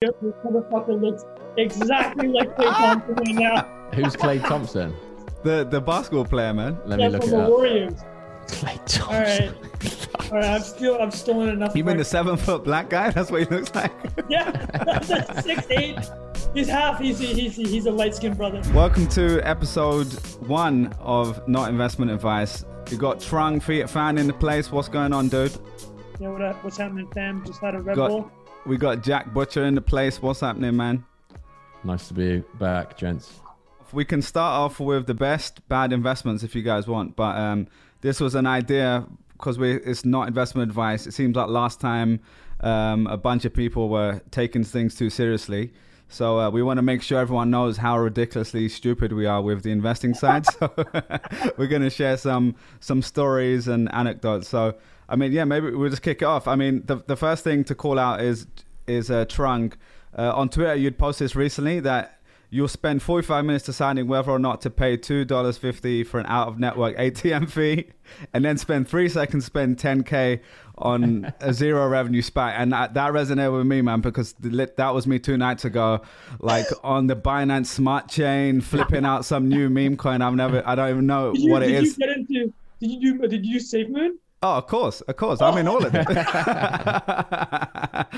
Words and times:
This 0.00 0.12
motherfucker 0.44 1.00
looks 1.00 1.24
exactly 1.56 2.28
like 2.28 2.56
Klay 2.56 2.72
Thompson 2.72 3.14
right 3.16 3.34
now. 3.34 3.62
Who's 3.94 4.14
Klay 4.14 4.40
Thompson? 4.46 4.94
The 5.42 5.64
the 5.68 5.80
basketball 5.80 6.24
player, 6.24 6.54
man. 6.54 6.78
Let 6.86 7.00
Yeah, 7.00 7.08
me 7.08 7.12
look 7.14 7.22
from 7.24 7.32
it 7.32 7.36
the 7.36 7.42
up. 7.42 7.48
Warriors. 7.50 7.94
Klay 8.46 8.78
All 8.78 8.84
Thompson. 8.86 9.54
right, 10.20 10.20
all 10.32 10.38
right. 10.38 10.44
I'm 10.54 10.60
still, 10.62 11.02
I'm 11.02 11.10
stolen 11.10 11.48
enough. 11.48 11.74
You 11.74 11.82
mean 11.82 11.96
the 11.96 12.04
seven 12.04 12.36
foot 12.36 12.62
black 12.62 12.88
guy? 12.90 13.10
That's 13.10 13.32
what 13.32 13.40
he 13.40 13.46
looks 13.52 13.74
like. 13.74 13.90
Yeah, 14.30 14.52
that's 14.84 15.08
six 15.44 15.66
eight. 15.70 15.98
He's 16.54 16.68
half. 16.68 17.00
He's 17.00 17.18
he's 17.18 17.56
he's 17.56 17.86
a 17.86 17.90
light 17.90 18.14
skinned 18.14 18.36
brother. 18.36 18.62
Welcome 18.72 19.08
to 19.08 19.40
episode 19.40 20.12
one 20.46 20.94
of 21.00 21.46
Not 21.48 21.70
Investment 21.70 22.12
Advice. 22.12 22.64
You 22.88 22.98
got 22.98 23.18
Trung 23.18 23.60
Fiat 23.60 23.90
fan 23.90 24.16
in 24.16 24.28
the 24.28 24.32
place. 24.32 24.70
What's 24.70 24.86
going 24.88 25.12
on, 25.12 25.28
dude? 25.28 25.50
Yeah, 26.20 26.28
what, 26.28 26.42
uh, 26.42 26.52
what's 26.62 26.76
happening, 26.76 27.08
fam? 27.12 27.44
Just 27.44 27.60
had 27.60 27.74
a 27.74 27.80
Red 27.80 27.96
Got- 27.96 28.10
Bull. 28.10 28.30
We 28.66 28.76
got 28.76 29.02
Jack 29.02 29.32
Butcher 29.32 29.64
in 29.64 29.74
the 29.74 29.80
place. 29.80 30.20
What's 30.20 30.40
happening, 30.40 30.76
man? 30.76 31.04
Nice 31.84 32.08
to 32.08 32.14
be 32.14 32.42
back, 32.58 32.96
gents. 32.96 33.40
We 33.92 34.04
can 34.04 34.20
start 34.20 34.52
off 34.52 34.80
with 34.80 35.06
the 35.06 35.14
best 35.14 35.66
bad 35.68 35.92
investments 35.92 36.42
if 36.42 36.54
you 36.54 36.62
guys 36.62 36.86
want, 36.86 37.16
but 37.16 37.36
um, 37.36 37.68
this 38.02 38.20
was 38.20 38.34
an 38.34 38.46
idea 38.46 39.06
because 39.32 39.58
we 39.58 39.74
it's 39.74 40.04
not 40.04 40.28
investment 40.28 40.68
advice. 40.68 41.06
It 41.06 41.12
seems 41.12 41.36
like 41.36 41.48
last 41.48 41.80
time 41.80 42.20
um, 42.60 43.06
a 43.06 43.16
bunch 43.16 43.44
of 43.44 43.54
people 43.54 43.88
were 43.88 44.20
taking 44.30 44.64
things 44.64 44.94
too 44.96 45.08
seriously. 45.08 45.72
So 46.08 46.40
uh, 46.40 46.50
we 46.50 46.62
want 46.62 46.78
to 46.78 46.82
make 46.82 47.02
sure 47.02 47.20
everyone 47.20 47.50
knows 47.50 47.76
how 47.76 47.98
ridiculously 47.98 48.68
stupid 48.68 49.12
we 49.12 49.26
are 49.26 49.42
with 49.42 49.62
the 49.62 49.70
investing 49.70 50.14
side. 50.14 50.46
So 50.58 50.72
we're 51.56 51.66
going 51.66 51.82
to 51.82 51.90
share 51.90 52.16
some 52.16 52.56
some 52.80 53.02
stories 53.02 53.68
and 53.68 53.92
anecdotes. 53.94 54.48
So 54.48 54.74
I 55.08 55.16
mean, 55.16 55.32
yeah, 55.32 55.44
maybe 55.44 55.70
we'll 55.70 55.90
just 55.90 56.02
kick 56.02 56.22
it 56.22 56.26
off. 56.26 56.46
I 56.46 56.56
mean, 56.56 56.82
the 56.86 56.96
the 57.06 57.16
first 57.16 57.44
thing 57.44 57.64
to 57.64 57.74
call 57.74 57.98
out 57.98 58.20
is 58.20 58.46
is 58.86 59.10
uh, 59.10 59.24
Trung. 59.26 59.74
Uh, 60.16 60.32
on 60.34 60.48
Twitter, 60.48 60.74
you'd 60.74 60.98
posted 60.98 61.26
this 61.26 61.36
recently 61.36 61.80
that 61.80 62.18
you'll 62.50 62.68
spend 62.68 63.02
45 63.02 63.44
minutes 63.44 63.64
deciding 63.64 64.08
whether 64.08 64.30
or 64.30 64.38
not 64.38 64.62
to 64.62 64.70
pay 64.70 64.96
$2.50 64.96 66.06
for 66.06 66.18
an 66.18 66.26
out 66.26 66.48
of 66.48 66.58
network 66.58 66.96
ATM 66.96 67.50
fee 67.50 67.88
and 68.32 68.44
then 68.44 68.56
spend 68.56 68.88
three 68.88 69.08
seconds 69.08 69.44
spend 69.44 69.76
10K 69.76 70.40
on 70.78 71.32
a 71.40 71.52
zero 71.52 71.86
revenue 71.88 72.22
SPAC. 72.22 72.54
And 72.56 72.72
that, 72.72 72.94
that 72.94 73.12
resonated 73.12 73.56
with 73.56 73.66
me, 73.66 73.82
man, 73.82 74.00
because 74.00 74.34
that 74.40 74.94
was 74.94 75.06
me 75.06 75.18
two 75.18 75.36
nights 75.36 75.64
ago, 75.64 76.00
like 76.40 76.66
on 76.82 77.06
the 77.06 77.16
Binance 77.16 77.66
Smart 77.66 78.08
Chain, 78.08 78.60
flipping 78.60 79.04
out 79.04 79.24
some 79.24 79.48
new 79.48 79.68
meme 79.68 79.96
coin. 79.96 80.22
I've 80.22 80.34
never, 80.34 80.62
I 80.66 80.74
don't 80.74 80.90
even 80.90 81.06
know 81.06 81.32
you, 81.34 81.50
what 81.50 81.62
it 81.62 81.68
did 81.68 81.84
is. 81.84 81.98
you 81.98 82.06
get 82.06 82.16
into? 82.16 82.52
Did 82.80 82.90
you 82.90 83.18
do? 83.18 83.28
Did 83.28 83.44
you 83.44 83.54
do 83.54 83.60
Safe 83.60 83.88
Moon? 83.88 84.18
Oh, 84.40 84.54
of 84.58 84.66
course, 84.68 85.00
of 85.02 85.16
course. 85.16 85.40
I'm 85.42 85.58
in 85.58 85.66
all 85.66 85.84
of 85.84 85.92
it. 85.94 86.06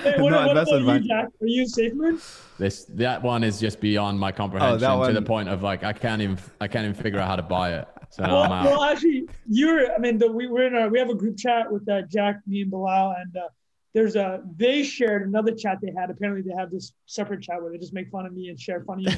Hey, 0.02 0.20
what, 0.20 0.30
Not 0.30 0.46
what 0.48 0.50
about 0.52 0.68
you, 0.68 0.76
advice. 0.76 1.02
Jack? 1.04 1.26
Are 1.40 1.46
you 1.46 1.62
in 1.62 1.68
Safe 1.68 1.92
Moon? 1.94 2.20
This 2.58 2.84
that 2.90 3.22
one 3.22 3.42
is 3.42 3.58
just 3.60 3.80
beyond 3.80 4.18
my 4.20 4.30
comprehension 4.32 4.78
to 5.06 5.12
the 5.12 5.22
point 5.22 5.48
of 5.48 5.62
like 5.62 5.82
I 5.84 5.92
can't 5.92 6.20
even 6.22 6.38
I 6.60 6.68
can't 6.68 6.84
even 6.84 6.94
figure 7.02 7.18
out 7.18 7.28
how 7.28 7.36
to 7.36 7.42
buy 7.42 7.74
it. 7.74 7.88
So 8.10 8.22
Well, 8.24 8.42
I'm 8.42 8.52
out. 8.52 8.64
well, 8.66 8.84
actually, 8.84 9.28
you're. 9.48 9.92
I 9.94 9.98
mean, 9.98 10.18
the, 10.18 10.30
we 10.30 10.46
we're 10.48 10.66
in 10.66 10.74
our. 10.74 10.88
We 10.88 10.98
have 10.98 11.08
a 11.10 11.14
group 11.14 11.36
chat 11.38 11.70
with 11.70 11.88
uh, 11.88 12.02
Jack, 12.02 12.36
me, 12.46 12.62
and 12.62 12.70
Bilal, 12.70 13.14
and 13.18 13.36
uh, 13.36 13.48
there's 13.92 14.14
a. 14.14 14.40
They 14.56 14.84
shared 14.84 15.26
another 15.26 15.52
chat 15.52 15.78
they 15.82 15.92
had. 15.96 16.10
Apparently, 16.10 16.42
they 16.48 16.56
have 16.56 16.70
this 16.70 16.92
separate 17.06 17.42
chat 17.42 17.60
where 17.60 17.72
they 17.72 17.78
just 17.78 17.92
make 17.92 18.08
fun 18.10 18.24
of 18.24 18.32
me 18.32 18.48
and 18.48 18.58
share 18.60 18.84
funny. 18.84 19.06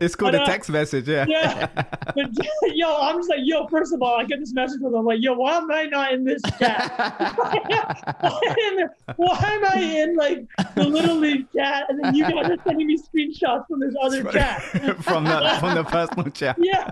It's 0.00 0.14
called 0.16 0.32
But, 0.32 0.40
a 0.40 0.42
uh, 0.42 0.46
text 0.46 0.70
message, 0.70 1.08
yeah. 1.08 1.26
yeah, 1.28 1.66
but 1.74 2.30
yo, 2.74 2.96
I'm 2.96 3.16
just 3.18 3.28
like, 3.28 3.40
yo. 3.42 3.66
First 3.68 3.92
of 3.92 4.02
all, 4.02 4.18
I 4.18 4.24
get 4.24 4.38
this 4.40 4.52
message 4.54 4.80
from 4.80 4.92
them. 4.92 5.00
I'm 5.00 5.06
like, 5.06 5.20
yo, 5.20 5.34
why 5.34 5.56
am 5.58 5.70
I 5.70 5.84
not 5.84 6.12
in 6.12 6.24
this 6.24 6.40
chat? 6.58 6.92
why, 7.36 7.58
am 8.62 8.78
I, 8.78 8.86
why 9.16 9.38
am 9.38 9.64
I 9.66 9.80
in 9.80 10.16
like 10.16 10.46
the 10.74 10.84
little 10.84 11.16
league 11.16 11.46
chat? 11.54 11.86
And 11.88 12.02
then 12.02 12.14
you 12.14 12.22
guys 12.24 12.50
are 12.50 12.56
sending 12.64 12.86
me 12.86 12.96
screenshots 12.96 13.66
from 13.68 13.80
this 13.80 13.94
other 14.00 14.24
chat. 14.24 14.62
from 15.02 15.24
the 15.24 15.56
from 15.60 15.74
the 15.74 15.84
personal 15.84 16.30
chat. 16.30 16.56
yeah. 16.58 16.90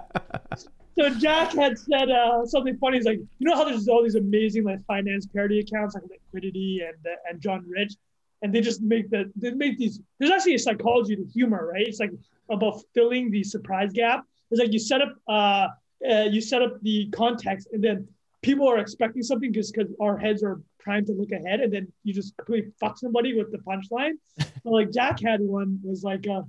So 0.98 1.10
Jack 1.10 1.52
had 1.52 1.78
said 1.78 2.10
uh, 2.10 2.44
something 2.44 2.76
funny. 2.78 2.96
He's 2.96 3.06
like, 3.06 3.20
you 3.38 3.48
know 3.48 3.54
how 3.54 3.64
there's 3.64 3.86
all 3.86 4.02
these 4.02 4.16
amazing 4.16 4.64
like 4.64 4.84
finance 4.86 5.26
parody 5.26 5.60
accounts 5.60 5.94
like 5.94 6.02
Liquidity 6.10 6.82
and 6.84 6.96
uh, 7.06 7.16
and 7.30 7.40
John 7.40 7.64
Rich, 7.68 7.94
and 8.42 8.52
they 8.52 8.60
just 8.60 8.82
make 8.82 9.08
the 9.08 9.30
they 9.36 9.52
make 9.52 9.78
these. 9.78 10.00
There's 10.18 10.32
actually 10.32 10.56
a 10.56 10.58
psychology 10.58 11.14
to 11.14 11.24
humor, 11.24 11.70
right? 11.72 11.86
It's 11.86 12.00
like 12.00 12.10
about 12.50 12.82
filling 12.94 13.30
the 13.30 13.44
surprise 13.44 13.92
gap. 13.92 14.24
It's 14.50 14.60
like 14.60 14.72
you 14.72 14.80
set 14.80 15.00
up 15.00 15.14
uh, 15.28 15.68
uh 16.10 16.24
you 16.24 16.40
set 16.40 16.62
up 16.62 16.80
the 16.82 17.08
context, 17.10 17.68
and 17.72 17.82
then 17.82 18.08
people 18.42 18.68
are 18.68 18.78
expecting 18.78 19.22
something 19.22 19.52
just 19.52 19.72
because 19.72 19.92
our 20.00 20.18
heads 20.18 20.42
are 20.42 20.60
primed 20.80 21.06
to 21.06 21.12
look 21.12 21.30
ahead, 21.30 21.60
and 21.60 21.72
then 21.72 21.92
you 22.02 22.12
just 22.12 22.36
completely 22.38 22.72
fuck 22.80 22.98
somebody 22.98 23.36
with 23.36 23.52
the 23.52 23.58
punchline. 23.58 24.14
so 24.40 24.70
like 24.70 24.90
Jack 24.90 25.20
had 25.20 25.40
one 25.42 25.78
was 25.84 26.02
like, 26.02 26.26
uh, 26.26 26.42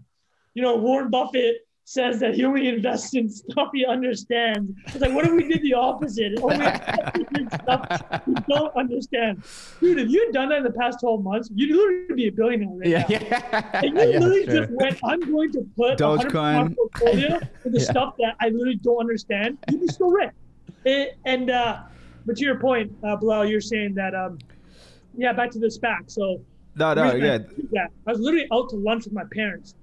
you 0.55 0.63
know, 0.63 0.75
Warren 0.77 1.11
Buffett 1.11 1.57
says 1.89 2.19
that 2.19 2.35
he 2.35 2.45
only 2.45 2.67
invests 2.67 3.13
in 3.15 3.27
stuff 3.27 3.69
he 3.73 3.83
understands. 3.83 4.71
It's 4.87 4.97
like, 4.97 5.11
what 5.11 5.25
if 5.25 5.31
we 5.31 5.47
did 5.47 5.63
the 5.63 5.73
opposite? 5.73 6.39
Only 6.39 6.65
in 7.35 7.49
stuff 7.49 8.01
we 8.27 8.35
don't 8.47 8.75
understand. 8.75 9.43
Dude, 9.79 9.99
if 9.99 10.09
you 10.09 10.23
had 10.25 10.33
done 10.33 10.49
that 10.49 10.59
in 10.59 10.63
the 10.63 10.71
past 10.71 10.99
12 10.99 11.23
months, 11.23 11.49
you'd 11.53 11.75
literally 11.75 12.13
be 12.15 12.27
a 12.27 12.31
billionaire 12.31 12.69
right 12.69 12.87
yeah, 12.87 12.99
now. 12.99 13.05
yeah. 13.09 13.71
And 13.83 13.97
you 13.97 14.03
yeah, 14.03 14.19
literally 14.19 14.45
sure. 14.45 14.53
just 14.53 14.71
went, 14.71 14.99
I'm 15.03 15.19
going 15.19 15.51
to 15.53 15.65
put 15.75 15.97
Dogecoin. 15.97 16.33
100 16.35 16.69
my 16.69 16.75
portfolio 16.75 17.39
for 17.63 17.69
the 17.69 17.79
Yeah. 17.79 17.85
stuff 17.85 18.13
that 18.19 18.35
I 18.39 18.49
literally 18.49 18.75
don't 18.75 18.99
understand. 18.99 19.57
You'd 19.71 19.81
be 19.81 19.87
still 19.87 20.11
rich. 20.11 20.31
It, 20.85 21.17
and, 21.25 21.49
uh, 21.49 21.79
but 22.27 22.37
to 22.37 22.45
your 22.45 22.59
point, 22.59 22.91
uh, 23.03 23.15
Bilal, 23.15 23.47
you're 23.47 23.61
saying 23.61 23.95
that, 23.95 24.13
um, 24.13 24.37
yeah, 25.17 25.33
back 25.33 25.49
to 25.51 25.59
the 25.59 25.67
SPAC. 25.67 26.11
So, 26.11 26.39
No, 26.75 26.93
no, 26.93 27.11
reason 27.11 27.21
I 27.23 27.45
yeah. 27.71 27.87
I 28.05 28.11
was 28.11 28.19
literally 28.19 28.47
out 28.53 28.69
to 28.69 28.75
lunch 28.75 29.05
with 29.05 29.13
my 29.13 29.23
parents, 29.33 29.73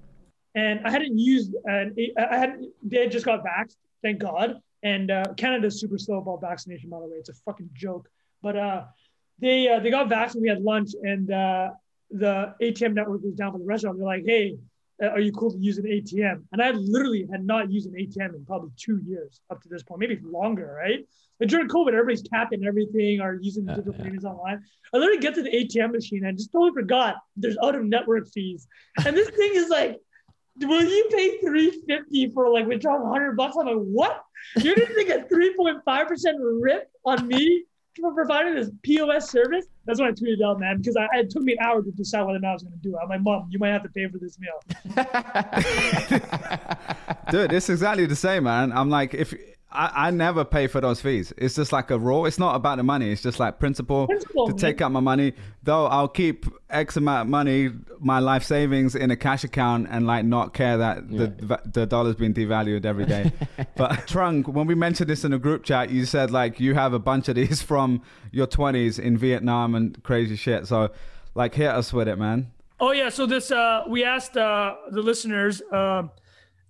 and 0.57 0.75
I 0.87 0.89
hadn't 0.95 1.17
used 1.33 1.51
an. 1.65 1.95
I 2.33 2.37
had 2.43 2.51
they 2.89 2.99
had 3.03 3.11
just 3.11 3.25
got 3.31 3.43
vaxxed, 3.51 3.77
thank 4.03 4.17
God. 4.19 4.47
And 4.83 5.09
uh, 5.11 5.23
Canada's 5.41 5.79
super 5.79 5.97
slow 6.05 6.17
about 6.23 6.39
vaccination, 6.41 6.89
by 6.89 6.99
the 6.99 7.07
way. 7.11 7.17
It's 7.23 7.29
a 7.29 7.33
fucking 7.45 7.69
joke. 7.73 8.05
But 8.45 8.55
uh, 8.67 8.81
they 9.39 9.57
uh, 9.69 9.79
they 9.81 9.91
got 9.97 10.09
vaxxed, 10.09 10.33
and 10.35 10.41
we 10.41 10.49
had 10.49 10.61
lunch, 10.61 10.91
and 11.11 11.31
uh, 11.31 11.69
the 12.23 12.53
ATM 12.61 12.93
network 12.93 13.21
was 13.23 13.35
down 13.41 13.51
for 13.53 13.59
the 13.59 13.65
restaurant. 13.65 13.97
They're 13.97 14.13
like, 14.15 14.25
"Hey, 14.25 14.57
uh, 15.03 15.09
are 15.15 15.19
you 15.27 15.31
cool 15.31 15.51
to 15.51 15.57
use 15.69 15.77
an 15.77 15.85
ATM?" 15.85 16.37
And 16.51 16.61
I 16.61 16.71
literally 16.71 17.27
had 17.31 17.43
not 17.45 17.71
used 17.71 17.87
an 17.87 17.95
ATM 18.03 18.31
in 18.35 18.45
probably 18.45 18.71
two 18.77 18.99
years 19.05 19.41
up 19.51 19.61
to 19.63 19.69
this 19.69 19.83
point, 19.83 19.99
maybe 19.99 20.19
longer, 20.23 20.75
right? 20.83 21.05
But 21.39 21.49
during 21.49 21.67
COVID, 21.67 21.89
everybody's 21.89 22.23
tapping 22.23 22.65
everything 22.65 23.21
or 23.21 23.29
using 23.49 23.65
Yeah, 23.67 23.75
digital 23.75 23.95
yeah. 23.97 24.03
payments 24.05 24.25
online. 24.25 24.63
I 24.91 24.97
literally 24.97 25.19
get 25.19 25.35
to 25.35 25.43
the 25.43 25.51
ATM 25.51 25.91
machine 25.91 26.25
and 26.25 26.35
just 26.35 26.51
totally 26.51 26.71
forgot 26.73 27.15
there's 27.35 27.57
out 27.63 27.75
of 27.75 27.83
network 27.83 28.27
fees. 28.35 28.67
And 29.05 29.15
this 29.15 29.29
thing 29.29 29.51
is 29.53 29.69
like, 29.69 29.99
will 30.61 30.83
you 30.83 31.09
pay 31.11 31.37
350 31.39 32.31
for 32.31 32.49
like 32.49 32.67
withdrawing 32.67 33.03
100 33.03 33.37
bucks? 33.37 33.55
I'm 33.59 33.67
like, 33.67 33.75
what? 33.75 34.23
You're 34.57 34.75
just 34.75 34.93
taking 34.95 35.13
a 35.13 35.25
3.5% 35.25 35.81
rip 36.61 36.89
on 37.05 37.27
me 37.27 37.65
for 37.99 38.13
providing 38.13 38.55
this 38.55 38.69
POS 38.83 39.29
service? 39.29 39.65
That's 39.85 39.99
when 39.99 40.09
I 40.09 40.11
tweeted 40.11 40.43
out, 40.43 40.59
man, 40.59 40.77
because 40.77 40.95
I, 40.97 41.07
it 41.13 41.29
took 41.29 41.43
me 41.43 41.53
an 41.53 41.59
hour 41.59 41.81
to 41.81 41.91
decide 41.91 42.23
whether 42.23 42.37
or 42.37 42.39
not 42.39 42.49
I 42.49 42.53
was 42.53 42.63
going 42.63 42.73
to 42.73 42.79
do 42.79 42.95
it. 42.95 42.99
I'm 43.01 43.09
like, 43.09 43.21
mom, 43.21 43.47
you 43.49 43.59
might 43.59 43.69
have 43.69 43.83
to 43.83 43.89
pay 43.89 44.07
for 44.07 44.17
this 44.17 44.37
meal. 44.39 44.59
Dude, 47.31 47.53
it's 47.53 47.69
exactly 47.69 48.05
the 48.05 48.15
same, 48.15 48.43
man. 48.43 48.71
I'm 48.71 48.89
like, 48.89 49.13
if 49.13 49.33
I, 49.69 50.07
I 50.07 50.11
never 50.11 50.45
pay 50.45 50.67
for 50.67 50.79
those 50.79 51.01
fees. 51.01 51.33
It's 51.37 51.55
just 51.55 51.73
like 51.73 51.91
a 51.91 51.99
raw. 51.99 52.23
It's 52.23 52.39
not 52.39 52.55
about 52.55 52.77
the 52.77 52.83
money. 52.83 53.11
It's 53.11 53.21
just 53.21 53.37
like 53.39 53.59
principle, 53.59 54.07
Principle, 54.07 54.47
to 54.47 54.53
take 54.53 54.81
out 54.81 54.91
my 54.91 55.01
money. 55.01 55.33
Though 55.63 55.87
I'll 55.87 56.07
keep 56.07 56.45
X 56.69 56.95
amount 56.95 57.23
of 57.23 57.27
money, 57.27 57.71
my 57.99 58.19
life 58.19 58.43
savings 58.43 58.95
in 58.95 59.11
a 59.11 59.17
cash 59.17 59.43
account, 59.43 59.87
and 59.91 60.07
like 60.07 60.23
not 60.23 60.53
care 60.53 60.77
that 60.77 61.09
the 61.09 61.61
the 61.65 61.85
dollar's 61.85 62.15
been 62.15 62.33
devalued 62.33 62.85
every 62.85 63.05
day. 63.05 63.33
but 63.75 64.07
Trung, 64.07 64.47
when 64.47 64.67
we 64.67 64.75
mentioned 64.75 65.09
this 65.09 65.25
in 65.25 65.33
a 65.33 65.39
group 65.39 65.63
chat, 65.63 65.89
you 65.89 66.05
said 66.05 66.31
like 66.31 66.61
you 66.61 66.73
have 66.73 66.93
a 66.93 66.99
bunch 66.99 67.27
of 67.27 67.35
these 67.35 67.61
from 67.67 68.01
your 68.31 68.47
20s 68.47 68.99
in 68.99 69.17
Vietnam 69.17 69.75
and 69.75 70.01
crazy 70.03 70.35
shit. 70.37 70.67
So, 70.67 70.91
like, 71.35 71.55
hit 71.55 71.69
us 71.69 71.91
with 71.91 72.07
it, 72.07 72.17
man. 72.17 72.51
Oh 72.79 72.91
yeah, 72.91 73.09
so 73.09 73.25
this 73.25 73.51
uh, 73.51 73.83
we 73.87 74.03
asked 74.03 74.37
uh, 74.37 74.75
the 74.91 75.01
listeners 75.01 75.61
uh, 75.71 76.03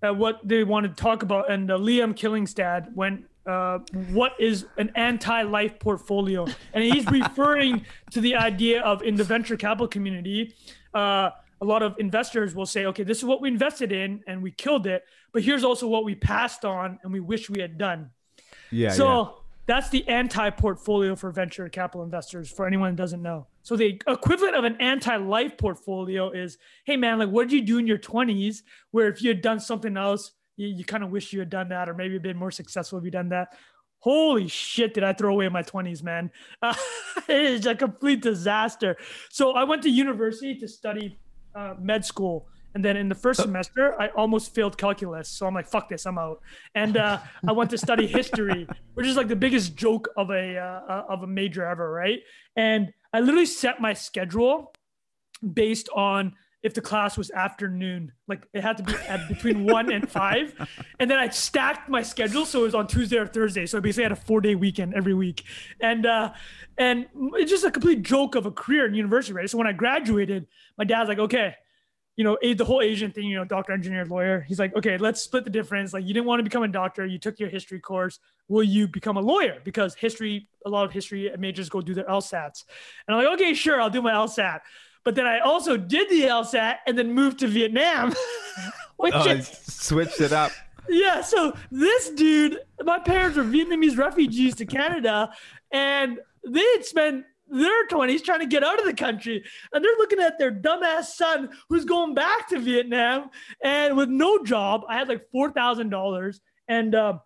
uh, 0.03 0.13
what 0.13 0.39
they 0.47 0.63
wanted 0.63 0.95
to 0.95 1.01
talk 1.01 1.23
about, 1.23 1.51
and 1.51 1.71
uh, 1.71 1.77
Liam 1.77 2.13
Killingstad 2.13 2.93
went, 2.95 3.25
uh, 3.45 3.79
"What 4.11 4.33
is 4.39 4.65
an 4.77 4.91
anti-life 4.95 5.79
portfolio?" 5.79 6.45
And 6.73 6.83
he's 6.83 7.05
referring 7.11 7.85
to 8.11 8.21
the 8.21 8.35
idea 8.35 8.81
of 8.81 9.01
in 9.01 9.15
the 9.15 9.23
venture 9.23 9.57
capital 9.57 9.87
community, 9.87 10.53
uh, 10.93 11.31
a 11.61 11.65
lot 11.65 11.81
of 11.81 11.95
investors 11.99 12.53
will 12.53 12.65
say, 12.65 12.85
"Okay, 12.85 13.03
this 13.03 13.17
is 13.17 13.25
what 13.25 13.41
we 13.41 13.49
invested 13.49 13.91
in, 13.91 14.21
and 14.27 14.43
we 14.43 14.51
killed 14.51 14.85
it, 14.85 15.03
but 15.33 15.41
here's 15.43 15.63
also 15.63 15.87
what 15.87 16.03
we 16.05 16.15
passed 16.15 16.63
on, 16.65 16.99
and 17.03 17.11
we 17.11 17.19
wish 17.19 17.49
we 17.49 17.59
had 17.61 17.77
done." 17.77 18.11
Yeah. 18.71 18.91
So. 18.91 19.41
That's 19.67 19.89
the 19.89 20.07
anti-portfolio 20.07 21.15
for 21.15 21.29
venture 21.29 21.67
capital 21.69 22.03
investors. 22.03 22.49
For 22.49 22.65
anyone 22.65 22.91
who 22.91 22.95
doesn't 22.95 23.21
know, 23.21 23.47
so 23.61 23.75
the 23.75 24.01
equivalent 24.07 24.55
of 24.55 24.63
an 24.63 24.77
anti-life 24.79 25.57
portfolio 25.57 26.31
is, 26.31 26.57
hey 26.85 26.97
man, 26.97 27.19
like 27.19 27.29
what 27.29 27.49
did 27.49 27.53
you 27.53 27.61
do 27.61 27.77
in 27.77 27.85
your 27.85 27.97
twenties? 27.97 28.63
Where 28.91 29.07
if 29.07 29.21
you 29.21 29.29
had 29.29 29.41
done 29.41 29.59
something 29.59 29.97
else, 29.97 30.31
you, 30.55 30.67
you 30.67 30.85
kind 30.85 31.03
of 31.03 31.11
wish 31.11 31.33
you 31.33 31.39
had 31.39 31.49
done 31.49 31.69
that, 31.69 31.89
or 31.89 31.93
maybe 31.93 32.17
been 32.17 32.37
more 32.37 32.51
successful 32.51 32.97
if 32.97 33.05
you 33.05 33.11
done 33.11 33.29
that. 33.29 33.49
holy 33.99 34.47
shit 34.47 34.93
did 34.93 35.03
i 35.03 35.11
throw 35.11 35.33
away 35.33 35.49
my 35.49 35.63
20s 35.63 36.03
man 36.03 36.29
uh, 36.61 36.73
it 37.27 37.45
is 37.45 37.65
a 37.65 37.75
complete 37.75 38.21
disaster 38.21 38.95
so 39.29 39.53
i 39.53 39.63
went 39.63 39.81
to 39.81 39.89
university 39.89 40.55
to 40.55 40.67
study 40.67 41.17
uh, 41.55 41.73
med 41.79 42.05
school 42.05 42.47
and 42.77 42.85
then 42.85 42.95
in 42.95 43.09
the 43.09 43.15
first 43.15 43.41
semester 43.41 43.99
i 43.99 44.09
almost 44.09 44.53
failed 44.53 44.77
calculus 44.77 45.27
so 45.27 45.47
i'm 45.47 45.55
like 45.55 45.67
fuck 45.67 45.89
this 45.89 46.05
i'm 46.05 46.19
out 46.19 46.39
and 46.75 46.95
uh, 46.95 47.17
i 47.47 47.51
went 47.51 47.71
to 47.71 47.77
study 47.77 48.05
history 48.05 48.67
which 48.93 49.07
is 49.07 49.17
like 49.17 49.27
the 49.27 49.35
biggest 49.35 49.75
joke 49.75 50.07
of 50.15 50.29
a 50.29 50.55
uh, 50.55 51.03
of 51.09 51.23
a 51.23 51.27
major 51.27 51.65
ever 51.65 51.91
right 51.91 52.19
and 52.55 52.93
i 53.13 53.19
literally 53.19 53.47
set 53.47 53.81
my 53.81 53.93
schedule 53.93 54.71
based 55.53 55.89
on 55.95 56.33
if 56.63 56.73
the 56.73 56.81
class 56.81 57.17
was 57.17 57.31
afternoon. 57.31 58.11
Like 58.27 58.47
it 58.53 58.61
had 58.61 58.77
to 58.77 58.83
be 58.83 58.93
at 59.07 59.27
between 59.29 59.65
one 59.71 59.91
and 59.91 60.09
five. 60.09 60.53
And 60.99 61.09
then 61.09 61.19
I 61.19 61.29
stacked 61.29 61.87
my 61.87 62.01
schedule 62.01 62.45
so 62.45 62.61
it 62.61 62.63
was 62.63 62.75
on 62.75 62.87
Tuesday 62.87 63.17
or 63.17 63.27
Thursday. 63.27 63.65
So 63.65 63.77
I 63.77 63.81
basically 63.81 64.05
I 64.05 64.09
had 64.09 64.17
a 64.17 64.21
four 64.21 64.41
day 64.41 64.55
weekend 64.55 64.93
every 64.93 65.13
week. 65.13 65.43
And 65.79 66.05
uh 66.05 66.33
and 66.77 67.07
it's 67.35 67.51
just 67.51 67.63
a 67.63 67.71
complete 67.71 68.01
joke 68.01 68.35
of 68.35 68.45
a 68.45 68.51
career 68.51 68.85
in 68.85 68.93
university, 68.95 69.33
right? 69.33 69.49
So 69.49 69.57
when 69.57 69.67
I 69.67 69.71
graduated, 69.71 70.47
my 70.77 70.83
dad's 70.83 71.09
like, 71.09 71.19
okay, 71.19 71.55
you 72.17 72.23
know, 72.23 72.37
the 72.41 72.65
whole 72.65 72.81
Asian 72.81 73.11
thing, 73.11 73.25
you 73.25 73.37
know, 73.37 73.45
doctor, 73.45 73.71
engineer, 73.71 74.03
lawyer. 74.05 74.41
He's 74.41 74.59
like, 74.59 74.75
okay, 74.75 74.97
let's 74.97 75.21
split 75.21 75.43
the 75.43 75.49
difference. 75.49 75.93
Like, 75.93 76.03
you 76.03 76.13
didn't 76.13 76.25
want 76.25 76.39
to 76.39 76.43
become 76.43 76.63
a 76.63 76.67
doctor. 76.67 77.05
You 77.05 77.19
took 77.19 77.39
your 77.39 77.49
history 77.49 77.79
course. 77.79 78.19
Will 78.47 78.63
you 78.63 78.87
become 78.87 79.17
a 79.17 79.21
lawyer? 79.21 79.59
Because 79.63 79.93
history, 79.95 80.49
a 80.65 80.69
lot 80.69 80.83
of 80.83 80.91
history 80.91 81.31
majors 81.37 81.69
go 81.69 81.79
do 81.79 81.93
their 81.93 82.05
LSATs. 82.05 82.63
And 83.07 83.15
I'm 83.15 83.23
like, 83.23 83.33
okay, 83.35 83.53
sure, 83.53 83.79
I'll 83.79 83.91
do 83.91 84.01
my 84.01 84.13
LSAT. 84.13 84.61
But 85.05 85.15
then 85.15 85.27
I 85.27 85.39
also 85.39 85.77
did 85.77 86.09
the 86.09 86.23
LSAT 86.23 86.77
and 86.85 86.97
then 86.97 87.13
moved 87.13 87.39
to 87.39 87.47
Vietnam. 87.47 88.13
which 88.97 89.13
oh, 89.15 89.29
is, 89.29 89.47
switched 89.47 90.19
it 90.19 90.33
up. 90.33 90.51
Yeah. 90.89 91.21
So 91.21 91.55
this 91.71 92.09
dude, 92.09 92.59
my 92.83 92.99
parents 92.99 93.37
were 93.37 93.43
Vietnamese 93.43 93.97
refugees 93.97 94.55
to 94.55 94.65
Canada, 94.65 95.31
and 95.71 96.19
they 96.47 96.65
had 96.75 96.85
spent 96.85 97.25
their 97.49 97.87
20s 97.87 98.23
trying 98.23 98.39
to 98.39 98.45
get 98.45 98.63
out 98.63 98.79
of 98.79 98.85
the 98.85 98.93
country. 98.93 99.43
And 99.71 99.83
they're 99.83 99.97
looking 99.97 100.19
at 100.19 100.37
their 100.37 100.51
dumbass 100.51 101.05
son 101.05 101.49
who's 101.69 101.85
going 101.85 102.13
back 102.13 102.49
to 102.49 102.59
Vietnam 102.59 103.29
and 103.63 103.95
with 103.95 104.09
no 104.09 104.43
job. 104.43 104.81
I 104.87 104.95
had 104.95 105.07
like 105.07 105.25
$4,000. 105.33 106.39
And 106.67 106.95
uh, 106.95 107.19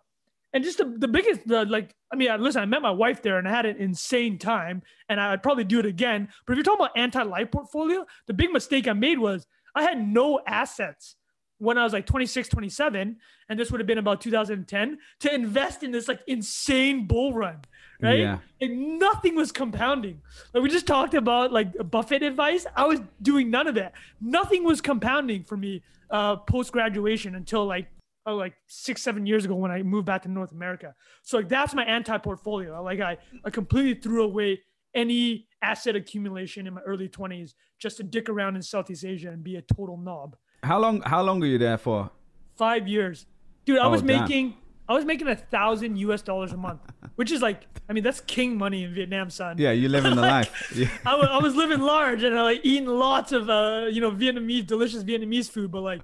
and 0.52 0.64
just 0.64 0.78
the, 0.78 0.84
the 0.98 1.08
biggest 1.08 1.46
the 1.46 1.64
like 1.64 1.94
i 2.12 2.16
mean 2.16 2.28
listen 2.40 2.62
i 2.62 2.66
met 2.66 2.82
my 2.82 2.90
wife 2.90 3.22
there 3.22 3.38
and 3.38 3.48
i 3.48 3.50
had 3.50 3.66
an 3.66 3.76
insane 3.76 4.38
time 4.38 4.82
and 5.08 5.20
i'd 5.20 5.42
probably 5.42 5.64
do 5.64 5.78
it 5.78 5.86
again 5.86 6.28
but 6.46 6.52
if 6.52 6.56
you're 6.56 6.64
talking 6.64 6.84
about 6.84 6.96
anti-life 6.96 7.50
portfolio 7.50 8.04
the 8.26 8.34
big 8.34 8.50
mistake 8.50 8.86
i 8.86 8.92
made 8.92 9.18
was 9.18 9.46
i 9.74 9.82
had 9.82 10.06
no 10.06 10.40
assets 10.46 11.16
when 11.62 11.78
i 11.78 11.84
was 11.84 11.92
like 11.92 12.06
26 12.06 12.48
27 12.48 13.16
and 13.48 13.58
this 13.58 13.70
would 13.70 13.80
have 13.80 13.86
been 13.86 13.98
about 13.98 14.20
2010 14.20 14.98
to 15.20 15.34
invest 15.34 15.82
in 15.82 15.90
this 15.90 16.08
like 16.08 16.20
insane 16.26 17.06
bull 17.06 17.32
run 17.32 17.58
right 18.00 18.18
yeah. 18.18 18.38
like 18.60 18.70
nothing 18.70 19.34
was 19.34 19.52
compounding 19.52 20.20
like 20.52 20.62
we 20.62 20.68
just 20.68 20.86
talked 20.86 21.14
about 21.14 21.52
like 21.52 21.72
buffett 21.90 22.22
advice 22.22 22.66
i 22.76 22.84
was 22.84 23.00
doing 23.20 23.50
none 23.50 23.66
of 23.66 23.74
that 23.74 23.92
nothing 24.20 24.64
was 24.64 24.80
compounding 24.80 25.44
for 25.44 25.56
me 25.56 25.82
uh, 26.10 26.36
post 26.36 26.72
graduation 26.72 27.34
until 27.36 27.64
like 27.64 27.86
oh, 28.26 28.36
like 28.36 28.54
six, 28.66 29.02
seven 29.02 29.26
years 29.26 29.44
ago 29.44 29.54
when 29.54 29.70
I 29.70 29.82
moved 29.82 30.06
back 30.06 30.22
to 30.22 30.28
North 30.28 30.52
America. 30.52 30.94
So 31.22 31.38
like 31.38 31.48
that's 31.48 31.74
my 31.74 31.84
anti-portfolio. 31.84 32.82
Like 32.82 33.00
I, 33.00 33.16
I 33.44 33.50
completely 33.50 33.94
threw 33.94 34.22
away 34.22 34.60
any 34.94 35.46
asset 35.62 35.96
accumulation 35.96 36.66
in 36.66 36.74
my 36.74 36.80
early 36.82 37.08
20s 37.08 37.54
just 37.78 37.96
to 37.96 38.02
dick 38.02 38.28
around 38.28 38.56
in 38.56 38.62
Southeast 38.62 39.04
Asia 39.04 39.30
and 39.30 39.42
be 39.42 39.56
a 39.56 39.62
total 39.62 39.96
knob. 39.96 40.36
How 40.62 40.78
long 40.78 41.02
how 41.02 41.22
long 41.22 41.40
were 41.40 41.46
you 41.46 41.58
there 41.58 41.78
for? 41.78 42.10
Five 42.56 42.86
years. 42.86 43.26
Dude, 43.64 43.78
I 43.78 43.86
oh, 43.86 43.90
was 43.90 44.02
damn. 44.02 44.20
making 44.20 44.56
I 44.88 44.94
was 44.94 45.04
making 45.04 45.28
a 45.28 45.36
thousand 45.36 45.96
US 45.96 46.22
dollars 46.22 46.52
a 46.52 46.56
month, 46.56 46.80
which 47.16 47.30
is 47.32 47.40
like, 47.40 47.62
I 47.88 47.92
mean, 47.92 48.04
that's 48.04 48.20
king 48.20 48.58
money 48.58 48.84
in 48.84 48.94
Vietnam, 48.94 49.30
son. 49.30 49.56
Yeah, 49.58 49.72
you 49.72 49.88
live 49.88 50.04
in 50.04 50.14
the 50.14 50.22
like, 50.22 50.50
life. 50.50 50.72
Yeah. 50.76 50.88
I, 51.06 51.14
was, 51.14 51.28
I 51.30 51.38
was 51.38 51.54
living 51.54 51.80
large 51.80 52.22
and 52.22 52.38
I 52.38 52.42
like 52.42 52.60
eating 52.62 52.88
lots 52.88 53.32
of, 53.32 53.48
uh, 53.48 53.86
you 53.90 54.00
know, 54.00 54.10
Vietnamese, 54.10 54.66
delicious 54.66 55.02
Vietnamese 55.04 55.50
food, 55.50 55.70
but 55.70 55.82
like 55.82 56.02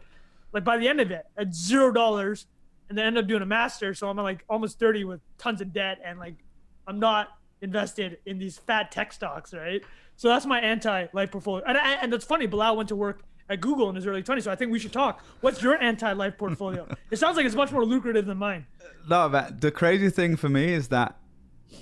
like 0.52 0.64
by 0.64 0.78
the 0.78 0.88
end 0.88 1.00
of 1.00 1.10
it 1.10 1.26
at 1.36 1.54
zero 1.54 1.92
dollars 1.92 2.46
and 2.88 2.96
then 2.96 3.06
end 3.06 3.18
up 3.18 3.26
doing 3.26 3.42
a 3.42 3.46
master 3.46 3.94
so 3.94 4.08
i'm 4.08 4.16
like 4.16 4.44
almost 4.48 4.78
30 4.78 5.04
with 5.04 5.20
tons 5.36 5.60
of 5.60 5.72
debt 5.72 5.98
and 6.04 6.18
like 6.18 6.36
i'm 6.86 6.98
not 6.98 7.28
invested 7.60 8.18
in 8.26 8.38
these 8.38 8.58
fat 8.58 8.90
tech 8.90 9.12
stocks 9.12 9.52
right 9.52 9.82
so 10.16 10.28
that's 10.28 10.46
my 10.46 10.60
anti-life 10.60 11.30
portfolio 11.30 11.64
and, 11.66 11.76
and 11.76 12.12
that's 12.12 12.24
funny 12.24 12.46
bilal 12.46 12.76
went 12.76 12.88
to 12.88 12.96
work 12.96 13.22
at 13.48 13.60
google 13.60 13.88
in 13.88 13.94
his 13.96 14.06
early 14.06 14.22
20s 14.22 14.42
so 14.42 14.50
i 14.50 14.54
think 14.54 14.70
we 14.70 14.78
should 14.78 14.92
talk 14.92 15.22
what's 15.40 15.62
your 15.62 15.80
anti-life 15.82 16.36
portfolio 16.38 16.86
it 17.10 17.18
sounds 17.18 17.36
like 17.36 17.46
it's 17.46 17.54
much 17.54 17.72
more 17.72 17.84
lucrative 17.84 18.26
than 18.26 18.38
mine 18.38 18.66
no 19.08 19.28
but 19.28 19.60
the 19.60 19.70
crazy 19.70 20.10
thing 20.10 20.36
for 20.36 20.48
me 20.48 20.72
is 20.72 20.88
that 20.88 21.16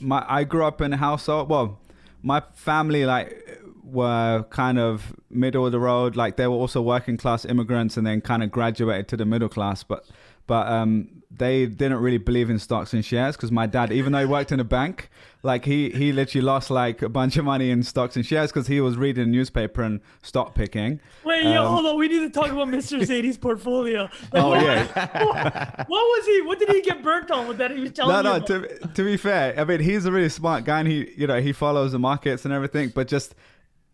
my 0.00 0.24
i 0.28 0.44
grew 0.44 0.64
up 0.64 0.80
in 0.80 0.92
a 0.92 0.96
household 0.96 1.48
well 1.48 1.80
my 2.22 2.42
family 2.54 3.06
like 3.06 3.60
were 3.86 4.44
kind 4.50 4.78
of 4.78 5.14
middle 5.30 5.64
of 5.64 5.72
the 5.72 5.78
road. 5.78 6.16
Like 6.16 6.36
they 6.36 6.46
were 6.46 6.56
also 6.56 6.82
working 6.82 7.16
class 7.16 7.44
immigrants 7.44 7.96
and 7.96 8.06
then 8.06 8.20
kind 8.20 8.42
of 8.42 8.50
graduated 8.50 9.08
to 9.08 9.16
the 9.16 9.24
middle 9.24 9.48
class. 9.48 9.82
But 9.82 10.06
but 10.46 10.66
um, 10.68 11.22
they 11.30 11.66
didn't 11.66 11.98
really 11.98 12.18
believe 12.18 12.50
in 12.50 12.58
stocks 12.58 12.92
and 12.92 13.04
shares 13.04 13.36
because 13.36 13.50
my 13.50 13.66
dad, 13.66 13.92
even 13.92 14.12
though 14.12 14.20
he 14.20 14.26
worked 14.26 14.52
in 14.52 14.60
a 14.60 14.64
bank, 14.64 15.08
like 15.46 15.64
he 15.64 15.90
he 15.90 16.12
literally 16.12 16.44
lost 16.44 16.70
like 16.70 17.00
a 17.00 17.08
bunch 17.08 17.36
of 17.36 17.44
money 17.44 17.70
in 17.70 17.82
stocks 17.82 18.16
and 18.16 18.26
shares 18.26 18.50
because 18.52 18.66
he 18.66 18.80
was 18.80 18.96
reading 18.96 19.24
a 19.24 19.26
newspaper 19.26 19.82
and 19.82 20.00
stock 20.22 20.54
picking. 20.54 21.00
Wait, 21.24 21.46
um, 21.46 21.52
yo, 21.52 21.68
hold 21.68 21.86
on. 21.86 21.96
We 21.96 22.08
need 22.08 22.20
to 22.20 22.30
talk 22.30 22.50
about 22.50 22.68
Mr. 22.68 23.00
Zadie's 23.00 23.38
portfolio. 23.48 24.02
Like, 24.02 24.10
oh 24.34 24.48
what, 24.50 24.62
yeah. 24.62 25.14
What, 25.24 25.88
what, 25.88 25.88
was 25.88 26.26
he? 26.26 26.42
What 26.42 26.58
did 26.58 26.68
he 26.68 26.82
get 26.82 27.02
burnt 27.02 27.30
on 27.30 27.48
with 27.48 27.58
that? 27.58 27.70
He 27.70 27.80
was 27.80 27.92
telling 27.92 28.22
no, 28.22 28.38
no. 28.38 28.44
To, 28.44 28.88
to 28.88 29.04
be 29.04 29.16
fair, 29.16 29.58
I 29.58 29.64
mean 29.64 29.80
he's 29.80 30.04
a 30.04 30.12
really 30.12 30.28
smart 30.28 30.64
guy 30.64 30.80
and 30.80 30.88
he 30.88 31.12
you 31.16 31.26
know 31.26 31.40
he 31.40 31.52
follows 31.52 31.92
the 31.92 31.98
markets 31.98 32.44
and 32.44 32.52
everything, 32.52 32.92
but 32.94 33.08
just 33.08 33.34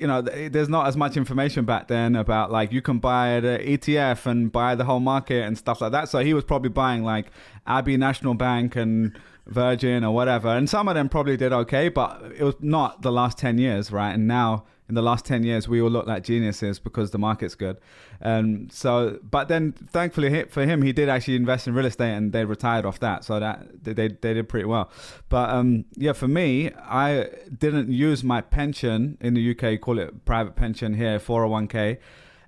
you 0.03 0.09
know, 0.09 0.21
there's 0.21 0.69
not 0.69 0.89
as 0.89 0.97
much 0.97 1.17
information 1.17 1.65
back 1.65 1.87
then 1.87 2.17
about 2.17 2.51
like 2.51 2.73
you 2.73 2.83
can 2.83 2.99
buy 2.99 3.39
the 3.39 3.59
ETF 3.59 4.27
and 4.27 4.51
buy 4.51 4.75
the 4.75 4.85
whole 4.85 4.99
market 4.99 5.45
and 5.45 5.57
stuff 5.57 5.81
like 5.81 5.93
that. 5.93 6.09
So 6.09 6.19
he 6.19 6.35
was 6.35 6.43
probably 6.43 6.71
buying 6.71 7.05
like 7.05 7.27
Abbey 7.69 7.97
National 7.97 8.35
Bank 8.35 8.75
and 8.75 9.17
Virgin 9.47 10.05
or 10.05 10.15
whatever. 10.15 10.49
And 10.49 10.69
some 10.69 10.89
of 10.89 10.95
them 10.95 11.09
probably 11.09 11.37
did 11.37 11.53
okay, 11.53 11.89
but 11.89 12.23
it 12.37 12.45
was 12.45 12.55
not 12.61 13.03
the 13.03 13.13
last 13.13 13.39
10 13.39 13.59
years, 13.59 13.91
right? 13.91 14.13
And 14.13 14.27
now 14.29 14.65
in 14.89 14.95
the 14.95 15.03
last 15.03 15.25
10 15.25 15.43
years, 15.43 15.69
we 15.69 15.81
all 15.81 15.91
look 15.91 16.07
like 16.07 16.23
geniuses 16.23 16.79
because 16.79 17.11
the 17.11 17.19
market's 17.19 17.55
good. 17.55 17.79
And 18.21 18.71
so, 18.71 19.19
but 19.23 19.49
then 19.49 19.73
thankfully 19.73 20.45
for 20.45 20.65
him, 20.65 20.83
he 20.83 20.93
did 20.93 21.09
actually 21.09 21.37
invest 21.37 21.67
in 21.67 21.75
real 21.75 21.87
estate 21.87 22.13
and 22.13 22.33
they 22.33 22.45
retired 22.45 22.85
off 22.85 23.01
that. 23.01 23.25
So 23.25 23.41
that 23.41 23.85
they, 23.85 23.93
they 23.95 24.35
did 24.35 24.49
pretty 24.49 24.67
well. 24.67 24.91
But 25.29 25.51
um, 25.51 25.87
yeah, 25.97 26.13
for 26.13 26.29
me, 26.29 26.71
I 26.75 27.29
didn't 27.57 27.91
use 27.91 28.23
my 28.23 28.43
pension 28.43 29.19
in 29.21 29.35
the 29.35 29.51
UK, 29.51 29.81
call 29.81 29.99
it 29.99 30.25
private 30.25 30.57
pension 30.57 30.95
here, 30.95 31.19
401k. 31.19 31.99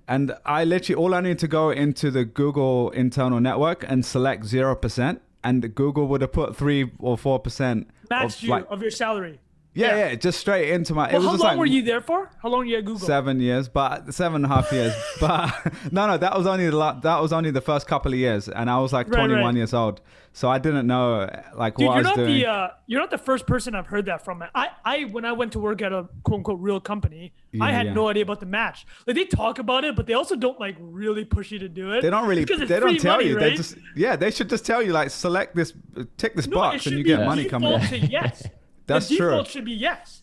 And 0.06 0.36
I 0.44 0.64
literally, 0.64 1.02
all 1.02 1.14
I 1.14 1.20
need 1.22 1.38
to 1.38 1.48
go 1.48 1.70
into 1.70 2.10
the 2.10 2.24
Google 2.24 2.90
internal 2.90 3.40
network 3.40 3.84
and 3.88 4.04
select 4.04 4.44
0%. 4.44 5.20
And 5.44 5.74
Google 5.74 6.08
would 6.08 6.22
have 6.22 6.32
put 6.32 6.56
three 6.56 6.90
or 6.98 7.16
4%. 7.16 7.86
Matched 8.10 8.36
of, 8.38 8.42
you 8.42 8.50
like, 8.50 8.66
of 8.70 8.82
your 8.82 8.90
salary. 8.90 9.38
Yeah, 9.74 9.96
yeah, 9.96 10.14
just 10.14 10.38
straight 10.38 10.70
into 10.70 10.94
my. 10.94 11.12
Well, 11.12 11.22
how 11.22 11.28
long 11.30 11.38
like, 11.38 11.58
were 11.58 11.66
you 11.66 11.82
there 11.82 12.00
for? 12.00 12.30
How 12.40 12.48
long 12.48 12.60
were 12.60 12.64
you 12.64 12.78
at 12.78 12.84
Google? 12.84 13.04
Seven 13.04 13.40
years, 13.40 13.68
but 13.68 14.14
seven 14.14 14.44
and 14.44 14.44
a 14.44 14.48
half 14.48 14.70
years. 14.70 14.94
but 15.20 15.52
no, 15.90 16.06
no, 16.06 16.16
that 16.16 16.36
was 16.38 16.46
only 16.46 16.70
the 16.70 17.00
that 17.02 17.20
was 17.20 17.32
only 17.32 17.50
the 17.50 17.60
first 17.60 17.88
couple 17.88 18.12
of 18.12 18.18
years, 18.18 18.48
and 18.48 18.70
I 18.70 18.78
was 18.78 18.92
like 18.92 19.08
right, 19.08 19.26
21 19.26 19.42
right. 19.42 19.54
years 19.56 19.74
old, 19.74 20.00
so 20.32 20.48
I 20.48 20.58
didn't 20.58 20.86
know 20.86 21.28
like 21.56 21.74
Dude, 21.74 21.88
what 21.88 21.94
I 21.94 21.96
was 21.98 22.04
not 22.04 22.16
doing. 22.16 22.38
The, 22.38 22.46
uh, 22.46 22.68
you're 22.86 23.00
not 23.00 23.10
the 23.10 23.18
first 23.18 23.48
person 23.48 23.74
I've 23.74 23.88
heard 23.88 24.06
that 24.06 24.24
from. 24.24 24.44
I, 24.54 24.68
I 24.84 25.04
when 25.04 25.24
I 25.24 25.32
went 25.32 25.50
to 25.52 25.58
work 25.58 25.82
at 25.82 25.92
a 25.92 26.08
quote 26.22 26.38
unquote 26.38 26.60
real 26.60 26.78
company, 26.78 27.32
yeah, 27.50 27.64
I 27.64 27.72
had 27.72 27.86
yeah. 27.86 27.94
no 27.94 28.08
idea 28.08 28.22
about 28.22 28.38
the 28.38 28.46
match. 28.46 28.86
Like 29.08 29.16
they 29.16 29.24
talk 29.24 29.58
about 29.58 29.82
it, 29.82 29.96
but 29.96 30.06
they 30.06 30.14
also 30.14 30.36
don't 30.36 30.60
like 30.60 30.76
really 30.78 31.24
push 31.24 31.50
you 31.50 31.58
to 31.58 31.68
do 31.68 31.90
it. 31.94 32.02
They 32.02 32.10
don't 32.10 32.28
really. 32.28 32.44
They 32.44 32.66
don't 32.78 33.00
tell 33.00 33.16
money, 33.16 33.30
you. 33.30 33.36
Right? 33.38 33.50
They 33.50 33.56
just 33.56 33.76
yeah. 33.96 34.14
They 34.14 34.30
should 34.30 34.48
just 34.48 34.64
tell 34.64 34.80
you 34.80 34.92
like 34.92 35.10
select 35.10 35.56
this, 35.56 35.72
tick 36.16 36.36
this 36.36 36.46
no, 36.46 36.58
box, 36.58 36.86
and 36.86 36.96
you 36.96 37.02
get 37.02 37.24
money 37.24 37.46
coming 37.46 37.72
in. 37.72 38.04
yes. 38.04 38.46
That's 38.86 39.08
the 39.08 39.16
true. 39.16 39.30
Default 39.30 39.48
should 39.48 39.64
be 39.64 39.72
yes. 39.72 40.22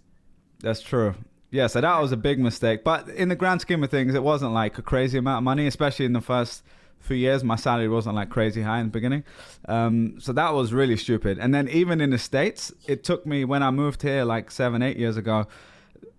That's 0.60 0.82
true. 0.82 1.15
Yeah, 1.51 1.68
so 1.68 1.82
that 1.82 2.00
was 2.00 2.12
a 2.12 2.18
big 2.18 2.39
mistake. 2.39 2.84
But 2.84 3.10
in 3.10 3.30
the 3.30 3.36
grand 3.36 3.62
scheme 3.62 3.84
of 3.84 3.91
things, 3.91 4.15
it 4.15 4.24
wasn't 4.24 4.53
like 4.53 4.77
a 4.77 4.82
crazy 4.82 5.18
amount 5.18 5.39
of 5.39 5.44
money, 5.44 5.68
especially 5.68 6.06
in 6.06 6.13
the 6.13 6.22
first 6.22 6.63
few 7.00 7.18
years. 7.18 7.44
My 7.44 7.58
salary 7.58 7.89
wasn't 7.89 8.15
like 8.15 8.30
crazy 8.30 8.62
high 8.62 8.80
in 8.80 8.88
the 8.88 8.91
beginning. 8.91 9.25
Um, 9.68 10.15
so 10.20 10.32
that 10.34 10.53
was 10.53 10.72
really 10.72 10.96
stupid. 10.96 11.39
And 11.39 11.53
then 11.53 11.68
even 11.68 12.00
in 12.00 12.12
the 12.12 12.18
States, 12.18 12.72
it 12.88 13.03
took 13.03 13.25
me 13.25 13.44
when 13.44 13.63
I 13.63 13.72
moved 13.72 14.01
here 14.01 14.24
like 14.24 14.50
seven, 14.50 14.82
eight 14.82 14.98
years 14.98 15.18
ago. 15.18 15.48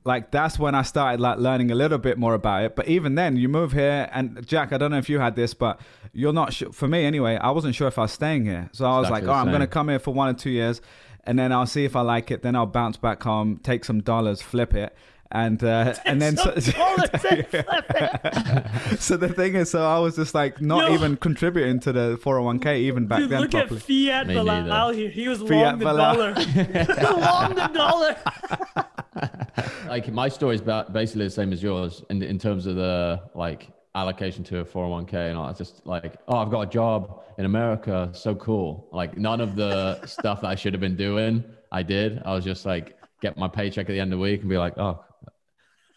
Like 0.05 0.33
that's 0.33 0.59
when 0.59 0.75
I 0.75 0.83
started 0.83 1.21
like 1.21 1.39
learning 1.39 1.71
a 1.71 1.77
little 1.77 1.99
bit 1.99 2.19
more 2.19 2.35
about 2.35 2.65
it. 2.65 2.77
But 2.77 2.89
even 2.89 3.15
then, 3.15 3.37
you 3.37 3.49
move 3.49 3.73
here, 3.73 4.11
and 4.13 4.45
Jack, 4.47 4.73
I 4.73 4.79
don't 4.79 4.91
know 4.91 4.99
if 4.99 5.09
you 5.09 5.21
had 5.21 5.37
this, 5.37 5.55
but 5.55 5.81
you're 6.13 6.33
not 6.33 6.53
sure. 6.53 6.73
For 6.73 6.89
me, 6.89 7.05
anyway, 7.05 7.37
I 7.37 7.53
wasn't 7.53 7.77
sure 7.77 7.87
if 7.87 7.99
I 7.99 8.03
was 8.03 8.13
staying 8.13 8.45
here. 8.45 8.69
So 8.73 8.85
I 8.85 8.99
was 8.99 9.07
exactly 9.07 9.29
like, 9.29 9.37
oh, 9.37 9.41
I'm 9.41 9.49
going 9.49 9.61
to 9.61 9.69
come 9.69 9.89
here 9.89 10.01
for 10.01 10.13
one 10.13 10.29
or 10.29 10.37
two 10.37 10.51
years 10.51 10.83
and 11.25 11.38
then 11.38 11.52
I'll 11.52 11.67
see 11.67 11.85
if 11.85 11.95
I 11.97 12.00
like 12.02 12.31
it. 12.31 12.43
Then 12.43 12.57
I'll 12.57 12.67
bounce 12.67 12.97
back 12.97 13.23
home, 13.23 13.59
take 13.62 13.85
some 13.85 14.00
dollars, 14.00 14.43
flip 14.43 14.75
it, 14.75 14.95
and 15.31 15.62
uh, 15.64 15.95
and 16.05 16.21
then 16.21 16.37
so, 16.37 16.45
dollars 16.73 17.11
flip 17.19 17.47
it. 17.55 19.00
so 19.00 19.17
the 19.17 19.29
thing 19.29 19.55
is, 19.55 19.71
so 19.71 19.83
I 19.87 19.99
was 19.99 20.17
just 20.17 20.35
like 20.35 20.61
not 20.61 20.88
Yo. 20.88 20.95
even 20.95 21.17
contributing 21.17 21.81
to 21.81 21.93
the 21.93 22.19
401k 22.23 22.76
even 22.79 23.07
back 23.07 23.21
Dude, 23.21 23.31
then 23.31 23.41
look 23.43 23.50
properly. 23.50 23.76
at 23.79 23.83
Fiat 23.83 24.26
Me 24.26 24.35
Bilal 24.35 24.62
neither. 24.67 24.95
here. 24.99 25.11
He 25.11 25.29
was 25.29 25.41
Fiat 25.41 25.50
long 25.50 25.79
the 25.79 25.85
Bilal. 25.85 26.14
dollar. 26.14 26.35
long 27.21 27.55
the 27.55 27.71
dollar. 27.73 28.17
like 29.88 30.11
my 30.12 30.29
story 30.29 30.55
is 30.55 30.61
about 30.61 30.93
basically 30.93 31.25
the 31.25 31.31
same 31.31 31.52
as 31.52 31.62
yours 31.62 32.02
in 32.11 32.23
in 32.23 32.38
terms 32.38 32.67
of 32.67 32.76
the 32.76 33.21
like 33.35 33.69
allocation 33.95 34.43
to 34.45 34.61
a 34.61 34.65
401k 34.65 35.15
and 35.29 35.39
all. 35.39 35.49
It's 35.49 35.59
just 35.59 35.87
like, 35.87 36.17
oh, 36.29 36.39
I've 36.39 36.51
got 36.51 36.63
a 36.63 36.67
job 36.67 37.23
in 37.39 37.45
America, 37.45 38.11
so 38.15 38.35
cool. 38.35 38.89
Like 38.93 39.17
none 39.19 39.41
of 39.41 39.57
the 39.57 40.05
stuff 40.07 40.41
that 40.43 40.49
I 40.49 40.55
should 40.55 40.73
have 40.73 40.81
been 40.81 40.97
doing, 40.97 41.45
I 41.71 41.83
did. 41.83 42.23
I 42.25 42.35
was 42.35 42.45
just 42.45 42.65
like, 42.65 42.99
get 43.21 43.37
my 43.37 43.49
paycheck 43.49 43.89
at 43.89 43.93
the 43.93 44.01
end 44.01 44.13
of 44.13 44.19
the 44.19 44.23
week 44.23 44.41
and 44.41 44.51
be 44.51 44.59
like, 44.59 44.77
oh, 44.79 45.05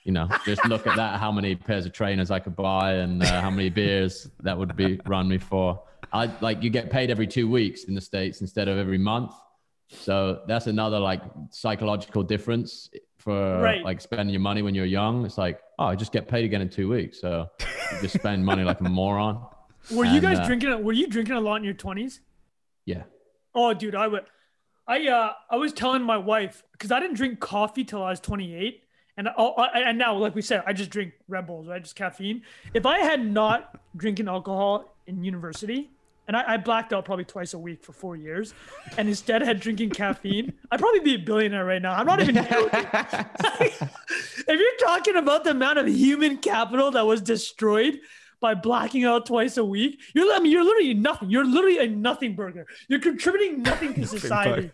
you 0.04 0.12
know, 0.12 0.30
just 0.46 0.64
look 0.66 0.86
at 0.86 0.96
that, 0.98 1.20
how 1.20 1.32
many 1.32 1.56
pairs 1.56 1.86
of 1.86 1.94
trainers 1.94 2.30
I 2.30 2.40
could 2.40 2.56
buy 2.56 2.94
and 2.94 3.24
uh, 3.24 3.42
how 3.42 3.50
many 3.50 3.70
beers 3.70 4.30
that 4.42 4.56
would 4.58 4.75
be 4.75 5.00
run 5.06 5.28
me 5.28 5.40
for. 5.40 5.82
I 6.14 6.32
like 6.42 6.62
you 6.62 6.70
get 6.70 6.92
paid 6.92 7.10
every 7.10 7.25
two 7.25 7.50
weeks 7.50 7.86
in 7.86 7.96
the 7.96 8.02
states 8.02 8.42
instead 8.42 8.68
of 8.68 8.78
every 8.78 9.00
month. 9.00 9.34
So 9.90 10.44
that's 10.48 10.68
another 10.68 11.00
like 11.00 11.22
psychological 11.50 12.22
difference 12.22 12.90
for 13.25 13.60
Right. 13.60 13.84
like 13.84 14.00
spending 14.00 14.29
your 14.29 14.39
money 14.39 14.62
when 14.62 14.74
you're 14.74 14.86
young. 14.86 15.25
It's 15.25 15.38
like, 15.38 15.60
oh, 15.79 15.86
I 15.86 15.96
just 15.96 16.13
get 16.13 16.27
paid 16.29 16.46
again 16.46 16.62
in 16.62 16.70
two 16.70 16.88
weeks. 16.88 17.20
So 17.20 17.50
you 17.60 18.01
just 18.01 18.13
spend 18.15 18.46
money 18.46 18.63
like 18.63 18.79
a 18.79 18.84
moron. 18.84 19.46
Were 19.91 20.05
you 20.05 20.22
guys 20.22 20.39
uh, 20.39 20.46
drinking? 20.46 20.84
Were 20.84 20.94
you 20.94 21.08
drinking 21.08 21.36
a 21.36 21.41
lot 21.41 21.58
in 21.58 21.63
your 21.63 21.74
twenties? 21.74 22.22
Yeah. 22.86 23.03
Oh, 23.53 23.74
dude, 23.74 23.96
I 23.96 24.08
would. 24.08 24.25
I 24.88 25.08
uh, 25.08 25.34
I 25.50 25.55
was 25.58 25.74
telling 25.74 26.03
my 26.03 26.17
wife 26.17 26.63
because 26.72 26.91
I 26.91 27.00
didn't 27.00 27.15
drink 27.17 27.39
coffee 27.39 27.84
till 27.84 28.03
I 28.03 28.12
was 28.12 28.20
28, 28.20 28.84
and 29.17 29.29
oh, 29.38 29.53
I, 29.53 29.79
and 29.82 29.98
now, 29.98 30.15
like 30.15 30.36
we 30.36 30.41
said, 30.44 30.63
I 30.67 30.74
just 30.74 30.91
drink 30.91 31.13
Red 31.27 31.48
Bulls, 31.48 31.67
right? 31.67 31.82
Just 31.82 31.96
caffeine. 31.96 32.44
If 32.74 32.86
I 32.86 33.00
had 33.00 33.25
not 33.25 33.79
drinking 33.96 34.27
alcohol 34.27 34.96
in 35.08 35.24
university, 35.24 35.89
and 36.27 36.36
I, 36.38 36.53
I 36.53 36.58
blacked 36.58 36.94
out 36.94 37.05
probably 37.05 37.25
twice 37.25 37.53
a 37.53 37.60
week 37.60 37.84
for 37.84 37.94
four 37.94 38.15
years, 38.15 38.53
and 38.98 39.08
instead 39.08 39.41
had 39.41 39.60
drinking 39.60 39.91
caffeine, 39.91 40.53
I'd 40.72 40.79
probably 40.79 41.01
be 41.01 41.15
a 41.15 41.20
billionaire 41.20 41.65
right 41.65 41.82
now. 41.82 41.94
I'm 41.94 42.05
not 42.05 42.22
even 42.22 42.36
joking. 42.36 42.86
if 43.60 44.48
you're 44.48 44.88
talking 44.88 45.15
about 45.15 45.44
the 45.44 45.51
amount 45.51 45.79
of 45.79 45.88
human 45.88 46.38
capital 46.38 46.91
that 46.91 47.05
was 47.05 47.22
destroyed 47.22 48.00
by 48.41 48.53
blacking 48.53 49.05
out 49.05 49.25
twice 49.25 49.58
a 49.58 49.65
week, 49.65 50.00
you're 50.13 50.32
I 50.34 50.39
mean 50.39 50.51
you're 50.51 50.63
literally 50.63 50.94
nothing. 50.94 51.29
You're 51.29 51.46
literally 51.46 51.79
a 51.79 51.88
nothing 51.88 52.36
burger. 52.36 52.65
You're 52.88 53.00
contributing 53.00 53.63
nothing 53.63 53.94
to 53.96 54.05
society. 54.20 54.72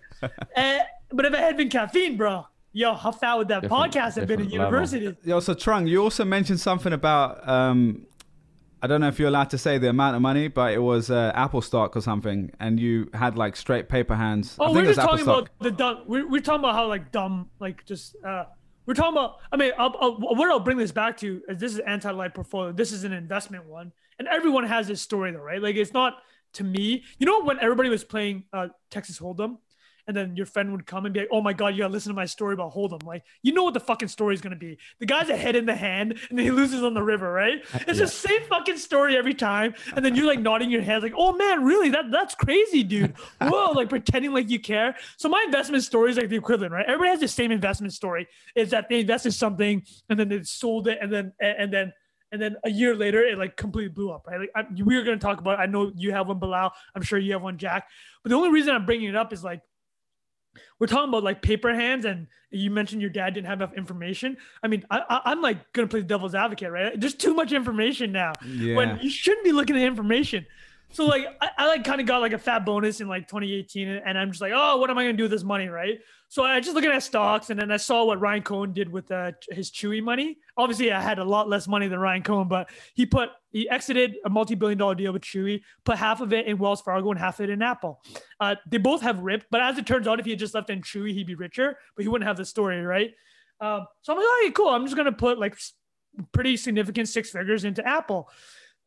Eh, 0.55 0.79
but 1.12 1.25
if 1.25 1.34
it 1.34 1.39
had 1.39 1.58
been 1.58 1.70
caffeine, 1.70 2.17
bro, 2.17 2.48
yo, 2.74 2.93
how 2.96 3.12
fat 3.12 3.38
would 3.38 3.48
that 3.50 3.62
Different- 3.62 3.93
podcast 3.93 4.15
have 4.15 4.27
been 4.27 4.41
in 4.41 4.48
different 4.48 4.51
level. 4.53 4.65
university? 4.81 5.17
Yo, 5.24 5.39
so 5.39 5.53
Trung, 5.53 5.88
you 5.88 6.01
also 6.01 6.25
mentioned 6.25 6.60
something 6.60 6.93
about 6.93 7.48
um, 7.48 8.05
I 8.81 8.88
don't 8.88 9.01
know 9.01 9.07
if 9.07 9.19
you're 9.19 9.27
allowed 9.27 9.50
to 9.51 9.57
say 9.57 9.77
the 9.77 9.89
amount 9.89 10.15
of 10.15 10.21
money, 10.21 10.47
but 10.47 10.73
it 10.73 10.79
was 10.79 11.11
uh, 11.11 11.31
Apple 11.35 11.61
stock 11.61 11.95
or 11.95 12.01
something, 12.01 12.51
and 12.59 12.79
you 12.79 13.09
had 13.13 13.38
like 13.38 13.55
straight 13.55 13.89
paper 13.89 14.15
hands. 14.15 14.57
I 14.59 14.65
Oh, 14.65 14.73
we're 14.73 14.85
just 14.85 15.00
talking 15.00 15.23
about 15.23 15.50
the 15.59 15.71
dumb. 15.71 16.03
We're, 16.07 16.27
we're 16.27 16.41
talking 16.41 16.61
about 16.61 16.75
how 16.75 16.88
like 16.88 17.11
dumb, 17.11 17.50
like 17.59 17.85
just. 17.85 18.15
uh 18.25 18.45
We're 18.88 18.95
talking 18.95 19.13
about. 19.13 19.38
I 19.51 19.57
mean, 19.57 19.71
I'll, 19.77 19.95
I'll, 20.01 20.15
what 20.17 20.50
I'll 20.50 20.59
bring 20.59 20.77
this 20.77 20.91
back 20.91 21.17
to 21.17 21.41
is 21.47 21.59
this 21.59 21.73
is 21.73 21.79
anti-life 21.79 22.33
portfolio. 22.33 22.71
This 22.71 22.91
is 22.91 23.03
an 23.03 23.13
investment 23.13 23.65
one, 23.65 23.91
and 24.17 24.27
everyone 24.27 24.65
has 24.65 24.88
this 24.88 25.01
story 25.01 25.31
though, 25.31 25.39
right? 25.51 25.61
Like 25.61 25.75
it's 25.75 25.93
not 25.93 26.13
to 26.53 26.63
me. 26.63 27.03
You 27.19 27.25
know 27.27 27.43
when 27.43 27.59
everybody 27.59 27.89
was 27.89 28.03
playing 28.03 28.45
uh 28.51 28.69
Texas 28.89 29.19
Hold'em, 29.19 29.57
and 30.08 30.15
then 30.15 30.36
your 30.36 30.46
friend 30.46 30.72
would 30.72 30.86
come 30.86 31.05
and 31.05 31.13
be 31.13 31.22
like, 31.22 31.29
"Oh 31.31 31.41
my 31.41 31.53
god, 31.53 31.70
you 31.70 31.79
gotta 31.79 31.93
listen 31.93 32.10
to 32.12 32.15
my 32.15 32.25
story 32.25 32.53
about 32.53 32.74
Hold'em." 32.74 33.03
Like 33.03 33.24
you 33.41 33.53
know 33.53 33.63
what 33.63 33.74
the 33.74 33.79
fucking 33.79 34.08
story 34.08 34.36
is 34.36 34.41
gonna 34.41 34.55
be. 34.55 34.77
The 35.00 35.05
guy's 35.05 35.29
a 35.29 35.38
head 35.38 35.55
in 35.55 35.65
the 35.65 35.75
hand, 35.75 36.20
and 36.29 36.38
then 36.38 36.46
he 36.46 36.51
loses 36.51 36.84
on 36.84 36.93
the 36.93 37.03
river, 37.03 37.31
right? 37.31 37.63
Uh, 37.74 37.79
it's 37.88 38.00
the 38.00 38.08
same 38.08 38.41
fucking 38.50 38.77
story 38.77 39.17
every 39.17 39.34
time, 39.34 39.74
and 39.96 40.03
then 40.03 40.15
you're 40.15 40.27
like 40.27 40.39
nodding 40.39 40.72
your 40.72 40.81
head, 40.81 41.03
like, 41.03 41.13
"Oh 41.15 41.34
man, 41.34 41.63
really? 41.63 41.89
That 41.89 42.12
that's 42.12 42.36
crazy, 42.36 42.84
dude." 42.84 43.13
Whoa, 43.41 43.72
like 43.72 43.89
pretending 43.89 44.34
like 44.34 44.50
you 44.50 44.60
care. 44.60 44.96
So 45.17 45.29
my 45.29 45.43
investment 45.46 45.84
story 45.84 46.12
is 46.12 46.17
like 46.17 46.29
the 46.29 46.38
equivalent, 46.38 46.74
right? 46.74 46.86
Everybody 46.86 47.12
has 47.12 47.20
the 47.20 47.27
same 47.27 47.51
investment 47.51 47.93
story. 47.93 48.27
Is 48.55 48.72
that 48.72 48.89
they 48.89 49.01
invested 49.01 49.34
something 49.34 49.84
and 50.10 50.20
then 50.20 50.29
they 50.29 50.43
sold 50.43 50.88
it, 50.88 51.00
and 51.01 51.12
then 51.12 51.34
and 51.39 51.74
then 51.74 51.93
and 52.31 52.41
then 52.41 52.55
a 52.63 52.70
year 52.70 52.96
later 52.96 53.22
it 53.22 53.38
like 53.38 53.58
completely 53.58 53.89
blew 53.89 54.12
up, 54.12 54.25
right? 54.27 54.39
Like 54.39 54.51
I, 54.55 54.63
we 54.84 54.96
were 54.96 55.03
gonna 55.03 55.17
talk 55.17 55.39
about. 55.39 55.60
I 55.60 55.65
know 55.65 55.91
you 55.96 56.12
have 56.12 56.27
one, 56.27 56.39
Bilal. 56.39 56.72
I'm 56.96 57.01
sure 57.01 57.20
you 57.20 57.34
have 57.34 57.41
one, 57.41 57.58
Jack. 57.58 57.88
But 58.24 58.29
the 58.29 58.36
only 58.36 58.51
reason 58.51 58.74
I'm 58.74 58.86
bringing 58.86 59.10
it 59.10 59.15
up 59.15 59.34
is 59.34 59.43
like 59.43 59.62
we're 60.79 60.88
talking 60.88 61.10
about 61.10 61.24
like 61.24 61.41
paper 61.41 61.74
hands 61.74 62.05
and 62.05 62.27
you 62.50 62.70
mentioned 62.70 63.01
your 63.01 63.10
dad 63.10 63.34
didn't 63.34 63.48
have 63.48 63.60
enough 63.62 63.74
information. 63.75 64.36
I 64.63 64.67
mean 64.67 64.84
I, 64.91 65.01
I, 65.10 65.22
i'm 65.31 65.41
like 65.41 65.72
gonna 65.74 65.88
play 65.88 66.01
the 66.01 66.08
devil's 66.08 66.36
advocate 66.36 66.72
right? 66.72 67.00
There's 67.00 67.13
too 67.15 67.34
much 67.34 67.51
information 67.53 68.12
now 68.12 68.34
Yeah. 68.46 68.75
when 68.75 69.00
you 69.01 69.10
shouldn't 69.10 69.43
be 69.46 69.51
looking 69.51 69.75
at 69.77 69.84
information 69.84 70.46
so 70.91 71.05
like 71.05 71.25
I, 71.41 71.50
I 71.57 71.67
like 71.67 71.83
kind 71.83 72.01
of 72.01 72.07
got 72.07 72.21
like 72.21 72.33
a 72.33 72.38
fat 72.38 72.65
bonus 72.65 73.01
in 73.01 73.07
like 73.07 73.27
2018 73.27 73.88
and, 73.88 74.17
i'm 74.17 74.29
just 74.29 74.41
like 74.41 74.53
oh 74.55 74.77
what 74.77 74.89
am 74.89 74.98
i 74.98 75.03
gonna 75.03 75.17
do 75.17 75.24
with 75.24 75.31
this 75.31 75.43
money 75.43 75.67
right 75.67 76.00
so 76.27 76.43
i 76.43 76.60
just 76.60 76.75
looking 76.75 76.91
at 76.91 77.03
stocks 77.03 77.50
and 77.50 77.60
then 77.60 77.71
i 77.71 77.77
saw 77.77 78.03
what 78.03 78.19
ryan 78.19 78.41
cohen 78.41 78.74
did 78.74 78.89
with 78.91 79.12
uh, 79.12 79.31
his 79.50 79.71
chewy 79.71 80.01
money 80.01 80.38
obviously 80.57 80.91
i 80.91 81.01
had 81.01 81.19
a 81.19 81.24
lot 81.24 81.50
less 81.50 81.67
money 81.67 81.88
than 81.88 82.00
ryan 82.00 82.21
cohen 82.21 82.48
but 82.48 82.69
he 82.93 83.05
put 83.05 83.29
he 83.51 83.69
exited 83.69 84.15
a 84.25 84.29
multi-billion 84.29 84.77
dollar 84.77 84.95
deal 84.95 85.13
with 85.13 85.21
chewy 85.21 85.62
put 85.86 85.98
half 85.98 86.21
of 86.21 86.33
it 86.33 86.45
in 86.45 86.57
wells 86.57 86.81
fargo 86.81 87.10
and 87.12 87.19
half 87.19 87.39
of 87.39 87.45
it 87.45 87.50
in 87.50 87.62
apple 87.62 88.01
uh, 88.41 88.55
they 88.67 88.79
both 88.79 89.01
have 89.01 89.19
ripped, 89.19 89.45
but 89.51 89.62
as 89.62 89.77
it 89.77 89.86
turns 89.86 90.07
out, 90.07 90.19
if 90.19 90.25
he 90.25 90.31
had 90.31 90.39
just 90.39 90.55
left 90.55 90.71
in 90.71 90.81
Chewy, 90.81 91.13
he'd 91.13 91.27
be 91.27 91.36
richer, 91.36 91.77
but 91.95 92.01
he 92.01 92.10
wouldn't 92.10 92.27
have 92.27 92.38
the 92.38 92.43
story, 92.43 92.81
right? 92.81 93.12
Um, 93.62 93.86
so 94.01 94.13
I'm 94.13 94.17
like, 94.17 94.25
oh, 94.27 94.51
cool. 94.55 94.69
I'm 94.69 94.83
just 94.86 94.98
gonna 94.98 95.12
put 95.12 95.38
like 95.38 95.55
pretty 96.31 96.57
significant 96.57 97.07
six 97.07 97.29
figures 97.29 97.63
into 97.63 97.88
Apple. 97.88 98.29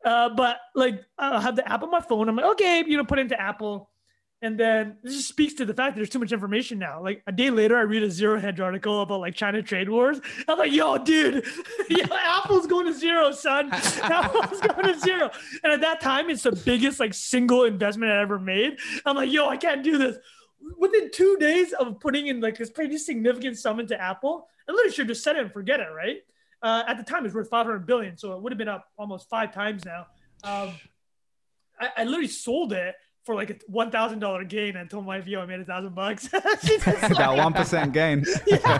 Uh, 0.05 0.29
but 0.29 0.59
like, 0.75 1.03
I'll 1.17 1.41
have 1.41 1.55
the 1.55 1.67
app 1.67 1.81
on 1.83 1.89
my 1.89 1.99
phone. 1.99 2.29
I'm 2.29 2.35
like, 2.35 2.45
okay, 2.45 2.83
you 2.85 2.95
know, 2.95 3.03
put 3.03 3.19
into 3.19 3.39
Apple. 3.39 3.89
And 4.41 4.59
then 4.59 4.97
this 5.01 5.15
just 5.15 5.29
speaks 5.29 5.55
to 5.55 5.65
the 5.65 5.73
fact 5.73 5.95
that 5.95 5.99
there's 5.99 6.09
too 6.09 6.19
much 6.19 6.31
information 6.31 6.77
now. 6.77 7.01
Like 7.01 7.23
a 7.25 7.31
day 7.31 7.49
later, 7.49 7.77
I 7.77 7.81
read 7.81 8.03
a 8.03 8.11
Zero 8.11 8.39
Hedge 8.39 8.59
article 8.59 9.01
about 9.01 9.21
like 9.21 9.33
China 9.33 9.63
trade 9.63 9.89
wars. 9.89 10.21
I'm 10.47 10.59
like, 10.59 10.71
yo, 10.71 10.99
dude, 10.99 11.43
yo, 11.89 12.03
Apple's 12.11 12.67
going 12.67 12.85
to 12.85 12.93
zero, 12.93 13.31
son. 13.31 13.69
Apple's 13.73 14.61
going 14.61 14.93
to 14.93 14.99
zero. 14.99 15.31
And 15.63 15.73
at 15.73 15.81
that 15.81 15.99
time, 15.99 16.29
it's 16.29 16.43
the 16.43 16.51
biggest 16.51 16.99
like 16.99 17.15
single 17.15 17.63
investment 17.63 18.11
I 18.11 18.21
ever 18.21 18.37
made. 18.37 18.77
I'm 19.03 19.15
like, 19.15 19.31
yo, 19.31 19.49
I 19.49 19.57
can't 19.57 19.83
do 19.83 19.97
this. 19.97 20.17
Within 20.77 21.09
two 21.11 21.37
days 21.39 21.73
of 21.73 21.99
putting 21.99 22.27
in 22.27 22.39
like 22.39 22.57
this 22.57 22.69
pretty 22.69 22.99
significant 22.99 23.57
sum 23.57 23.79
into 23.79 23.99
Apple, 23.99 24.47
I 24.69 24.73
literally 24.73 24.93
should 24.93 25.07
just 25.07 25.23
set 25.23 25.37
it 25.37 25.41
and 25.41 25.51
forget 25.51 25.79
it, 25.79 25.87
right? 25.95 26.17
Uh, 26.65 26.83
at 26.87 26.97
the 26.97 27.03
time, 27.03 27.19
it 27.19 27.25
was 27.25 27.35
worth 27.35 27.49
500 27.49 27.85
billion, 27.85 28.17
so 28.17 28.33
it 28.33 28.41
would 28.41 28.51
have 28.51 28.57
been 28.57 28.67
up 28.67 28.87
almost 28.97 29.29
five 29.29 29.53
times 29.53 29.85
now. 29.85 30.07
Um, 30.43 30.73
I, 31.79 31.89
I 31.97 32.03
literally 32.05 32.27
sold 32.27 32.73
it 32.73 32.95
for 33.25 33.33
like 33.35 33.49
a 33.49 33.55
one 33.67 33.89
thousand 33.91 34.19
dollar 34.19 34.43
gain 34.43 34.75
and 34.75 34.89
told 34.89 35.05
my 35.05 35.19
VO 35.19 35.41
I 35.41 35.45
made 35.47 35.59
a 35.59 35.65
thousand 35.65 35.95
bucks. 35.95 36.29
That 36.33 37.33
one 37.37 37.53
percent 37.53 37.91
gain. 37.99 38.23
yeah. 38.45 38.79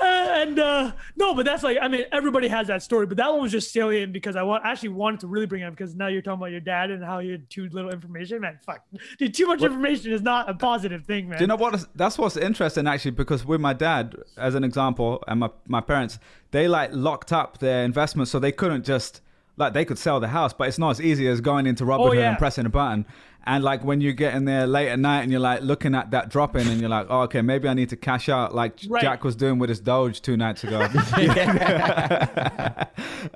Uh, 0.00 0.04
and 0.04 0.58
uh, 0.58 0.92
no, 1.16 1.34
but 1.34 1.44
that's 1.44 1.62
like 1.62 1.78
I 1.80 1.88
mean 1.88 2.04
everybody 2.12 2.48
has 2.48 2.66
that 2.66 2.82
story, 2.82 3.06
but 3.06 3.16
that 3.18 3.30
one 3.32 3.42
was 3.42 3.52
just 3.52 3.72
salient 3.72 4.12
because 4.12 4.36
I 4.36 4.42
want 4.42 4.64
actually 4.64 4.90
wanted 4.90 5.20
to 5.20 5.26
really 5.28 5.46
bring 5.46 5.62
it 5.62 5.66
up 5.66 5.74
because 5.76 5.94
now 5.94 6.08
you're 6.08 6.22
talking 6.22 6.40
about 6.40 6.50
your 6.50 6.60
dad 6.60 6.90
and 6.90 7.04
how 7.04 7.20
you 7.20 7.32
had 7.32 7.48
too 7.50 7.68
little 7.70 7.90
information. 7.90 8.40
Man, 8.40 8.58
fuck, 8.66 8.82
dude, 9.18 9.34
too 9.34 9.46
much 9.46 9.62
information 9.62 10.12
is 10.12 10.22
not 10.22 10.48
a 10.48 10.54
positive 10.54 11.04
thing, 11.04 11.28
man. 11.28 11.38
Do 11.38 11.44
you 11.44 11.48
know 11.48 11.56
what? 11.56 11.84
That's 11.94 12.18
what's 12.18 12.36
interesting 12.36 12.86
actually, 12.86 13.12
because 13.12 13.44
with 13.44 13.60
my 13.60 13.72
dad, 13.74 14.16
as 14.36 14.54
an 14.54 14.64
example, 14.64 15.22
and 15.28 15.40
my, 15.40 15.50
my 15.68 15.80
parents, 15.80 16.18
they 16.50 16.66
like 16.68 16.90
locked 16.92 17.32
up 17.32 17.58
their 17.58 17.84
investments 17.84 18.30
so 18.30 18.38
they 18.38 18.52
couldn't 18.52 18.84
just 18.84 19.20
like 19.58 19.74
they 19.74 19.84
could 19.84 19.98
sell 19.98 20.18
the 20.18 20.28
house, 20.28 20.52
but 20.54 20.66
it's 20.68 20.78
not 20.78 20.90
as 20.90 21.00
easy 21.00 21.28
as 21.28 21.40
going 21.40 21.66
into 21.66 21.84
Robinhood 21.84 22.08
Oh, 22.08 22.12
yeah. 22.12 22.30
and 22.30 22.38
pressing 22.38 22.64
a 22.66 22.70
button. 22.70 23.06
And 23.44 23.64
like 23.64 23.84
when 23.84 24.00
you 24.00 24.12
get 24.12 24.34
in 24.34 24.44
there 24.44 24.66
late 24.66 24.88
at 24.88 24.98
night 24.98 25.22
and 25.22 25.32
you're 25.32 25.40
like 25.40 25.62
looking 25.62 25.94
at 25.94 26.12
that 26.12 26.28
drop 26.28 26.54
in 26.54 26.68
and 26.68 26.80
you're 26.80 26.90
like, 26.90 27.06
oh, 27.10 27.22
okay, 27.22 27.42
maybe 27.42 27.68
I 27.68 27.74
need 27.74 27.88
to 27.88 27.96
cash 27.96 28.28
out 28.28 28.54
like 28.54 28.78
Right. 28.88 29.02
Jack 29.02 29.24
was 29.24 29.36
doing 29.36 29.58
with 29.58 29.68
his 29.68 29.80
Doge 29.80 30.22
two 30.22 30.36
nights 30.36 30.64
ago. 30.64 30.80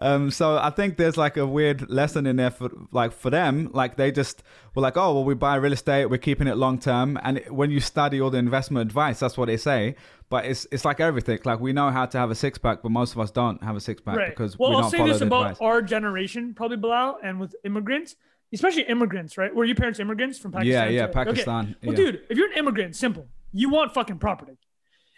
um, 0.00 0.30
so 0.30 0.58
I 0.58 0.70
think 0.70 0.96
there's 0.96 1.16
like 1.16 1.36
a 1.36 1.46
weird 1.46 1.90
lesson 1.90 2.26
in 2.26 2.36
there 2.36 2.50
for 2.50 2.70
like 2.92 3.12
for 3.12 3.30
them. 3.30 3.70
Like 3.72 3.96
they 3.96 4.12
just 4.12 4.42
were 4.74 4.82
like, 4.82 4.96
oh 4.96 5.14
well, 5.14 5.24
we 5.24 5.34
buy 5.34 5.56
real 5.56 5.72
estate, 5.72 6.06
we're 6.06 6.18
keeping 6.18 6.46
it 6.46 6.56
long 6.56 6.78
term. 6.78 7.18
And 7.22 7.42
when 7.48 7.70
you 7.70 7.80
study 7.80 8.20
all 8.20 8.30
the 8.30 8.38
investment 8.38 8.86
advice, 8.86 9.20
that's 9.20 9.36
what 9.36 9.46
they 9.46 9.56
say. 9.56 9.96
But 10.28 10.46
it's 10.46 10.66
it's 10.70 10.84
like 10.84 11.00
everything. 11.00 11.38
Like 11.44 11.60
we 11.60 11.72
know 11.72 11.90
how 11.90 12.06
to 12.06 12.18
have 12.18 12.30
a 12.30 12.34
six 12.34 12.58
pack, 12.58 12.82
but 12.82 12.90
most 12.90 13.12
of 13.12 13.20
us 13.20 13.30
don't 13.30 13.62
have 13.62 13.76
a 13.76 13.80
six 13.80 14.00
pack 14.00 14.16
right? 14.16 14.30
because 14.30 14.58
well, 14.58 14.70
we 14.70 14.76
I'll 14.76 14.90
say 14.90 14.98
follow 14.98 15.12
this 15.12 15.22
about 15.22 15.52
advice. 15.52 15.58
our 15.60 15.82
generation, 15.82 16.54
probably 16.54 16.76
Bilal, 16.76 17.18
and 17.22 17.38
with 17.38 17.54
immigrants, 17.64 18.16
especially 18.52 18.82
immigrants, 18.82 19.36
right? 19.36 19.54
Were 19.54 19.64
your 19.64 19.76
parents 19.76 19.98
immigrants 19.98 20.38
from 20.38 20.52
Pakistan? 20.52 20.92
yeah? 20.94 21.04
Okay. 21.04 21.12
Pakistan, 21.12 21.76
Well, 21.82 21.98
yeah. 21.98 22.04
dude, 22.04 22.20
if 22.30 22.38
you're 22.38 22.50
an 22.50 22.58
immigrant, 22.58 22.96
simple. 22.96 23.28
You 23.52 23.70
want 23.70 23.94
fucking 23.94 24.18
property. 24.18 24.58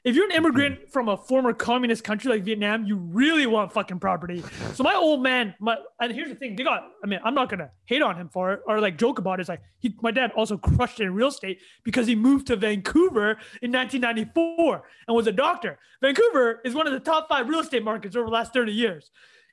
if 0.04 0.14
you're 0.14 0.24
an 0.24 0.30
mm-hmm. 0.30 0.38
immigrant 0.38 0.92
from 0.92 1.08
a 1.08 1.16
former 1.16 1.52
communist 1.52 2.04
country 2.04 2.30
like 2.30 2.44
Vietnam, 2.44 2.86
you 2.86 2.96
really 2.96 3.46
want 3.46 3.72
fucking 3.72 3.98
property. 3.98 4.42
So 4.74 4.84
my 4.84 4.94
old 4.94 5.22
man, 5.22 5.54
my 5.58 5.76
and 6.00 6.12
here's 6.12 6.28
the 6.28 6.36
thing, 6.36 6.56
they 6.56 6.62
got. 6.62 6.84
I 7.02 7.06
mean, 7.06 7.20
I'm 7.24 7.34
not 7.34 7.48
gonna 7.50 7.70
hate 7.84 8.00
on 8.00 8.16
him 8.16 8.28
for 8.28 8.52
it 8.52 8.60
or 8.66 8.80
like 8.80 8.96
joke 8.96 9.18
about 9.18 9.38
it. 9.38 9.42
It's 9.42 9.48
like 9.48 9.62
he, 9.78 9.94
my 10.00 10.12
dad 10.12 10.30
also 10.36 10.56
crushed 10.56 11.00
it 11.00 11.04
in 11.04 11.14
real 11.14 11.28
estate 11.28 11.58
because 11.84 12.06
he 12.06 12.14
moved 12.14 12.46
to 12.46 12.56
Vancouver 12.56 13.38
in 13.60 13.72
1994 13.72 14.82
and 15.06 15.16
was 15.16 15.26
a 15.26 15.32
doctor. 15.32 15.78
Vancouver 16.00 16.60
is 16.64 16.74
one 16.74 16.86
of 16.86 16.92
the 16.92 17.00
top 17.00 17.28
five 17.28 17.48
real 17.48 17.60
estate 17.60 17.84
markets 17.84 18.14
over 18.16 18.26
the 18.26 18.32
last 18.32 18.52
30 18.54 18.72
years, 18.72 19.10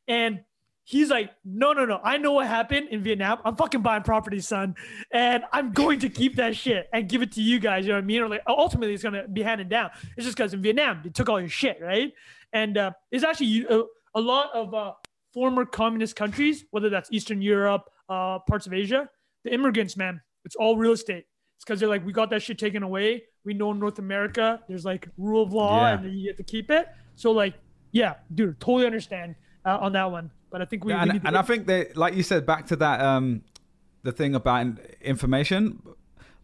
and 0.08 0.42
He's 0.88 1.10
like, 1.10 1.32
no, 1.44 1.74
no, 1.74 1.84
no. 1.84 2.00
I 2.04 2.20
know 2.20 2.34
what 2.34 2.46
happened 2.46 2.90
in 2.92 3.02
Vietnam. 3.02 3.40
I'm 3.44 3.56
fucking 3.56 3.82
buying 3.82 4.04
property, 4.04 4.40
son, 4.40 4.76
and 5.12 5.44
I'm 5.52 5.72
going 5.72 6.00
to 6.02 6.10
keep 6.10 6.36
that 6.36 6.56
shit 6.56 6.88
and 6.94 7.10
give 7.10 7.24
it 7.24 7.32
to 7.34 7.42
you 7.42 7.60
guys. 7.60 7.86
You 7.86 7.94
know 7.94 7.98
what 7.98 8.04
I 8.04 8.06
mean? 8.06 8.22
Or 8.22 8.30
like, 8.30 8.44
ultimately, 8.48 8.94
it's 8.94 9.02
gonna 9.02 9.28
be 9.28 9.42
handed 9.42 9.68
down. 9.68 9.90
It's 10.16 10.26
just 10.26 10.38
because 10.38 10.54
in 10.54 10.62
Vietnam 10.62 11.02
they 11.04 11.10
took 11.10 11.28
all 11.28 11.40
your 11.40 11.50
shit, 11.50 11.80
right? 11.82 12.14
And 12.54 12.78
uh, 12.78 12.92
it's 13.12 13.24
actually 13.24 13.66
a, 13.68 13.82
a 14.14 14.22
lot 14.22 14.52
of 14.54 14.76
uh, 14.76 14.94
former 15.34 15.66
communist 15.66 16.16
countries, 16.16 16.66
whether 16.70 16.90
that's 16.90 17.12
Eastern 17.12 17.42
Europe, 17.42 17.90
uh, 18.08 18.38
parts 18.48 18.68
of 18.68 18.74
Asia, 18.74 19.10
the 19.44 19.52
immigrants, 19.52 19.98
man, 19.98 20.22
it's 20.46 20.56
all 20.56 20.78
real 20.78 20.92
estate. 20.92 21.26
It's 21.56 21.66
because 21.66 21.80
they're 21.80 21.90
like, 21.90 22.06
we 22.06 22.14
got 22.14 22.30
that 22.30 22.44
shit 22.44 22.60
taken 22.60 22.84
away. 22.84 23.24
We 23.44 23.56
know 23.56 23.72
in 23.72 23.80
North 23.80 23.98
America 23.98 24.62
there's 24.68 24.86
like 24.86 25.10
rule 25.18 25.42
of 25.42 25.52
law, 25.52 25.82
yeah. 25.82 25.96
and 25.96 26.06
then 26.06 26.14
you 26.14 26.28
get 26.28 26.38
to 26.38 26.44
keep 26.44 26.70
it. 26.70 26.88
So 27.16 27.32
like, 27.32 27.56
yeah, 27.92 28.16
dude, 28.34 28.60
totally 28.60 28.86
understand 28.86 29.36
uh, 29.66 29.80
on 29.82 29.94
that 29.94 30.12
one. 30.12 30.30
But 30.56 30.62
I 30.62 30.66
think 30.68 30.86
we, 30.86 30.94
yeah, 30.94 31.02
and, 31.02 31.22
and 31.26 31.38
I 31.38 31.42
think 31.42 31.68
they, 31.68 31.92
like 31.96 32.16
you 32.16 32.24
said, 32.24 32.46
back 32.46 32.68
to 32.68 32.78
that, 32.78 33.02
um, 33.02 33.42
the 34.04 34.14
thing 34.14 34.36
about 34.36 34.80
information. 35.02 35.82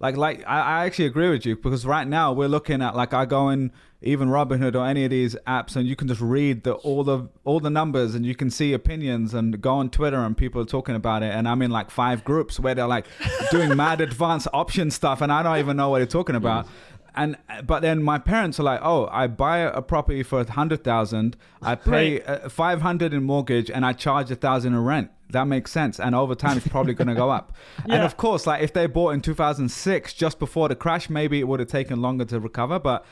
Like, 0.02 0.18
like 0.18 0.44
I, 0.46 0.60
I 0.60 0.86
actually 0.86 1.06
agree 1.06 1.30
with 1.30 1.46
you 1.46 1.56
because 1.56 1.86
right 1.86 2.06
now 2.06 2.34
we're 2.34 2.50
looking 2.50 2.82
at 2.82 2.94
like 2.94 3.14
I 3.14 3.24
go 3.24 3.48
in 3.48 3.72
even 4.02 4.28
Robinhood 4.28 4.76
or 4.76 4.86
any 4.86 5.06
of 5.06 5.12
these 5.12 5.38
apps, 5.48 5.78
and 5.78 5.88
you 5.88 5.96
can 5.96 6.10
just 6.10 6.20
read 6.20 6.66
the 6.66 6.74
all 6.74 7.06
the 7.06 7.30
all 7.46 7.62
the 7.62 7.70
numbers, 7.70 8.14
and 8.14 8.26
you 8.26 8.36
can 8.36 8.50
see 8.50 8.74
opinions, 8.74 9.34
and 9.34 9.62
go 9.62 9.76
on 9.76 9.90
Twitter, 9.90 10.18
and 10.18 10.36
people 10.36 10.62
are 10.62 10.66
talking 10.66 10.96
about 10.96 11.24
it. 11.24 11.34
And 11.34 11.48
I'm 11.48 11.62
in 11.62 11.72
like 11.72 11.90
five 11.90 12.26
groups 12.26 12.60
where 12.60 12.76
they're 12.76 12.88
like 12.88 13.06
doing 13.50 13.74
mad 13.78 14.02
advanced 14.10 14.50
option 14.52 14.92
stuff, 14.92 15.22
and 15.22 15.32
I 15.32 15.42
don't 15.42 15.60
even 15.60 15.78
know 15.78 15.88
what 15.88 16.00
they're 16.00 16.06
talking 16.06 16.36
about 16.36 16.68
and 17.16 17.38
uh, 17.50 17.62
but 17.62 17.82
then 17.82 18.02
my 18.02 18.18
parents 18.18 18.60
are 18.60 18.64
like, 18.64 18.80
oh, 18.84 19.08
I 19.12 19.28
buy 19.28 19.60
a 19.60 19.82
property 19.82 20.24
for 20.24 20.42
a 20.42 20.52
hundred 20.52 20.84
thousand, 20.84 21.38
I 21.62 21.76
pay 21.76 22.22
right. 22.22 22.52
five 22.52 22.82
hundred 22.82 23.14
in 23.14 23.24
mortgage, 23.24 23.70
and 23.70 23.86
I 23.86 23.94
charge 23.94 24.32
a 24.32 24.36
thousand 24.36 24.74
in 24.74 24.84
rent. 24.84 25.12
That 25.30 25.46
makes 25.46 25.72
sense, 25.72 26.00
and 26.00 26.14
over 26.14 26.36
time 26.36 26.58
it's 26.58 26.68
probably 26.68 26.94
going 26.94 27.08
to 27.08 27.16
go 27.16 27.30
up. 27.30 27.56
yeah. 27.86 27.96
And 27.96 28.04
of 28.04 28.18
course, 28.18 28.46
like 28.46 28.62
if 28.62 28.74
they 28.74 28.88
bought 28.88 29.12
in 29.12 29.22
two 29.22 29.34
thousand 29.34 29.70
six, 29.70 30.14
just 30.14 30.40
before 30.40 30.68
the 30.68 30.76
crash, 30.76 31.10
maybe 31.10 31.40
it 31.40 31.48
would 31.48 31.60
have 31.60 31.70
taken 31.70 32.02
longer 32.02 32.26
to 32.26 32.40
recover. 32.40 32.80
But 32.80 33.06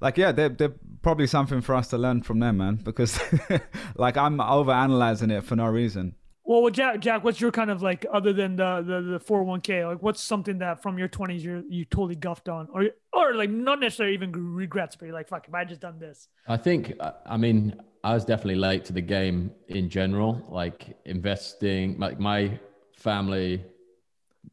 like, 0.00 0.16
yeah, 0.16 0.32
they're, 0.32 0.48
they're 0.48 0.74
probably 1.02 1.26
something 1.26 1.60
for 1.60 1.74
us 1.74 1.88
to 1.88 1.98
learn 1.98 2.22
from 2.22 2.40
them, 2.40 2.58
man. 2.58 2.76
Because 2.76 3.18
like 3.96 4.16
I'm 4.16 4.40
over 4.40 4.70
analyzing 4.70 5.30
it 5.30 5.44
for 5.44 5.56
no 5.56 5.66
reason. 5.66 6.14
Well, 6.48 6.70
Jack, 6.70 7.00
Jack, 7.00 7.24
what's 7.24 7.40
your 7.40 7.50
kind 7.50 7.72
of 7.72 7.82
like 7.82 8.06
other 8.12 8.32
than 8.32 8.54
the 8.54 8.80
the 8.86 9.02
the 9.02 9.18
four 9.18 9.38
hundred 9.38 9.48
oh 9.48 9.50
one 9.50 9.60
k? 9.60 9.84
Like, 9.84 10.00
what's 10.00 10.20
something 10.20 10.58
that 10.58 10.80
from 10.80 10.96
your 10.96 11.08
twenties 11.08 11.44
you 11.44 11.64
you 11.68 11.84
totally 11.84 12.14
guffed 12.14 12.48
on, 12.48 12.68
or 12.72 12.90
or 13.12 13.34
like 13.34 13.50
not 13.50 13.80
necessarily 13.80 14.14
even 14.14 14.32
regrets, 14.54 14.94
but 14.94 15.06
you're 15.06 15.14
like, 15.14 15.28
fuck, 15.28 15.48
if 15.48 15.54
I 15.54 15.64
just 15.64 15.80
done 15.80 15.98
this. 15.98 16.28
I 16.46 16.56
think, 16.56 16.94
uh, 17.00 17.12
I 17.26 17.36
mean, 17.36 17.74
I 18.04 18.14
was 18.14 18.24
definitely 18.24 18.56
late 18.56 18.84
to 18.84 18.92
the 18.92 19.00
game 19.00 19.50
in 19.68 19.88
general. 19.88 20.46
Like 20.48 20.96
investing, 21.04 21.98
like 21.98 22.20
my 22.20 22.60
family, 22.96 23.64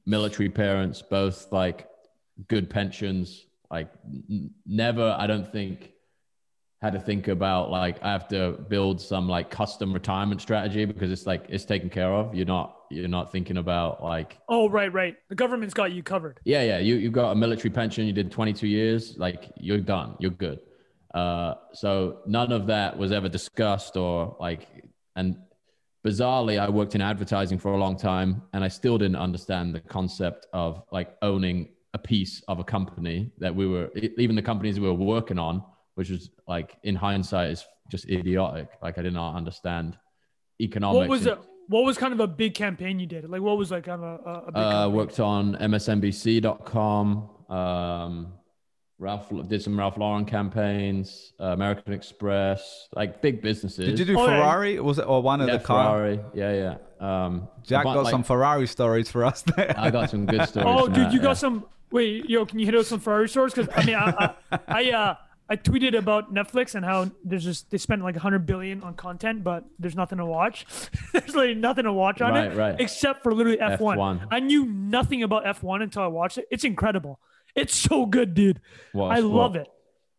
military 0.08 0.50
parents, 0.50 1.04
both 1.04 1.52
like 1.52 1.88
good 2.48 2.72
pensions. 2.72 3.46
Like 3.70 3.90
never, 4.66 5.16
I 5.20 5.28
don't 5.28 5.52
think 5.52 5.93
had 6.84 6.92
to 6.92 7.00
think 7.00 7.30
about 7.30 7.72
like 7.72 8.04
I 8.04 8.12
have 8.12 8.28
to 8.28 8.52
build 8.68 9.00
some 9.00 9.30
like 9.30 9.50
custom 9.50 9.94
retirement 9.94 10.42
strategy 10.42 10.84
because 10.84 11.12
it's 11.12 11.25
like 11.25 11.46
it's 11.48 11.63
taken 11.63 11.90
care 11.90 12.12
of. 12.13 12.36
You're 12.36 12.46
not 12.46 12.75
you're 12.92 13.08
not 13.08 13.32
thinking 13.32 13.56
about 13.56 14.04
like 14.04 14.38
oh 14.50 14.68
right 14.68 14.92
right 14.92 15.16
the 15.30 15.36
government's 15.36 15.74
got 15.74 15.94
you 15.94 16.04
covered. 16.04 16.42
Yeah 16.44 16.62
yeah 16.63 16.80
you 16.80 16.96
you 16.96 17.10
got 17.10 17.32
a 17.32 17.36
military 17.36 17.70
pension. 17.70 18.06
You 18.06 18.12
did 18.12 18.34
22 18.34 18.68
years. 18.68 19.18
Like 19.18 19.50
you're 19.56 19.80
done. 19.80 20.18
You're 20.20 20.32
good. 20.32 20.60
Uh, 21.13 21.54
so 21.74 22.20
none 22.25 22.52
of 22.52 22.68
that 22.68 22.98
was 22.98 23.13
ever 23.13 23.30
discussed 23.30 23.96
or 23.96 24.36
like 24.42 24.68
and 25.16 25.38
bizarrely 26.06 26.60
I 26.60 26.70
worked 26.70 26.96
in 26.96 27.02
advertising 27.02 27.60
for 27.60 27.72
a 27.72 27.78
long 27.78 27.96
time 27.96 28.42
and 28.52 28.62
I 28.62 28.68
still 28.68 28.98
didn't 28.98 29.16
understand 29.16 29.74
the 29.74 29.80
concept 29.80 30.48
of 30.52 30.84
like 30.92 31.16
owning 31.22 31.70
a 31.94 31.98
piece 31.98 32.44
of 32.50 32.60
a 32.60 32.63
company 32.66 33.32
that 33.38 33.56
we 33.56 33.68
were 33.68 33.90
even 34.18 34.36
the 34.36 34.42
companies 34.42 34.82
we 34.82 34.88
were 34.88 34.94
working 34.94 35.40
on 35.40 35.63
which 35.96 36.10
was 36.10 36.30
like 36.48 36.78
in 36.84 36.96
hindsight 36.96 37.52
is 37.52 37.66
just 37.90 38.10
idiotic. 38.10 38.70
Like 38.82 38.98
I 38.98 39.02
did 39.02 39.14
not 39.14 39.36
understand 39.36 39.98
economics. 40.60 41.00
What 41.00 41.10
was 41.10 41.26
it? 41.26 41.40
What 41.68 41.86
was 41.86 41.98
kind 41.98 42.14
of 42.14 42.20
a 42.20 42.28
big 42.28 42.56
campaign 42.56 43.00
you 43.00 43.08
did? 43.08 43.30
Like 43.30 43.42
what 43.42 43.58
was 43.58 43.72
like 43.72 43.86
kind 43.86 44.04
of 44.04 44.20
a, 44.26 44.30
a 44.48 44.52
big 44.52 44.56
uh, 44.56 44.90
worked 44.92 45.20
on 45.20 45.56
MSNBC.com. 45.56 47.30
Um, 47.50 48.34
Ralph 49.00 49.30
did 49.48 49.62
some 49.62 49.78
Ralph 49.78 49.98
Lauren 49.98 50.26
campaigns, 50.26 51.34
uh, 51.39 51.48
American 51.48 51.94
Express, 51.94 52.88
like 52.96 53.22
big 53.22 53.41
businesses. 53.41 53.86
Did 53.86 54.00
you 54.00 54.06
do 54.06 54.20
oh, 54.20 54.26
Ferrari? 54.26 54.76
Yeah. 54.76 54.82
Was 54.82 55.00
it 55.00 55.08
or 55.08 55.22
one 55.22 55.41
of 55.41 55.48
yeah, 55.48 55.58
the 55.58 55.63
car? 55.63 55.98
Ferrari? 55.98 56.20
Yeah, 56.34 56.78
yeah. 57.02 57.26
Um, 57.26 57.50
Jack 57.63 57.84
got 57.84 58.04
like, 58.04 58.12
some 58.12 58.24
Ferrari 58.24 58.67
stories 58.67 59.10
for 59.10 59.26
us. 59.26 59.41
There. 59.41 59.74
I 59.78 59.89
got 59.89 60.10
some 60.10 60.26
good 60.26 60.48
stories. 60.48 60.67
Oh, 60.70 60.88
dude, 60.88 60.96
that, 60.96 61.13
you 61.13 61.20
got 61.20 61.38
some. 61.38 61.65
Wait, 61.91 62.30
yo, 62.30 62.46
can 62.46 62.60
you 62.60 62.65
hit 62.65 62.76
us 62.76 62.88
some 62.88 63.00
Ferrari 63.00 63.28
stories? 63.28 63.54
Because 63.54 63.74
I 63.76 63.86
mean, 63.86 63.96
I, 63.96 64.34
I, 64.52 64.60
I 64.67 64.91
uh, 64.91 65.15
I 65.49 65.58
tweeted 65.58 65.97
about 65.97 66.34
Netflix 66.34 66.73
and 66.73 66.86
how 66.86 67.12
there's 67.23 67.43
just 67.43 67.69
they 67.69 67.77
spent 67.77 68.01
like 68.01 68.15
100 68.15 68.45
billion 68.45 68.82
on 68.82 68.95
content, 68.95 69.43
but 69.43 69.65
there's 69.77 69.95
nothing 69.95 70.17
to 70.17 70.25
watch. 70.25 70.65
there's 71.12 71.36
literally 71.36 71.56
nothing 71.56 71.84
to 71.84 71.93
watch 71.93 72.21
on 72.21 72.34
right, 72.34 72.51
it 72.51 72.56
right. 72.56 72.75
except 72.79 73.23
for 73.23 73.34
literally 73.34 73.58
F1. 73.58 73.97
F1. 73.97 74.27
I 74.32 74.39
knew 74.39 74.65
nothing 74.65 75.21
about 75.23 75.43
F1 75.45 75.84
until 75.84 76.03
I 76.03 76.08
watched 76.08 76.38
it. 76.38 76.47
It's 76.49 76.63
incredible. 76.63 77.19
It's 77.56 77.75
so 77.75 78.06
good, 78.06 78.34
dude. 78.34 78.62
I 78.95 79.19
love 79.19 79.56
it. 79.56 79.67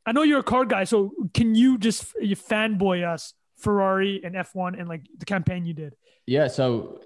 I 0.06 0.12
know 0.12 0.22
you're 0.22 0.40
a 0.40 0.44
car 0.44 0.66
guy, 0.66 0.84
so 0.84 1.12
can 1.32 1.54
you 1.54 1.78
just 1.78 2.14
you 2.20 2.36
fanboy 2.36 3.06
us 3.06 3.32
Ferrari 3.56 4.20
and 4.22 4.34
F1 4.34 4.78
and 4.78 4.88
like 4.88 5.02
the 5.18 5.24
campaign 5.24 5.64
you 5.64 5.72
did? 5.72 5.96
Yeah, 6.26 6.48
so 6.48 7.00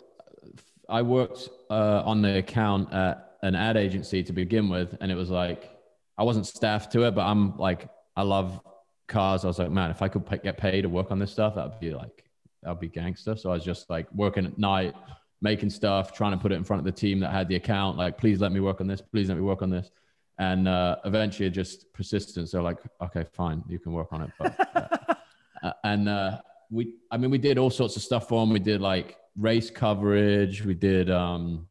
I 0.89 1.03
worked 1.03 1.49
uh, 1.71 2.03
on 2.05 2.23
the 2.23 2.39
account 2.39 2.93
at 2.93 3.37
an 3.43 3.55
ad 3.55 3.77
agency 3.77 4.23
to 4.25 4.33
begin 4.33 4.69
with, 4.69 4.97
and 5.01 5.13
it 5.13 5.15
was 5.15 5.31
like 5.31 5.71
I 6.19 6.25
wasn't 6.25 6.47
staffed 6.47 6.93
to 6.93 7.05
it, 7.05 7.15
but 7.15 7.23
I'm 7.23 7.57
like 7.57 7.89
I 8.19 8.23
love 8.23 8.61
cars. 9.07 9.45
I 9.45 9.47
was 9.47 9.61
like, 9.61 9.71
man, 9.71 9.93
if 9.93 10.03
I 10.03 10.09
could 10.09 10.27
pay, 10.27 10.39
get 10.39 10.59
paid 10.59 10.83
to 10.83 10.89
work 10.89 11.13
on 11.13 11.21
this 11.21 11.31
stuff, 11.31 11.55
that 11.55 11.71
would 11.71 11.79
be 11.79 11.95
like, 11.95 12.25
that 12.65 12.71
would 12.71 12.81
be 12.81 12.89
gangster. 12.89 13.37
So 13.37 13.51
I 13.51 13.55
was 13.55 13.65
just 13.65 13.89
like 13.89 14.13
working 14.13 14.45
at 14.45 14.59
night, 14.59 14.97
making 15.41 15.71
stuff, 15.71 16.13
trying 16.13 16.33
to 16.33 16.37
put 16.37 16.51
it 16.51 16.57
in 16.57 16.65
front 16.65 16.81
of 16.81 16.85
the 16.85 16.91
team 16.93 17.21
that 17.21 17.31
had 17.31 17.47
the 17.47 17.55
account. 17.55 17.97
Like, 17.97 18.19
please 18.19 18.41
let 18.41 18.51
me 18.51 18.59
work 18.59 18.81
on 18.81 18.89
this. 18.89 19.01
Please 19.01 19.29
let 19.29 19.37
me 19.37 19.45
work 19.45 19.63
on 19.63 19.71
this. 19.71 19.93
And 20.41 20.67
uh, 20.67 20.97
eventually, 21.05 21.49
just 21.49 21.93
persistence. 21.93 22.51
They're 22.51 22.63
like, 22.63 22.79
okay, 23.01 23.25
fine, 23.33 23.63
you 23.69 23.79
can 23.79 23.93
work 23.93 24.09
on 24.13 24.23
it. 24.23 24.31
But, 24.37 25.19
uh, 25.63 25.73
and 25.85 26.09
uh, 26.09 26.41
we, 26.69 26.95
I 27.13 27.19
mean, 27.19 27.31
we 27.31 27.39
did 27.39 27.57
all 27.57 27.71
sorts 27.71 27.95
of 27.95 28.03
stuff 28.03 28.29
for 28.29 28.45
them. 28.45 28.53
We 28.53 28.59
did 28.59 28.81
like 28.81 29.17
race 29.37 29.71
coverage. 29.71 30.65
We 30.65 30.75
did 30.75 31.09
um, 31.09 31.69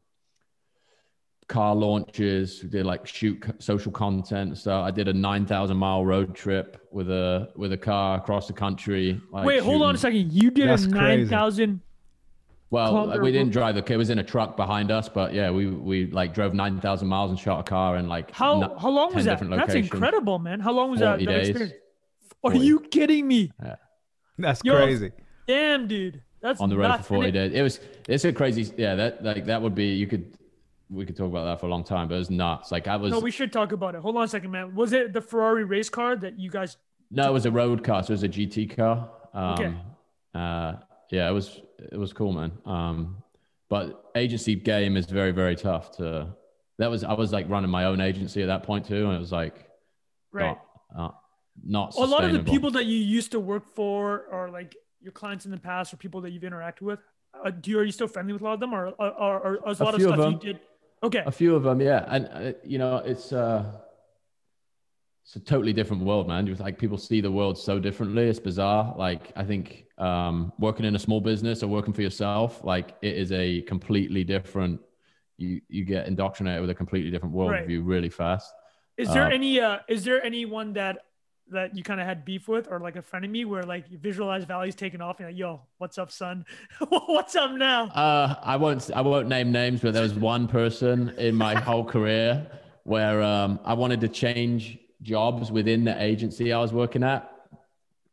car 1.48 1.76
launches. 1.76 2.62
We 2.64 2.70
did 2.70 2.86
like 2.86 3.08
shoot 3.08 3.44
social 3.60 3.92
content. 3.92 4.58
So 4.58 4.82
I 4.82 4.92
did 4.92 5.08
a 5.08 5.14
nine 5.14 5.46
thousand 5.46 5.78
mile 5.78 6.06
road 6.06 6.36
trip 6.36 6.88
with 6.92 7.10
a 7.10 7.50
with 7.56 7.74
a 7.74 7.78
car 7.78 8.18
across 8.18 8.48
the 8.48 8.54
country. 8.54 9.20
Like 9.32 9.46
Wait, 9.46 9.56
shooting. 9.56 9.70
hold 9.70 9.82
on 9.84 9.96
a 9.96 9.98
second. 9.98 10.32
You 10.32 10.52
did 10.52 10.70
That's 10.70 10.84
a 10.84 10.90
nine 10.90 11.28
thousand. 11.28 11.82
Well, 12.70 13.22
we 13.22 13.32
didn't 13.32 13.54
drive 13.54 13.76
the 13.76 13.82
car. 13.82 13.94
It 13.94 13.98
was 13.98 14.10
in 14.10 14.20
a 14.20 14.24
truck 14.24 14.58
behind 14.58 14.92
us, 14.92 15.08
but 15.08 15.34
yeah, 15.34 15.50
we 15.50 15.68
we 15.68 16.08
like 16.12 16.34
drove 16.34 16.54
nine 16.54 16.82
thousand 16.82 17.08
miles 17.08 17.32
and 17.32 17.40
shot 17.40 17.62
a 17.62 17.64
car 17.64 17.96
and 17.96 18.10
like 18.10 18.32
how 18.32 18.78
how 18.78 18.90
long 18.90 19.14
was 19.16 19.26
that? 19.26 19.40
That's 19.50 19.74
incredible, 19.74 20.40
man. 20.40 20.60
How 20.60 20.74
long 20.74 20.92
was 20.92 21.00
that, 21.00 21.20
that 21.20 21.30
experience? 21.30 21.74
Are 22.44 22.52
40. 22.52 22.60
you 22.60 22.80
kidding 22.82 23.28
me? 23.28 23.52
Yeah. 23.64 23.76
That's 24.38 24.62
Yo, 24.64 24.76
crazy. 24.76 25.12
Damn, 25.48 25.88
dude. 25.88 26.22
That's 26.42 26.62
on 26.62 26.70
the 26.70 26.78
road 26.78 26.98
for 26.98 27.04
forty 27.04 27.32
days. 27.32 27.52
It 27.54 27.62
was 27.62 27.80
it's 28.08 28.26
a 28.26 28.34
crazy 28.34 28.72
yeah. 28.78 28.96
That 28.96 29.24
like 29.24 29.46
that 29.46 29.62
would 29.62 29.74
be 29.74 29.94
you 29.94 30.06
could 30.06 30.38
we 30.90 31.06
could 31.06 31.18
talk 31.18 31.28
about 31.28 31.46
that 31.46 31.60
for 31.60 31.68
a 31.68 31.70
long 31.70 31.84
time, 31.84 32.08
but 32.08 32.16
it 32.16 32.20
was 32.20 32.30
nuts. 32.30 32.72
Like 32.72 32.88
I 32.88 32.96
was. 32.96 33.12
No, 33.12 33.20
we 33.20 33.32
should 33.32 33.52
talk 33.52 33.72
about 33.72 33.96
it. 33.96 34.02
Hold 34.02 34.18
on 34.18 34.24
a 34.24 34.28
second, 34.28 34.52
man. 34.52 34.76
Was 34.76 34.94
it 34.94 35.14
the 35.14 35.22
Ferrari 35.22 35.64
race 35.64 35.90
car 35.90 36.16
that 36.16 36.40
you 36.40 36.50
guys? 36.50 36.78
No, 37.12 37.28
it 37.28 37.34
was 37.34 37.46
a 37.46 37.52
road 37.52 37.84
car. 37.84 38.04
So 38.04 38.12
it 38.12 38.16
was 38.16 38.24
a 38.24 38.30
GT 38.30 38.76
car. 38.76 39.10
Um, 39.34 39.54
okay. 39.54 39.74
Uh, 40.34 40.74
yeah, 41.12 41.30
it 41.30 41.34
was 41.34 41.62
it 41.92 41.98
was 41.98 42.14
cool, 42.14 42.32
man. 42.32 42.52
Um, 42.66 43.24
but 43.70 44.12
agency 44.16 44.56
game 44.56 44.98
is 44.98 45.06
very 45.06 45.32
very 45.32 45.56
tough 45.56 45.98
to. 45.98 46.36
That 46.80 46.90
was 46.90 47.04
I 47.04 47.14
was 47.14 47.34
like 47.34 47.50
running 47.50 47.72
my 47.72 47.86
own 47.86 48.00
agency 48.02 48.42
at 48.44 48.48
that 48.48 48.64
point 48.64 48.86
too, 48.86 49.08
and 49.08 49.16
it 49.16 49.20
was 49.20 49.32
like, 49.32 49.68
right, 50.32 50.58
not, 50.96 51.10
uh, 51.10 51.16
not 51.66 51.96
a 51.96 52.06
lot 52.06 52.24
of 52.24 52.34
the 52.34 52.44
people 52.44 52.72
that 52.72 52.86
you 52.86 52.98
used 52.98 53.32
to 53.32 53.40
work 53.40 53.66
for, 53.66 54.26
or 54.32 54.50
like 54.52 54.76
your 55.02 55.12
clients 55.12 55.46
in 55.46 55.52
the 55.52 55.58
past, 55.58 55.94
or 55.94 55.98
people 55.98 56.22
that 56.22 56.32
you've 56.32 56.44
interacted 56.44 56.84
with. 56.84 57.00
Uh, 57.44 57.50
do 57.50 57.72
you 57.72 57.80
are 57.80 57.84
you 57.84 57.92
still 57.92 58.08
friendly 58.08 58.32
with 58.34 58.42
a 58.42 58.46
lot 58.46 58.54
of 58.54 58.60
them, 58.60 58.74
or 58.74 58.90
or, 59.00 59.10
or, 59.10 59.40
or 59.40 59.56
a 59.66 59.84
lot 59.84 59.96
of 59.96 60.02
stuff 60.02 60.20
of 60.20 60.34
you 60.34 60.40
did? 60.40 60.60
Okay. 61.04 61.24
A 61.26 61.32
few 61.32 61.56
of 61.56 61.64
them, 61.64 61.80
yeah, 61.82 62.06
and 62.08 62.28
uh, 62.34 62.54
you 62.64 62.78
know, 62.80 62.98
it's 62.98 63.32
uh, 63.32 63.64
it's 65.24 65.36
a 65.36 65.40
totally 65.40 65.74
different 65.74 66.04
world, 66.04 66.28
man. 66.28 66.48
Just 66.48 66.62
like 66.62 66.80
people 66.80 66.98
see 66.98 67.22
the 67.22 67.32
world 67.32 67.58
so 67.58 67.80
differently. 67.80 68.24
It's 68.28 68.40
bizarre. 68.40 68.96
Like 68.98 69.32
I 69.36 69.44
think 69.44 69.86
um, 69.98 70.54
working 70.58 70.86
in 70.86 70.96
a 70.96 71.00
small 71.00 71.22
business 71.22 71.62
or 71.64 71.68
working 71.68 71.94
for 71.94 72.02
yourself, 72.02 72.64
like 72.64 72.96
it 73.02 73.16
is 73.16 73.32
a 73.32 73.62
completely 73.64 74.24
different. 74.24 74.80
You 75.38 75.62
you 75.70 75.86
get 75.86 76.08
indoctrinated 76.08 76.62
with 76.62 76.70
a 76.72 76.76
completely 76.76 77.12
different 77.12 77.36
worldview 77.36 77.80
Right. 77.80 77.84
really 77.94 78.10
fast. 78.10 78.54
Is 78.98 79.14
there 79.14 79.26
Uh, 79.26 79.30
any 79.30 79.60
uh 79.60 79.80
is 79.88 80.04
there 80.04 80.24
anyone 80.26 80.74
that 80.74 81.04
that 81.52 81.76
you 81.76 81.84
kind 81.84 82.00
of 82.00 82.08
had 82.08 82.26
beef 82.26 82.48
with 82.48 82.68
or 82.70 82.80
like 82.80 82.96
a 82.96 83.02
friend 83.02 83.24
of 83.26 83.32
me 83.32 83.46
where 83.46 83.64
like 83.64 83.86
you 83.90 83.98
visualize 83.98 84.44
values 84.44 84.76
taking 84.76 85.02
off 85.02 85.20
and 85.20 85.26
you're 85.26 85.32
like, 85.32 85.60
yo, 85.60 85.62
what's 85.78 85.98
up, 85.98 86.12
son? 86.12 86.46
what's 86.90 87.36
up 87.36 87.52
now? 87.52 87.86
Uh, 87.88 88.36
I 88.44 88.56
won't. 88.58 88.90
I 88.94 89.02
won't 89.02 89.28
name 89.28 89.52
names, 89.52 89.82
but 89.82 89.94
there 89.94 90.04
was 90.04 90.14
one 90.14 90.48
person 90.48 91.10
in 91.18 91.36
my 91.36 91.56
whole 91.68 91.84
career 91.84 92.48
where 92.84 93.22
um, 93.22 93.60
I 93.66 93.74
wanted 93.74 94.02
to 94.02 94.08
change 94.08 94.78
jobs 95.02 95.52
within 95.52 95.84
the 95.84 96.02
agency 96.02 96.54
I 96.54 96.60
was 96.60 96.74
working 96.74 97.04
at, 97.04 97.30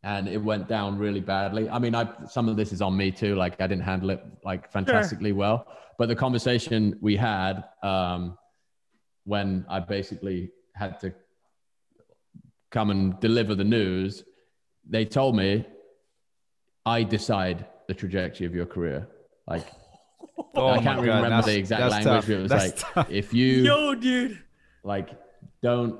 and 0.02 0.28
it 0.28 0.38
went 0.38 0.68
down 0.68 0.98
really 0.98 1.20
badly. 1.20 1.68
I 1.68 1.78
mean, 1.78 1.94
I 1.94 2.08
some 2.28 2.48
of 2.48 2.56
this 2.56 2.72
is 2.72 2.82
on 2.82 2.96
me 2.96 3.10
too. 3.10 3.34
Like 3.34 3.60
I 3.60 3.66
didn't 3.66 3.84
handle 3.84 4.10
it 4.10 4.22
like 4.44 4.70
fantastically 4.70 5.32
well. 5.32 5.66
But 5.98 6.08
the 6.08 6.16
conversation 6.16 6.98
we 7.00 7.16
had 7.16 7.64
um, 7.82 8.36
when 9.24 9.64
I 9.68 9.80
basically 9.80 10.50
had 10.74 11.00
to 11.00 11.14
come 12.74 12.90
and 12.90 13.18
deliver 13.20 13.54
the 13.54 13.64
news, 13.78 14.24
they 14.94 15.04
told 15.18 15.32
me, 15.36 15.64
"I 16.84 16.98
decide 17.04 17.58
the 17.88 17.94
trajectory 17.94 18.46
of 18.46 18.54
your 18.54 18.66
career." 18.66 19.08
Like 19.46 19.66
Oh 20.56 20.68
I 20.68 20.78
can't 20.82 21.00
remember 21.00 21.28
that's- 21.30 21.46
the 21.46 21.56
exact 21.56 21.80
language, 21.82 22.04
tough. 22.04 22.26
but 22.26 22.34
it 22.38 22.42
was 22.42 22.50
That's 22.50 22.82
like 22.82 22.94
tough. 22.94 23.10
if 23.10 23.32
you 23.32 23.46
Yo, 23.70 23.94
dude. 23.94 24.38
like 24.82 25.08
don't 25.62 25.94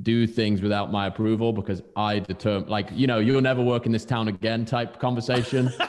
do 0.00 0.26
things 0.26 0.62
without 0.62 0.92
my 0.92 1.06
approval 1.08 1.52
because 1.52 1.82
I 1.96 2.20
determine 2.20 2.68
like 2.68 2.88
you 2.92 3.06
know 3.10 3.18
you'll 3.18 3.40
never 3.52 3.62
work 3.62 3.86
in 3.86 3.92
this 3.92 4.04
town 4.04 4.28
again 4.28 4.64
type 4.64 4.98
conversation. 5.00 5.70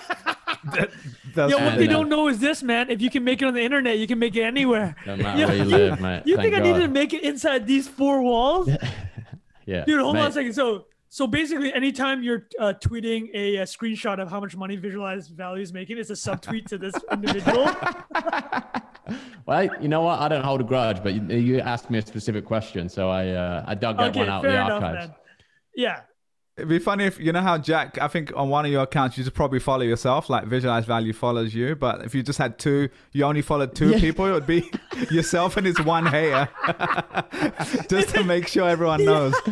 That's 0.63 1.51
Yo, 1.51 1.57
what 1.57 1.73
And, 1.73 1.81
they 1.81 1.87
uh, 1.87 1.91
don't 1.97 2.09
know 2.09 2.27
is 2.27 2.37
this, 2.39 2.61
man. 2.61 2.91
If 2.91 3.01
you 3.01 3.09
can 3.09 3.23
make 3.23 3.41
it 3.41 3.45
on 3.45 3.53
the 3.55 3.61
internet, 3.63 3.97
you 3.97 4.05
can 4.05 4.19
make 4.19 4.35
it 4.35 4.43
anywhere. 4.43 4.95
No 5.07 5.15
matter 5.15 5.39
Yo, 5.39 5.47
where 5.47 5.57
you 5.57 5.63
live, 5.65 5.99
mate. 6.01 6.21
You 6.25 6.35
Thank 6.35 6.53
think 6.53 6.61
I 6.61 6.71
need 6.71 6.79
to 6.79 6.87
make 6.87 7.13
it 7.13 7.23
inside 7.23 7.65
these 7.65 7.87
four 7.87 8.21
walls? 8.21 8.69
Yeah, 9.65 9.85
Dude, 9.85 10.01
hold 10.01 10.17
on 10.17 10.27
a 10.27 10.31
second. 10.31 10.53
So, 10.53 10.85
so 11.09 11.27
basically, 11.27 11.73
anytime 11.73 12.23
you're 12.23 12.47
uh, 12.59 12.73
tweeting 12.79 13.29
a, 13.33 13.59
uh 13.59 13.65
screenshot 13.65 14.19
of 14.21 14.29
how 14.29 14.39
much 14.39 14.55
money 14.55 14.75
Visualize 14.75 15.27
Value 15.27 15.61
is 15.61 15.73
making, 15.73 15.97
it's 15.97 16.09
a 16.09 16.13
subtweet 16.13 16.65
to 16.67 16.77
this 16.77 16.95
individual. 17.11 17.69
Well, 19.45 19.69
you 19.81 19.87
know 19.87 20.01
what? 20.01 20.19
I 20.19 20.27
don't 20.27 20.43
hold 20.43 20.61
a 20.61 20.63
grudge, 20.63 21.03
but 21.03 21.13
you, 21.13 21.21
you 21.35 21.59
asked 21.59 21.89
me 21.89 21.97
a 21.97 22.01
specific 22.01 22.45
question, 22.45 22.87
so 22.87 23.09
I 23.09 23.29
uh, 23.29 23.65
I 23.67 23.75
dug 23.75 23.97
that 23.97 24.11
okay, 24.11 24.19
one 24.19 24.29
out 24.29 24.45
of 24.45 24.51
the 24.51 24.55
enough, 24.57 24.83
archives. 24.83 25.07
man. 25.07 25.15
Yeah, 25.75 26.01
It'd 26.61 26.69
be 26.69 26.77
funny 26.79 27.05
if 27.05 27.19
you 27.19 27.31
know 27.31 27.41
how 27.41 27.57
Jack. 27.57 27.97
I 27.99 28.07
think 28.07 28.31
on 28.35 28.49
one 28.49 28.65
of 28.65 28.71
your 28.71 28.83
accounts 28.83 29.17
you 29.17 29.23
just 29.23 29.35
probably 29.35 29.57
follow 29.59 29.81
yourself, 29.81 30.29
like 30.29 30.45
Visualize 30.45 30.85
Value 30.85 31.11
follows 31.11 31.55
you. 31.55 31.75
But 31.75 32.05
if 32.05 32.13
you 32.13 32.21
just 32.21 32.37
had 32.37 32.59
two, 32.59 32.89
you 33.13 33.23
only 33.23 33.41
followed 33.41 33.73
two 33.75 33.89
Yeah. 33.89 33.99
people, 33.99 34.27
it 34.27 34.31
would 34.31 34.45
be 34.45 34.69
yourself 35.09 35.57
and 35.57 35.65
his 35.65 35.81
one 35.83 36.05
hater, 36.05 36.47
just 37.89 38.09
to 38.15 38.23
make 38.23 38.47
sure 38.47 38.69
everyone 38.69 39.03
knows. 39.03 39.33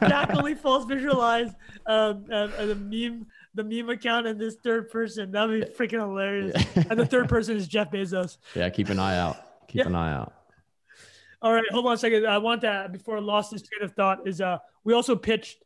Jack 0.00 0.34
only 0.34 0.54
false 0.54 0.84
visualize 0.86 1.50
um, 1.86 2.24
uh, 2.30 2.34
uh, 2.34 2.66
the 2.66 2.74
meme, 2.74 3.26
the 3.54 3.64
meme 3.64 3.90
account, 3.90 4.26
and 4.26 4.40
this 4.40 4.56
third 4.56 4.90
person. 4.90 5.30
That'd 5.30 5.68
be 5.68 5.72
freaking 5.74 6.00
hilarious. 6.00 6.54
and 6.74 6.98
the 6.98 7.06
third 7.06 7.28
person 7.28 7.56
is 7.56 7.68
Jeff 7.68 7.90
Bezos. 7.90 8.38
Yeah, 8.54 8.68
keep 8.70 8.88
an 8.88 8.98
eye 8.98 9.16
out. 9.18 9.36
Keep 9.68 9.82
Yeah. 9.82 9.86
an 9.86 9.94
eye 9.94 10.12
out. 10.12 10.32
All 11.42 11.52
right, 11.52 11.64
hold 11.70 11.86
on 11.86 11.92
a 11.92 11.98
second. 11.98 12.26
I 12.26 12.38
want 12.38 12.62
that 12.62 12.90
before 12.92 13.18
I 13.18 13.20
lost 13.20 13.50
this 13.50 13.62
train 13.62 13.84
of 13.84 13.94
thought. 13.94 14.26
Is 14.26 14.40
uh, 14.40 14.58
we 14.82 14.94
also 14.94 15.14
pitched, 15.14 15.62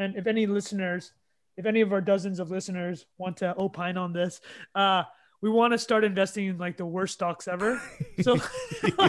and 0.00 0.16
if 0.16 0.26
any 0.26 0.46
listeners, 0.46 1.12
if 1.56 1.66
any 1.66 1.80
of 1.80 1.92
our 1.92 2.00
dozens 2.00 2.40
of 2.40 2.50
listeners 2.50 3.06
want 3.18 3.36
to 3.38 3.54
opine 3.58 3.96
on 3.96 4.12
this, 4.12 4.40
uh, 4.74 5.02
we 5.42 5.50
want 5.50 5.72
to 5.72 5.78
start 5.78 6.04
investing 6.04 6.46
in 6.46 6.58
like 6.58 6.76
the 6.76 6.86
worst 6.86 7.14
stocks 7.14 7.48
ever. 7.48 7.80
So, 8.22 8.32
all 8.98 9.08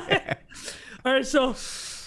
right, 1.14 1.26
so 1.26 1.54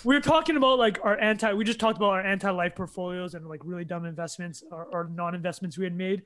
we 0.04 0.16
are 0.16 0.20
talking 0.20 0.56
about 0.56 0.78
like 0.78 0.98
our 1.02 1.18
anti. 1.18 1.52
We 1.52 1.64
just 1.64 1.78
talked 1.78 1.98
about 1.98 2.12
our 2.12 2.20
anti-life 2.24 2.74
portfolios 2.76 3.34
and 3.34 3.46
like 3.46 3.60
really 3.62 3.84
dumb 3.84 4.06
investments 4.06 4.62
or, 4.70 4.86
or 4.86 5.10
non-investments 5.12 5.76
we 5.76 5.84
had 5.84 5.94
made. 5.94 6.22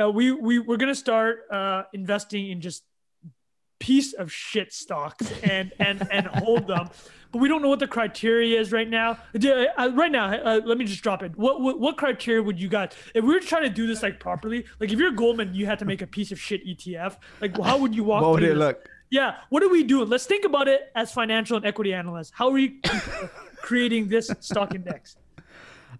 Uh, 0.00 0.10
we 0.10 0.32
we 0.32 0.60
we're 0.60 0.78
gonna 0.78 0.94
start 0.94 1.40
uh, 1.50 1.82
investing 1.92 2.50
in 2.50 2.62
just 2.62 2.84
piece 3.78 4.12
of 4.12 4.32
shit 4.32 4.72
stocks 4.72 5.30
and 5.42 5.72
and 5.78 6.06
and 6.10 6.26
hold 6.26 6.66
them. 6.68 6.88
But 7.32 7.38
we 7.40 7.48
don't 7.48 7.62
know 7.62 7.68
what 7.68 7.80
the 7.80 7.88
criteria 7.88 8.60
is 8.60 8.70
right 8.70 8.88
now. 8.88 9.18
Uh, 9.34 9.90
right 9.92 10.12
now 10.12 10.32
uh, 10.32 10.60
let 10.64 10.78
me 10.78 10.84
just 10.84 11.02
drop 11.02 11.22
it. 11.22 11.36
What, 11.36 11.60
what 11.60 11.80
what 11.80 11.96
criteria 11.96 12.42
would 12.42 12.60
you 12.60 12.68
guys 12.68 12.92
if 13.14 13.24
we 13.24 13.34
were 13.34 13.40
trying 13.40 13.64
to 13.64 13.70
do 13.70 13.86
this 13.86 14.02
like 14.02 14.20
properly 14.20 14.64
like 14.80 14.92
if 14.92 14.98
you're 14.98 15.10
goldman 15.10 15.52
you 15.54 15.66
had 15.66 15.78
to 15.80 15.84
make 15.84 16.00
a 16.02 16.06
piece 16.06 16.30
of 16.32 16.38
shit 16.40 16.64
etf 16.66 17.16
like 17.40 17.56
how 17.60 17.76
would 17.78 17.94
you 17.94 18.04
walk 18.04 18.22
What 18.22 18.32
would 18.34 18.42
it 18.44 18.50
this? 18.50 18.58
look? 18.58 18.88
yeah 19.10 19.36
what 19.50 19.62
are 19.64 19.68
we 19.68 19.82
doing 19.82 20.08
let's 20.08 20.26
think 20.26 20.44
about 20.44 20.68
it 20.68 20.90
as 20.94 21.12
financial 21.12 21.56
and 21.56 21.66
equity 21.66 21.92
analysts. 21.92 22.30
How 22.34 22.48
are 22.48 22.52
we 22.52 22.80
creating 23.62 24.08
this 24.08 24.30
stock 24.40 24.74
index 24.74 25.16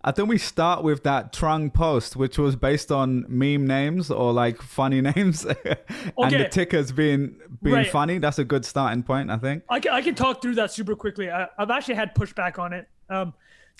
I 0.06 0.12
think 0.12 0.28
we 0.28 0.36
start 0.36 0.84
with 0.84 1.02
that 1.04 1.32
Trung 1.32 1.72
post, 1.72 2.14
which 2.14 2.36
was 2.36 2.56
based 2.56 2.92
on 2.92 3.24
meme 3.26 3.66
names 3.66 4.10
or 4.10 4.32
like 4.34 4.60
funny 4.60 5.00
names, 5.14 5.44
and 5.46 6.30
the 6.30 6.48
tickers 6.50 6.92
being 6.92 7.40
being 7.62 7.76
Right. 7.76 7.90
funny. 7.90 8.18
That's 8.18 8.38
a 8.38 8.44
good 8.44 8.66
starting 8.66 9.02
point, 9.02 9.30
I 9.30 9.38
think. 9.38 9.62
I 9.70 9.80
can, 9.80 9.92
I 9.92 10.02
can 10.02 10.14
talk 10.14 10.42
through 10.42 10.56
that 10.56 10.70
super 10.70 10.94
quickly. 10.94 11.30
I, 11.30 11.48
I've 11.58 11.70
actually 11.70 11.94
had 11.94 12.14
pushback 12.14 12.58
on 12.58 12.74
it. 12.74 12.86
Um, 13.08 13.32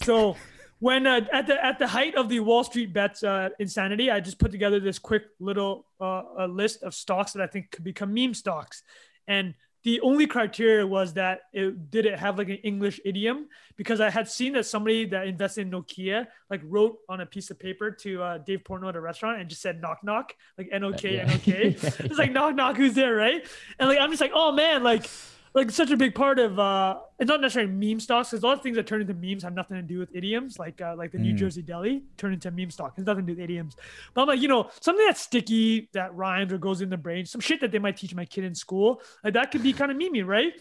so 0.02 0.36
when 0.78 1.06
uh, 1.06 1.20
at 1.30 1.46
the 1.46 1.62
at 1.62 1.78
the 1.78 1.86
height 1.86 2.14
of 2.14 2.30
the 2.30 2.40
Wall 2.40 2.64
Street 2.64 2.94
bets 2.94 3.22
uh, 3.22 3.50
insanity, 3.58 4.10
I 4.10 4.20
just 4.20 4.38
put 4.38 4.50
together 4.50 4.80
this 4.80 4.98
quick 4.98 5.24
little 5.40 5.84
uh, 6.00 6.22
a 6.38 6.48
list 6.48 6.82
of 6.82 6.94
stocks 6.94 7.32
that 7.34 7.42
I 7.42 7.46
think 7.46 7.70
could 7.70 7.84
become 7.84 8.14
meme 8.14 8.32
stocks, 8.32 8.82
and 9.28 9.52
the 9.84 10.00
only 10.00 10.26
criteria 10.26 10.86
was 10.86 11.12
that 11.12 11.42
it 11.52 11.90
did 11.90 12.06
it 12.06 12.18
have 12.18 12.38
like 12.38 12.48
an 12.48 12.56
English 12.56 13.00
idiom 13.04 13.48
because 13.76 14.00
I 14.00 14.08
had 14.08 14.28
seen 14.28 14.54
that 14.54 14.64
somebody 14.64 15.04
that 15.06 15.26
invested 15.26 15.60
in 15.62 15.70
Nokia 15.70 16.26
like 16.48 16.62
wrote 16.64 16.98
on 17.08 17.20
a 17.20 17.26
piece 17.26 17.50
of 17.50 17.58
paper 17.58 17.90
to 17.90 18.22
uh, 18.22 18.38
Dave 18.38 18.64
Portnoy 18.64 18.88
at 18.88 18.96
a 18.96 19.00
restaurant 19.00 19.40
and 19.40 19.48
just 19.48 19.60
said 19.60 19.82
knock 19.82 20.02
knock 20.02 20.34
like 20.56 20.70
N 20.72 20.84
O 20.84 20.92
K 20.92 21.20
N 21.20 21.30
O 21.30 21.38
K. 21.38 21.76
It's 21.82 22.18
like 22.18 22.32
knock 22.32 22.54
knock 22.54 22.78
who's 22.78 22.94
there 22.94 23.14
right? 23.14 23.46
And 23.78 23.88
like 23.88 23.98
I'm 24.00 24.10
just 24.10 24.22
like 24.22 24.32
oh 24.34 24.52
man 24.52 24.82
like 24.82 25.08
like 25.54 25.70
such 25.70 25.90
a 25.90 25.96
big 25.96 26.14
part 26.14 26.38
of 26.38 26.58
uh 26.58 26.98
it's 27.18 27.28
not 27.28 27.40
necessarily 27.40 27.70
meme 27.70 28.00
stocks 28.00 28.30
because 28.30 28.42
a 28.42 28.46
lot 28.46 28.56
of 28.56 28.62
things 28.62 28.76
that 28.76 28.86
turn 28.86 29.00
into 29.00 29.14
memes 29.14 29.42
have 29.42 29.54
nothing 29.54 29.76
to 29.76 29.82
do 29.82 29.98
with 29.98 30.10
idioms 30.14 30.58
like 30.58 30.80
uh, 30.80 30.94
like 30.96 31.12
the 31.12 31.18
New 31.18 31.32
Jersey 31.32 31.62
Deli 31.62 32.02
turn 32.16 32.32
into 32.32 32.50
meme 32.50 32.70
stock. 32.70 32.92
It 32.96 33.00
has 33.00 33.06
nothing 33.06 33.26
to 33.26 33.32
do 33.32 33.36
with 33.36 33.44
idioms. 33.44 33.76
But 34.12 34.22
I'm 34.22 34.28
like 34.28 34.40
you 34.40 34.48
know 34.48 34.68
something 34.80 35.06
that's 35.06 35.20
sticky 35.20 35.88
that 35.92 36.14
rhymes 36.14 36.52
or 36.52 36.58
goes 36.58 36.80
in 36.80 36.90
the 36.90 36.96
brain 36.96 37.24
some 37.24 37.40
shit 37.40 37.60
that 37.60 37.70
they 37.70 37.78
might 37.78 37.96
teach 37.96 38.14
my 38.14 38.24
kid 38.24 38.44
in 38.44 38.54
school 38.54 39.00
like 39.22 39.34
that 39.34 39.50
could 39.50 39.62
be 39.62 39.72
kind 39.72 39.90
of 39.90 39.96
memey 39.96 40.26
right? 40.26 40.52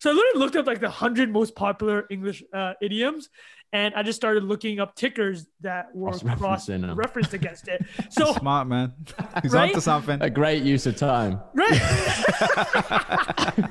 So 0.00 0.10
I 0.10 0.14
literally 0.14 0.40
looked 0.40 0.56
up 0.56 0.66
like 0.66 0.80
the 0.80 0.90
hundred 0.90 1.30
most 1.30 1.54
popular 1.54 2.06
English 2.10 2.42
uh, 2.52 2.74
idioms 2.82 3.30
and 3.72 3.94
I 3.94 4.02
just 4.02 4.16
started 4.16 4.44
looking 4.44 4.80
up 4.80 4.94
tickers 4.94 5.46
that 5.62 5.94
were 5.94 6.10
Cross-referencing 6.10 6.38
cross 6.38 6.68
referenced 6.96 7.32
against 7.34 7.68
it 7.68 7.82
so 8.10 8.32
Smart 8.34 8.68
man, 8.68 8.92
he's 9.42 9.52
Right? 9.52 9.70
onto 9.70 9.80
something. 9.80 10.20
A 10.22 10.30
great 10.30 10.62
use 10.62 10.86
of 10.86 10.96
time. 10.96 11.40
Right. 11.54 11.70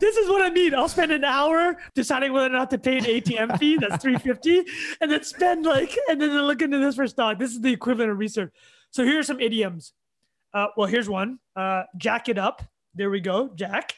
this 0.00 0.16
is 0.16 0.28
what 0.28 0.42
I 0.42 0.50
mean. 0.52 0.74
I'll 0.74 0.88
spend 0.88 1.12
an 1.12 1.24
hour 1.24 1.76
deciding 1.94 2.32
whether 2.32 2.46
or 2.46 2.50
not 2.50 2.70
to 2.70 2.78
pay 2.78 2.98
an 2.98 3.04
ATM 3.04 3.58
fee. 3.58 3.76
That's 3.76 4.02
three 4.02 4.18
fifty, 4.18 4.62
and 5.00 5.10
then 5.10 5.22
spend 5.24 5.64
like, 5.64 5.96
and 6.08 6.20
then 6.20 6.30
look 6.42 6.62
into 6.62 6.78
this 6.78 6.96
for 6.96 7.06
stock. 7.06 7.38
This 7.38 7.52
is 7.52 7.60
the 7.60 7.72
equivalent 7.72 8.10
of 8.10 8.18
research. 8.18 8.52
So 8.90 9.04
here 9.04 9.18
are 9.18 9.22
some 9.22 9.40
idioms. 9.40 9.92
Uh, 10.54 10.68
well, 10.76 10.86
here's 10.88 11.08
one. 11.08 11.38
Uh, 11.54 11.82
jack 11.96 12.28
it 12.28 12.38
up. 12.38 12.62
There 12.94 13.10
we 13.10 13.20
go. 13.20 13.50
Jack. 13.54 13.94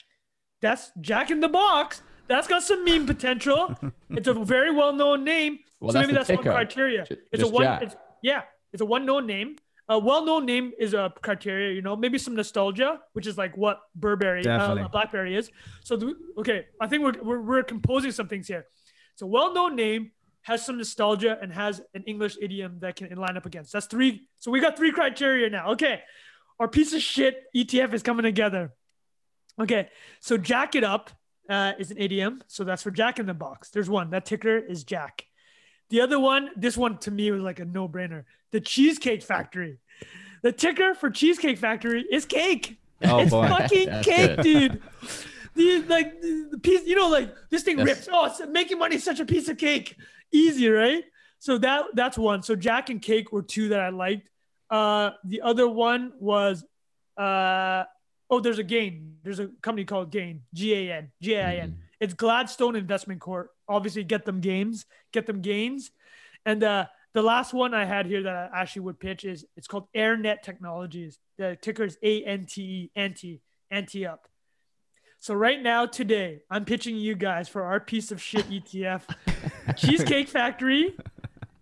That's 0.61 0.91
Jack 1.01 1.31
in 1.31 1.38
the 1.41 1.49
Box. 1.49 2.03
That's 2.29 2.47
got 2.47 2.62
some 2.62 2.85
meme 2.85 3.07
potential. 3.07 3.75
It's 4.11 4.29
a 4.29 4.35
very 4.35 4.71
well-known 4.75 5.25
name. 5.25 5.59
Well, 5.81 5.93
so 5.93 5.99
that's 5.99 6.07
maybe 6.07 6.12
the 6.19 6.25
that's 6.25 6.29
one 6.45 6.55
criteria. 6.55 7.05
Ju- 7.05 7.17
It's 7.33 7.43
a 7.43 7.49
one. 7.49 7.62
Jack. 7.64 7.83
It's, 7.83 7.97
yeah, 8.23 8.43
it's 8.73 8.81
a 8.83 8.87
one-known 8.87 9.27
name. 9.27 9.57
A 9.91 9.99
well-known 9.99 10.45
name 10.45 10.73
is 10.79 10.93
a 10.95 11.12
criteria. 11.23 11.75
You 11.75 11.83
know, 11.83 11.95
maybe 11.97 12.19
some 12.19 12.35
nostalgia, 12.35 13.01
which 13.14 13.27
is 13.27 13.38
like 13.38 13.57
what 13.57 13.81
Burberry, 13.95 14.43
uh, 14.47 14.88
BlackBerry 14.88 15.35
is. 15.37 15.51
So, 15.85 15.97
the, 15.97 16.14
okay, 16.38 16.67
I 16.81 16.87
think 16.88 17.05
we're, 17.05 17.23
we're 17.23 17.41
we're 17.41 17.62
composing 17.62 18.12
some 18.12 18.29
things 18.29 18.47
here. 18.49 18.67
It's 19.14 19.23
a 19.23 19.27
well-known 19.27 19.77
name, 19.77 20.12
has 20.43 20.64
some 20.67 20.77
nostalgia, 20.79 21.38
and 21.41 21.53
has 21.53 21.81
an 21.95 22.03
English 22.07 22.37
idiom 22.41 22.79
that 22.81 22.97
can 22.97 23.14
line 23.17 23.37
up 23.37 23.47
against. 23.47 23.73
That's 23.73 23.87
three. 23.87 24.27
So 24.38 24.51
we 24.51 24.61
got 24.61 24.77
three 24.77 24.93
criteria 24.93 25.49
now. 25.51 25.73
Okay, 25.73 26.03
our 26.61 26.69
piece 26.69 26.93
of 26.93 27.01
shit 27.03 27.45
ETF 27.57 27.95
is 27.95 28.03
coming 28.03 28.25
together. 28.25 28.73
Okay, 29.61 29.88
so 30.21 30.37
Jack 30.37 30.75
It 30.75 30.85
Up 30.85 31.11
uh, 31.49 31.73
is 31.79 31.91
an 31.91 31.99
idiom. 31.99 32.43
So 32.47 32.65
that's 32.65 32.83
for 32.83 32.91
Jack 32.91 33.19
in 33.19 33.27
the 33.27 33.35
Box. 33.35 33.71
There's 33.71 33.89
one. 33.91 34.11
That 34.11 34.25
ticker 34.27 34.57
is 34.59 34.85
Jack. 34.85 35.25
The 35.91 36.01
other 36.03 36.19
one, 36.21 36.51
this 36.57 36.77
one 36.77 36.99
to 36.99 37.11
me 37.11 37.31
was 37.31 37.43
like 37.43 37.61
a 37.61 37.65
no 37.65 37.89
brainer. 37.89 38.25
The 38.51 38.61
Cheesecake 38.61 39.23
Factory. 39.23 39.79
The 40.43 40.53
ticker 40.53 40.95
for 40.95 41.11
Cheesecake 41.11 41.59
Factory 41.59 42.05
is 42.11 42.25
cake. 42.27 42.79
Oh 43.05 43.21
it's 43.21 43.31
boy, 43.31 43.49
fucking 43.49 43.87
That's 43.89 44.07
cake, 44.07 44.37
good. 44.37 44.43
dude. 44.43 44.83
The 45.55 45.83
like 45.89 46.21
the, 46.21 46.59
piece, 46.63 46.85
you 46.87 46.95
know, 46.95 47.09
like 47.09 47.35
this 47.51 47.63
thing 47.63 47.79
Yes. 47.79 47.87
rips. 47.87 48.09
Oh, 48.13 48.47
making 48.47 48.79
money 48.79 48.97
is 48.97 49.05
such 49.05 49.19
a 49.21 49.25
piece 49.25 49.49
of 49.49 49.57
cake. 49.57 49.97
Easy, 50.31 50.69
right? 50.69 51.05
So 51.39 51.59
that 51.59 51.87
that's 51.95 52.19
one. 52.19 52.43
So 52.43 52.55
Jack 52.55 52.91
and 52.91 53.01
Cake 53.01 53.33
were 53.33 53.43
two 53.43 53.69
that 53.71 53.81
I 53.81 53.89
liked. 53.89 54.29
Uh, 54.71 55.13
the 55.25 55.41
other 55.43 55.67
one 55.69 56.13
was 56.21 56.65
uh, 57.17 57.85
oh, 58.31 58.41
there's 58.41 58.59
a 58.59 58.64
Gain. 58.64 59.17
There's 59.23 59.41
a 59.41 59.49
company 59.62 59.85
called 59.85 60.11
Gain. 60.11 60.43
G 60.55 60.75
A 60.75 60.97
N 60.97 61.11
G 61.21 61.35
A 61.35 61.45
I 61.45 61.55
N. 61.57 61.71
Mhm. 61.71 61.77
It's 62.01 62.14
Gladstone 62.14 62.77
Investment 62.77 63.21
Corp. 63.21 63.51
Obviously, 63.69 64.05
get 64.05 64.25
them 64.25 64.41
gains, 64.41 64.87
get 65.12 65.27
them 65.27 65.41
gains. 65.41 65.91
And 66.47 66.62
uh, 66.62 66.87
the 67.12 67.23
last 67.23 67.53
one 67.53 67.75
I 67.75 67.85
had 67.85 68.07
here 68.07 68.23
that 68.23 68.51
I 68.55 68.61
actually 68.61 68.83
would 68.83 69.01
pitch 69.01 69.25
is 69.25 69.45
it's 69.57 69.67
called 69.67 69.88
AirNet 69.95 70.43
Technologies. 70.43 71.19
The 71.37 71.59
ticker 71.61 71.85
is 71.85 71.99
A 72.03 72.23
N 72.25 72.47
T 72.47 72.62
E, 72.62 72.91
anti, 72.95 73.41
anti 73.71 74.07
up. 74.07 74.29
So 75.21 75.35
right 75.35 75.61
now, 75.61 75.85
today, 75.85 76.43
I'm 76.49 76.64
pitching 76.64 76.97
you 76.97 77.17
guys 77.17 77.49
for 77.49 77.64
our 77.64 77.81
piece 77.81 78.12
of 78.12 78.23
shit 78.23 78.49
ETF, 78.49 79.03
Cheesecake 79.77 80.29
Factory, 80.29 80.95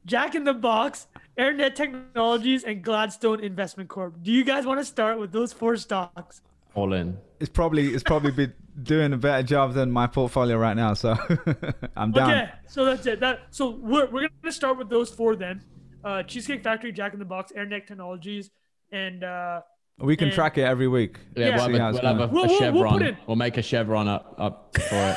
Jack 0.04 0.34
in 0.34 0.44
the 0.44 0.52
Box, 0.52 1.06
AirNet 1.38 1.74
Technologies, 1.74 2.64
and 2.64 2.82
Gladstone 2.82 3.40
Investment 3.40 3.88
Corp. 3.88 4.22
Do 4.22 4.30
you 4.30 4.44
guys 4.44 4.66
want 4.66 4.80
to 4.80 4.84
start 4.84 5.18
with 5.18 5.32
those 5.32 5.54
four 5.54 5.78
stocks? 5.78 6.42
All 6.76 6.92
in. 6.92 7.18
It's 7.40 7.50
probably 7.50 7.88
it's 7.88 8.02
probably 8.04 8.30
be 8.30 8.52
doing 8.82 9.12
a 9.12 9.16
better 9.16 9.42
job 9.42 9.72
than 9.74 9.90
my 9.90 10.06
portfolio 10.06 10.56
right 10.56 10.76
now. 10.76 10.94
So 10.94 11.16
I'm 11.96 12.12
down. 12.12 12.30
Okay, 12.30 12.48
so 12.68 12.84
that's 12.84 13.04
it. 13.06 13.18
That 13.20 13.40
so 13.50 13.70
we're 13.70 14.06
we're 14.10 14.28
gonna 14.42 14.52
start 14.52 14.78
with 14.78 14.88
those 14.88 15.10
four 15.10 15.34
then. 15.36 15.62
Uh, 16.04 16.22
Cheesecake 16.22 16.62
Factory, 16.62 16.92
Jack 16.92 17.12
in 17.14 17.18
the 17.18 17.24
Box, 17.24 17.50
AirNet 17.56 17.86
Technologies, 17.88 18.50
and 18.92 19.24
uh, 19.24 19.60
We 19.98 20.16
can 20.16 20.28
And- 20.28 20.34
track 20.34 20.56
it 20.58 20.62
every 20.62 20.86
week. 20.86 21.18
Yeah, 21.34 21.48
Yeah. 21.48 21.66
we'll, 21.66 21.80
have, 21.80 21.94
a, 21.94 21.98
we'll 21.98 22.02
have 22.02 22.20
a, 22.20 22.26
We'll- 22.26 22.30
we'll- 22.32 22.46
we'll 22.46 22.58
chevron. 22.58 22.92
put 22.92 23.02
it- 23.02 23.16
We'll 23.26 23.36
make 23.36 23.56
a 23.56 23.62
chevron 23.62 24.06
up 24.08 24.34
up 24.38 24.76
for 24.78 25.16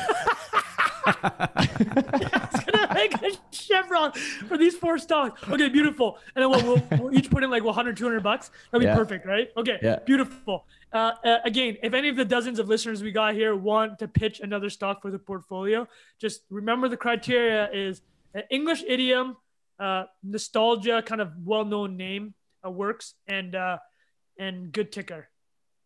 it's 2.96 3.36
a 3.38 3.54
chevron 3.56 4.12
for 4.48 4.58
these 4.58 4.74
four 4.76 4.98
stocks. 4.98 5.40
Okay, 5.48 5.68
beautiful. 5.68 6.18
And 6.34 6.42
then 6.42 6.50
we'll, 6.50 6.64
we'll, 6.64 6.98
we'll 6.98 7.14
each 7.18 7.30
put 7.30 7.42
in 7.42 7.50
like 7.50 7.64
100, 7.64 7.96
200 7.96 8.22
bucks. 8.22 8.50
That'd 8.70 8.84
be 8.84 8.90
Yeah. 8.90 8.96
perfect, 8.96 9.26
right? 9.26 9.48
Okay, 9.56 9.78
Yeah. 9.82 10.00
beautiful. 10.04 10.66
Uh, 10.92 11.12
uh, 11.24 11.38
again, 11.44 11.76
if 11.82 11.94
any 11.94 12.08
of 12.08 12.16
the 12.16 12.24
dozens 12.24 12.58
of 12.58 12.68
listeners 12.68 13.02
we 13.02 13.12
got 13.12 13.34
here 13.34 13.54
want 13.54 13.98
to 14.00 14.08
pitch 14.08 14.40
another 14.40 14.68
stock 14.68 15.00
for 15.00 15.10
the 15.10 15.18
portfolio, 15.18 15.86
just 16.20 16.42
remember 16.50 16.88
the 16.88 16.96
criteria 16.96 17.70
is 17.72 18.02
English 18.50 18.82
idiom, 18.86 19.36
uh, 19.78 20.04
nostalgia, 20.22 21.00
kind 21.02 21.20
of 21.22 21.32
well-known 21.44 21.96
name 21.96 22.34
uh, 22.66 22.70
works, 22.70 23.14
and 23.26 23.54
uh, 23.54 23.78
and 24.38 24.72
good 24.72 24.92
ticker. 24.92 25.28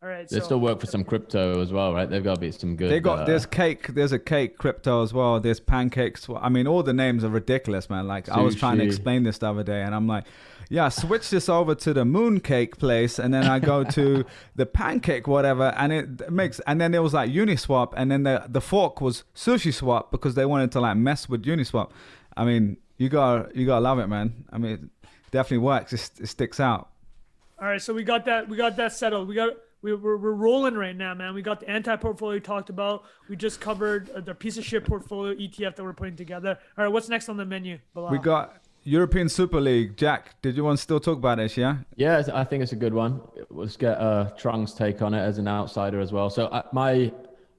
All 0.05 0.11
right. 0.11 0.29
They 0.29 0.39
so, 0.41 0.45
still 0.45 0.61
work 0.61 0.81
for 0.81 0.87
some 0.87 1.03
crypto 1.03 1.63
as 1.63 1.73
well, 1.73 1.95
right? 1.95 2.09
They've 2.09 2.23
got 2.23 2.35
to 2.35 2.41
be 2.41 2.53
some 2.53 2.77
good. 2.77 2.91
They 2.91 3.01
got 3.01 3.21
uh, 3.21 3.25
there's 3.25 3.47
cake, 3.47 3.87
there's 3.95 4.13
a 4.13 4.19
cake 4.19 4.59
crypto 4.59 5.03
as 5.03 5.15
well. 5.15 5.41
There's 5.41 5.61
pancakes. 5.61 6.29
I 6.29 6.51
mean, 6.51 6.67
all 6.67 6.83
the 6.83 6.93
names 6.93 7.25
are 7.25 7.31
ridiculous, 7.31 7.89
man. 7.89 8.07
Like 8.07 8.29
I 8.29 8.41
was 8.41 8.55
trying 8.55 8.77
to 8.79 8.85
explain 8.85 9.23
this 9.23 9.39
the 9.39 9.49
other 9.49 9.63
day, 9.63 9.81
and 9.81 9.95
I'm 9.95 10.07
like, 10.07 10.25
yeah, 10.69 10.91
switch 10.91 11.31
this 11.31 11.49
over 11.49 11.75
to 11.77 11.95
the 11.95 12.05
mooncake 12.05 12.77
place, 12.77 13.19
and 13.19 13.33
then 13.33 13.47
I 13.47 13.59
go 13.61 13.83
to 13.83 14.27
the 14.57 14.67
pancake 14.67 15.27
whatever, 15.27 15.73
and 15.75 15.91
it 15.91 16.31
makes. 16.31 16.61
And 16.67 16.79
then 16.83 16.93
it 16.93 17.03
was 17.03 17.15
like 17.15 17.31
Uniswap, 17.31 17.95
and 17.97 18.11
then 18.11 18.25
the 18.25 18.45
the 18.47 18.61
fork 18.61 19.01
was 19.01 19.25
Sushi 19.35 19.73
Swap 19.73 20.11
because 20.11 20.35
they 20.35 20.45
wanted 20.45 20.71
to 20.73 20.81
like 20.81 20.99
mess 20.99 21.31
with 21.31 21.45
Uniswap. 21.47 21.91
I 22.37 22.45
mean, 22.45 22.77
you 22.99 23.09
got 23.09 23.55
to 23.55 23.59
you 23.59 23.65
gotta 23.65 23.81
love 23.81 23.99
it, 23.99 24.09
man. 24.09 24.45
I 24.53 24.59
mean, 24.59 24.73
it 24.73 24.81
definitely 25.31 25.65
works. 25.65 25.95
It, 25.95 26.11
it 26.21 26.27
sticks 26.27 26.61
out. 26.61 26.91
All 27.59 27.69
right, 27.69 27.81
so 27.81 27.95
we 27.95 28.05
got 28.05 28.27
that. 28.27 28.51
We 28.51 28.59
got 28.59 28.77
that 28.77 28.93
settled. 28.93 29.29
We 29.29 29.35
got 29.35 29.55
we, 29.85 29.95
we're 29.95 30.17
we're 30.17 30.33
rolling 30.33 30.75
right 30.75 30.97
now, 30.97 31.15
man. 31.15 31.35
We 31.35 31.43
got 31.43 31.61
the 31.61 31.69
anti 31.69 31.95
portfolio 31.97 32.41
talked 32.41 32.71
about. 32.71 33.05
We 33.29 33.37
just 33.37 33.61
covered 33.61 34.11
uh, 34.11 34.21
the 34.23 34.35
piece 34.35 34.57
of 34.57 34.65
shit 34.65 34.85
portfolio 34.85 35.35
ETF 35.35 35.77
that 35.77 35.85
we're 35.85 35.93
putting 35.93 36.17
together. 36.17 36.59
All 36.79 36.85
right, 36.85 36.93
what's 36.93 37.11
next 37.11 37.29
on 37.29 37.37
the 37.37 37.45
menu? 37.45 37.79
Bilal? 37.93 38.11
We 38.11 38.19
got 38.19 38.65
European 38.85 39.29
Super 39.29 39.61
League. 39.61 39.97
Jack, 39.97 40.41
did 40.41 40.57
you 40.57 40.65
want 40.65 40.79
to 40.79 40.83
still 40.83 41.01
talk 41.01 41.19
about 41.19 41.37
this? 41.37 41.57
Yeah. 41.59 41.77
Yeah, 41.97 42.23
I 42.33 42.45
think 42.45 42.63
it's 42.63 42.73
a 42.73 42.77
good 42.77 42.95
one. 42.95 43.21
Let's 43.51 43.77
get 43.77 43.99
uh, 43.99 44.31
Trung's 44.39 44.73
take 44.73 45.03
on 45.03 45.13
it 45.13 45.21
as 45.21 45.37
an 45.37 45.47
outsider 45.47 46.01
as 46.01 46.13
well. 46.13 46.31
So 46.31 46.47
uh, 46.47 46.63
my, 46.73 47.13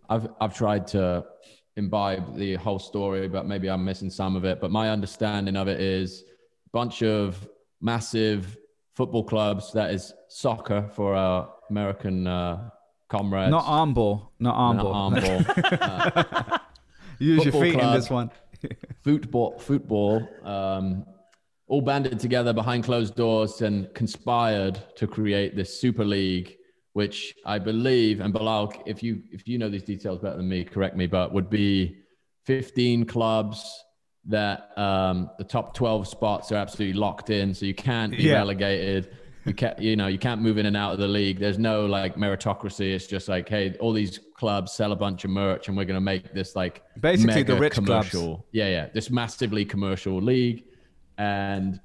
I've 0.09 0.27
I've 0.41 0.55
tried 0.55 0.87
to 0.87 1.25
imbibe 1.75 2.35
the 2.35 2.55
whole 2.55 2.79
story, 2.79 3.27
but 3.27 3.45
maybe 3.45 3.69
I'm 3.69 3.85
missing 3.85 4.09
some 4.09 4.35
of 4.35 4.45
it. 4.45 4.59
But 4.59 4.71
my 4.71 4.89
understanding 4.89 5.55
of 5.55 5.67
it 5.67 5.79
is 5.79 6.23
a 6.65 6.69
bunch 6.71 7.03
of 7.03 7.47
massive 7.81 8.57
football 8.95 9.23
clubs. 9.23 9.71
That 9.73 9.91
is 9.91 10.11
soccer 10.27 10.89
for 10.95 11.15
our 11.15 11.54
American 11.69 12.27
uh, 12.27 12.69
comrades. 13.09 13.51
Not 13.51 13.65
arm 13.65 13.93
ball. 13.93 14.31
Not 14.39 14.55
arm 14.55 14.77
Not 14.77 15.21
ball. 15.21 16.59
Use 17.19 17.45
your 17.45 17.53
feet 17.53 17.75
in 17.79 17.91
this 17.93 18.09
one. 18.09 18.29
football, 19.03 19.57
football, 19.59 20.27
um, 20.43 21.05
all 21.67 21.81
banded 21.81 22.19
together 22.19 22.53
behind 22.53 22.83
closed 22.83 23.15
doors 23.15 23.61
and 23.61 23.91
conspired 23.93 24.79
to 24.97 25.07
create 25.07 25.55
this 25.55 25.79
super 25.79 26.03
league, 26.05 26.55
which 26.93 27.33
I 27.45 27.57
believe, 27.59 28.19
and 28.19 28.33
Bilal, 28.33 28.73
if 28.85 29.01
you 29.01 29.21
if 29.31 29.47
you 29.47 29.57
know 29.57 29.69
these 29.69 29.83
details 29.83 30.19
better 30.19 30.37
than 30.37 30.47
me, 30.49 30.63
correct 30.63 30.95
me, 30.95 31.07
but 31.07 31.33
would 31.33 31.49
be 31.49 31.97
15 32.45 33.05
clubs 33.05 33.83
that 34.27 34.77
um, 34.77 35.29
the 35.37 35.43
top 35.43 35.73
12 35.75 36.07
spots 36.07 36.51
are 36.51 36.55
absolutely 36.55 36.99
locked 36.99 37.29
in, 37.29 37.53
so 37.53 37.65
you 37.65 37.73
can't 37.75 38.11
be 38.11 38.23
Yeah. 38.23 38.33
relegated. 38.35 39.09
You 39.45 39.53
can't, 39.53 39.79
you 39.79 39.95
know, 39.95 40.07
you 40.07 40.17
can't 40.17 40.41
move 40.41 40.57
in 40.57 40.65
and 40.65 40.75
out 40.75 40.93
of 40.93 40.99
the 40.99 41.07
league. 41.07 41.39
There's 41.39 41.59
no 41.59 41.85
like 41.85 42.15
meritocracy. 42.15 42.93
It's 42.93 43.05
just 43.05 43.27
like, 43.29 43.47
hey, 43.47 43.75
all 43.79 43.93
these 43.93 44.19
clubs 44.35 44.71
sell 44.71 44.91
a 44.91 44.95
bunch 44.95 45.23
of 45.23 45.29
merch, 45.29 45.67
and 45.67 45.77
we're 45.77 45.85
gonna 45.85 46.01
make 46.01 46.33
this 46.33 46.55
like 46.55 46.81
Basically 46.99 47.43
the 47.43 47.55
rich 47.55 47.73
clubs. 47.73 48.09
commercial. 48.09 48.45
Yeah, 48.51 48.67
yeah. 48.69 48.87
This 48.93 49.11
massively 49.11 49.63
commercial 49.63 50.19
league. 50.19 50.63
And 51.17 51.79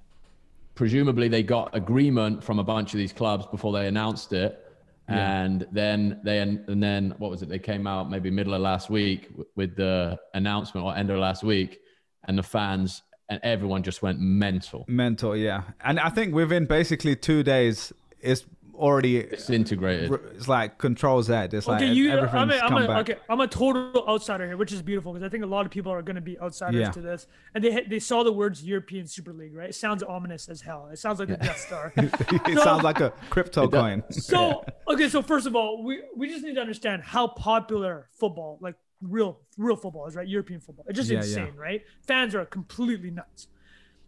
presumably 0.75 1.29
they 1.29 1.43
got 1.43 1.77
agreement 1.77 2.43
from 2.43 2.59
a 2.59 2.65
bunch 2.65 2.95
of 2.95 2.99
these 2.99 3.13
clubs 3.13 3.47
before 3.47 3.73
they 3.73 3.87
announced 3.87 4.33
it. 4.33 4.67
And 5.09 5.67
then 5.73 6.21
they 6.23 6.39
and 6.39 6.81
then 6.81 7.15
what 7.19 7.33
was 7.33 7.43
it? 7.43 7.49
They 7.49 7.59
came 7.59 7.87
out 7.89 8.09
maybe 8.09 8.31
middle 8.31 8.55
of 8.55 8.61
last 8.61 8.91
week 8.91 9.29
with 9.57 9.75
the 9.75 10.17
announcement 10.35 10.87
or 10.87 10.97
end 10.97 11.11
of 11.11 11.19
last 11.19 11.43
week, 11.43 11.81
and 12.29 12.39
the 12.39 12.45
fans 12.45 13.03
and 13.31 13.41
everyone 13.43 13.83
just 13.83 14.03
went 14.03 14.19
mental, 14.21 14.85
Mental, 14.89 15.37
yeah. 15.37 15.63
And 15.83 15.99
I 16.01 16.11
think 16.11 16.35
within 16.35 16.67
basically 16.67 17.17
two 17.17 17.43
days, 17.43 17.93
it's 18.21 18.45
already 18.75 19.23
disintegrated. 19.25 20.11
it's 20.35 20.49
like 20.49 20.79
control 20.79 21.23
Z. 21.23 21.33
It's 21.53 21.67
like 21.67 21.83
okay, 21.83 21.93
you. 21.93 22.11
everything's 22.11 22.35
I'm 22.35 22.51
a, 22.51 22.55
I'm 22.55 22.69
come 22.71 22.83
a, 22.83 22.87
back. 22.87 23.11
okay, 23.11 23.21
I'm 23.29 23.41
a 23.41 23.47
total 23.47 24.05
outsider 24.09 24.47
here, 24.47 24.57
which 24.57 24.73
is 24.73 24.81
beautiful 24.83 25.13
because 25.13 25.25
I 25.25 25.29
think 25.29 25.45
a 25.45 25.47
lot 25.47 25.65
of 25.67 25.71
people 25.71 25.93
are 25.93 26.01
going 26.03 26.17
to 26.17 26.23
be 26.23 26.39
outsiders 26.41 26.81
Yeah. 26.81 26.91
to 26.91 27.01
this, 27.01 27.27
and 27.55 27.63
they 27.63 27.83
they 27.83 27.99
saw 27.99 28.25
the 28.25 28.33
words 28.33 28.65
European 28.65 29.07
Super 29.07 29.33
League, 29.35 29.55
right? 29.55 29.69
It 29.69 29.75
sounds 29.75 30.03
ominous 30.03 30.49
as 30.49 30.63
hell. 30.63 30.89
It 30.93 30.99
sounds 30.99 31.19
like 31.21 31.29
the 31.29 31.37
Death 31.37 31.59
Star. 31.61 31.93
it 31.99 32.57
So- 32.57 32.65
sounds 32.65 32.83
like 32.83 33.01
a 33.01 33.11
crypto 33.29 33.69
coin. 33.79 34.03
So 34.11 34.65
okay, 34.89 35.09
so 35.09 35.21
first 35.23 35.47
of 35.47 35.55
all, 35.55 35.85
we 35.85 36.01
we 36.17 36.29
just 36.29 36.43
need 36.43 36.55
to 36.55 36.61
understand 36.63 37.03
how 37.03 37.29
popular 37.29 38.09
football, 38.13 38.59
like 38.61 38.77
real 39.03 39.39
real 39.57 39.77
football, 39.77 40.07
is 40.07 40.17
right. 40.17 40.29
European 40.29 40.61
football, 40.61 40.85
it's 40.89 40.97
just 40.99 41.11
Yeah, 41.11 41.19
insane, 41.19 41.53
yeah. 41.57 41.61
right? 41.63 41.83
Fans 42.03 42.35
are 42.35 42.45
completely 42.45 43.11
nuts. 43.11 43.49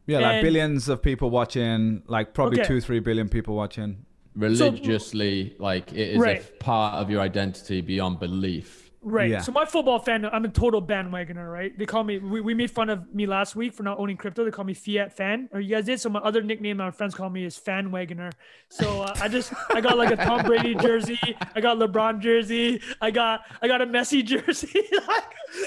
Yeah, 0.07 0.19
like 0.19 0.43
billions 0.43 0.89
of 0.89 1.01
people 1.03 1.31
watching, 1.31 2.03
like 2.07 2.35
probably 2.35 2.61
Okay. 2.61 2.69
two, 2.69 2.81
three 2.81 2.99
billion 3.01 3.29
people 3.29 3.55
watching. 3.55 4.05
Religiously, 4.35 5.55
like 5.59 5.93
it 5.93 6.11
is 6.15 6.19
Right. 6.19 6.43
a 6.43 6.53
part 6.65 6.95
of 6.95 7.11
your 7.11 7.21
identity 7.21 7.81
beyond 7.81 8.19
belief. 8.19 8.82
Right. 9.05 9.31
Yeah. 9.31 9.41
So 9.41 9.51
my 9.51 9.65
football 9.65 9.99
fan, 9.99 10.25
I'm 10.25 10.45
a 10.45 10.49
total 10.49 10.81
bandwagoner, 10.81 11.53
right? 11.53 11.77
They 11.77 11.87
call 11.87 12.05
me. 12.05 12.19
We, 12.19 12.41
we 12.41 12.55
made 12.55 12.71
fun 12.71 12.89
of 12.89 13.13
me 13.13 13.27
last 13.27 13.57
week 13.57 13.75
for 13.75 13.83
not 13.83 13.99
owning 13.99 14.17
crypto. 14.17 14.45
They 14.45 14.53
call 14.53 14.65
me 14.65 14.75
Fiat 14.75 15.13
fan, 15.13 15.49
or 15.53 15.61
you 15.61 15.75
guys 15.75 15.87
did. 15.87 16.01
So 16.01 16.09
my 16.09 16.21
other 16.21 16.41
nickname 16.41 16.77
my 16.77 16.93
friends 16.93 17.13
call 17.13 17.29
me 17.29 17.45
is 17.45 17.57
Fan 17.57 17.91
Wagoner. 17.91 18.31
So 18.69 19.03
uh, 19.03 19.13
I 19.21 19.27
just 19.27 19.53
I 19.75 19.81
got 19.81 19.99
like 19.99 20.13
a 20.13 20.17
Tom 20.17 20.43
Brady 20.47 20.77
jersey. 20.77 21.19
I 21.57 21.61
got 21.61 21.79
LeBron 21.79 22.21
jersey. 22.21 22.81
I 23.01 23.11
got 23.11 23.41
I 23.61 23.67
got 23.67 23.83
a 23.83 23.87
Messi 23.87 24.25
jersey. 24.25 24.89
like, 25.09 25.25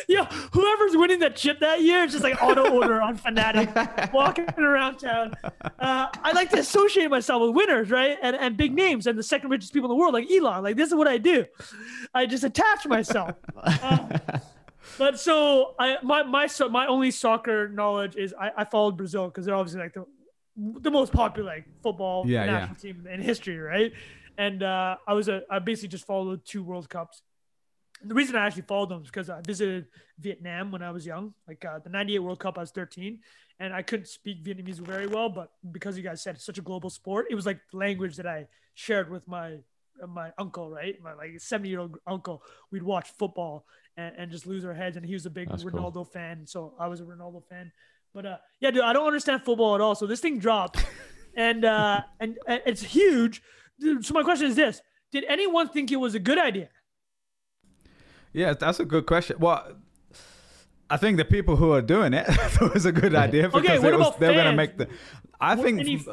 yo, 0.08 0.24
whoever's 0.24 0.96
winning 0.96 1.20
that 1.20 1.36
chip 1.36 1.60
that 1.60 1.82
year, 1.82 2.04
it's 2.04 2.14
just 2.14 2.24
like 2.24 2.42
auto 2.42 2.72
order 2.72 3.02
on 3.02 3.18
Fanatic, 3.18 3.70
walking 4.14 4.48
around 4.58 5.00
town. 5.00 5.34
Uh, 5.44 6.08
I 6.24 6.32
like 6.34 6.52
to 6.52 6.60
associate 6.60 7.10
myself 7.10 7.42
with 7.42 7.52
winners, 7.54 7.92
right? 7.92 8.18
And 8.22 8.38
and 8.38 8.56
big 8.56 8.74
names 8.74 9.08
and 9.08 9.20
the 9.20 9.24
second 9.24 9.50
richest 9.50 9.74
people 9.74 9.92
in 9.92 9.98
the 9.98 10.00
world, 10.00 10.14
like 10.14 10.32
Elon. 10.32 10.64
Like 10.64 10.78
this 10.78 10.88
is 10.88 10.96
what 10.96 11.10
I 11.10 11.18
do. 11.18 11.44
I 12.14 12.26
just 12.28 12.46
attach 12.46 12.86
myself. 12.88 13.25
But 14.98 15.20
so 15.20 15.74
I 15.80 15.98
my 16.04 16.24
my 16.24 16.48
so 16.48 16.70
my 16.70 16.88
only 16.88 17.12
soccer 17.12 17.68
knowledge 17.68 18.16
is 18.16 18.34
I, 18.40 18.52
I 18.58 18.66
followed 18.66 18.98
Brazil 18.98 19.28
because 19.28 19.46
they're 19.46 19.56
obviously 19.56 19.82
like 19.82 19.94
the 19.94 20.06
the 20.56 20.92
most 20.92 21.12
popular 21.12 21.56
like 21.56 21.66
football 21.84 22.28
Yeah, 22.28 22.46
national 22.46 22.76
team 22.78 23.06
in 23.12 23.22
history, 23.22 23.58
right? 23.58 23.92
And 24.38 24.64
uh, 24.64 24.96
I 25.08 25.14
was 25.14 25.28
a 25.28 25.42
I 25.50 25.60
basically 25.60 25.90
just 25.90 26.06
followed 26.06 26.46
two 26.46 26.64
World 26.64 26.90
Cups. 26.90 27.22
The 28.04 28.14
reason 28.14 28.36
I 28.36 28.46
actually 28.46 28.64
followed 28.64 28.90
them 28.90 29.02
is 29.02 29.08
because 29.08 29.30
I 29.30 29.42
visited 29.42 29.88
Vietnam 30.20 30.72
when 30.72 30.84
I 30.84 30.92
was 30.92 31.06
young, 31.06 31.34
like 31.48 31.64
uh, 31.66 31.80
the 31.80 31.90
'98 31.90 32.20
World 32.20 32.40
Cup. 32.40 32.58
I 32.58 32.62
was 32.62 32.72
13, 32.72 33.20
and 33.60 33.74
I 33.74 33.82
couldn't 33.82 34.08
speak 34.08 34.44
Vietnamese 34.44 34.80
very 34.80 35.08
well, 35.08 35.30
but 35.30 35.50
because 35.72 35.98
you 35.98 36.04
guys 36.04 36.22
said 36.22 36.36
it's 36.36 36.46
such 36.46 36.58
a 36.58 36.62
global 36.62 36.90
sport, 36.90 37.28
it 37.30 37.36
was 37.36 37.46
like 37.46 37.60
the 37.72 37.78
language 37.78 38.18
that 38.18 38.28
I 38.28 38.48
shared 38.76 39.10
with 39.10 39.28
my 39.28 39.58
my 40.08 40.32
uncle, 40.38 40.70
right? 40.70 40.96
My 41.02 41.14
like 41.14 41.40
70 41.40 41.70
year 41.70 41.80
old 41.80 41.98
uncle. 42.08 42.42
We'd 42.72 42.84
watch 42.84 43.10
football 43.18 43.66
and, 43.98 44.14
and 44.18 44.32
just 44.32 44.46
lose 44.46 44.66
our 44.66 44.74
heads, 44.74 44.98
and 44.98 45.06
he 45.06 45.14
was 45.14 45.26
a 45.26 45.30
big 45.30 45.50
That's 45.50 45.64
cool. 45.64 45.72
Ronaldo 45.72 46.12
fan, 46.12 46.46
so 46.46 46.74
I 46.80 46.88
was 46.88 47.02
a 47.02 47.04
Ronaldo 47.04 47.44
fan. 47.48 47.72
But 48.14 48.26
uh, 48.26 48.38
yeah, 48.60 48.72
dude, 48.72 48.84
I 48.84 48.94
don't 48.94 49.08
understand 49.08 49.44
football 49.44 49.76
at 49.76 49.82
all. 49.82 49.96
So 49.96 50.08
this 50.08 50.20
thing 50.20 50.40
dropped, 50.40 50.86
and 51.36 51.66
uh, 51.66 52.02
and, 52.20 52.38
and 52.48 52.62
it's 52.66 52.82
huge. 52.82 53.42
So 54.02 54.14
my 54.14 54.24
question 54.24 54.48
is 54.48 54.56
this: 54.56 54.82
Did 55.12 55.26
anyone 55.28 55.70
think 55.70 55.92
it 55.92 55.98
was 55.98 56.16
a 56.16 56.20
good 56.20 56.38
idea? 56.38 56.70
Yeah, 58.34 58.54
that's 58.54 58.80
a 58.80 58.86
good 58.86 59.06
question. 59.06 59.38
Well, 59.40 59.66
I 60.90 60.98
think 60.98 61.18
the 61.18 61.26
people 61.26 61.56
who 61.56 61.72
are 61.72 61.82
doing 61.82 62.14
it 62.14 62.26
it 62.30 62.74
was 62.74 62.86
a 62.86 62.92
good 62.92 63.16
idea 63.16 63.50
because 63.50 63.64
okay, 63.64 63.80
was, 63.80 64.16
they're 64.20 64.34
going 64.34 64.46
to 64.46 64.56
make 64.56 64.78
the. 64.78 64.88
I 65.40 65.56
What- 65.56 65.64
think 65.66 65.80
any- 65.80 66.06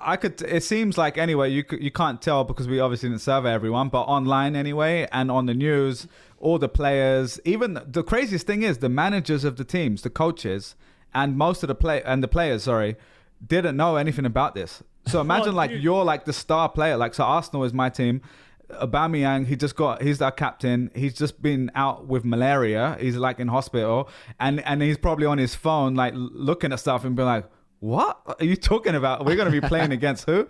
I 0.00 0.16
could. 0.16 0.40
It 0.42 0.62
seems 0.62 0.98
like 0.98 1.18
anyway. 1.18 1.50
You 1.50 1.64
you 1.78 1.90
can't 1.90 2.20
tell 2.20 2.44
because 2.44 2.68
we 2.68 2.80
obviously 2.80 3.08
didn't 3.08 3.22
survey 3.22 3.52
everyone, 3.52 3.88
but 3.88 4.02
online 4.02 4.56
anyway, 4.56 5.08
and 5.12 5.30
on 5.30 5.46
the 5.46 5.54
news, 5.54 6.06
all 6.38 6.58
the 6.58 6.68
players, 6.68 7.40
even 7.44 7.80
the 7.86 8.02
craziest 8.02 8.46
thing 8.46 8.62
is 8.62 8.78
the 8.78 8.88
managers 8.88 9.44
of 9.44 9.56
the 9.56 9.64
teams, 9.64 10.02
the 10.02 10.10
coaches, 10.10 10.74
and 11.14 11.36
most 11.36 11.62
of 11.62 11.68
the 11.68 11.74
play 11.74 12.02
and 12.02 12.22
the 12.22 12.28
players, 12.28 12.64
sorry, 12.64 12.96
didn't 13.44 13.76
know 13.76 13.96
anything 13.96 14.26
about 14.26 14.54
this. 14.54 14.82
So 15.06 15.18
oh, 15.18 15.22
imagine 15.22 15.54
like 15.54 15.70
dude. 15.70 15.82
you're 15.82 16.04
like 16.04 16.24
the 16.24 16.32
star 16.32 16.68
player. 16.68 16.96
Like 16.96 17.14
so, 17.14 17.24
Arsenal 17.24 17.64
is 17.64 17.72
my 17.72 17.88
team. 17.88 18.22
Aubameyang, 18.70 19.46
he 19.46 19.54
just 19.54 19.76
got, 19.76 20.02
he's 20.02 20.20
our 20.20 20.32
captain. 20.32 20.90
He's 20.92 21.14
just 21.14 21.40
been 21.40 21.70
out 21.76 22.06
with 22.06 22.24
malaria. 22.24 22.96
He's 23.00 23.16
like 23.16 23.38
in 23.38 23.48
hospital, 23.48 24.08
and 24.40 24.60
and 24.60 24.82
he's 24.82 24.98
probably 24.98 25.26
on 25.26 25.38
his 25.38 25.54
phone, 25.54 25.94
like 25.94 26.12
looking 26.16 26.72
at 26.72 26.80
stuff 26.80 27.04
and 27.04 27.14
being 27.14 27.26
like, 27.26 27.46
"What 27.86 28.20
are 28.40 28.44
you 28.44 28.56
talking 28.56 28.94
about? 28.94 29.24
We're 29.24 29.36
going 29.36 29.50
to 29.52 29.60
be 29.60 29.66
playing 29.66 29.92
against 30.00 30.26
who?" 30.26 30.48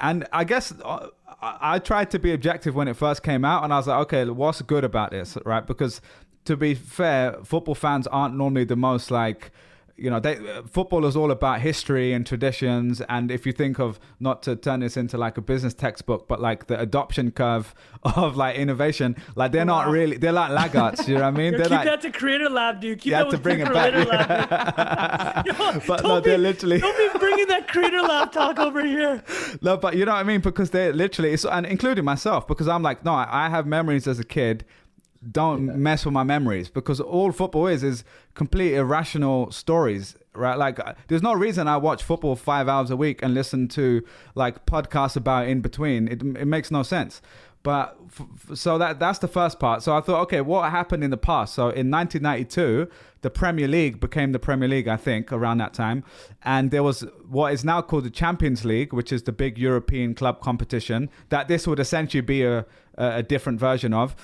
And 0.00 0.26
I 0.32 0.44
guess 0.44 0.72
uh, 0.84 1.08
I, 1.40 1.74
I 1.74 1.78
tried 1.78 2.10
to 2.10 2.18
be 2.18 2.32
objective 2.32 2.74
when 2.74 2.88
it 2.88 2.96
first 2.96 3.22
came 3.22 3.44
out, 3.44 3.64
and 3.64 3.72
I 3.72 3.76
was 3.76 3.86
like, 3.86 3.98
"Okay, 4.06 4.24
what's 4.24 4.62
good 4.62 4.84
about 4.84 5.10
this, 5.10 5.38
right?" 5.44 5.66
Because 5.66 6.00
to 6.44 6.56
be 6.56 6.74
fair, 6.74 7.36
football 7.44 7.74
fans 7.74 8.06
aren't 8.08 8.36
normally 8.36 8.64
the 8.64 8.76
most 8.76 9.10
like 9.10 9.52
you 9.96 10.08
know, 10.10 10.18
they, 10.20 10.36
football 10.66 11.04
is 11.06 11.16
all 11.16 11.30
about 11.30 11.60
history 11.60 12.12
and 12.12 12.26
traditions. 12.26 13.00
And 13.08 13.30
if 13.30 13.46
you 13.46 13.52
think 13.52 13.78
of 13.78 14.00
not 14.18 14.42
to 14.44 14.56
turn 14.56 14.80
this 14.80 14.96
into 14.96 15.18
like 15.18 15.36
a 15.36 15.40
business 15.40 15.74
textbook, 15.74 16.26
but 16.28 16.40
like 16.40 16.66
the 16.66 16.80
adoption 16.80 17.30
curve 17.30 17.74
of 18.02 18.36
like 18.36 18.56
innovation, 18.56 19.16
like 19.36 19.52
they're 19.52 19.64
not 19.64 19.88
really, 19.88 20.16
they're 20.16 20.32
like 20.32 20.50
laggards. 20.50 21.06
You 21.08 21.14
know 21.16 21.22
what 21.22 21.28
I 21.28 21.30
mean? 21.36 21.52
Yo, 21.52 21.58
They're 21.58 21.66
keep 21.68 21.76
like, 21.78 21.84
that 21.86 22.00
to 22.02 22.10
Creator 22.10 22.48
Lab, 22.48 22.80
dude. 22.80 22.98
Keep 22.98 23.06
You 23.06 23.10
that 23.12 23.18
have 23.24 23.30
to 23.30 23.38
bring 23.38 23.60
it 23.60 23.72
back. 23.72 23.92
Lab. 24.08 25.46
Yo, 25.46 25.80
But 25.86 26.02
no, 26.02 26.20
they're 26.20 26.36
be- 26.38 26.42
literally- 26.42 26.78
Don't 26.80 27.12
be 27.12 27.18
bringing 27.18 27.46
that 27.48 27.68
Creator 27.68 28.02
Lab 28.02 28.32
talk 28.32 28.58
over 28.58 28.84
here. 28.84 29.22
no, 29.62 29.76
but 29.76 29.94
you 29.96 30.04
know 30.04 30.12
what 30.12 30.18
I 30.18 30.24
mean? 30.24 30.40
Because 30.40 30.70
they're 30.70 30.92
literally, 30.92 31.32
it's, 31.32 31.44
and 31.44 31.66
including 31.66 32.04
myself, 32.04 32.46
because 32.46 32.68
I'm 32.68 32.82
like, 32.82 33.04
no, 33.04 33.12
I 33.14 33.48
have 33.48 33.66
memories 33.66 34.06
as 34.06 34.18
a 34.18 34.24
kid. 34.24 34.64
Don't 35.30 35.76
mess 35.76 36.04
with 36.04 36.14
my 36.14 36.24
memories 36.24 36.68
because 36.68 37.00
all 37.00 37.30
football 37.32 37.68
is 37.68 37.82
is 37.84 38.02
complete 38.34 38.74
irrational 38.74 39.50
stories, 39.52 40.16
right? 40.34 40.58
Like, 40.58 40.80
uh, 40.80 40.94
there's 41.06 41.22
no 41.22 41.32
reason 41.32 41.68
I 41.68 41.76
watch 41.76 42.02
football 42.02 42.34
five 42.34 42.68
hours 42.68 42.90
a 42.90 42.96
week 42.96 43.22
and 43.22 43.32
listen 43.32 43.68
to 43.68 44.02
like 44.34 44.66
podcasts 44.66 45.16
about 45.16 45.46
in 45.46 45.60
between. 45.60 46.08
It 46.08 46.22
it 46.22 46.46
makes 46.46 46.70
no 46.70 46.82
sense. 46.82 47.22
But 47.62 47.96
f- 48.08 48.56
so 48.58 48.78
that 48.78 48.98
that's 48.98 49.20
the 49.20 49.28
first 49.28 49.60
part. 49.60 49.82
So 49.82 49.96
I 49.96 50.00
thought, 50.00 50.20
okay, 50.22 50.40
what 50.40 50.70
happened 50.70 51.04
in 51.04 51.10
the 51.10 51.16
past? 51.16 51.54
So 51.54 51.64
in 51.64 51.90
1992, 51.90 52.88
the 53.20 53.30
Premier 53.30 53.68
League 53.68 54.00
became 54.00 54.32
the 54.32 54.40
Premier 54.40 54.68
League, 54.68 54.88
I 54.88 54.96
think, 54.96 55.32
around 55.32 55.58
that 55.58 55.72
time, 55.72 56.02
and 56.42 56.72
there 56.72 56.82
was 56.82 57.04
what 57.28 57.52
is 57.52 57.64
now 57.64 57.80
called 57.80 58.04
the 58.04 58.10
Champions 58.10 58.64
League, 58.64 58.92
which 58.92 59.12
is 59.12 59.22
the 59.22 59.32
big 59.32 59.58
European 59.58 60.14
club 60.14 60.40
competition. 60.40 61.08
That 61.28 61.46
this 61.46 61.66
would 61.68 61.78
essentially 61.78 62.22
be 62.22 62.42
a 62.42 62.66
a 62.98 63.18
a 63.18 63.22
different 63.22 63.60
version 63.60 63.94
of. 63.94 64.16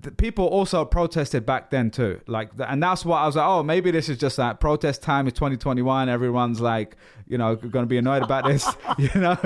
The 0.00 0.10
people 0.10 0.46
also 0.46 0.84
protested 0.84 1.46
back 1.46 1.70
then 1.70 1.90
too, 1.90 2.20
like, 2.26 2.50
and 2.58 2.82
that's 2.82 3.04
what 3.04 3.18
I 3.18 3.26
was 3.26 3.36
like. 3.36 3.46
Oh, 3.46 3.62
maybe 3.62 3.90
this 3.90 4.08
is 4.08 4.18
just 4.18 4.36
that 4.36 4.58
protest 4.58 5.02
time. 5.02 5.26
is 5.26 5.32
2021. 5.34 6.08
Everyone's 6.08 6.60
like, 6.60 6.96
you 7.28 7.38
know, 7.38 7.56
going 7.56 7.84
to 7.84 7.88
be 7.88 7.98
annoyed 7.98 8.22
about 8.22 8.44
this, 8.44 8.66
you 8.98 9.10
know. 9.20 9.36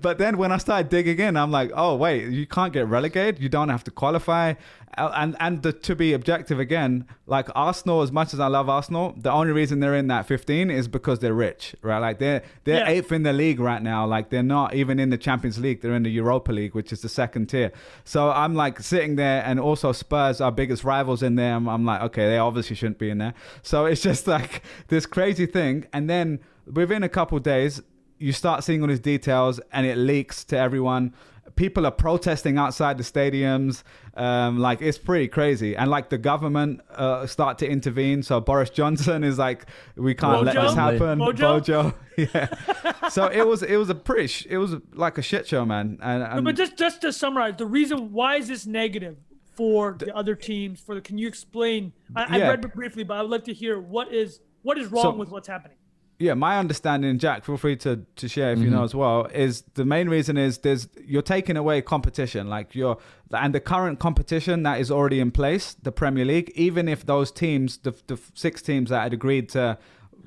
but 0.00 0.18
then 0.18 0.36
when 0.38 0.52
I 0.52 0.58
started 0.58 0.88
digging 0.88 1.18
in, 1.18 1.36
I'm 1.36 1.50
like, 1.50 1.70
oh 1.74 1.96
wait, 1.96 2.28
you 2.28 2.46
can't 2.46 2.72
get 2.72 2.86
relegated. 2.88 3.40
You 3.42 3.48
don't 3.48 3.68
have 3.68 3.84
to 3.84 3.90
qualify. 3.90 4.54
Uh, 4.98 5.12
And 5.14 5.36
and 5.38 5.62
the, 5.62 5.72
to 5.72 5.94
be 5.94 6.12
objective 6.14 6.58
again, 6.58 7.06
like 7.26 7.48
Arsenal, 7.54 8.02
as 8.02 8.10
much 8.10 8.34
as 8.34 8.40
I 8.40 8.48
love 8.48 8.68
Arsenal, 8.68 9.14
the 9.16 9.30
only 9.30 9.52
reason 9.52 9.78
they're 9.78 9.94
in 9.94 10.08
that 10.08 10.26
15 10.26 10.68
is 10.70 10.88
because 10.88 11.20
they're 11.20 11.32
rich, 11.32 11.76
right? 11.82 11.98
Like 12.00 12.18
they're 12.18 12.42
they're 12.64 12.80
Yeah. 12.84 12.88
eighth 12.88 13.12
in 13.12 13.22
the 13.22 13.32
league 13.32 13.60
right 13.60 13.80
now. 13.82 14.04
Like 14.06 14.30
they're 14.30 14.42
not 14.42 14.74
even 14.74 14.98
in 14.98 15.10
the 15.10 15.18
Champions 15.18 15.58
League. 15.60 15.80
They're 15.80 15.94
in 15.94 16.02
the 16.02 16.10
Europa 16.10 16.50
League, 16.52 16.74
which 16.74 16.92
is 16.92 17.00
the 17.02 17.08
second 17.08 17.46
tier. 17.50 17.70
So 18.04 18.30
I'm 18.30 18.54
like 18.56 18.80
sitting 18.80 19.14
there, 19.16 19.42
and 19.46 19.60
also 19.60 19.92
Spurs, 19.92 20.40
our 20.40 20.50
biggest 20.52 20.82
rivals 20.82 21.22
in 21.22 21.36
there. 21.36 21.54
I'm, 21.54 21.68
I'm 21.68 21.84
like, 21.84 22.02
okay, 22.08 22.26
they 22.28 22.38
obviously 22.38 22.74
shouldn't 22.74 22.98
be 22.98 23.10
in 23.10 23.18
there. 23.18 23.34
So 23.62 23.86
it's 23.86 24.02
just 24.02 24.26
like 24.26 24.62
this 24.88 25.06
crazy 25.06 25.46
thing, 25.46 25.86
and 25.92 26.10
then 26.10 26.40
within 26.72 27.02
a 27.02 27.08
couple 27.08 27.38
days, 27.38 27.80
you 28.18 28.32
start 28.32 28.64
seeing 28.64 28.82
all 28.82 28.88
these 28.88 29.00
details, 29.00 29.60
and 29.72 29.86
it 29.86 29.96
leaks 29.96 30.44
to 30.44 30.58
everyone. 30.58 31.14
People 31.56 31.84
are 31.86 31.90
protesting 31.90 32.58
outside 32.58 32.96
the 32.96 33.02
stadiums. 33.02 33.82
Um, 34.14 34.58
like 34.58 34.82
it's 34.82 34.98
pretty 34.98 35.28
crazy, 35.28 35.74
and 35.76 35.90
like 35.90 36.10
the 36.10 36.18
government 36.18 36.80
uh, 36.94 37.26
start 37.26 37.58
to 37.58 37.68
intervene. 37.68 38.22
So 38.22 38.40
Boris 38.40 38.70
Johnson 38.70 39.24
is 39.24 39.38
like, 39.38 39.66
we 39.96 40.14
can't 40.14 40.44
let 40.44 40.54
this 40.54 40.74
happen. 40.74 41.18
Bojo? 41.18 41.58
Bojo, 41.60 41.94
yeah. 42.16 43.08
so 43.08 43.26
it 43.26 43.46
was 43.46 43.62
it 43.62 43.76
was 43.76 43.88
a 43.90 43.94
pretty 43.94 44.26
sh- 44.26 44.46
it 44.48 44.58
was 44.58 44.76
like 44.94 45.18
a 45.18 45.22
shit 45.22 45.46
show, 45.48 45.64
man. 45.64 45.98
And, 46.02 46.22
and 46.22 46.44
But 46.44 46.56
just 46.56 46.76
just 46.76 47.00
to 47.02 47.12
summarize, 47.12 47.54
the 47.56 47.66
reason 47.66 48.12
why 48.12 48.36
is 48.36 48.48
this 48.48 48.66
negative 48.66 49.16
for 49.54 49.96
the 49.98 50.14
other 50.14 50.34
teams? 50.34 50.80
For 50.80 50.94
the, 50.94 51.00
can 51.00 51.18
you 51.18 51.26
explain? 51.26 51.92
I, 52.14 52.36
Yeah. 52.38 52.44
I 52.46 52.48
read 52.50 52.64
it 52.64 52.74
briefly, 52.74 53.02
but 53.04 53.14
I 53.16 53.22
would 53.22 53.30
like 53.30 53.44
to 53.44 53.54
hear 53.54 53.80
what 53.80 54.12
is 54.12 54.40
what 54.62 54.78
is 54.78 54.88
wrong 54.88 55.02
So- 55.02 55.10
with 55.12 55.30
what's 55.30 55.48
happening. 55.48 55.76
Yeah, 56.20 56.34
my 56.34 56.58
understanding, 56.58 57.18
Jack, 57.18 57.46
feel 57.46 57.56
free 57.56 57.76
to, 57.76 58.04
to 58.16 58.28
share 58.28 58.52
if 58.52 58.58
you 58.58 58.68
know 58.68 58.76
mm-hmm. 58.76 58.84
as 58.84 58.94
well, 58.94 59.24
is 59.32 59.62
the 59.72 59.86
main 59.86 60.10
reason 60.10 60.36
is 60.36 60.58
there's 60.58 60.86
you're 61.02 61.22
taking 61.22 61.56
away 61.56 61.80
competition. 61.80 62.46
Like 62.46 62.74
you're 62.74 62.98
and 63.32 63.54
the 63.54 63.60
current 63.60 64.00
competition 64.00 64.62
that 64.64 64.80
is 64.80 64.90
already 64.90 65.18
in 65.18 65.30
place, 65.30 65.74
the 65.82 65.90
Premier 65.90 66.26
League, 66.26 66.52
even 66.54 66.88
if 66.88 67.06
those 67.06 67.32
teams, 67.32 67.78
the, 67.78 67.94
the 68.06 68.20
six 68.34 68.60
teams 68.60 68.90
that 68.90 69.02
had 69.02 69.14
agreed 69.14 69.48
to 69.50 69.78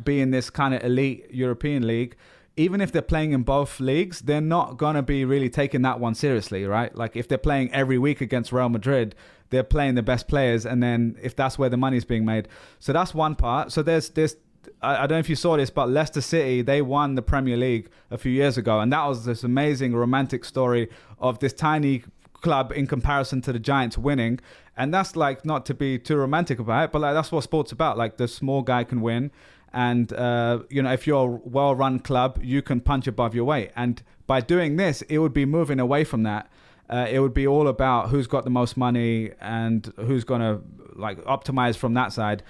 be 0.04 0.20
in 0.20 0.32
this 0.32 0.50
kind 0.50 0.74
of 0.74 0.84
elite 0.84 1.28
European 1.30 1.86
league, 1.86 2.16
even 2.58 2.82
if 2.82 2.92
they're 2.92 3.04
playing 3.04 3.32
in 3.32 3.44
both 3.44 3.80
leagues, 3.80 4.22
they're 4.22 4.42
not 4.42 4.78
gonna 4.78 5.04
be 5.04 5.26
really 5.26 5.50
taking 5.50 5.84
that 5.84 6.00
one 6.00 6.16
seriously, 6.16 6.66
right? 6.66 6.96
Like 6.96 7.16
if 7.16 7.28
they're 7.28 7.38
playing 7.38 7.72
every 7.72 8.00
week 8.00 8.20
against 8.20 8.52
Real 8.52 8.70
Madrid, 8.70 9.14
they're 9.52 9.64
playing 9.64 9.94
the 9.94 10.02
best 10.02 10.28
players, 10.28 10.66
and 10.66 10.82
then 10.82 11.18
if 11.22 11.36
that's 11.36 11.60
where 11.60 11.70
the 11.70 11.78
money's 11.78 12.04
being 12.04 12.26
made, 12.26 12.48
so 12.80 12.94
that's 12.94 13.14
one 13.14 13.36
part. 13.36 13.72
So 13.72 13.84
there's 13.84 14.10
there's 14.10 14.38
I, 14.82 15.02
don't 15.02 15.12
know 15.12 15.20
if 15.20 15.30
you 15.30 15.36
saw 15.36 15.58
this, 15.58 15.70
but 15.70 15.90
Leicester 15.90 16.22
City 16.22 16.62
they 16.62 16.82
won 16.82 17.16
the 17.16 17.22
Premier 17.22 17.58
League 17.58 17.90
a 18.12 18.18
few 18.18 18.32
years 18.32 18.58
ago, 18.58 18.80
and 18.80 18.92
that 18.94 19.06
was 19.06 19.26
this 19.26 19.44
amazing 19.44 19.96
romantic 19.96 20.46
story 20.46 20.90
of 21.20 21.40
this 21.40 21.54
tiny 21.54 22.04
club 22.34 22.72
in 22.76 22.88
comparison 22.88 23.42
to 23.42 23.54
the 23.54 23.60
Giants 23.60 23.98
winning. 23.98 24.40
And 24.76 24.94
that's 24.94 25.16
like 25.16 25.46
not 25.46 25.66
to 25.68 25.74
be 25.74 25.98
too 25.98 26.16
romantic 26.18 26.60
about 26.60 26.86
it, 26.86 26.92
but 26.92 27.00
like 27.00 27.14
that's 27.14 27.32
what 27.32 27.44
sports 27.44 27.72
about. 27.72 27.98
Like 27.98 28.18
the 28.18 28.28
small 28.28 28.62
guy 28.62 28.84
can 28.84 29.02
win, 29.02 29.32
and 29.72 30.12
uh, 30.14 30.60
you 30.70 30.82
know 30.82 30.92
if 30.92 31.08
you're 31.08 31.26
a 31.26 31.50
well-run 31.50 32.00
club, 32.00 32.40
you 32.42 32.62
can 32.62 32.82
punch 32.82 33.08
above 33.08 33.34
your 33.34 33.46
weight. 33.46 33.72
And 33.76 34.04
by 34.28 34.42
doing 34.42 34.78
this, 34.78 35.02
it 35.04 35.20
would 35.20 35.34
be 35.34 35.46
moving 35.46 35.80
away 35.80 36.04
from 36.04 36.24
that. 36.24 36.50
Uh, 36.90 37.08
it 37.10 37.20
would 37.20 37.34
be 37.34 37.48
all 37.48 37.68
about 37.68 38.10
who's 38.10 38.28
got 38.28 38.44
the 38.44 38.50
most 38.50 38.78
money 38.78 39.32
and 39.40 39.92
who's 39.98 40.24
going 40.24 40.42
to 40.42 40.62
like 40.96 41.18
optimize 41.26 41.76
from 41.76 41.94
that 41.94 42.14
side. 42.14 42.44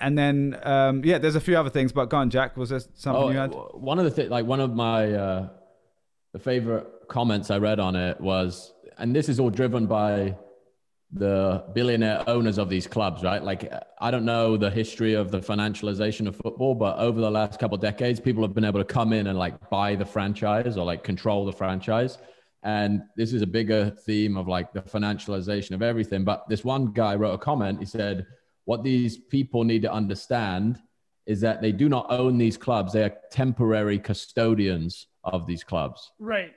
And 0.00 0.16
then, 0.16 0.58
um, 0.62 1.04
yeah, 1.04 1.18
there's 1.18 1.34
a 1.36 1.40
few 1.40 1.56
other 1.58 1.70
things, 1.70 1.92
but 1.92 2.06
go 2.06 2.16
on, 2.18 2.30
Jack. 2.30 2.56
Was 2.56 2.70
there 2.70 2.80
something 2.80 3.22
Oh, 3.22 3.30
you 3.30 3.38
had? 3.38 3.52
one 3.74 3.98
of 3.98 4.04
the 4.04 4.10
things, 4.10 4.30
like 4.30 4.46
one 4.46 4.60
of 4.60 4.74
my 4.74 5.12
uh, 5.12 5.48
favorite 6.40 6.86
comments 7.08 7.50
I 7.50 7.58
read 7.58 7.80
on 7.80 7.96
it 7.96 8.20
was, 8.20 8.72
and 8.98 9.14
this 9.14 9.28
is 9.28 9.40
all 9.40 9.50
driven 9.50 9.86
by 9.86 10.36
the 11.12 11.64
billionaire 11.74 12.28
owners 12.28 12.58
of 12.58 12.68
these 12.68 12.86
clubs, 12.86 13.22
right? 13.22 13.42
Like, 13.42 13.72
I 14.00 14.10
don't 14.10 14.24
know 14.24 14.56
the 14.56 14.70
history 14.70 15.14
of 15.14 15.30
the 15.30 15.38
financialization 15.38 16.26
of 16.26 16.34
football, 16.36 16.74
but 16.74 16.98
over 16.98 17.20
the 17.20 17.30
last 17.30 17.60
couple 17.60 17.76
of 17.76 17.80
decades, 17.80 18.18
people 18.18 18.42
have 18.42 18.54
been 18.54 18.64
able 18.64 18.80
to 18.80 18.84
come 18.84 19.12
in 19.12 19.28
and 19.28 19.38
like 19.38 19.70
buy 19.70 19.94
the 19.94 20.04
franchise 20.04 20.76
or 20.76 20.84
like 20.84 21.04
control 21.04 21.44
the 21.44 21.52
franchise. 21.52 22.18
And 22.64 23.02
this 23.16 23.32
is 23.32 23.42
a 23.42 23.46
bigger 23.46 23.90
theme 23.90 24.36
of 24.36 24.48
like 24.48 24.72
the 24.72 24.82
financialization 24.82 25.72
of 25.72 25.82
everything. 25.82 26.24
But 26.24 26.48
this 26.48 26.64
one 26.64 26.92
guy 26.92 27.14
wrote 27.14 27.34
a 27.34 27.38
comment. 27.38 27.78
He 27.78 27.86
said, 27.86 28.26
What 28.64 28.82
these 28.82 29.16
people 29.16 29.64
need 29.64 29.82
to 29.82 29.92
understand 29.92 30.80
is 31.26 31.40
that 31.40 31.62
they 31.62 31.72
do 31.72 31.88
not 31.88 32.06
own 32.10 32.38
these 32.38 32.56
clubs, 32.56 32.92
they 32.92 33.02
are 33.02 33.16
temporary 33.30 33.98
custodians 33.98 35.06
of 35.22 35.46
these 35.46 35.64
clubs. 35.64 36.12
Right. 36.18 36.54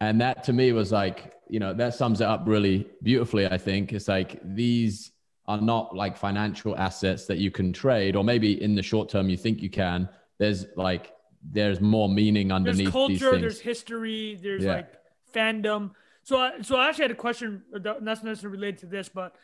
And 0.00 0.20
that 0.20 0.44
to 0.44 0.52
me 0.52 0.72
was 0.72 0.92
like, 0.92 1.34
you 1.48 1.60
know, 1.60 1.72
that 1.74 1.94
sums 1.94 2.20
it 2.20 2.26
up 2.26 2.42
really 2.46 2.86
beautifully, 3.02 3.46
I 3.46 3.58
think. 3.58 3.92
It's 3.92 4.08
like 4.08 4.40
these 4.44 5.12
are 5.46 5.60
not 5.60 5.94
like 5.96 6.16
financial 6.16 6.76
assets 6.76 7.26
that 7.26 7.38
you 7.38 7.50
can 7.50 7.72
trade, 7.72 8.14
or 8.14 8.22
maybe 8.22 8.62
in 8.62 8.74
the 8.74 8.82
short 8.82 9.08
term 9.08 9.28
you 9.28 9.36
think 9.36 9.62
you 9.62 9.70
can. 9.70 10.08
There's 10.38 10.66
like, 10.76 11.12
there's 11.42 11.80
more 11.80 12.08
meaning 12.08 12.52
underneath 12.52 12.92
these 12.92 12.92
There's 12.92 13.20
culture. 13.20 13.40
There's 13.40 13.60
history. 13.60 14.38
There's 14.40 14.64
Yeah. 14.64 14.74
like 14.74 14.92
fandom. 15.32 15.92
So, 16.22 16.38
I, 16.38 16.60
so 16.60 16.76
I 16.76 16.88
actually 16.88 17.04
had 17.04 17.10
a 17.12 17.16
question. 17.16 17.62
that's 17.72 17.84
Not 17.84 18.24
necessarily 18.24 18.56
related 18.56 18.80
to 18.80 18.86
this, 18.86 19.08
but 19.08 19.34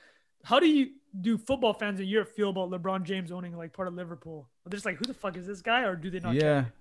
how 0.45 0.61
do 0.61 0.67
you 0.67 0.91
do 1.21 1.37
football 1.39 1.73
fans 1.73 2.01
in 2.01 2.07
Europe 2.07 2.29
feel 2.35 2.51
about 2.51 2.71
LeBron 2.71 3.03
James 3.03 3.33
owning 3.33 3.57
like 3.57 3.73
part 3.73 3.89
of 3.89 3.95
Liverpool? 3.95 4.49
They're 4.65 4.77
just 4.77 4.87
like, 4.87 4.97
who 4.99 5.05
the 5.05 5.15
fuck 5.15 5.37
is 5.37 5.47
this 5.47 5.61
guy, 5.63 5.83
or 5.83 5.97
do 5.97 6.11
they 6.11 6.21
not? 6.21 6.35
yeah. 6.35 6.41
care? 6.41 6.73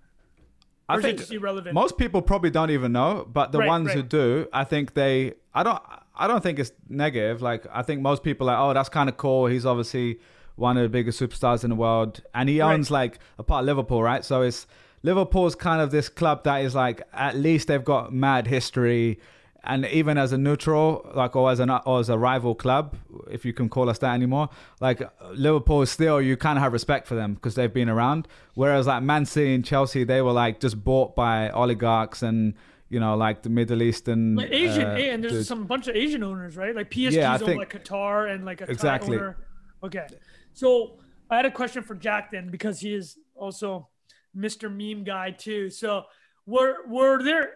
I 0.90 1.02
think 1.02 1.32
irrelevant. 1.32 1.74
most 1.74 1.98
people 1.98 2.22
probably 2.22 2.50
don't 2.50 2.70
even 2.70 2.92
know, 2.92 3.26
but 3.32 3.52
the 3.54 3.60
Right, 3.60 3.68
ones 3.68 3.94
who 3.94 4.04
do, 4.04 4.48
I 4.52 4.64
think 4.66 4.94
they. 4.94 5.34
I 5.54 5.64
don't. 5.64 5.82
I 6.16 6.28
don't 6.28 6.44
think 6.44 6.60
it's 6.60 6.72
negative. 6.90 7.42
Like 7.42 7.66
I 7.72 7.82
think 7.84 8.02
most 8.02 8.22
people 8.22 8.50
are 8.50 8.54
like, 8.54 8.70
oh, 8.70 8.74
that's 8.74 8.90
kind 8.90 9.08
of 9.10 9.18
cool. 9.18 9.48
He's 9.48 9.66
obviously 9.66 10.20
one 10.56 10.78
of 10.78 10.84
the 10.84 10.90
biggest 10.90 11.20
superstars 11.20 11.64
in 11.64 11.70
the 11.70 11.76
world, 11.76 12.22
and 12.36 12.50
he 12.50 12.62
Right. 12.62 12.74
owns 12.74 12.92
like 12.92 13.18
a 13.40 13.44
part 13.44 13.62
of 13.62 13.66
Liverpool, 13.66 14.04
right? 14.04 14.24
So 14.26 14.42
it's 14.42 14.68
Liverpool's 15.04 15.56
kind 15.56 15.82
of 15.82 15.90
this 15.90 16.10
club 16.10 16.44
that 16.44 16.58
is 16.58 16.76
like 16.76 17.02
at 17.14 17.36
least 17.38 17.70
they've 17.70 17.84
got 17.84 18.14
mad 18.14 18.48
history. 18.48 19.20
And 19.66 19.86
even 19.86 20.18
as 20.18 20.34
a 20.34 20.38
neutral, 20.38 21.10
like 21.16 21.36
or 21.38 21.50
as 21.50 21.60
an 21.62 21.70
or 21.70 22.00
as 22.02 22.10
a 22.10 22.18
rival 22.18 22.54
club, 22.54 22.98
if 23.32 23.46
you 23.46 23.54
can 23.54 23.70
call 23.70 23.90
us 23.90 23.98
that 24.00 24.14
anymore, 24.14 24.50
like 24.82 25.02
Liverpool 25.32 25.82
is 25.82 25.90
still 25.90 26.22
you 26.22 26.36
kind 26.36 26.58
of 26.58 26.64
have 26.64 26.74
respect 26.74 27.08
for 27.08 27.16
them 27.16 27.36
because 27.36 27.56
they've 27.56 27.74
been 27.74 27.88
around. 27.88 28.28
Whereas 28.56 28.88
like 28.88 29.04
Man 29.04 29.26
City 29.26 29.56
and 29.56 29.64
Chelsea, 29.64 30.04
they 30.04 30.22
were 30.22 30.34
like 30.34 30.60
just 30.60 30.84
bought 30.84 31.16
by 31.16 31.50
oligarchs 31.52 32.22
and 32.24 32.56
you 32.90 33.00
know 33.00 33.16
like 33.16 33.44
the 33.44 33.50
Middle 33.50 33.82
Eastern 33.82 34.36
like 34.36 34.52
Asian, 34.52 34.86
uh, 34.86 34.96
and 34.96 35.24
there's 35.24 35.34
dudes. 35.34 35.48
some 35.48 35.64
bunch 35.66 35.88
of 35.88 35.96
Asian 35.96 36.24
owners, 36.24 36.58
right? 36.58 36.76
Like 36.76 36.90
PSG 36.92 37.14
Yeah, 37.14 37.32
I 37.32 37.36
owned 37.36 37.46
think- 37.46 37.60
like 37.60 37.72
Qatar 37.84 38.30
and 38.36 38.44
like 38.44 38.60
a 38.60 38.70
Exactly. 38.70 39.16
owner. 39.16 39.38
Okay, 39.82 40.08
so 40.54 41.00
I 41.30 41.38
had 41.38 41.46
a 41.46 41.52
question 41.52 41.84
for 41.84 41.96
Jack 41.96 42.32
then 42.32 42.50
because 42.50 42.82
he 42.82 42.94
is 42.94 43.18
also 43.34 43.88
Mr. 44.36 44.70
Meme 44.70 45.06
guy 45.06 45.32
too. 45.32 45.70
So 45.70 46.04
were 46.46 46.86
were 46.88 47.24
there 47.24 47.52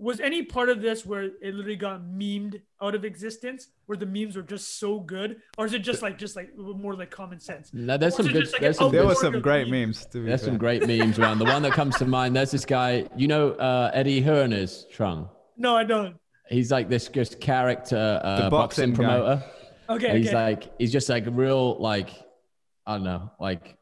was 0.00 0.18
any 0.20 0.42
part 0.42 0.68
of 0.70 0.80
this 0.80 1.04
where 1.04 1.24
it 1.24 1.54
literally 1.54 1.76
got 1.76 2.00
memed 2.02 2.60
out 2.82 2.94
of 2.94 3.04
existence, 3.04 3.68
where 3.86 3.98
the 3.98 4.06
memes 4.06 4.34
were 4.36 4.42
just 4.42 4.78
so 4.80 4.98
good, 5.00 5.36
or 5.58 5.66
is 5.66 5.74
it 5.74 5.80
just 5.80 6.00
like 6.02 6.16
just 6.18 6.36
like 6.36 6.56
more 6.56 6.94
like 6.94 7.10
common 7.10 7.38
sense? 7.38 7.70
No, 7.72 7.96
there's 7.98 8.16
some 8.16 8.26
good. 8.26 8.50
like 8.52 8.60
There's 8.60 8.78
some 8.78 8.90
There 8.90 9.02
good 9.02 9.08
were 9.08 9.14
some 9.14 9.40
great 9.40 9.68
memes? 9.68 9.98
memes. 9.98 10.06
To 10.06 10.18
be 10.20 10.26
There's 10.26 10.40
fair. 10.40 10.48
some 10.50 10.58
great 10.58 10.86
memes 10.86 11.18
around. 11.18 11.38
The 11.38 11.44
one 11.44 11.62
that 11.62 11.72
comes 11.72 11.96
to 11.98 12.06
mind, 12.06 12.34
there's 12.34 12.50
this 12.50 12.64
guy, 12.64 13.06
you 13.14 13.28
know, 13.28 13.50
uh, 13.52 13.90
Eddie 13.92 14.20
Hearn's 14.22 14.86
Trung. 14.94 15.28
No, 15.56 15.76
I 15.76 15.84
don't. 15.84 16.16
He's 16.48 16.72
like 16.72 16.88
this 16.88 17.08
just 17.08 17.40
character 17.40 18.20
uh, 18.24 18.44
The 18.44 18.50
boxing, 18.50 18.92
boxing 18.92 19.06
guy. 19.06 19.18
promoter. 19.18 19.44
Okay, 19.90 20.18
he's 20.18 20.28
okay. 20.28 20.36
like, 20.36 20.72
he's 20.78 20.92
just 20.92 21.08
like 21.08 21.24
real, 21.28 21.78
like, 21.80 22.10
I 22.86 22.94
don't 22.94 23.04
know, 23.04 23.30
like, 23.38 23.76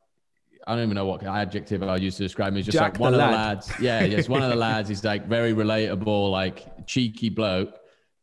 I 0.69 0.75
don't 0.75 0.85
even 0.85 0.97
know 0.97 1.07
what 1.07 1.25
adjective 1.25 1.83
I'll 1.83 2.01
use 2.01 2.19
to 2.19 2.23
describe 2.23 2.49
him. 2.49 2.57
He's 2.57 2.67
just 2.67 2.77
Jack 2.77 2.93
like 2.93 3.01
one 3.01 3.13
the 3.13 3.21
of 3.21 3.31
the 3.31 3.35
lads. 3.35 3.73
Yeah, 3.81 4.07
just 4.07 4.29
one 4.29 4.43
of 4.43 4.51
the 4.51 4.57
lads. 4.57 4.91
He's 4.91 5.03
like 5.13 5.27
very 5.27 5.55
relatable, 5.55 6.31
like 6.31 6.87
cheeky 6.87 7.31
bloke. 7.31 7.79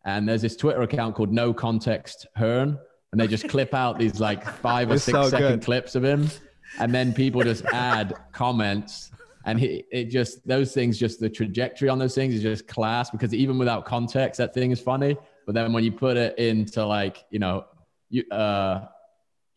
And 0.05 0.29
there's 0.29 0.43
this 0.43 0.55
Twitter 0.55 0.83
account 0.83 1.15
called 1.15 1.33
No 1.33 1.55
Context 1.55 2.27
Hearn, 2.35 2.77
and 3.11 3.19
they 3.19 3.25
just 3.25 3.49
clip 3.49 3.73
out 3.73 3.97
these 3.97 4.19
like 4.19 4.45
five 4.45 4.91
or 4.91 4.99
six 4.99 5.17
so 5.17 5.27
second 5.27 5.47
good. 5.53 5.63
clips 5.63 5.95
of 5.95 6.05
him, 6.05 6.29
and 6.77 6.93
then 6.93 7.13
people 7.13 7.41
just 7.41 7.65
add 7.73 8.13
comments, 8.31 9.09
and 9.45 9.59
he, 9.59 9.83
it 9.91 10.11
just 10.11 10.47
those 10.47 10.71
things, 10.71 10.99
just 10.99 11.19
the 11.19 11.29
trajectory 11.29 11.89
on 11.89 11.97
those 11.97 12.13
things 12.13 12.35
is 12.35 12.43
just 12.43 12.67
class 12.67 13.09
because 13.09 13.33
even 13.33 13.57
without 13.57 13.85
context, 13.85 14.37
that 14.37 14.53
thing 14.53 14.69
is 14.69 14.79
funny. 14.79 15.17
But 15.47 15.55
then 15.55 15.73
when 15.73 15.83
you 15.83 15.91
put 15.91 16.15
it 16.15 16.37
into 16.37 16.85
like 16.85 17.25
you 17.31 17.39
know, 17.39 17.65
you 18.11 18.23
uh. 18.29 18.85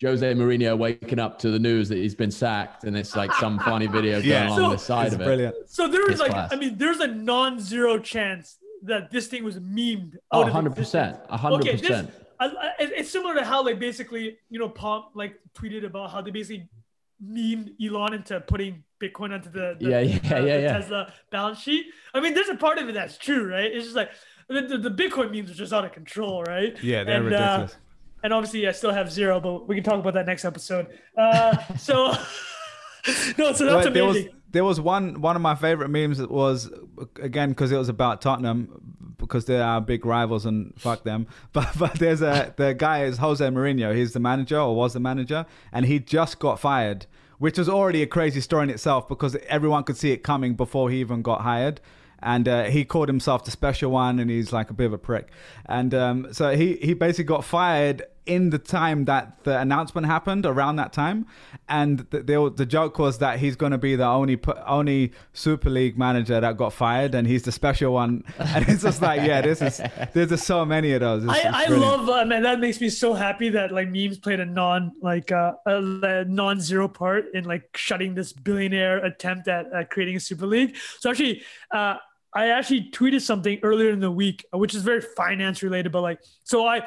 Jose 0.03 0.34
Mourinho 0.34 0.78
waking 0.78 1.18
up 1.18 1.38
to 1.40 1.51
the 1.51 1.59
news 1.59 1.88
that 1.88 1.96
he's 1.99 2.14
been 2.14 2.30
sacked, 2.30 2.84
and 2.84 2.96
it's 2.96 3.16
like 3.16 3.32
some 3.34 3.59
funny 3.59 3.86
video 3.86 4.14
going 4.20 4.24
Yeah. 4.30 4.49
along 4.49 4.59
So- 4.59 4.70
the 4.70 4.78
side 4.78 5.12
of 5.12 5.20
it. 5.20 5.24
brilliant. 5.24 5.57
So 5.66 5.88
there 5.88 6.03
was 6.03 6.12
It's 6.12 6.20
like, 6.20 6.30
class. 6.30 6.53
I 6.53 6.57
mean, 6.57 6.78
there's 6.78 7.01
a 7.01 7.09
non-zero 7.09 7.99
chance 7.99 8.59
that 8.84 9.11
this 9.11 9.26
thing 9.26 9.42
was 9.44 9.59
memed. 9.59 10.14
Oh, 10.30 10.38
out 10.38 10.49
of 10.49 10.55
100 10.55 10.76
percent, 10.76 11.18
hundred 11.28 11.57
Okay, 11.62 11.72
this, 11.72 11.80
percent. 11.80 12.11
I, 12.38 12.46
I, 12.46 12.66
it- 12.80 12.92
it's 12.96 13.11
similar 13.11 13.34
to 13.34 13.44
how 13.44 13.64
like 13.64 13.80
basically 13.80 14.38
you 14.51 14.59
know 14.61 14.68
Pomp 14.68 15.07
like 15.14 15.34
tweeted 15.59 15.84
about 15.84 16.11
how 16.12 16.20
they 16.20 16.30
basically 16.30 16.68
memed 17.24 17.70
Elon 17.84 18.14
into 18.14 18.38
putting 18.40 18.84
Bitcoin 19.03 19.32
onto 19.34 19.51
the, 19.51 19.76
the 19.80 19.88
Yeah, 19.90 20.01
yeah, 20.01 20.18
the- 20.18 20.28
yeah, 20.28 20.40
the 20.40 20.62
yeah. 20.62 20.72
Tesla 20.78 21.12
balance 21.32 21.59
sheet. 21.61 21.86
I 22.14 22.20
mean, 22.20 22.34
there's 22.34 22.49
a 22.49 22.55
part 22.55 22.78
of 22.78 22.88
it 22.88 22.92
that's 22.92 23.18
true, 23.18 23.51
right? 23.51 23.64
It's 23.72 23.86
just 23.86 23.96
like 23.96 24.11
the, 24.49 24.62
the, 24.62 24.78
the 24.78 24.90
Bitcoin 24.90 25.32
memes 25.34 25.51
are 25.51 25.55
just 25.55 25.72
out 25.72 25.84
of 25.84 25.90
control, 25.92 26.44
right? 26.44 26.80
Yeah, 26.82 27.03
they're 27.03 27.16
And, 27.16 27.34
uh, 27.34 27.38
ridiculous. 27.38 27.76
And 28.23 28.33
obviously, 28.33 28.66
I 28.69 28.73
still 28.73 28.93
have 28.93 29.11
zero, 29.12 29.41
but 29.41 29.69
we 29.69 29.75
can 29.75 29.85
talk 29.85 30.01
about 30.01 30.14
that 30.14 30.27
next 30.27 30.45
episode. 30.45 30.87
Uh, 31.16 31.57
so 31.77 32.09
no, 33.39 33.53
so 33.53 33.64
that's 33.64 33.87
But 33.87 33.95
there 33.95 34.05
was 34.05 34.16
amazing. 34.16 34.35
there 34.51 34.64
was 34.64 34.81
one 34.81 35.21
one 35.21 35.37
of 35.37 35.43
my 35.43 35.55
favorite 35.55 35.89
memes 35.89 36.19
that 36.19 36.31
was 36.31 36.71
again 37.21 37.51
because 37.51 37.73
it 37.73 37.77
was 37.77 37.89
about 37.89 38.21
Tottenham 38.21 39.14
because 39.19 39.47
they're 39.47 39.81
big 39.81 40.05
rivals 40.05 40.47
and 40.47 40.73
fuck 40.79 41.05
them. 41.05 41.27
But 41.53 41.69
but 41.79 41.95
there's 41.95 42.23
a 42.23 42.55
the 42.57 42.75
guy 42.75 43.05
is 43.05 43.19
Jose 43.19 43.45
Mourinho. 43.47 43.95
He's 43.95 44.12
the 44.12 44.21
manager 44.21 44.59
or 44.59 44.75
was 44.75 44.93
the 44.93 45.01
manager, 45.01 45.47
and 45.73 45.87
he 45.87 45.99
just 45.99 46.39
got 46.39 46.61
fired, 46.61 47.07
which 47.39 47.59
was 47.59 47.69
already 47.69 48.03
a 48.03 48.07
crazy 48.07 48.41
story 48.41 48.64
in 48.64 48.71
itself 48.71 49.09
because 49.09 49.37
everyone 49.49 49.85
could 49.85 49.97
see 49.97 50.12
it 50.12 50.19
coming 50.23 50.55
before 50.55 50.91
he 50.91 51.01
even 51.01 51.23
got 51.23 51.43
hired. 51.43 51.81
And 52.21 52.49
uh, 52.49 52.64
he 52.64 52.85
called 52.85 53.09
himself 53.09 53.45
the 53.45 53.51
special 53.51 53.91
one, 53.91 54.19
and 54.19 54.31
he's 54.31 54.53
like 54.53 54.71
a 54.71 54.75
bit 54.75 54.87
of 54.87 54.93
a 54.93 54.99
prick. 54.99 55.29
And 55.66 55.95
um, 55.95 56.33
so 56.33 56.57
he 56.57 56.77
he 56.77 56.95
basically 56.95 57.25
got 57.25 57.45
fired 57.45 58.03
in 58.29 58.51
the 58.51 58.59
time 58.59 59.07
that 59.07 59.43
the 59.45 59.59
announcement 59.59 60.07
happened 60.07 60.47
around 60.47 60.76
that 60.76 60.93
time. 60.93 61.26
And 61.68 62.01
the, 62.11 62.22
the, 62.22 62.53
the 62.55 62.66
joke 62.66 62.99
was 62.99 63.18
that 63.18 63.39
he's 63.41 63.57
going 63.57 63.72
to 63.72 63.79
be 63.79 63.97
the 63.97 64.07
only 64.07 64.39
only 64.66 65.12
super 65.33 65.70
league 65.70 65.99
manager 65.99 66.41
that 66.41 66.57
got 66.57 66.72
fired 66.72 67.14
and 67.14 67.26
he's 67.26 67.43
the 67.43 67.53
special 67.53 67.93
one. 67.93 68.22
And 68.39 68.68
it's 68.68 68.83
just 68.83 69.03
like 69.03 69.22
yeah 69.22 69.41
this 69.41 69.61
is 69.62 69.81
there's 70.12 70.29
just 70.29 70.47
so 70.47 70.64
many 70.64 70.93
of 70.93 71.01
those. 71.01 71.24
It's- 71.24 71.37
it's 71.39 71.55
I, 71.55 71.62
I 71.62 71.66
brilliant. 71.66 72.07
love 72.07 72.09
uh, 72.09 72.24
man 72.24 72.43
that 72.43 72.61
makes 72.61 72.81
me 72.81 72.89
so 72.91 73.14
happy 73.14 73.49
that 73.51 73.72
like 73.72 73.89
memes 73.89 74.18
played 74.18 74.41
a 74.41 74.47
non 74.47 74.93
like 75.03 75.33
uh, 75.33 75.53
a, 75.66 76.24
non-zero 76.26 76.89
part 76.89 77.26
in 77.35 77.45
like 77.45 77.64
shutting 77.76 78.14
this 78.14 78.33
billionaire 78.33 78.99
attempt 79.05 79.49
at 79.49 79.66
uh, 79.72 79.85
creating 79.91 80.16
a 80.16 80.20
super 80.20 80.47
league. 80.47 80.76
So 81.01 81.11
actually 81.11 81.43
uh 81.72 81.97
i 82.35 82.49
actually 82.51 82.91
tweeted 82.91 83.22
something 83.22 83.59
earlier 83.62 83.91
in 83.91 84.01
the 84.01 84.11
week 84.11 84.45
which 84.53 84.74
is 84.74 84.83
very 84.83 85.01
finance 85.01 85.62
related 85.62 85.91
but 85.91 86.03
like 86.03 86.20
so 86.45 86.66
i 86.66 86.83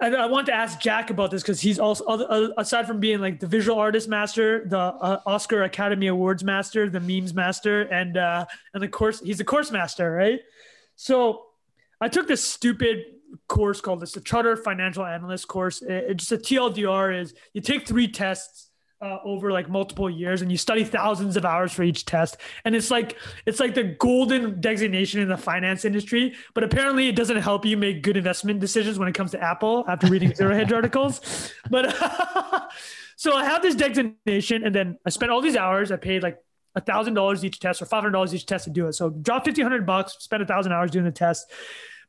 and 0.00 0.16
I 0.16 0.26
want 0.26 0.46
to 0.46 0.54
ask 0.54 0.80
Jack 0.80 1.10
about 1.10 1.30
this 1.30 1.42
because 1.42 1.60
he's 1.60 1.78
also, 1.78 2.52
aside 2.56 2.86
from 2.86 3.00
being 3.00 3.20
like 3.20 3.38
the 3.38 3.46
visual 3.46 3.78
artist 3.78 4.08
master, 4.08 4.64
the 4.66 4.78
uh, 4.78 5.20
Oscar 5.26 5.64
Academy 5.64 6.06
Awards 6.06 6.42
master, 6.42 6.88
the 6.88 7.00
memes 7.00 7.34
master, 7.34 7.82
and 7.82 8.16
uh, 8.16 8.46
and 8.72 8.82
the 8.82 8.88
course, 8.88 9.20
he's 9.20 9.40
a 9.40 9.44
course 9.44 9.70
master, 9.70 10.10
right? 10.10 10.40
So 10.96 11.42
I 12.00 12.08
took 12.08 12.26
this 12.26 12.42
stupid 12.42 13.04
course 13.46 13.80
called 13.80 14.00
this 14.00 14.12
the 14.12 14.20
Charter 14.20 14.56
Financial 14.56 15.04
Analyst 15.04 15.48
course. 15.48 15.82
It, 15.82 15.92
it 16.10 16.16
just 16.16 16.32
a 16.32 16.38
TLDR 16.38 17.20
is 17.20 17.34
you 17.52 17.60
take 17.60 17.86
three 17.86 18.08
tests 18.08 18.69
uh, 19.00 19.18
over 19.24 19.50
like 19.50 19.68
multiple 19.68 20.10
years 20.10 20.42
and 20.42 20.50
you 20.50 20.58
study 20.58 20.84
thousands 20.84 21.36
of 21.36 21.44
hours 21.44 21.72
for 21.72 21.82
each 21.82 22.04
test 22.04 22.36
and 22.64 22.74
it's 22.74 22.90
like 22.90 23.16
it's 23.46 23.58
like 23.58 23.74
the 23.74 23.84
golden 23.84 24.60
designation 24.60 25.20
in 25.20 25.28
the 25.28 25.36
finance 25.36 25.84
industry 25.84 26.34
but 26.54 26.62
apparently 26.62 27.08
it 27.08 27.16
doesn't 27.16 27.38
help 27.38 27.64
you 27.64 27.76
make 27.76 28.02
good 28.02 28.16
investment 28.16 28.60
decisions 28.60 28.98
when 28.98 29.08
it 29.08 29.14
comes 29.14 29.30
to 29.30 29.42
apple 29.42 29.84
after 29.88 30.06
reading 30.08 30.34
zero 30.34 30.54
hedge 30.54 30.72
articles. 30.72 31.52
But 31.70 31.94
so 33.16 33.34
i 33.34 33.44
have 33.44 33.62
this 33.62 33.74
designation 33.74 34.64
and 34.64 34.74
then 34.74 34.98
i 35.06 35.10
spent 35.10 35.30
all 35.30 35.40
these 35.40 35.56
hours 35.56 35.92
i 35.92 35.96
paid 35.96 36.22
like 36.22 36.38
a 36.74 36.80
thousand 36.80 37.14
dollars 37.14 37.44
each 37.44 37.58
test 37.58 37.82
or 37.82 37.86
five 37.86 38.02
hundred 38.02 38.12
dollars 38.12 38.34
each 38.34 38.46
test 38.46 38.64
to 38.64 38.70
do 38.70 38.86
it. 38.86 38.94
So 38.94 39.10
drop 39.10 39.46
1500 39.46 39.86
bucks 39.86 40.16
spend 40.18 40.42
a 40.42 40.46
thousand 40.46 40.72
hours 40.72 40.90
doing 40.90 41.04
the 41.04 41.10
test. 41.10 41.50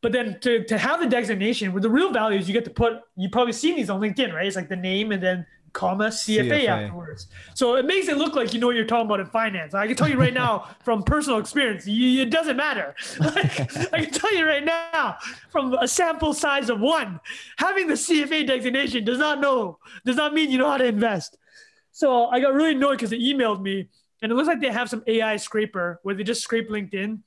But 0.01 0.11
then 0.13 0.39
to, 0.41 0.63
to 0.65 0.77
have 0.79 0.99
the 0.99 1.07
designation 1.07 1.73
where 1.73 1.81
the 1.81 1.89
real 1.89 2.11
value 2.11 2.39
is 2.39 2.47
you 2.47 2.53
get 2.53 2.65
to 2.65 2.71
put 2.71 3.01
you 3.15 3.29
probably 3.29 3.53
seen 3.53 3.75
these 3.75 3.89
on 3.89 4.01
linkedin 4.01 4.33
right? 4.33 4.47
It's 4.47 4.55
like 4.55 4.69
the 4.69 4.75
name 4.75 5.11
and 5.11 5.21
then 5.21 5.45
comma 5.73 6.07
CFA, 6.07 6.49
CFA. 6.49 6.67
afterwards. 6.67 7.27
So 7.53 7.75
it 7.75 7.85
makes 7.85 8.07
it 8.07 8.17
look 8.17 8.35
like 8.35 8.53
you 8.53 8.59
know 8.59 8.67
what 8.67 8.75
you're 8.75 8.85
talking 8.85 9.05
about 9.05 9.19
in 9.19 9.25
finance. 9.27 9.73
I 9.73 9.87
can 9.87 9.95
tell 9.95 10.09
you 10.09 10.17
right 10.17 10.33
now 10.33 10.67
from 10.83 11.03
personal 11.03 11.39
experience, 11.39 11.87
you, 11.87 12.21
it 12.21 12.29
doesn't 12.29 12.57
matter. 12.57 12.95
Like, 13.31 13.93
I 13.93 14.03
can 14.05 14.11
tell 14.11 14.33
you 14.33 14.45
right 14.45 14.63
now 14.63 15.17
from 15.51 15.73
a 15.75 15.87
sample 15.87 16.33
size 16.33 16.69
of 16.69 16.79
one, 16.79 17.19
having 17.57 17.87
the 17.87 17.93
CFA 17.93 18.45
designation 18.45 19.05
does 19.05 19.19
not 19.19 19.39
know 19.39 19.77
does 20.05 20.17
not 20.17 20.33
mean 20.33 20.49
you 20.51 20.57
know 20.57 20.69
how 20.69 20.77
to 20.77 20.85
invest. 20.85 21.37
So 21.91 22.25
I 22.25 22.39
got 22.39 22.53
really 22.53 22.71
annoyed 22.71 22.97
because 22.97 23.11
they 23.11 23.19
emailed 23.19 23.61
me, 23.61 23.89
and 24.21 24.31
it 24.31 24.35
looks 24.35 24.47
like 24.47 24.59
they 24.59 24.71
have 24.71 24.89
some 24.89 25.03
AI 25.07 25.37
scraper 25.37 25.99
where 26.03 26.15
they 26.15 26.23
just 26.23 26.41
scrape 26.41 26.69
LinkedIn. 26.69 27.19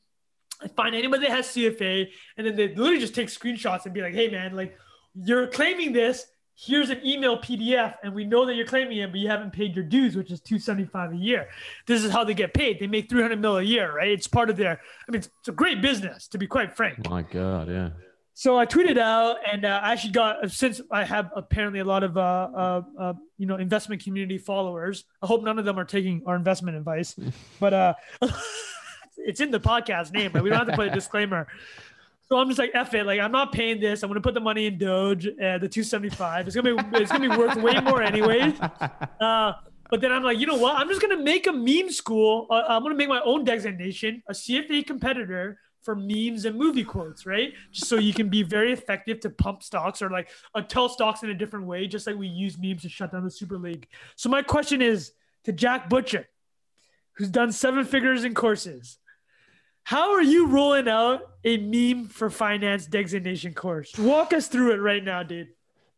Find 0.76 0.94
anybody 0.94 1.26
that 1.26 1.30
has 1.30 1.46
CFA, 1.48 2.08
and 2.36 2.46
then 2.46 2.56
they 2.56 2.68
literally 2.68 2.98
just 2.98 3.14
take 3.14 3.28
screenshots 3.28 3.84
and 3.84 3.94
be 3.94 4.02
like, 4.02 4.14
"Hey, 4.14 4.28
man, 4.28 4.54
like 4.56 4.76
you're 5.14 5.46
claiming 5.46 5.92
this. 5.92 6.26
Here's 6.56 6.90
an 6.90 7.00
email 7.04 7.36
PDF, 7.36 7.96
and 8.04 8.14
we 8.14 8.24
know 8.24 8.46
that 8.46 8.54
you're 8.54 8.66
claiming 8.66 8.98
it, 8.98 9.10
but 9.10 9.18
you 9.18 9.28
haven't 9.28 9.52
paid 9.52 9.74
your 9.74 9.84
dues, 9.84 10.14
which 10.14 10.30
is 10.30 10.40
275 10.40 11.12
a 11.12 11.16
year. 11.16 11.48
This 11.86 12.04
is 12.04 12.12
how 12.12 12.22
they 12.22 12.34
get 12.34 12.54
paid. 12.54 12.78
They 12.78 12.86
make 12.86 13.10
300 13.10 13.40
mil 13.40 13.56
a 13.58 13.62
year, 13.62 13.92
right? 13.92 14.08
It's 14.08 14.28
part 14.28 14.50
of 14.50 14.56
their. 14.56 14.70
I 14.70 15.10
mean, 15.10 15.18
it's, 15.18 15.28
it's 15.40 15.48
a 15.48 15.52
great 15.52 15.82
business, 15.82 16.28
to 16.28 16.38
be 16.38 16.46
quite 16.46 16.76
frank. 16.76 17.10
My 17.10 17.22
God, 17.22 17.68
yeah. 17.68 17.90
So 18.34 18.58
I 18.58 18.66
tweeted 18.66 18.98
out, 18.98 19.36
and 19.50 19.64
uh, 19.64 19.80
I 19.82 19.92
actually 19.92 20.12
got 20.12 20.50
since 20.50 20.80
I 20.90 21.04
have 21.04 21.30
apparently 21.36 21.80
a 21.80 21.84
lot 21.84 22.02
of 22.02 22.16
uh, 22.16 22.20
uh, 22.20 22.82
uh, 22.98 23.12
you 23.38 23.46
know 23.46 23.56
investment 23.56 24.02
community 24.02 24.38
followers. 24.38 25.04
I 25.22 25.26
hope 25.26 25.42
none 25.44 25.58
of 25.58 25.64
them 25.64 25.78
are 25.78 25.84
taking 25.84 26.22
our 26.26 26.34
investment 26.34 26.76
advice, 26.76 27.16
but 27.60 27.72
uh, 27.72 27.94
it's 29.16 29.40
in 29.40 29.52
the 29.52 29.60
podcast 29.60 30.12
name, 30.12 30.32
but 30.32 30.42
we 30.42 30.50
don't 30.50 30.58
have 30.58 30.68
to 30.68 30.76
put 30.76 30.88
a 30.88 30.90
disclaimer. 30.94 31.46
So 32.26 32.38
I'm 32.38 32.48
just 32.48 32.58
like, 32.58 32.70
F 32.74 32.94
it. 32.94 33.04
Like, 33.04 33.20
I'm 33.20 33.32
not 33.32 33.52
paying 33.52 33.80
this. 33.80 34.02
I'm 34.02 34.08
going 34.08 34.20
to 34.20 34.26
put 34.26 34.34
the 34.34 34.40
money 34.40 34.66
in 34.66 34.78
Doge, 34.78 35.26
uh, 35.26 35.58
the 35.58 35.68
275. 35.68 36.46
It's 36.46 36.56
going 36.56 36.76
to 36.76 36.82
be, 36.82 36.98
it's 36.98 37.10
going 37.10 37.22
to 37.22 37.30
be 37.30 37.36
worth 37.36 37.56
way 37.56 37.78
more 37.80 38.02
anyways. 38.02 38.54
Uh, 39.20 39.52
but 39.90 40.00
then 40.00 40.12
I'm 40.12 40.22
like, 40.22 40.38
you 40.38 40.46
know 40.46 40.56
what? 40.56 40.76
I'm 40.76 40.88
just 40.88 41.00
going 41.00 41.16
to 41.16 41.22
make 41.22 41.46
a 41.46 41.52
meme 41.52 41.90
school. 41.90 42.46
Uh, 42.50 42.64
I'm 42.68 42.82
going 42.82 42.92
to 42.92 42.98
make 42.98 43.08
my 43.08 43.20
own 43.20 43.44
designation, 43.44 44.22
a 44.28 44.32
CFA 44.32 44.86
competitor 44.86 45.58
for 45.82 45.94
memes 45.94 46.46
and 46.46 46.56
movie 46.58 46.84
quotes, 46.84 47.26
right? 47.26 47.52
Just 47.70 47.88
so 47.88 47.96
you 47.96 48.12
can 48.12 48.28
be 48.28 48.42
very 48.42 48.72
effective 48.72 49.20
to 49.20 49.30
pump 49.30 49.62
stocks 49.62 50.02
or 50.02 50.10
like 50.10 50.30
uh, 50.54 50.62
tell 50.62 50.88
stocks 50.88 51.22
in 51.22 51.30
a 51.30 51.34
different 51.34 51.66
way, 51.66 51.86
just 51.86 52.06
like 52.06 52.16
we 52.16 52.26
use 52.26 52.58
memes 52.58 52.82
to 52.82 52.88
shut 52.88 53.12
down 53.12 53.24
the 53.24 53.30
Super 53.30 53.58
League. 53.58 53.86
So 54.16 54.28
my 54.28 54.42
question 54.42 54.82
is 54.82 55.12
to 55.44 55.52
Jack 55.52 55.88
Butcher, 55.88 56.26
who's 57.16 57.28
done 57.28 57.52
seven 57.52 57.84
figures 57.84 58.24
in 58.24 58.34
courses. 58.34 58.98
How 59.84 60.12
are 60.14 60.22
you 60.22 60.46
rolling 60.46 60.88
out 60.88 61.20
a 61.44 61.58
meme 61.58 62.08
for 62.08 62.30
finance 62.30 62.86
designation 62.86 63.52
course? 63.54 63.96
Walk 63.98 64.32
us 64.32 64.48
through 64.48 64.72
it 64.72 64.78
right 64.78 65.04
now, 65.04 65.22
dude. 65.22 65.48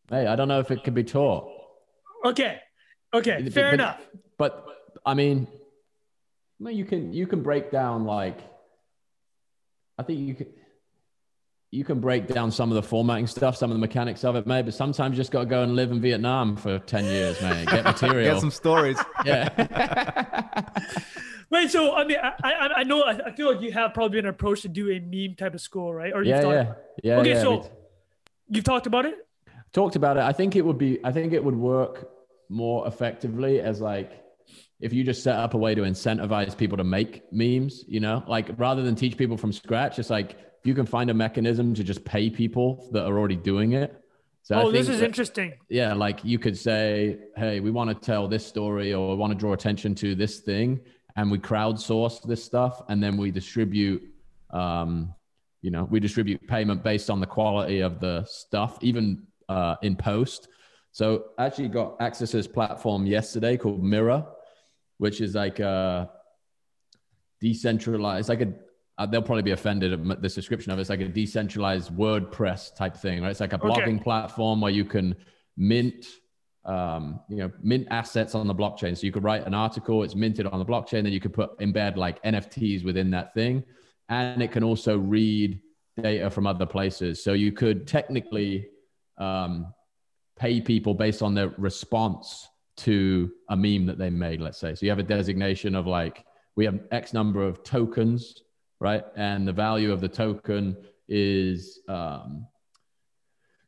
Hey, 0.09 0.27
I 0.27 0.35
don't 0.35 0.47
know 0.49 0.59
if 0.59 0.71
it 0.71 0.83
can 0.83 0.93
be 0.93 1.03
taught. 1.03 1.49
Okay. 2.25 2.59
Okay. 3.13 3.41
But- 3.43 3.53
Fair 3.53 3.71
but- 3.71 3.73
enough. 3.75 4.01
But 4.37 4.65
I 5.05 5.13
mean, 5.13 5.47
I 6.59 6.63
mean, 6.63 6.77
you 6.77 6.85
can 6.85 7.11
you 7.13 7.25
can 7.27 7.41
break 7.41 7.71
down 7.71 8.05
like, 8.05 8.37
I 9.97 10.03
think 10.03 10.19
you 10.19 10.35
can 10.35 10.47
you 11.71 11.83
can 11.83 11.99
break 11.99 12.27
down 12.27 12.51
some 12.51 12.69
of 12.71 12.75
the 12.75 12.83
formatting 12.83 13.25
stuff, 13.27 13.55
some 13.57 13.71
of 13.71 13.75
the 13.75 13.79
mechanics 13.81 14.23
of 14.23 14.35
it, 14.35 14.45
maybe. 14.45 14.65
But 14.67 14.73
sometimes 14.75 15.13
you 15.13 15.17
just 15.17 15.31
got 15.31 15.39
to 15.41 15.45
go 15.47 15.63
and 15.63 15.75
live 15.75 15.91
in 15.91 15.99
Vietnam 16.01 16.55
for 16.55 16.77
ten 16.79 17.05
years, 17.05 17.41
mate. 17.41 17.67
Get 17.67 17.83
material. 17.93 18.33
Get 18.33 18.41
some 18.41 18.51
stories. 18.51 18.97
yeah. 19.25 20.61
Wait, 21.49 21.71
so 21.71 21.95
I 21.95 22.03
mean, 22.05 22.17
I 22.21 22.33
I, 22.43 22.69
I 22.77 22.83
know 22.83 23.03
I 23.05 23.31
feel 23.31 23.51
like 23.51 23.61
you 23.61 23.71
have 23.71 23.93
probably 23.93 24.19
been 24.19 24.29
approached 24.29 24.63
to 24.63 24.67
do 24.69 24.89
a 24.91 24.99
meme 24.99 25.35
type 25.35 25.53
of 25.53 25.61
school, 25.61 25.93
right? 25.93 26.13
Or 26.13 26.17
you've 26.23 26.27
yeah, 26.35 26.41
thought- 26.41 26.51
yeah, 26.53 26.73
yeah. 27.03 27.19
Okay, 27.19 27.29
yeah. 27.31 27.41
so 27.41 27.69
you've 28.49 28.63
talked 28.65 28.87
about 28.87 29.05
it. 29.05 29.15
talked 29.73 29.95
about 29.95 30.17
it. 30.17 30.23
I 30.23 30.33
think 30.33 30.55
it 30.55 30.65
would 30.65 30.77
be. 30.77 30.99
I 31.03 31.11
think 31.11 31.33
it 31.33 31.43
would 31.43 31.55
work 31.55 32.09
more 32.49 32.87
effectively 32.87 33.59
as 33.61 33.79
like 33.81 34.11
if 34.79 34.93
you 34.93 35.03
just 35.03 35.23
set 35.23 35.35
up 35.35 35.53
a 35.53 35.57
way 35.57 35.73
to 35.75 35.81
incentivize 35.81 36.55
people 36.57 36.77
to 36.77 36.83
make 36.83 37.23
memes. 37.31 37.85
You 37.87 38.01
know, 38.01 38.23
like 38.27 38.49
rather 38.57 38.81
than 38.83 38.95
teach 38.95 39.17
people 39.17 39.37
from 39.37 39.53
scratch, 39.53 39.99
it's 39.99 40.09
like 40.09 40.31
if 40.31 40.65
you 40.65 40.73
can 40.73 40.85
find 40.85 41.09
a 41.09 41.13
mechanism 41.13 41.73
to 41.75 41.83
just 41.83 42.03
pay 42.03 42.29
people 42.29 42.89
that 42.91 43.05
are 43.05 43.17
already 43.17 43.35
doing 43.37 43.71
it. 43.73 43.95
So 44.43 44.55
I 44.55 44.63
Oh, 44.63 44.71
this 44.71 44.87
is 44.87 44.99
that- 44.99 45.05
interesting. 45.05 45.53
yeah, 45.69 45.93
like 45.93 46.23
you 46.23 46.39
could 46.39 46.57
say, 46.57 47.17
hey, 47.35 47.59
we 47.59 47.69
want 47.69 47.89
to 47.89 47.95
tell 47.95 48.27
this 48.29 48.45
story 48.45 48.93
or 48.93 49.09
we 49.09 49.15
want 49.15 49.31
to 49.33 49.37
draw 49.37 49.51
attention 49.53 49.93
to 49.95 50.15
this 50.15 50.39
thing, 50.39 50.79
and 51.17 51.31
we 51.31 51.39
crowdsource 51.39 52.21
this 52.25 52.43
stuff, 52.43 52.83
and 52.89 53.01
then 53.03 53.17
we 53.17 53.31
distribute, 53.31 54.03
um, 54.51 55.13
you 55.63 55.71
know, 55.71 55.83
we 55.89 55.99
distribute 55.99 56.47
payment 56.47 56.83
based 56.83 57.09
on 57.09 57.19
the 57.19 57.25
quality 57.25 57.81
of 57.81 57.99
the 57.99 58.23
stuff, 58.25 58.77
even 58.81 59.23
uh, 59.49 59.75
in 59.81 59.95
post. 59.95 60.47
So 60.91 61.25
I 61.37 61.45
actually 61.47 61.69
got 61.69 61.97
access 61.99 62.31
to 62.31 62.37
this 62.37 62.47
platform 62.47 63.05
yesterday 63.05 63.57
called 63.57 63.83
Mirror, 63.83 64.25
which 64.99 65.19
is 65.19 65.35
like 65.35 65.59
a 65.59 66.09
decentralized, 67.41 68.29
like 68.29 68.41
a 68.41 68.53
uh, 68.99 69.05
they'll 69.05 69.21
probably 69.21 69.43
be 69.43 69.51
offended 69.51 69.93
at 69.93 70.21
this 70.23 70.33
description 70.33 70.71
of 70.71 70.79
it. 70.79 70.81
It's 70.81 70.89
like 70.89 71.01
a 71.01 71.07
decentralized 71.07 71.91
WordPress 71.91 72.75
type 72.75 72.95
thing, 72.97 73.21
right? 73.21 73.29
It's 73.29 73.39
like 73.39 73.53
a 73.53 73.57
Okay. 73.57 73.67
blogging 73.67 74.01
platform 74.01 74.59
where 74.61 74.71
you 74.71 74.85
can 74.85 75.15
mint, 75.55 76.07
um, 76.67 77.19
you 77.29 77.37
know, 77.37 77.51
mint 77.61 77.87
assets 77.89 78.35
on 78.35 78.47
the 78.47 78.53
blockchain. 78.53 78.95
So 78.97 79.05
you 79.05 79.11
could 79.11 79.23
write 79.23 79.47
an 79.47 79.53
article, 79.53 80.03
it's 80.03 80.15
minted 80.15 80.45
on 80.45 80.59
the 80.59 80.65
blockchain, 80.65 81.03
then 81.03 81.07
you 81.07 81.19
could 81.19 81.33
put 81.33 81.57
embed 81.59 81.95
like 81.95 82.21
NFTs 82.23 82.83
within 82.83 83.09
that 83.11 83.33
thing, 83.33 83.63
and 84.09 84.41
it 84.41 84.51
can 84.51 84.63
also 84.63 84.97
read 84.97 85.59
data 86.01 86.29
from 86.29 86.45
other 86.45 86.65
places. 86.65 87.23
So 87.23 87.33
you 87.33 87.51
could 87.51 87.87
technically 87.87 88.67
um, 89.17 89.73
pay 90.37 90.61
people 90.61 90.93
based 90.93 91.21
on 91.21 91.33
their 91.33 91.49
response 91.57 92.47
to 92.77 93.31
a 93.49 93.57
meme 93.57 93.87
that 93.87 93.97
they 93.97 94.11
made. 94.11 94.39
Let's 94.39 94.59
say, 94.59 94.75
so 94.75 94.85
you 94.85 94.91
have 94.91 94.99
a 94.99 95.03
designation 95.03 95.73
of 95.75 95.87
like 95.87 96.23
we 96.55 96.65
have 96.65 96.79
X 96.91 97.13
number 97.13 97.43
of 97.43 97.63
tokens 97.63 98.43
right? 98.79 99.03
And 99.15 99.47
the 99.47 99.53
value 99.53 99.91
of 99.91 100.01
the 100.01 100.07
token 100.07 100.77
is 101.07 101.79
um, 101.87 102.45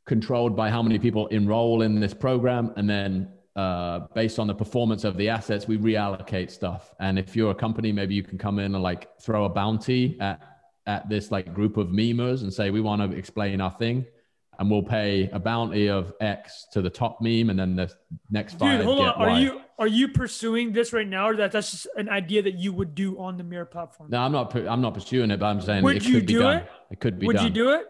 controlled 0.09 0.55
by 0.55 0.71
how 0.71 0.81
many 0.81 0.97
people 0.97 1.27
enroll 1.27 1.83
in 1.83 1.99
this 1.99 2.15
program. 2.15 2.73
And 2.75 2.89
then 2.89 3.31
uh, 3.55 3.99
based 4.15 4.39
on 4.39 4.47
the 4.47 4.55
performance 4.55 5.03
of 5.03 5.15
the 5.17 5.29
assets, 5.29 5.67
we 5.67 5.77
reallocate 5.77 6.49
stuff. 6.49 6.93
And 6.99 7.19
if 7.19 7.35
you're 7.35 7.51
a 7.51 7.55
company, 7.55 7.91
maybe 7.91 8.15
you 8.15 8.23
can 8.23 8.39
come 8.39 8.57
in 8.57 8.73
and 8.73 8.83
like 8.83 9.07
throw 9.21 9.45
a 9.45 9.49
bounty 9.49 10.17
at, 10.19 10.41
at 10.87 11.07
this 11.07 11.29
like 11.29 11.53
group 11.53 11.77
of 11.77 11.89
memers 11.89 12.41
and 12.41 12.51
say, 12.51 12.71
we 12.71 12.81
want 12.81 12.99
to 13.03 13.15
explain 13.15 13.61
our 13.61 13.71
thing. 13.71 14.03
And 14.57 14.69
we'll 14.69 14.83
pay 14.83 15.29
a 15.31 15.39
bounty 15.39 15.89
of 15.89 16.11
X 16.19 16.65
to 16.73 16.81
the 16.81 16.89
top 16.89 17.21
meme, 17.21 17.49
and 17.49 17.57
then 17.57 17.77
the 17.77 17.89
next 18.29 18.59
five 18.59 18.79
Dude, 18.79 18.85
hold 18.85 18.99
on. 18.99 19.13
Are 19.13 19.27
Y. 19.29 19.39
you 19.39 19.61
are 19.77 19.87
you 19.87 20.09
pursuing 20.09 20.73
this 20.73 20.91
right 20.91 21.07
now, 21.07 21.29
or 21.29 21.35
that 21.37 21.53
that's 21.53 21.71
just 21.71 21.87
an 21.95 22.09
idea 22.09 22.41
that 22.41 22.55
you 22.55 22.73
would 22.73 22.93
do 22.93 23.17
on 23.19 23.37
the 23.37 23.45
Mirror 23.45 23.67
platform? 23.67 24.09
No, 24.09 24.19
I'm 24.19 24.33
not. 24.33 24.53
I'm 24.53 24.81
not 24.81 24.93
pursuing 24.95 25.31
it, 25.31 25.39
but 25.39 25.45
I'm 25.45 25.61
saying 25.61 25.81
Would 25.85 25.95
it 25.95 26.05
you 26.05 26.15
could 26.15 26.27
be 26.27 26.33
do 26.33 26.39
done. 26.39 26.57
it? 26.57 26.67
It 26.91 26.99
could 26.99 27.19
be 27.19 27.27
would 27.27 27.37
done. 27.37 27.45
you 27.45 27.51
do 27.51 27.69
it? 27.69 27.85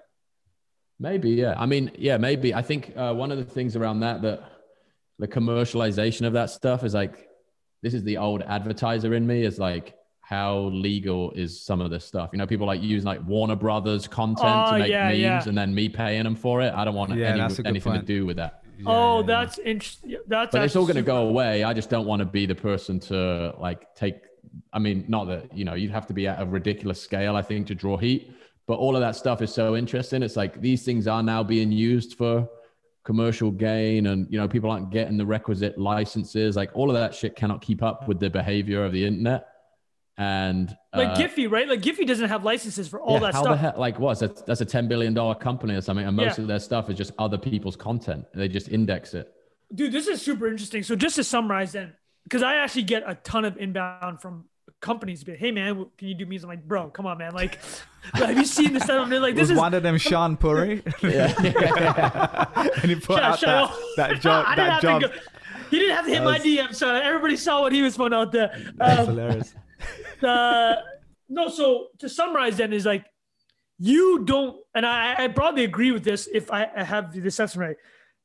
Maybe, 0.99 1.31
yeah. 1.31 1.55
I 1.57 1.65
mean, 1.65 1.91
yeah, 1.97 2.17
maybe. 2.17 2.53
I 2.53 2.61
think 2.61 2.93
uh, 2.95 3.13
one 3.13 3.31
of 3.31 3.37
the 3.37 3.43
things 3.45 3.75
around 3.75 4.01
that 4.01 4.21
that 4.21 4.43
the 5.17 5.27
commercialization 5.27 6.25
of 6.27 6.33
that 6.33 6.49
stuff 6.49 6.83
is 6.83 6.93
like 6.93 7.27
this 7.81 7.93
is 7.93 8.03
the 8.03 8.17
old 8.17 8.41
advertiser 8.41 9.13
in 9.13 9.25
me 9.25 9.43
is 9.43 9.59
like 9.59 9.95
how 10.21 10.69
legal 10.73 11.31
is 11.31 11.59
some 11.59 11.81
of 11.81 11.89
this 11.89 12.05
stuff? 12.05 12.29
You 12.33 12.37
know, 12.37 12.45
people 12.45 12.67
like 12.67 12.81
using 12.83 13.05
like 13.07 13.25
Warner 13.25 13.55
Brothers 13.55 14.07
content 14.07 14.67
Oh, 14.67 14.71
to 14.73 14.79
make 14.79 14.91
yeah, 14.91 15.07
memes 15.07 15.19
yeah. 15.21 15.43
and 15.47 15.57
then 15.57 15.73
me 15.73 15.89
paying 15.89 16.23
them 16.23 16.35
for 16.35 16.61
it. 16.61 16.73
I 16.73 16.83
don't 16.85 16.93
want 16.95 17.15
Yeah, 17.15 17.29
any, 17.29 17.39
that's 17.39 17.57
a 17.59 17.63
good 17.63 17.69
anything 17.69 17.93
to 17.93 18.01
do 18.01 18.25
with 18.25 18.37
that. 18.37 18.63
oh, 18.85 19.23
that's 19.23 19.57
interesting. 19.57 20.17
That's 20.27 20.51
But 20.51 20.63
it's 20.63 20.75
all 20.75 20.83
going 20.85 20.97
to 20.97 21.01
go 21.01 21.27
away. 21.27 21.63
I 21.63 21.73
just 21.73 21.89
don't 21.89 22.05
want 22.05 22.19
to 22.19 22.25
be 22.25 22.45
the 22.45 22.55
person 22.55 22.99
to 23.01 23.55
like 23.57 23.95
take. 23.95 24.21
I 24.71 24.79
mean, 24.79 25.05
not 25.07 25.25
that 25.25 25.57
you 25.57 25.65
know 25.65 25.73
you'd 25.73 25.91
have 25.91 26.05
to 26.07 26.13
be 26.13 26.27
at 26.27 26.41
a 26.41 26.45
ridiculous 26.45 27.01
scale, 27.01 27.35
I 27.35 27.41
think, 27.41 27.67
to 27.67 27.75
draw 27.75 27.97
heat. 27.97 28.31
But 28.69 28.75
all 28.75 28.95
of 28.95 29.01
that 29.01 29.15
stuff 29.15 29.41
is 29.41 29.51
so 29.51 29.75
interesting. 29.75 30.21
It's 30.21 30.35
like 30.35 30.61
these 30.61 30.85
things 30.85 31.07
are 31.07 31.23
now 31.23 31.41
being 31.41 31.71
used 31.71 32.15
for 32.15 32.47
commercial 33.03 33.49
gain, 33.49 34.05
and 34.05 34.27
you 34.29 34.39
know 34.39 34.47
people 34.47 34.69
aren't 34.69 34.91
getting 34.91 35.17
the 35.17 35.25
requisite 35.25 35.79
licenses. 35.79 36.55
Like 36.55 36.69
all 36.75 36.87
of 36.91 36.95
that 36.95 37.15
shit 37.15 37.35
cannot 37.35 37.63
keep 37.63 37.81
up 37.81 38.07
with 38.07 38.19
the 38.19 38.29
behavior 38.29 38.85
of 38.85 38.91
the 38.91 39.03
internet. 39.03 39.47
And 40.19 40.77
like 40.93 41.07
uh, 41.07 41.15
Giphy, 41.15 41.49
right? 41.49 41.67
Like 41.67 41.81
Giphy 41.81 42.05
doesn't 42.05 42.29
have 42.29 42.43
licenses 42.43 42.87
for 42.87 43.01
all 43.01 43.13
yeah, 43.13 43.19
that 43.21 43.33
how 43.33 43.41
stuff. 43.41 43.53
the 43.53 43.57
heck? 43.57 43.77
Like 43.79 43.97
what? 43.97 44.19
That's, 44.19 44.43
that's 44.43 44.61
a 44.61 44.65
ten 44.65 44.87
billion 44.87 45.15
dollar 45.15 45.33
company 45.33 45.73
or 45.73 45.81
something, 45.81 46.05
and 46.05 46.15
most 46.15 46.37
Yeah. 46.37 46.43
of 46.43 46.47
their 46.47 46.59
stuff 46.59 46.91
is 46.91 46.95
just 46.95 47.11
other 47.17 47.39
people's 47.39 47.75
content. 47.75 48.25
They 48.35 48.47
just 48.47 48.69
index 48.69 49.15
it. 49.15 49.33
Dude, 49.73 49.91
this 49.91 50.05
is 50.05 50.21
super 50.21 50.47
interesting. 50.47 50.83
So 50.83 50.95
just 50.95 51.15
to 51.15 51.23
summarize 51.23 51.71
then, 51.71 51.93
because 52.23 52.43
I 52.43 52.57
actually 52.57 52.83
get 52.83 53.01
a 53.07 53.15
ton 53.15 53.45
of 53.45 53.57
inbound 53.57 54.21
from 54.21 54.45
companies 54.81 55.23
be 55.23 55.33
like, 55.33 55.39
hey 55.39 55.51
man, 55.51 55.85
can 55.97 56.07
you 56.07 56.15
do 56.15 56.25
memes? 56.25 56.43
I'm 56.43 56.49
like, 56.49 56.67
bro, 56.67 56.89
come 56.89 57.05
on, 57.05 57.17
man. 57.17 57.33
Like, 57.33 57.59
have 58.13 58.37
you 58.37 58.45
seen 58.45 58.73
this 58.73 58.83
stuff? 58.83 59.03
And 59.03 59.11
they're 59.11 59.19
like, 59.19 59.35
this 59.35 59.43
was 59.43 59.51
is 59.51 59.57
one 59.57 59.73
of 59.73 59.83
them 59.83 59.97
Sean 59.97 60.37
Puri? 60.37 60.83
Yeah, 61.03 61.33
and 62.81 62.89
he 62.91 62.95
put 62.95 63.15
Shut- 63.17 63.23
out 63.23 63.39
shut 63.39 63.47
that, 63.47 63.63
up. 63.63 63.73
that 63.97 64.21
job. 64.21 64.45
I 64.47 64.55
That 64.55 64.81
job. 64.81 65.01
go. 65.01 65.09
He 65.69 65.79
didn't 65.79 65.95
have 65.95 66.05
to 66.05 66.11
hit 66.11 66.23
my 66.23 66.37
That's- 66.39 66.69
DM, 66.71 66.75
so 66.75 66.93
everybody 66.95 67.37
saw 67.37 67.61
what 67.61 67.71
he 67.73 67.81
was 67.81 67.95
putting 67.97 68.17
out 68.17 68.31
there. 68.31 68.51
That's 68.75 68.99
Um, 69.01 69.05
hilarious. 69.07 69.53
uh, 70.23 70.75
no, 71.29 71.47
so 71.49 71.87
to 71.99 72.09
summarize, 72.09 72.57
then 72.57 72.73
is 72.73 72.85
like 72.85 73.05
you 73.77 74.23
don't, 74.25 74.57
and 74.75 74.85
I, 74.85 75.15
I 75.23 75.27
broadly 75.27 75.63
agree 75.63 75.91
with 75.91 76.03
this. 76.03 76.27
If 76.33 76.51
I, 76.51 76.67
I 76.75 76.83
have 76.83 77.13
the 77.13 77.25
assessment 77.27 77.67
right, 77.69 77.77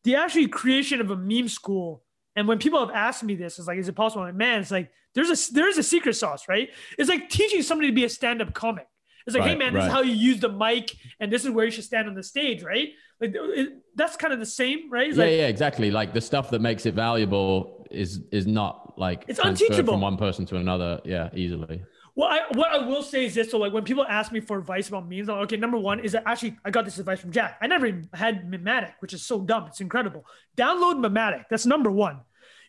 the 0.05 0.17
actual 0.17 0.49
creation 0.49 1.01
of 1.01 1.11
a 1.11 1.17
meme 1.17 1.49
school, 1.49 2.03
and 2.37 2.49
when 2.49 2.59
people 2.59 2.81
have 2.81 2.95
asked 2.95 3.23
me 3.23 3.35
this, 3.35 3.59
is 3.59 3.67
like, 3.67 3.79
is 3.79 3.89
it 3.89 3.95
possible? 3.95 4.23
I'm 4.23 4.29
like, 4.29 4.37
man, 4.37 4.61
it's 4.61 4.71
like 4.71 4.91
there's 5.15 5.31
a 5.31 5.55
there's 5.55 5.79
a 5.79 5.83
secret 5.83 6.15
sauce, 6.15 6.49
right? 6.49 6.71
It's 6.99 7.09
like 7.09 7.31
teaching 7.31 7.63
somebody 7.63 7.89
to 7.89 7.95
be 7.95 8.05
a 8.05 8.09
stand-up 8.09 8.55
comic. 8.55 8.87
It's 9.27 9.35
like, 9.35 9.45
hey 9.45 9.51
Right, 9.51 9.59
man, 9.59 9.75
this 9.75 9.85
is 9.85 9.91
how 9.91 10.03
you 10.03 10.13
use 10.13 10.41
the 10.41 10.51
mic, 10.51 10.95
and 11.21 11.33
this 11.33 11.45
is 11.45 11.51
where 11.51 11.65
you 11.65 11.71
should 11.71 11.85
stand 11.85 12.09
on 12.09 12.15
the 12.15 12.23
stage, 12.23 12.63
right? 12.63 12.89
Like 13.21 13.33
it, 13.35 13.73
that's 13.95 14.17
kind 14.17 14.33
of 14.33 14.39
the 14.39 14.47
same, 14.47 14.91
right? 14.91 15.09
It's 15.09 15.17
yeah, 15.17 15.25
like, 15.25 15.33
yeah, 15.33 15.47
exactly. 15.47 15.91
Like 15.91 16.13
the 16.13 16.21
stuff 16.21 16.51
that 16.51 16.61
makes 16.61 16.85
it 16.85 16.95
valuable 16.95 17.87
is 17.91 18.21
is 18.33 18.47
not 18.47 18.99
like 18.99 19.25
It's 19.29 19.39
unteachable. 19.39 19.95
from 19.95 20.01
one 20.01 20.17
person 20.17 20.45
to 20.47 20.57
another. 20.57 21.01
Yeah, 21.05 21.31
easily. 21.33 21.83
Well, 22.17 22.29
I, 22.29 22.43
what 22.53 22.71
I 22.71 22.87
will 22.87 23.03
say 23.03 23.27
is 23.27 23.35
this: 23.35 23.51
so 23.51 23.59
like 23.59 23.73
when 23.73 23.85
people 23.85 24.05
ask 24.09 24.31
me 24.31 24.41
for 24.41 24.59
advice 24.59 24.89
about 24.89 25.09
memes, 25.09 25.29
I'm 25.29 25.37
like, 25.37 25.45
okay, 25.45 25.57
number 25.57 25.79
one 25.79 26.01
is 26.01 26.13
that 26.13 26.23
actually 26.27 26.57
I 26.65 26.71
got 26.71 26.85
this 26.85 26.99
advice 26.99 27.21
from 27.21 27.33
Jack. 27.33 27.59
I 27.61 27.67
never 27.67 27.87
even 27.87 28.09
had 28.15 28.49
Mematic, 28.49 28.95
which 29.01 29.13
is 29.13 29.23
so 29.23 29.41
dumb. 29.41 29.67
It's 29.67 29.81
incredible. 29.81 30.25
Download 30.57 31.01
Mematic. 31.01 31.47
That's 31.51 31.67
number 31.67 31.91
one. 31.91 32.21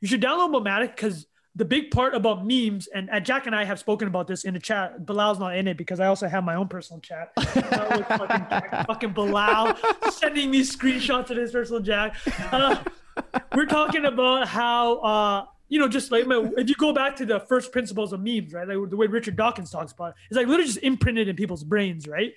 You 0.02 0.08
should 0.08 0.22
download 0.22 0.52
Mematic 0.52 0.96
because 0.96 1.28
the 1.56 1.64
big 1.64 1.92
part 1.92 2.14
about 2.14 2.46
memes, 2.46 2.88
and 2.88 3.10
uh, 3.10 3.20
Jack 3.20 3.46
and 3.46 3.56
I 3.56 3.64
have 3.64 3.80
spoken 3.80 4.08
about 4.08 4.28
this 4.28 4.44
in 4.44 4.56
the 4.56 4.60
chat. 4.60 5.06
Bilal's 5.06 5.40
not 5.40 5.56
in 5.56 5.68
it 5.68 5.78
because 5.78 6.00
I 6.00 6.08
also 6.08 6.28
have 6.28 6.44
my 6.44 6.56
own 6.56 6.68
personal 6.68 7.00
chat. 7.00 7.32
Fucking, 7.40 8.46
Jack, 8.50 8.88
fucking 8.88 9.14
Bilal 9.14 9.78
sending 10.12 10.52
me 10.52 10.62
screenshots 10.62 11.30
of 11.30 11.38
his 11.38 11.52
personal 11.52 11.82
Jack. 11.82 12.16
Uh, 12.52 12.84
we're 13.56 13.68
talking 13.68 14.06
about 14.06 14.48
how 14.48 14.96
uh 14.98 15.46
you 15.70 15.80
know 15.80 15.88
just 15.88 16.12
like 16.12 16.26
if 16.28 16.70
you 16.70 16.76
go 16.76 16.94
back 16.94 17.16
to 17.16 17.26
the 17.26 17.40
first 17.42 17.72
principles 17.72 18.14
of 18.14 18.20
memes 18.20 18.54
right 18.54 18.68
like 18.68 18.90
the 18.90 18.98
way 18.98 19.08
richard 19.08 19.36
dawkins 19.36 19.72
talks 19.72 19.92
about 19.92 20.10
it 20.10 20.16
it's 20.30 20.38
like 20.38 20.48
literally 20.48 20.68
just 20.68 20.84
imprinted 20.84 21.28
in 21.28 21.36
people's 21.36 21.64
brains 21.64 22.08
right 22.08 22.34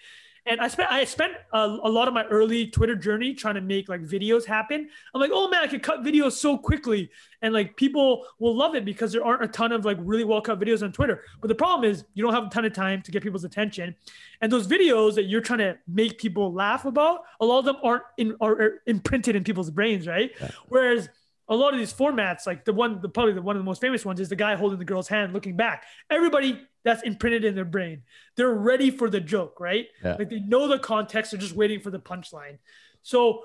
And 0.49 0.61
I 0.63 0.69
spent 0.69 0.91
I 0.91 1.05
spent 1.05 1.35
a, 1.53 1.59
a, 1.59 1.91
lot 1.91 2.09
of 2.09 2.15
my 2.15 2.25
early 2.25 2.69
Twitter 2.69 2.97
journey 2.97 3.35
trying 3.35 3.57
to 3.57 3.61
make 3.61 3.89
like 3.89 4.03
videos 4.03 4.47
happen. 4.47 4.89
I'm 5.15 5.21
like, 5.21 5.31
oh 5.33 5.49
man, 5.49 5.63
I 5.63 5.67
could 5.67 5.83
cut 5.83 6.03
videos 6.03 6.33
so 6.33 6.57
quickly, 6.57 7.11
and 7.43 7.53
like 7.53 7.77
people 7.77 8.25
will 8.39 8.57
love 8.57 8.75
it 8.75 8.87
because 8.87 9.13
there 9.13 9.23
aren't 9.23 9.45
a 9.45 9.49
ton 9.49 9.73
of 9.73 9.85
like 9.85 9.99
really 10.01 10.25
well 10.25 10.41
cut 10.41 10.59
videos 10.59 10.83
on 10.83 10.91
Twitter. 10.91 11.23
But 11.43 11.49
the 11.49 11.55
problem 11.55 11.91
is 11.91 12.05
you 12.15 12.23
don't 12.23 12.33
have 12.33 12.47
a 12.47 12.49
ton 12.49 12.65
of 12.65 12.73
time 12.73 13.03
to 13.03 13.11
get 13.11 13.23
people's 13.23 13.45
attention, 13.45 13.95
and 14.41 14.51
those 14.51 14.67
videos 14.67 15.17
that 15.17 15.25
you're 15.25 15.43
trying 15.43 15.59
to 15.59 15.77
make 15.87 16.19
people 16.19 16.53
laugh 16.53 16.87
about, 16.87 17.25
a 17.41 17.45
lot 17.45 17.59
of 17.59 17.67
them 17.67 17.77
aren't 17.83 18.05
in 18.17 18.35
are 18.41 18.81
imprinted 18.87 19.37
in 19.37 19.45
people's 19.45 19.71
brains, 19.71 20.07
right? 20.07 20.31
Yeah. 20.41 20.51
Whereas 20.69 21.11
a 21.49 21.57
lot 21.57 21.73
of 21.73 21.79
these 21.79 21.93
formats, 21.93 22.47
like 22.47 22.65
the 22.65 22.73
one, 22.73 23.01
the 23.01 23.09
probably 23.09 23.33
the 23.33 23.43
one 23.43 23.57
of 23.57 23.61
the 23.61 23.65
most 23.65 23.81
famous 23.81 24.05
ones 24.05 24.21
is 24.21 24.29
the 24.29 24.37
guy 24.37 24.55
holding 24.55 24.79
the 24.79 24.85
girl's 24.85 25.09
hand 25.09 25.33
looking 25.33 25.57
back. 25.57 25.85
Everybody 26.11 26.61
that's 26.85 27.03
imprinted 27.03 27.45
in 27.45 27.55
their 27.55 27.65
brain. 27.65 28.03
They're 28.37 28.53
ready 28.53 28.91
for 28.91 29.09
the 29.09 29.21
joke, 29.21 29.59
right? 29.59 29.87
Yeah. 30.05 30.17
Like 30.19 30.29
they 30.29 30.41
know 30.41 30.69
the 30.69 30.79
context, 30.79 31.33
they're 31.33 31.41
just 31.41 31.55
waiting 31.55 31.81
for 31.81 31.91
the 31.91 31.99
punchline. 31.99 32.59
So 33.03 33.45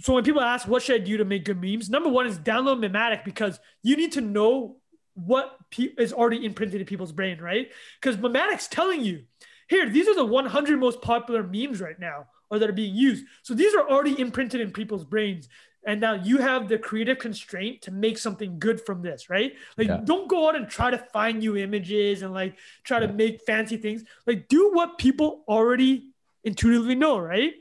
so 0.00 0.14
when 0.14 0.24
people 0.24 0.42
ask 0.42 0.68
what 0.68 0.82
should 0.82 1.00
I 1.00 1.04
do 1.04 1.16
to 1.16 1.24
make 1.24 1.44
good 1.44 1.60
memes, 1.60 1.90
number 1.90 2.08
one 2.08 2.26
is 2.26 2.38
download 2.38 2.78
Mematic 2.78 3.24
because 3.24 3.58
you 3.82 3.96
need 3.96 4.12
to 4.12 4.20
know 4.20 4.76
what 5.14 5.56
pe- 5.70 5.94
is 5.98 6.12
already 6.12 6.44
imprinted 6.44 6.80
in 6.80 6.86
people's 6.86 7.12
brain, 7.12 7.38
right? 7.38 7.68
Because 8.00 8.16
Mematic's 8.16 8.68
telling 8.68 9.04
you, 9.04 9.24
here, 9.68 9.88
these 9.88 10.08
are 10.08 10.14
the 10.14 10.24
100 10.24 10.78
most 10.78 11.02
popular 11.02 11.42
memes 11.42 11.80
right 11.80 11.98
now 11.98 12.26
or 12.50 12.58
that 12.58 12.68
are 12.68 12.74
being 12.74 12.94
used. 12.94 13.24
So 13.42 13.54
these 13.54 13.74
are 13.74 13.88
already 13.88 14.18
imprinted 14.20 14.60
in 14.60 14.70
people's 14.70 15.04
brains 15.04 15.48
and 15.84 16.00
now 16.00 16.14
you 16.14 16.38
have 16.38 16.68
the 16.68 16.78
creative 16.78 17.18
constraint 17.18 17.82
to 17.82 17.90
make 17.90 18.18
something 18.18 18.58
good 18.58 18.80
from 18.80 19.02
this 19.02 19.28
right 19.28 19.54
like 19.76 19.88
yeah. 19.88 20.00
don't 20.04 20.28
go 20.28 20.48
out 20.48 20.56
and 20.56 20.68
try 20.68 20.90
to 20.90 20.98
find 20.98 21.38
new 21.38 21.56
images 21.56 22.22
and 22.22 22.32
like 22.32 22.56
try 22.84 23.00
yeah. 23.00 23.06
to 23.06 23.12
make 23.12 23.42
fancy 23.42 23.76
things 23.76 24.04
like 24.26 24.48
do 24.48 24.70
what 24.72 24.98
people 24.98 25.44
already 25.48 26.10
intuitively 26.44 26.94
know 26.94 27.18
right 27.18 27.54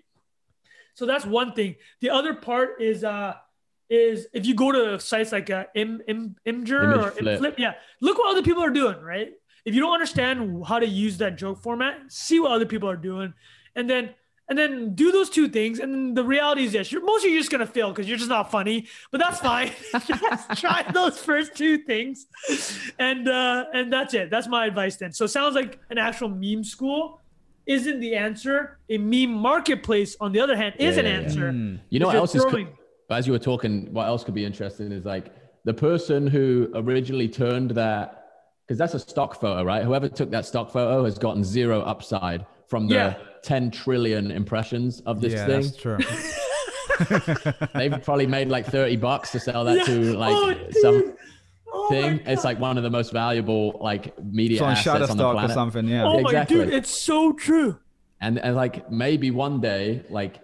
so 0.93 1.05
that's 1.05 1.25
one 1.25 1.53
thing 1.53 1.75
the 1.99 2.09
other 2.09 2.33
part 2.33 2.81
is 2.81 3.03
uh 3.03 3.33
is 3.91 4.25
if 4.31 4.45
you 4.45 4.55
go 4.55 4.71
to 4.71 4.99
sites 5.01 5.33
like 5.33 5.49
uh, 5.49 5.65
Im, 5.75 6.01
Im, 6.07 6.35
Imgur 6.47 6.97
or 6.97 7.11
flip. 7.11 7.39
Flip, 7.39 7.55
yeah, 7.59 7.73
look 7.99 8.17
what 8.17 8.31
other 8.31 8.41
people 8.41 8.63
are 8.63 8.69
doing, 8.69 9.01
right? 9.01 9.33
If 9.65 9.75
you 9.75 9.81
don't 9.81 9.93
understand 9.93 10.63
how 10.65 10.79
to 10.79 10.87
use 10.87 11.17
that 11.17 11.35
joke 11.35 11.61
format, 11.61 11.99
see 12.07 12.39
what 12.39 12.53
other 12.53 12.65
people 12.65 12.89
are 12.89 12.95
doing, 12.95 13.33
and 13.75 13.89
then 13.89 14.11
and 14.51 14.59
then 14.59 14.93
do 14.95 15.13
those 15.13 15.29
two 15.29 15.47
things. 15.47 15.79
And 15.79 16.15
the 16.15 16.25
reality 16.25 16.65
is, 16.65 16.73
yes, 16.73 16.91
you're 16.91 17.01
most 17.01 17.23
of 17.23 17.31
you 17.31 17.39
just 17.39 17.49
gonna 17.49 17.65
fail 17.65 17.89
because 17.91 18.09
you're 18.09 18.17
just 18.17 18.29
not 18.29 18.51
funny. 18.51 18.85
But 19.09 19.21
that's 19.21 19.39
fine. 19.39 19.71
just 20.05 20.59
try 20.59 20.83
those 20.93 21.17
first 21.17 21.55
two 21.55 21.77
things, 21.77 22.27
and 22.99 23.29
uh, 23.29 23.65
and 23.73 23.91
that's 23.91 24.13
it. 24.13 24.29
That's 24.29 24.49
my 24.49 24.65
advice 24.65 24.97
then. 24.97 25.13
So 25.13 25.23
it 25.23 25.29
sounds 25.29 25.55
like 25.55 25.79
an 25.89 25.97
actual 25.97 26.27
meme 26.27 26.65
school 26.65 27.21
isn't 27.65 28.01
the 28.01 28.13
answer. 28.13 28.77
A 28.89 28.97
meme 28.97 29.31
marketplace, 29.31 30.17
on 30.19 30.33
the 30.33 30.41
other 30.41 30.57
hand, 30.57 30.75
is 30.77 30.97
yeah, 30.97 31.03
an 31.03 31.05
answer. 31.05 31.45
Yeah. 31.45 31.53
Mm. 31.53 31.79
You 31.89 31.99
know 32.01 32.07
what 32.07 32.15
else 32.17 32.33
throwing... 32.33 32.67
is? 32.67 32.73
as 33.09 33.25
you 33.27 33.31
were 33.31 33.39
talking, 33.39 33.93
what 33.93 34.07
else 34.07 34.25
could 34.25 34.35
be 34.35 34.43
interesting 34.43 34.91
is 34.91 35.05
like 35.05 35.33
the 35.63 35.73
person 35.73 36.27
who 36.27 36.69
originally 36.75 37.29
turned 37.29 37.71
that 37.71 38.17
because 38.67 38.77
that's 38.77 38.93
a 38.93 38.99
stock 38.99 39.39
photo, 39.39 39.63
right? 39.63 39.83
Whoever 39.83 40.09
took 40.09 40.29
that 40.31 40.45
stock 40.45 40.71
photo 40.71 41.05
has 41.05 41.17
gotten 41.17 41.43
zero 41.43 41.81
upside 41.81 42.45
from 42.67 42.87
the 42.87 42.95
yeah. 42.95 43.15
10 43.43 43.71
trillion 43.71 44.31
impressions 44.31 45.01
of 45.01 45.21
this 45.21 45.33
yeah, 45.33 45.45
thing. 45.45 45.61
That's 45.61 45.75
true. 45.75 45.97
They've 47.73 48.03
probably 48.03 48.27
made 48.27 48.49
like 48.49 48.65
30 48.65 48.97
bucks 48.97 49.31
to 49.31 49.39
sell 49.39 49.65
that 49.65 49.77
yeah. 49.77 49.83
to 49.85 50.17
like 50.17 50.33
oh, 50.35 50.71
some 50.81 51.13
oh 51.71 51.89
thing. 51.89 52.21
It's 52.25 52.43
like 52.43 52.59
one 52.59 52.77
of 52.77 52.83
the 52.83 52.89
most 52.89 53.11
valuable 53.11 53.79
like 53.81 54.17
media 54.23 54.57
it's 54.57 54.85
assets 54.85 55.09
on 55.09 55.17
the 55.17 55.31
planet. 55.31 55.51
or 55.51 55.53
something. 55.53 55.87
Yeah. 55.87 56.05
Oh 56.05 56.19
exactly. 56.19 56.57
my 56.57 56.65
dude, 56.65 56.73
it's 56.73 56.89
so 56.89 57.33
true. 57.33 57.79
And 58.19 58.37
and 58.39 58.55
like 58.55 58.91
maybe 58.91 59.31
one 59.31 59.61
day 59.61 60.03
like 60.09 60.39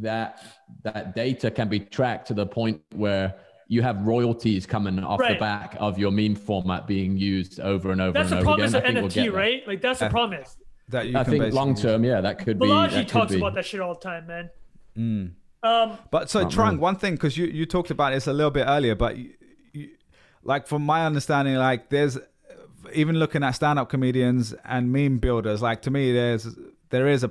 that 0.00 0.42
that 0.84 1.14
data 1.14 1.50
can 1.50 1.68
be 1.68 1.80
tracked 1.80 2.28
to 2.28 2.34
the 2.34 2.46
point 2.46 2.80
where 2.94 3.34
you 3.66 3.82
have 3.82 4.02
royalties 4.02 4.66
coming 4.66 4.98
off 5.02 5.18
right. 5.18 5.34
the 5.34 5.40
back 5.40 5.76
of 5.80 5.98
your 5.98 6.10
meme 6.10 6.34
format 6.34 6.86
being 6.86 7.16
used 7.16 7.58
over 7.58 7.90
and 7.90 8.00
over 8.00 8.12
that's 8.12 8.30
and 8.30 8.40
over 8.40 8.54
again. 8.54 8.70
Promise 8.70 8.74
of 8.74 9.12
NFT, 9.12 9.24
we'll 9.24 9.32
right? 9.32 9.66
Like 9.66 9.80
that's 9.80 10.00
the 10.00 10.10
promise 10.10 10.56
that 10.88 11.08
you 11.08 11.18
I 11.18 11.24
think 11.24 11.52
long 11.52 11.74
term, 11.74 12.04
yeah, 12.04 12.20
that 12.20 12.38
could 12.38 12.58
Balaji 12.58 12.90
be. 12.90 12.96
Balaji 12.96 13.08
talks 13.08 13.32
be. 13.32 13.38
about 13.38 13.54
that 13.54 13.64
shit 13.64 13.80
all 13.80 13.94
the 13.94 14.00
time, 14.00 14.26
man. 14.26 14.50
Mm. 14.96 15.32
Um, 15.62 15.98
but 16.10 16.28
so 16.28 16.44
Trung, 16.46 16.78
one 16.78 16.96
thing 16.96 17.14
because 17.14 17.36
you 17.36 17.46
you 17.46 17.66
talked 17.66 17.90
about 17.90 18.12
this 18.12 18.26
a 18.26 18.32
little 18.32 18.50
bit 18.50 18.64
earlier, 18.66 18.94
but 18.94 19.16
you, 19.16 19.32
you, 19.72 19.90
like 20.42 20.66
from 20.66 20.84
my 20.84 21.06
understanding, 21.06 21.54
like 21.54 21.88
there's 21.88 22.18
even 22.92 23.16
looking 23.16 23.44
at 23.44 23.52
stand-up 23.52 23.88
comedians 23.88 24.54
and 24.64 24.92
meme 24.92 25.18
builders, 25.18 25.62
like 25.62 25.82
to 25.82 25.90
me, 25.90 26.12
there's 26.12 26.48
there 26.90 27.08
is 27.08 27.24
a 27.24 27.30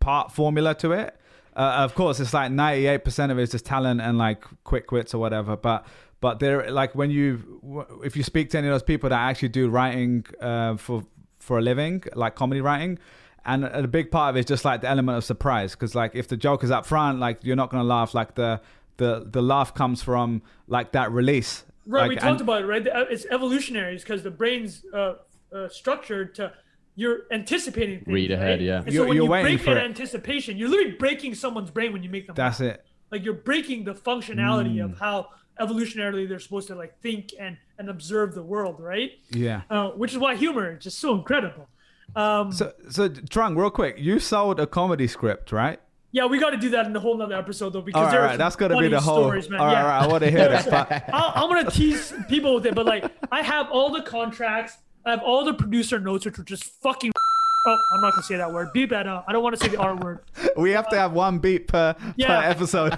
part 0.00 0.32
formula 0.32 0.74
to 0.76 0.92
it. 0.92 1.14
Uh, 1.56 1.78
of 1.78 1.94
course, 1.96 2.20
it's 2.20 2.32
like 2.32 2.52
98% 2.52 3.32
of 3.32 3.38
it 3.38 3.42
is 3.42 3.50
just 3.50 3.66
talent 3.66 4.00
and 4.00 4.16
like 4.16 4.44
quick 4.62 4.92
wits 4.92 5.12
or 5.12 5.18
whatever. 5.18 5.56
But 5.56 5.86
but 6.20 6.38
there, 6.38 6.70
like 6.70 6.94
when 6.94 7.10
you 7.10 7.90
if 8.04 8.16
you 8.16 8.22
speak 8.22 8.50
to 8.50 8.58
any 8.58 8.68
of 8.68 8.74
those 8.74 8.82
people 8.84 9.10
that 9.10 9.18
actually 9.18 9.48
do 9.48 9.68
writing 9.68 10.24
uh, 10.40 10.76
for 10.76 11.04
for 11.48 11.58
a 11.58 11.62
living, 11.62 12.04
like 12.14 12.36
comedy 12.36 12.60
writing. 12.60 12.98
And 13.44 13.64
a 13.64 13.88
big 13.88 14.10
part 14.10 14.30
of 14.30 14.36
it 14.36 14.40
is 14.40 14.44
just 14.44 14.64
like 14.64 14.82
the 14.82 14.88
element 14.88 15.16
of 15.16 15.24
surprise, 15.24 15.72
because 15.72 15.94
like 15.94 16.14
if 16.14 16.28
the 16.28 16.36
joke 16.36 16.62
is 16.62 16.70
up 16.70 16.84
front, 16.86 17.18
like 17.18 17.38
you're 17.42 17.56
not 17.56 17.70
gonna 17.70 17.82
laugh. 17.82 18.14
Like 18.14 18.34
the 18.34 18.60
the 18.98 19.26
the 19.28 19.40
laugh 19.40 19.74
comes 19.74 20.02
from 20.02 20.42
like 20.66 20.92
that 20.92 21.10
release. 21.10 21.64
Right, 21.86 22.02
like, 22.02 22.08
we 22.10 22.16
talked 22.16 22.40
and, 22.40 22.40
about 22.42 22.62
it. 22.62 22.66
Right, 22.66 22.86
it's 23.10 23.24
evolutionary 23.30 23.96
because 23.96 24.22
the 24.22 24.30
brain's 24.30 24.84
uh, 24.92 25.14
uh, 25.52 25.68
structured 25.70 26.34
to 26.34 26.52
you're 26.94 27.20
anticipating 27.30 28.00
things, 28.00 28.14
read 28.14 28.30
ahead, 28.32 28.58
right? 28.58 28.60
yeah. 28.60 28.82
And 28.84 28.86
so 28.86 28.92
you're, 28.92 29.06
when 29.06 29.16
you 29.16 29.28
break 29.28 29.64
that 29.64 29.78
anticipation, 29.78 30.58
you're 30.58 30.68
literally 30.68 30.96
breaking 30.98 31.34
someone's 31.34 31.70
brain 31.70 31.92
when 31.92 32.02
you 32.02 32.10
make 32.10 32.26
them. 32.26 32.34
That's 32.34 32.60
laugh. 32.60 32.74
it. 32.74 32.84
Like 33.10 33.24
you're 33.24 33.34
breaking 33.34 33.84
the 33.84 33.94
functionality 33.94 34.76
mm. 34.76 34.84
of 34.84 34.98
how 34.98 35.28
evolutionarily 35.60 36.28
they're 36.28 36.38
supposed 36.38 36.68
to 36.68 36.74
like 36.74 37.00
think 37.00 37.34
and 37.38 37.56
and 37.78 37.88
observe 37.88 38.34
the 38.34 38.42
world, 38.42 38.80
right? 38.80 39.12
Yeah. 39.30 39.62
Uh, 39.70 39.90
which 39.90 40.12
is 40.12 40.18
why 40.18 40.36
humor 40.36 40.76
is 40.76 40.84
just 40.84 40.98
so 40.98 41.14
incredible. 41.14 41.68
Um, 42.16 42.52
so, 42.52 42.72
so 42.88 43.08
Trung, 43.08 43.56
real 43.56 43.70
quick, 43.70 43.96
you 43.98 44.18
sold 44.18 44.60
a 44.60 44.66
comedy 44.66 45.06
script, 45.06 45.52
right? 45.52 45.80
Yeah, 46.10 46.24
we 46.24 46.38
got 46.38 46.50
to 46.50 46.56
do 46.56 46.70
that 46.70 46.86
in 46.86 46.96
a 46.96 47.00
whole 47.00 47.16
nother 47.16 47.36
episode 47.36 47.74
though, 47.74 47.82
because 47.82 48.12
all 48.12 48.18
right, 48.18 48.28
right. 48.30 48.38
that's 48.38 48.56
gonna 48.56 48.78
be 48.78 48.88
the 48.88 48.98
whole. 48.98 49.24
Stories, 49.24 49.50
man. 49.50 49.60
All 49.60 49.70
yeah. 49.70 49.84
right, 49.84 50.02
I 50.02 50.06
want 50.06 50.24
to 50.24 50.30
hear 50.30 50.48
that. 50.48 51.10
i 51.12 51.42
am 51.42 51.48
gonna 51.48 51.70
tease 51.70 52.14
people 52.28 52.54
with 52.54 52.64
it, 52.64 52.74
but 52.74 52.86
like, 52.86 53.04
I 53.30 53.42
have 53.42 53.68
all 53.70 53.92
the 53.92 54.00
contracts, 54.00 54.78
I 55.04 55.10
have 55.10 55.20
all 55.22 55.44
the 55.44 55.52
producer 55.52 56.00
notes, 56.00 56.24
which 56.24 56.38
were 56.38 56.44
just 56.44 56.64
fucking. 56.64 57.12
Oh, 57.66 57.76
I'm 57.92 58.00
not 58.00 58.12
gonna 58.12 58.22
say 58.22 58.36
that 58.36 58.50
word. 58.50 58.72
Beep 58.72 58.90
that 58.90 59.06
out. 59.06 59.24
I 59.26 59.32
don't 59.32 59.42
want 59.42 59.58
to 59.58 59.62
say 59.62 59.68
the 59.68 59.78
R 59.78 59.94
word. 59.96 60.20
we 60.56 60.70
have 60.70 60.88
to 60.90 60.96
have 60.96 61.12
one 61.12 61.38
beep 61.38 61.66
per, 61.66 61.94
yeah. 62.16 62.40
per 62.40 62.48
episode. 62.48 62.92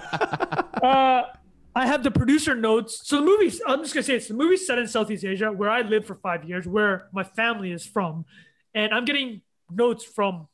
uh, 0.82 1.24
I 1.80 1.86
have 1.86 2.02
the 2.02 2.10
producer 2.10 2.54
notes. 2.54 3.00
So 3.04 3.16
the 3.16 3.22
movie, 3.22 3.50
I'm 3.66 3.80
just 3.80 3.94
gonna 3.94 4.04
say 4.04 4.16
it's 4.16 4.28
the 4.28 4.34
movie 4.34 4.56
set 4.56 4.78
in 4.78 4.86
Southeast 4.86 5.24
Asia, 5.24 5.50
where 5.50 5.70
I 5.70 5.80
lived 5.80 6.06
for 6.06 6.14
five 6.14 6.44
years, 6.44 6.66
where 6.66 7.08
my 7.12 7.24
family 7.24 7.72
is 7.72 7.86
from 7.86 8.26
and 8.74 8.92
I'm 8.92 9.04
getting 9.04 9.40
notes 9.70 10.04
from 10.04 10.48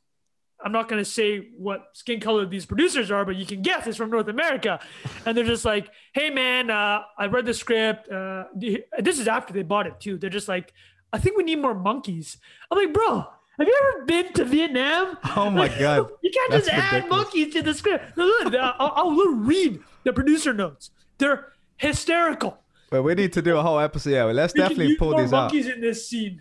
I'm 0.65 0.73
not 0.73 0.89
going 0.89 1.03
to 1.03 1.09
say 1.09 1.49
what 1.59 1.89
skin 1.93 2.19
color 2.19 2.47
these 2.47 2.65
producers 2.65 3.11
are, 3.11 3.25
but 3.27 3.37
you 3.37 3.45
can 3.45 3.61
guess 3.61 3.87
it's 3.87 3.99
from 3.99 4.11
North 4.11 4.29
America. 4.29 4.81
And 5.27 5.37
they're 5.37 5.45
just 5.45 5.67
like, 5.67 5.91
hey, 6.15 6.31
man, 6.31 6.71
uh, 6.71 7.03
I 7.19 7.27
read 7.27 7.45
the 7.45 7.53
script. 7.53 8.11
Uh, 8.11 8.45
this 8.55 9.19
is 9.19 9.29
after 9.29 9.53
they 9.53 9.63
bought 9.63 9.87
it, 9.87 10.01
too. 10.01 10.17
They're 10.17 10.31
just 10.31 10.49
like, 10.49 10.73
I 11.13 11.19
think 11.19 11.37
we 11.37 11.45
need 11.45 11.61
more 11.61 11.75
monkeys. 11.75 12.39
I'm 12.71 12.79
like, 12.79 12.95
bro, 12.95 13.27
have 13.59 13.69
you 13.69 13.81
ever 13.83 14.07
been 14.07 14.33
to 14.33 14.45
Vietnam? 14.47 15.19
Oh, 15.37 15.51
my 15.51 15.69
God. 15.69 16.09
you 16.23 16.31
can't 16.31 16.51
That's 16.51 16.67
just 16.67 16.77
ridiculous. 16.77 17.05
add 17.05 17.09
monkeys 17.11 17.53
to 17.53 17.63
the 17.63 17.75
script. 17.75 18.19
I'll, 18.19 18.93
I'll 18.97 19.33
read 19.35 19.81
the 20.05 20.13
producer 20.15 20.55
notes. 20.55 20.91
They're 21.19 21.53
hysterical. 21.77 22.59
But 22.91 23.03
we 23.03 23.15
need 23.15 23.33
to 23.33 23.43
do 23.43 23.57
a 23.57 23.63
whole 23.63 23.79
episode. 23.79 24.11
Yeah, 24.11 24.25
let's 24.25 24.55
we 24.55 24.61
definitely 24.61 24.97
pull 24.97 25.17
these 25.17 25.33
out. 25.33 25.53
monkeys 25.53 25.69
in 25.69 25.81
this 25.81 26.09
scene. 26.09 26.41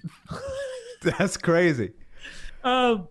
That's 1.01 1.38
crazy. 1.38 1.93
Um, 2.63 3.07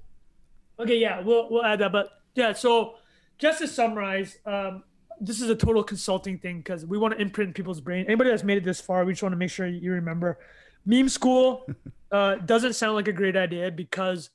okay, 0.78 0.98
yeah, 0.98 1.20
we'll 1.20 1.50
we'll 1.50 1.64
add 1.64 1.80
that. 1.80 1.92
But 1.92 2.10
yeah, 2.34 2.52
so 2.52 2.94
just 3.38 3.58
to 3.58 3.68
summarize, 3.68 4.38
um, 4.46 4.84
this 5.20 5.40
is 5.40 5.50
a 5.50 5.56
total 5.56 5.82
consulting 5.82 6.38
thing 6.38 6.58
because 6.58 6.86
we 6.86 6.98
want 6.98 7.14
to 7.14 7.20
imprint 7.20 7.54
people's 7.54 7.80
brain. 7.80 8.06
Anybody 8.06 8.30
that's 8.30 8.44
made 8.44 8.58
it 8.58 8.64
this 8.64 8.80
far, 8.80 9.04
we 9.04 9.12
just 9.12 9.22
want 9.22 9.32
to 9.32 9.36
make 9.36 9.50
sure 9.50 9.66
you 9.66 9.92
remember. 9.92 10.38
Meme 10.86 11.08
school 11.08 11.66
uh, 12.12 12.36
doesn't 12.36 12.74
sound 12.74 12.94
like 12.94 13.08
a 13.08 13.12
great 13.12 13.36
idea 13.36 13.70
because 13.70 14.30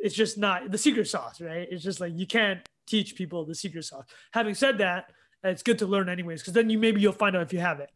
it's 0.00 0.14
just 0.14 0.38
not 0.38 0.70
the 0.70 0.78
secret 0.78 1.06
sauce, 1.08 1.40
right? 1.40 1.68
It's 1.70 1.82
just 1.82 2.00
like 2.00 2.12
you 2.14 2.26
can't 2.26 2.60
teach 2.86 3.16
people 3.16 3.44
the 3.44 3.54
secret 3.54 3.84
sauce. 3.84 4.04
Having 4.32 4.54
said 4.54 4.78
that, 4.78 5.10
it's 5.44 5.62
good 5.62 5.78
to 5.78 5.86
learn 5.86 6.08
anyways 6.08 6.42
because 6.42 6.54
then 6.54 6.70
you 6.70 6.78
maybe 6.78 7.00
you'll 7.00 7.12
find 7.12 7.36
out 7.36 7.42
if 7.42 7.52
you 7.52 7.60
have 7.60 7.80
it. 7.80 7.90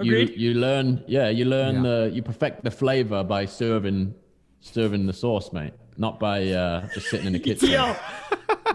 Agreed? 0.00 0.30
You 0.30 0.50
you 0.50 0.54
learn, 0.54 1.04
yeah, 1.06 1.28
you 1.28 1.44
learn 1.44 1.76
yeah. 1.76 1.82
the 1.82 2.10
you 2.14 2.22
perfect 2.22 2.64
the 2.64 2.70
flavor 2.70 3.22
by 3.22 3.46
serving 3.46 4.14
serving 4.60 5.06
the 5.06 5.12
sauce, 5.12 5.52
mate, 5.52 5.72
not 5.96 6.18
by 6.18 6.48
uh, 6.48 6.88
just 6.94 7.08
sitting 7.08 7.26
in 7.26 7.32
the 7.32 7.38
kitchen. 7.38 7.68
Yo, 7.70 7.96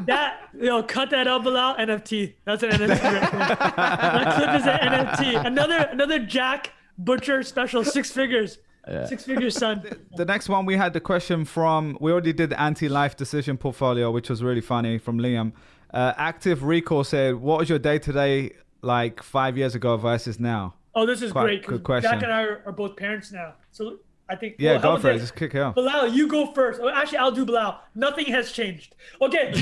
that 0.05 0.49
yo, 0.59 0.84
cut 0.84 1.09
that 1.12 1.28
up 1.28 1.45
a 1.45 1.49
lot. 1.49 1.78
NFT. 1.80 2.36
That's 2.45 2.64
an 2.64 2.72
NFT 2.72 2.89
right 2.89 3.76
that 3.76 4.36
clip 4.36 4.55
is 4.55 4.68
an 4.68 4.80
NFT. 4.80 5.45
Another 5.45 5.89
another 5.91 6.20
Jack 6.20 6.72
Butcher 6.97 7.43
special, 7.43 7.84
six 7.84 8.12
figures. 8.12 8.59
Yeah. 8.88 9.05
Six 9.05 9.26
figures, 9.26 9.55
son. 9.55 9.84
The 10.16 10.26
next 10.26 10.49
one 10.49 10.66
we 10.66 10.76
had 10.76 10.93
the 10.93 10.99
question 10.99 11.45
from 11.45 11.97
we 12.01 12.12
already 12.12 12.34
did 12.34 12.49
the 12.49 12.59
anti-life 12.59 13.16
decision 13.16 13.57
portfolio, 13.57 14.09
which 14.12 14.30
was 14.30 14.41
really 14.41 14.62
funny 14.62 14.97
from 14.97 15.20
Liam. 15.20 15.53
Uh, 15.94 16.14
Active 16.18 16.64
Recall 16.64 17.04
said, 17.04 17.36
"What 17.36 17.60
was 17.60 17.70
your 17.70 17.80
day 17.80 18.00
to 18.00 18.14
day 18.14 18.52
like 18.82 19.22
five 19.24 19.58
years 19.58 19.76
ago 19.76 19.98
versus 19.98 20.39
now?" 20.39 20.76
Oh, 20.94 21.06
this 21.06 21.22
is 21.22 21.32
Quite 21.32 21.44
great. 21.44 21.66
good 21.66 21.84
question. 21.84 22.12
Jack 22.12 22.24
and 22.24 22.32
I 22.34 22.44
are, 22.44 22.64
are 22.66 22.72
both 22.72 22.96
parents 22.98 23.32
now, 23.32 23.54
so 23.72 24.00
I 24.32 24.36
think. 24.36 24.56
Yeah, 24.60 24.72
well, 24.74 24.96
go 24.96 24.98
for 25.02 25.10
it. 25.12 25.20
Just 25.20 25.36
kick 25.36 25.54
off. 25.56 25.76
Bilal, 25.76 26.08
you 26.08 26.26
go 26.28 26.54
first. 26.54 26.80
Oh, 26.82 26.88
actually, 26.90 27.18
I'll 27.18 27.34
do 27.34 27.46
Bilal. 27.46 27.82
Nothing 27.96 28.28
has 28.28 28.54
changed. 28.54 28.96
Okay. 29.22 29.52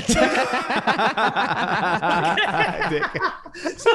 so, 3.76 3.90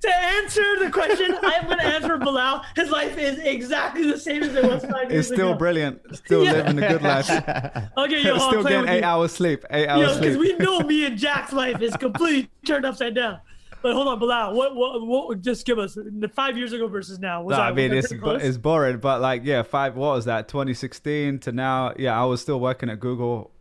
to 0.00 0.16
answer 0.16 0.64
the 0.78 0.90
question, 0.90 1.36
I'm 1.42 1.66
going 1.66 1.78
to 1.78 1.84
answer 1.84 2.16
Bilal. 2.16 2.64
His 2.74 2.88
life 2.90 3.18
is 3.18 3.38
exactly 3.40 4.10
the 4.10 4.18
same 4.18 4.42
as 4.42 4.54
it 4.54 4.64
was 4.64 4.84
five 4.86 5.10
years 5.10 5.26
It's 5.26 5.34
still 5.36 5.50
ago. 5.50 5.58
brilliant. 5.58 6.00
Still 6.16 6.44
Yeah. 6.44 6.52
living 6.52 6.82
a 6.82 6.88
good 6.88 7.02
life. 7.02 7.28
Okay, 7.98 8.22
yo, 8.22 8.34
I'll 8.36 8.48
still 8.48 8.62
getting 8.64 8.88
eight 8.88 8.98
you. 9.00 9.04
hours 9.04 9.32
sleep. 9.32 9.64
Eight 9.70 9.88
hours 9.88 10.00
Yo, 10.00 10.06
hours 10.08 10.18
because 10.20 10.36
we 10.38 10.54
know 10.56 10.80
me 10.80 11.04
and 11.06 11.18
Jack's 11.18 11.52
life 11.52 11.80
is 11.82 11.94
completely 11.96 12.48
turned 12.64 12.84
upside 12.86 13.14
down. 13.14 13.40
But 13.86 13.94
hold 13.94 14.08
on, 14.08 14.18
Bilal. 14.18 14.52
What, 14.54 14.74
what, 14.74 15.06
what 15.06 15.28
would 15.28 15.44
just 15.44 15.64
give 15.64 15.78
us 15.78 15.94
the 15.94 16.28
five 16.34 16.58
years 16.58 16.72
ago 16.72 16.88
versus 16.88 17.20
now? 17.20 17.44
Was 17.44 17.56
No, 17.56 17.62
I, 17.62 17.68
I 17.68 17.72
mean 17.72 17.94
was 17.94 18.04
it's 18.06 18.14
bo- 18.14 18.18
close? 18.18 18.42
it's 18.42 18.56
boring, 18.56 18.98
but 18.98 19.20
like 19.20 19.42
yeah, 19.44 19.62
five. 19.62 19.94
What 19.94 20.16
was 20.16 20.24
that? 20.24 20.48
2016 20.48 21.38
to 21.38 21.52
now. 21.52 21.92
Yeah, 21.96 22.20
I 22.20 22.24
was 22.24 22.40
still 22.40 22.58
working 22.58 22.90
at 22.90 22.98
Google, 22.98 23.52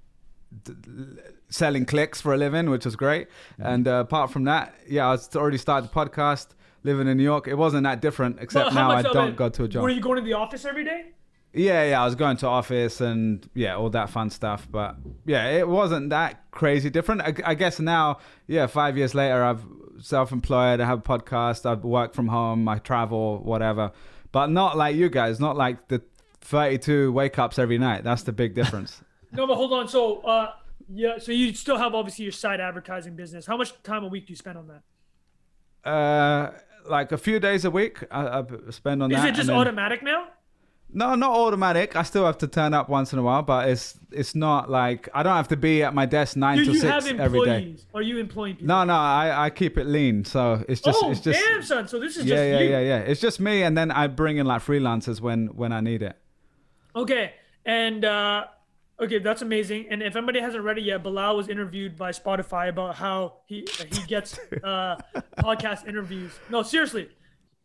d- 0.64 0.74
selling 1.50 1.86
clicks 1.86 2.22
for 2.22 2.34
a 2.34 2.38
living, 2.38 2.72
which 2.72 2.86
was 2.86 2.96
great. 2.96 3.28
And 3.60 3.88
uh, 3.88 3.98
apart 4.08 4.32
from 4.32 4.46
that, 4.46 4.74
yeah, 4.90 5.06
I 5.08 5.12
was 5.12 5.30
already 5.36 5.60
started 5.60 5.92
the 5.92 5.94
podcast, 5.94 6.48
living 6.82 7.08
in 7.08 7.18
New 7.18 7.24
York. 7.24 7.48
It 7.48 7.54
wasn't 7.54 7.84
that 7.84 8.02
different, 8.02 8.38
except 8.42 8.70
But 8.70 8.74
now 8.74 8.90
I 8.90 8.96
much 8.96 9.06
of 9.06 9.14
don't 9.14 9.30
it- 9.30 9.36
go 9.36 9.50
to 9.50 9.64
a 9.66 9.68
job. 9.68 9.84
Were 9.84 9.90
you 9.90 10.02
going 10.02 10.18
to 10.18 10.26
the 10.26 10.34
office 10.34 10.66
every 10.66 10.86
day? 10.86 11.12
Yeah, 11.56 11.84
yeah, 11.90 12.02
I 12.02 12.06
was 12.06 12.16
going 12.16 12.38
to 12.38 12.48
office 12.48 13.00
and 13.02 13.50
yeah, 13.54 13.76
all 13.76 13.90
that 13.92 14.10
fun 14.10 14.30
stuff. 14.30 14.68
But 14.70 14.98
yeah, 15.26 15.50
it 15.52 15.68
wasn't 15.68 16.10
that 16.10 16.52
crazy 16.52 16.90
different. 16.90 17.22
I, 17.22 17.34
I 17.46 17.54
guess 17.56 17.80
now, 17.80 18.18
yeah, 18.48 18.68
five 18.68 18.98
years 18.98 19.16
later, 19.16 19.44
I've 19.44 19.64
self-employed. 20.00 20.82
I 20.82 20.86
have 20.86 21.00
a 21.00 21.02
podcast. 21.02 21.66
I 21.66 21.74
work 21.76 22.14
from 22.14 22.28
home. 22.28 22.68
I 22.68 22.80
travel, 22.80 23.40
whatever. 23.44 23.92
But 24.34 24.48
not 24.52 24.76
like 24.78 24.96
you 24.98 25.10
guys. 25.10 25.40
Not 25.40 25.56
like 25.56 25.88
the 25.88 26.02
32 26.42 27.12
wake 27.14 27.40
ups 27.40 27.58
every 27.58 27.78
night. 27.78 28.04
That's 28.04 28.24
the 28.24 28.34
big 28.34 28.54
difference. 28.54 29.02
No, 29.32 29.46
but 29.48 29.56
hold 29.56 29.74
on. 29.74 29.86
So, 29.90 30.22
uh, 30.22 30.54
yeah, 30.94 31.18
so 31.18 31.34
you 31.34 31.54
still 31.54 31.78
have 31.78 31.94
obviously 31.94 32.24
your 32.24 32.32
side 32.32 32.62
advertising 32.62 33.18
business. 33.18 33.46
How 33.46 33.58
much 33.58 33.74
time 33.84 34.06
a 34.06 34.08
week 34.08 34.28
do 34.28 34.32
you 34.32 34.38
spend 34.38 34.58
on 34.58 34.68
that? 34.70 35.90
uh, 35.90 36.52
like 36.90 37.12
a 37.12 37.18
few 37.18 37.40
days 37.40 37.66
a 37.66 37.72
week, 37.72 38.04
I, 38.12 38.40
I 38.40 38.44
spend 38.70 39.04
on 39.04 39.12
Is 39.12 39.18
that. 39.18 39.28
it 39.28 39.32
just 39.32 39.42
and 39.42 39.50
then- 39.50 39.56
automatic 39.58 40.04
now? 40.04 40.28
No, 40.96 41.14
not 41.14 41.32
automatic. 41.32 41.98
I 41.98 42.04
still 42.04 42.26
have 42.26 42.38
to 42.38 42.48
turn 42.48 42.74
up 42.74 42.88
once 42.88 43.12
in 43.12 43.20
a 43.20 43.22
while, 43.22 43.42
but 43.42 43.68
it's 43.68 44.00
it's 44.12 44.34
not 44.34 44.70
like 44.70 45.10
I 45.14 45.24
don't 45.24 45.36
have 45.36 45.50
to 45.50 45.58
be 45.58 45.84
at 45.84 45.94
my 45.94 46.06
desk 46.06 46.38
nine 46.38 46.58
Do 46.58 46.64
to 46.66 46.72
you 46.72 46.80
six 46.80 47.06
have 47.06 47.20
every 47.20 47.44
day. 47.44 47.58
employees? 47.58 47.86
Are 47.94 48.02
you 48.02 48.18
employing 48.18 48.56
people? 48.56 48.68
No, 48.68 48.86
no, 48.86 48.94
I, 48.94 49.48
I 49.48 49.50
keep 49.50 49.78
it 49.78 49.88
lean, 49.88 50.24
so 50.24 50.64
it's 50.70 50.80
just 50.80 51.04
oh, 51.04 51.12
it's 51.12 51.20
just 51.20 51.38
damn, 51.38 51.62
son. 51.62 51.90
So 51.90 52.00
this 52.00 52.16
is 52.16 52.24
yeah, 52.24 52.36
just 52.36 52.48
yeah, 52.48 52.60
you. 52.60 52.70
yeah, 52.70 52.80
yeah. 52.80 53.00
It's 53.00 53.20
just 53.20 53.42
me, 53.42 53.64
and 53.64 53.78
then 53.78 53.92
I 53.92 54.08
bring 54.08 54.38
in 54.38 54.46
like 54.46 54.62
freelancers 54.62 55.20
when 55.20 55.48
when 55.48 55.74
I 55.74 55.82
need 55.82 56.02
it. 56.02 56.16
Okay, 56.96 57.34
and 57.66 58.06
uh, 58.06 58.46
okay, 59.02 59.20
that's 59.20 59.42
amazing. 59.42 59.88
And 59.90 60.02
if 60.02 60.16
anybody 60.16 60.40
hasn't 60.40 60.64
read 60.64 60.78
it 60.78 60.86
yet, 60.86 61.04
Bilal 61.04 61.36
was 61.36 61.50
interviewed 61.50 61.98
by 61.98 62.12
Spotify 62.12 62.70
about 62.70 62.96
how 62.96 63.40
he 63.48 63.68
he 63.92 64.08
gets 64.08 64.40
uh, 64.64 64.96
podcast 65.40 65.90
interviews. 65.90 66.32
No, 66.50 66.64
seriously, 66.64 67.10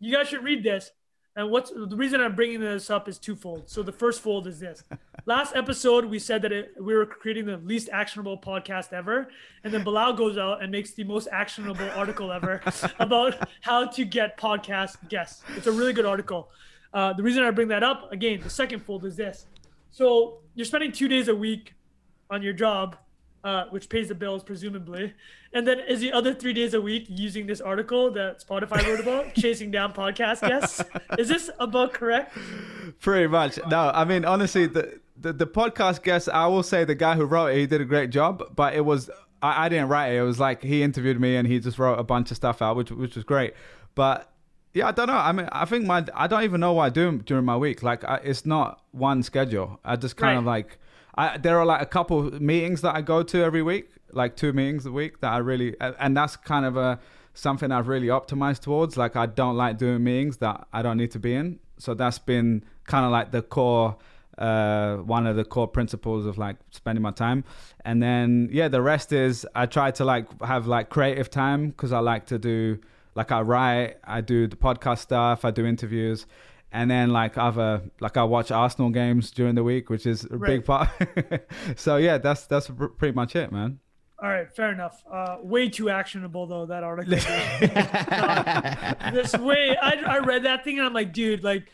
you 0.00 0.12
guys 0.12 0.26
should 0.26 0.42
read 0.42 0.64
this. 0.64 0.90
And 1.36 1.50
what's 1.50 1.70
the 1.70 1.96
reason 1.96 2.20
I'm 2.20 2.34
bringing 2.34 2.60
this 2.60 2.90
up 2.90 3.08
is 3.08 3.16
twofold. 3.16 3.68
So 3.70 3.82
the 3.82 3.92
first 3.92 4.20
fold 4.20 4.46
is 4.48 4.58
this: 4.58 4.82
last 5.26 5.54
episode 5.54 6.04
we 6.04 6.18
said 6.18 6.42
that 6.42 6.52
it, 6.52 6.74
we 6.80 6.94
were 6.94 7.06
creating 7.06 7.46
the 7.46 7.58
least 7.58 7.88
actionable 7.92 8.36
podcast 8.36 8.92
ever, 8.92 9.28
and 9.62 9.72
then 9.72 9.84
Bilal 9.84 10.14
goes 10.14 10.36
out 10.36 10.62
and 10.62 10.72
makes 10.72 10.92
the 10.92 11.04
most 11.04 11.28
actionable 11.30 11.88
article 11.94 12.32
ever 12.32 12.60
about 12.98 13.48
how 13.60 13.86
to 13.86 14.04
get 14.04 14.36
podcast 14.38 15.08
guests. 15.08 15.42
It's 15.56 15.68
a 15.68 15.72
really 15.72 15.92
good 15.92 16.06
article. 16.06 16.50
Uh, 16.92 17.12
the 17.12 17.22
reason 17.22 17.44
I 17.44 17.50
bring 17.52 17.68
that 17.68 17.84
up 17.84 18.10
again, 18.10 18.40
the 18.40 18.50
second 18.50 18.80
fold 18.80 19.04
is 19.04 19.14
this: 19.16 19.46
so 19.90 20.38
you're 20.54 20.66
spending 20.66 20.90
two 20.90 21.06
days 21.06 21.28
a 21.28 21.34
week 21.34 21.74
on 22.28 22.42
your 22.42 22.52
job, 22.52 22.96
uh, 23.44 23.64
which 23.70 23.88
pays 23.88 24.08
the 24.08 24.14
bills 24.14 24.42
presumably, 24.42 25.14
and 25.52 25.66
then 25.66 25.80
is 25.80 26.00
the 26.00 26.12
other 26.12 26.34
three 26.34 26.52
days 26.52 26.74
a 26.74 26.80
week 26.80 27.06
using 27.08 27.46
this 27.46 27.60
article 27.60 28.10
that 28.12 28.44
Spotify 28.44 28.86
wrote 28.86 29.00
about, 29.00 29.34
chasing 29.34 29.70
down 29.70 29.92
podcast 29.92 30.40
guests. 30.40 30.82
Is 31.18 31.28
this 31.28 31.50
about 31.58 31.92
correct? 31.92 32.36
Pretty 33.00 33.26
much. 33.26 33.58
No, 33.68 33.90
I 33.94 34.04
mean 34.04 34.24
honestly, 34.24 34.66
the, 34.66 35.00
the 35.16 35.32
the 35.32 35.46
podcast 35.46 36.02
guest, 36.02 36.28
I 36.28 36.46
will 36.46 36.62
say 36.62 36.84
the 36.84 36.94
guy 36.94 37.16
who 37.16 37.24
wrote 37.24 37.48
it, 37.48 37.56
he 37.56 37.66
did 37.66 37.80
a 37.80 37.86
great 37.86 38.10
job, 38.10 38.54
but 38.54 38.74
it 38.74 38.84
was 38.84 39.10
I, 39.42 39.66
I 39.66 39.68
didn't 39.68 39.88
write 39.88 40.12
it. 40.12 40.18
It 40.18 40.22
was 40.22 40.38
like 40.38 40.62
he 40.62 40.82
interviewed 40.82 41.20
me 41.20 41.36
and 41.36 41.46
he 41.46 41.60
just 41.60 41.78
wrote 41.78 41.98
a 41.98 42.04
bunch 42.04 42.30
of 42.30 42.36
stuff 42.36 42.62
out, 42.62 42.76
which 42.76 42.90
which 42.90 43.16
was 43.16 43.24
great. 43.24 43.54
But 43.94 44.30
yeah, 44.72 44.88
I 44.88 44.92
don't 44.92 45.08
know. 45.08 45.16
I 45.16 45.32
mean, 45.32 45.48
I 45.50 45.64
think 45.64 45.84
my 45.84 46.04
I 46.14 46.26
don't 46.26 46.44
even 46.44 46.60
know 46.60 46.72
what 46.74 46.84
I 46.84 46.90
do 46.90 47.18
during 47.18 47.44
my 47.44 47.56
week. 47.56 47.82
Like, 47.82 48.04
I, 48.04 48.16
it's 48.22 48.46
not 48.46 48.82
one 48.92 49.22
schedule. 49.22 49.80
I 49.84 49.96
just 49.96 50.16
kind 50.16 50.38
of 50.38 50.44
like, 50.44 50.78
I 51.20 51.38
there 51.38 51.58
are 51.60 51.66
like 51.66 51.82
a 51.82 51.86
couple 51.86 52.18
meetings 52.40 52.80
that 52.82 52.94
I 52.94 53.02
go 53.02 53.22
to 53.22 53.42
every 53.48 53.62
week, 53.62 53.86
like 54.12 54.36
two 54.36 54.52
meetings 54.52 54.86
a 54.86 54.92
week 54.92 55.20
that 55.20 55.32
I 55.32 55.38
really, 55.38 55.76
and 55.80 56.16
that's 56.16 56.36
kind 56.36 56.64
of 56.64 56.76
a 56.76 56.98
something 57.34 57.70
I've 57.70 57.88
really 57.88 58.08
optimized 58.08 58.60
towards. 58.62 58.96
Like, 58.96 59.16
I 59.16 59.26
don't 59.26 59.56
like 59.56 59.78
doing 59.78 60.02
meetings 60.02 60.38
that 60.38 60.66
I 60.72 60.82
don't 60.82 60.96
need 60.96 61.10
to 61.12 61.18
be 61.18 61.34
in. 61.34 61.58
So 61.78 61.94
that's 61.94 62.18
been 62.18 62.64
kind 62.84 63.04
of 63.04 63.12
like 63.12 63.32
the 63.32 63.42
core 63.42 63.96
uh, 64.38 64.96
one 64.96 65.26
of 65.26 65.36
the 65.36 65.44
core 65.44 65.68
principles 65.68 66.24
of 66.24 66.38
like 66.38 66.56
spending 66.70 67.02
my 67.02 67.10
time. 67.10 67.44
And 67.84 68.02
then 68.02 68.48
yeah, 68.50 68.68
the 68.68 68.80
rest 68.80 69.12
is 69.12 69.46
I 69.54 69.66
try 69.66 69.90
to 69.92 70.04
like 70.04 70.26
have 70.42 70.66
like 70.66 70.88
creative 70.88 71.28
time 71.28 71.68
because 71.68 71.92
I 71.92 71.98
like 71.98 72.26
to 72.26 72.38
do 72.38 72.78
like 73.14 73.32
I 73.32 73.42
write, 73.42 73.96
I 74.04 74.22
do 74.22 74.46
the 74.46 74.56
podcast 74.56 74.98
stuff, 74.98 75.44
I 75.44 75.50
do 75.50 75.66
interviews. 75.66 76.26
And 76.72 76.90
then 76.90 77.10
like 77.10 77.36
other 77.36 77.82
like 78.00 78.16
I 78.16 78.24
watch 78.24 78.50
Arsenal 78.50 78.90
games 78.90 79.30
during 79.30 79.56
the 79.56 79.64
week, 79.64 79.90
which 79.90 80.06
is 80.06 80.24
a 80.24 80.38
big 80.38 80.64
part. 80.64 80.88
so 81.76 81.96
yeah, 81.96 82.18
that's 82.18 82.46
that's 82.46 82.70
pretty 82.98 83.14
much 83.14 83.34
it, 83.34 83.50
man. 83.50 83.80
All 84.22 84.28
right, 84.28 84.54
fair 84.54 84.70
enough. 84.70 85.02
Uh, 85.10 85.38
way 85.42 85.70
too 85.70 85.88
actionable 85.88 86.46
though 86.46 86.66
that 86.66 86.84
article. 86.84 87.12
this 89.12 89.32
way, 89.38 89.74
I, 89.80 90.02
I 90.06 90.18
read 90.18 90.44
that 90.44 90.62
thing 90.62 90.78
and 90.78 90.86
I'm 90.86 90.92
like, 90.92 91.14
dude, 91.14 91.42
like 91.42 91.68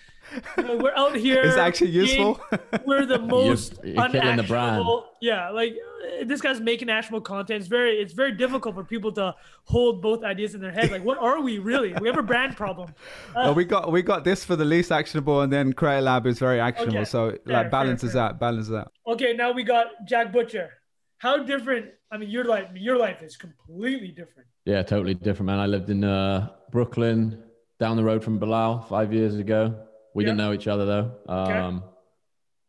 we're 0.56 0.94
out 0.94 1.14
here. 1.26 1.40
It's 1.42 1.56
actually 1.56 1.92
being- 1.92 2.06
useful. 2.06 2.40
we're 2.84 3.06
the 3.06 3.18
most 3.36 3.74
you're 3.84 3.94
killing 4.08 4.36
the 4.36 4.42
brand. 4.42 4.76
unactionable. 4.76 5.06
Yeah, 5.20 5.50
like 5.50 5.72
uh, 5.74 6.24
this 6.24 6.40
guy's 6.40 6.60
making 6.60 6.90
actionable 6.90 7.20
content. 7.22 7.60
It's 7.60 7.68
very, 7.68 7.92
it's 7.96 8.12
very 8.12 8.32
difficult 8.32 8.74
for 8.74 8.84
people 8.84 9.12
to 9.12 9.34
hold 9.64 10.02
both 10.02 10.22
ideas 10.24 10.54
in 10.54 10.60
their 10.60 10.70
head. 10.72 10.90
Like, 10.90 11.04
what 11.04 11.18
are 11.18 11.40
we 11.40 11.58
really? 11.58 11.94
We 12.00 12.08
have 12.08 12.18
a 12.18 12.22
brand 12.22 12.56
problem. 12.56 12.94
well, 13.34 13.54
we 13.54 13.64
got 13.64 13.90
we 13.90 14.02
got 14.02 14.24
this 14.24 14.44
for 14.44 14.56
the 14.56 14.64
least 14.64 14.92
actionable, 14.92 15.40
and 15.42 15.52
then 15.52 15.72
Create 15.72 16.02
Lab 16.02 16.26
is 16.26 16.38
very 16.38 16.60
actionable. 16.60 16.98
Okay. 16.98 17.04
So 17.04 17.30
Fair, 17.46 17.62
like 17.62 17.70
balances 17.70 18.12
fair, 18.12 18.20
fair. 18.22 18.28
out, 18.30 18.40
balances 18.40 18.72
out. 18.74 18.92
Okay, 19.06 19.32
now 19.32 19.52
we 19.52 19.62
got 19.64 19.86
Jack 20.06 20.32
Butcher. 20.32 20.70
How 21.18 21.42
different? 21.42 21.86
I 22.10 22.18
mean, 22.18 22.28
your 22.30 22.44
life, 22.44 22.68
your 22.74 22.98
life 22.98 23.22
is 23.22 23.36
completely 23.36 24.08
different. 24.08 24.48
Yeah, 24.64 24.82
totally 24.82 25.14
different, 25.14 25.46
man. 25.46 25.58
I 25.58 25.66
lived 25.66 25.88
in 25.90 26.04
uh, 26.04 26.50
Brooklyn, 26.70 27.42
down 27.80 27.96
the 27.96 28.04
road 28.04 28.22
from 28.22 28.38
Bilal 28.38 28.82
five 28.82 29.12
years 29.12 29.36
ago. 29.36 29.74
We 30.16 30.24
didn't 30.24 30.38
know 30.38 30.54
each 30.54 30.66
other 30.66 30.86
though. 30.86 31.12
Um, 31.28 31.82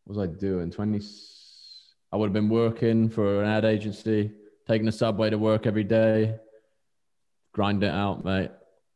What 0.04 0.16
was 0.16 0.18
I 0.18 0.26
doing? 0.26 0.70
20. 0.70 1.00
I 2.12 2.16
would 2.16 2.26
have 2.26 2.32
been 2.34 2.50
working 2.50 3.08
for 3.08 3.42
an 3.42 3.48
ad 3.48 3.64
agency, 3.64 4.30
taking 4.66 4.84
the 4.86 4.92
subway 4.92 5.30
to 5.30 5.38
work 5.38 5.66
every 5.66 5.84
day, 5.84 6.36
grind 7.52 7.82
it 7.82 7.90
out, 7.90 8.24
mate. 8.24 8.50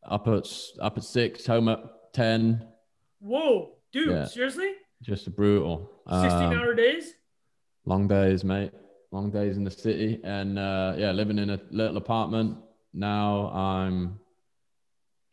Up 0.04 0.28
at 0.28 0.46
up 0.80 0.96
at 0.98 1.04
six, 1.04 1.46
home 1.46 1.68
at 1.68 1.80
ten. 2.12 2.66
Whoa, 3.20 3.76
dude, 3.92 4.10
Yeah. 4.10 4.24
seriously? 4.26 4.72
Just 5.00 5.34
brutal. 5.34 5.90
16 6.08 6.42
Um, 6.42 6.52
hour 6.52 6.74
days? 6.74 7.14
long 7.86 8.06
days, 8.08 8.44
mate. 8.44 8.72
Long 9.12 9.30
days 9.30 9.56
in 9.56 9.64
the 9.64 9.70
city, 9.70 10.20
and 10.24 10.58
uh, 10.58 10.94
yeah, 10.98 11.12
living 11.12 11.38
in 11.38 11.50
a 11.50 11.60
little 11.70 11.96
apartment. 11.96 12.58
Now 12.92 13.48
I'm 13.50 14.18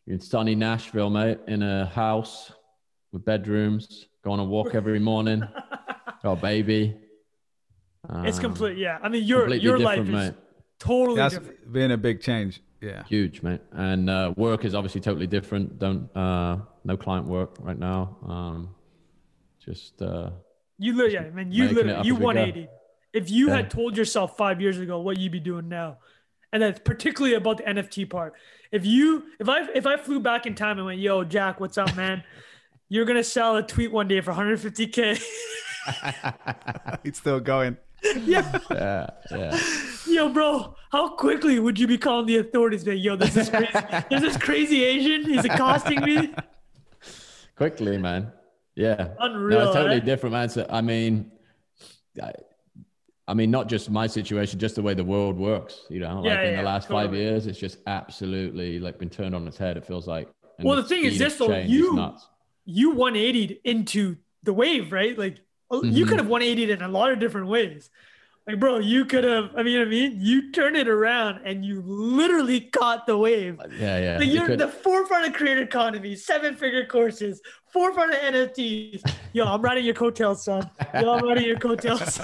in 0.06 0.20
sunny 0.20 0.54
Nashville, 0.54 1.10
mate, 1.10 1.38
in 1.48 1.62
a 1.62 1.86
house 1.86 2.52
with 3.12 3.24
bedrooms. 3.24 4.06
Go 4.24 4.32
on 4.32 4.38
a 4.40 4.44
walk 4.44 4.74
every 4.74 4.98
morning. 4.98 5.42
Got 6.22 6.32
a 6.32 6.36
baby. 6.36 6.96
It's 8.24 8.38
Um, 8.38 8.42
complete. 8.42 8.78
Yeah. 8.78 8.98
I 9.02 9.08
mean, 9.08 9.24
your 9.24 9.40
completely 9.42 9.64
your 9.64 9.78
life 9.78 9.98
different, 9.98 10.24
is 10.24 10.30
mate. 10.30 10.38
totally 10.78 11.16
That's 11.16 11.34
different. 11.34 11.72
been 11.72 11.90
a 11.90 11.96
big 11.96 12.20
change. 12.20 12.60
Yeah. 12.80 13.04
Huge, 13.04 13.42
mate. 13.42 13.60
And 13.72 14.08
uh, 14.08 14.32
work 14.36 14.64
is 14.64 14.74
obviously 14.74 15.00
totally 15.00 15.26
different. 15.26 15.78
Don't 15.78 16.14
uh, 16.16 16.58
no 16.84 16.96
client 16.96 17.26
work 17.26 17.56
right 17.60 17.78
now. 17.78 18.16
Um, 18.26 18.74
just 19.64 20.00
uh, 20.00 20.30
You 20.78 20.94
literally, 20.94 21.14
yeah, 21.26 21.30
man, 21.34 21.52
you 21.52 21.64
making 21.64 21.76
literally, 21.76 22.06
you 22.06 22.14
as 22.14 22.18
we 22.18 22.20
go. 22.20 22.26
180. 22.26 22.68
If 23.12 23.30
you 23.30 23.48
Yeah. 23.48 23.56
had 23.56 23.70
told 23.70 23.96
yourself 23.96 24.36
five 24.36 24.60
years 24.60 24.78
ago 24.78 25.00
what 25.00 25.18
you'd 25.18 25.32
be 25.32 25.40
doing 25.40 25.68
now, 25.68 25.98
and 26.52 26.62
then 26.62 26.74
particularly 26.84 27.34
about 27.36 27.58
the 27.58 27.64
NFT 27.64 28.08
part, 28.08 28.32
if 28.72 28.84
you, 28.86 29.24
if 29.38 29.48
I, 29.48 29.68
if 29.74 29.86
I 29.86 29.96
flew 29.96 30.20
back 30.20 30.46
in 30.46 30.54
time 30.54 30.78
and 30.78 30.86
went, 30.86 31.00
"Yo, 31.00 31.22
Jack, 31.24 31.60
what's 31.60 31.76
up, 31.78 31.94
man?" 31.96 32.22
you're 32.90 33.06
gonna 33.06 33.24
sell 33.24 33.56
a 33.56 33.62
tweet 33.62 33.90
one 33.90 34.06
day 34.08 34.20
for 34.20 34.32
150k. 34.34 35.22
It's 37.04 37.18
still 37.24 37.40
going. 37.40 37.76
yeah, 38.24 38.58
Yeah, 38.70 39.06
yeah. 39.30 39.58
yo, 40.08 40.28
bro, 40.30 40.74
how 40.90 41.10
quickly 41.16 41.58
would 41.58 41.78
you 41.78 41.86
be 41.86 41.96
calling 41.98 42.26
the 42.26 42.38
authorities? 42.38 42.86
Like, 42.86 42.98
yo, 42.98 43.14
this 43.16 43.36
is 43.36 43.48
crazy. 43.50 43.68
There's 44.10 44.22
this 44.28 44.36
crazy 44.36 44.84
Asian. 44.84 45.24
He's 45.24 45.44
accosting 45.44 46.02
me. 46.02 46.34
Quickly, 47.56 47.98
man. 47.98 48.32
Yeah. 48.74 49.08
Unreal, 49.18 49.66
No, 49.66 49.72
totally 49.72 49.96
eh? 49.96 50.00
different, 50.00 50.32
man. 50.32 50.48
So, 50.48 50.66
I 50.70 50.80
mean, 50.80 51.30
I, 52.22 52.32
I 53.28 53.34
mean, 53.34 53.50
not 53.50 53.68
just 53.68 53.90
my 53.90 54.06
situation, 54.06 54.58
just 54.58 54.76
the 54.76 54.82
way 54.82 54.94
the 54.94 55.04
world 55.04 55.36
works. 55.36 55.82
You 55.90 56.00
know, 56.00 56.20
like 56.22 56.24
Yeah, 56.24 56.42
in 56.42 56.50
yeah, 56.52 56.56
the 56.56 56.62
last 56.66 56.88
five 56.88 57.14
years, 57.14 57.46
it's 57.46 57.58
just 57.58 57.78
absolutely 57.86 58.78
like 58.80 58.98
been 58.98 59.10
turned 59.10 59.34
on 59.34 59.46
its 59.46 59.58
head. 59.58 59.76
It 59.76 59.84
feels 59.84 60.08
like. 60.08 60.28
Well, 60.60 60.76
the 60.76 60.84
thing 60.84 61.04
is 61.04 61.18
this, 61.18 61.36
though, 61.36 61.54
you- 61.58 61.94
nuts. 61.94 62.26
You 62.64 62.92
180'd 62.94 63.58
into 63.64 64.16
the 64.42 64.52
wave, 64.52 64.92
right? 64.92 65.16
Like, 65.18 65.38
oh, 65.70 65.82
you 65.84 66.04
Mhm. 66.04 66.08
could 66.08 66.18
have 66.18 66.28
180'd 66.28 66.70
in 66.70 66.82
a 66.82 66.88
lot 66.88 67.10
of 67.12 67.18
different 67.18 67.48
ways. 67.48 67.90
Like, 68.46 68.58
bro, 68.58 68.78
you 68.78 69.04
could 69.04 69.22
have. 69.24 69.50
I 69.56 69.62
mean, 69.62 69.80
I 69.80 69.84
mean, 69.84 70.16
you 70.20 70.50
turned 70.50 70.76
it 70.76 70.88
around 70.88 71.42
and 71.44 71.64
you 71.64 71.82
literally 71.84 72.60
caught 72.60 73.06
the 73.06 73.16
wave. 73.16 73.60
Yeah, 73.78 73.98
yeah. 74.00 74.18
Like 74.18 74.26
you 74.28 74.32
you're 74.34 74.46
could- 74.46 74.58
the 74.58 74.68
forefront 74.68 75.26
of 75.28 75.34
creator 75.34 75.62
economy, 75.62 76.16
seven 76.16 76.56
figure 76.56 76.84
courses, 76.86 77.40
forefront 77.72 78.12
of 78.12 78.18
NFTs. 78.18 79.02
Yo, 79.34 79.44
I'm 79.44 79.62
riding 79.62 79.84
your 79.84 79.94
coattails, 79.94 80.42
son. 80.44 80.68
Yo, 80.94 81.12
I'm 81.12 81.24
riding 81.28 81.44
your 81.44 81.58
coattails. 81.58 82.18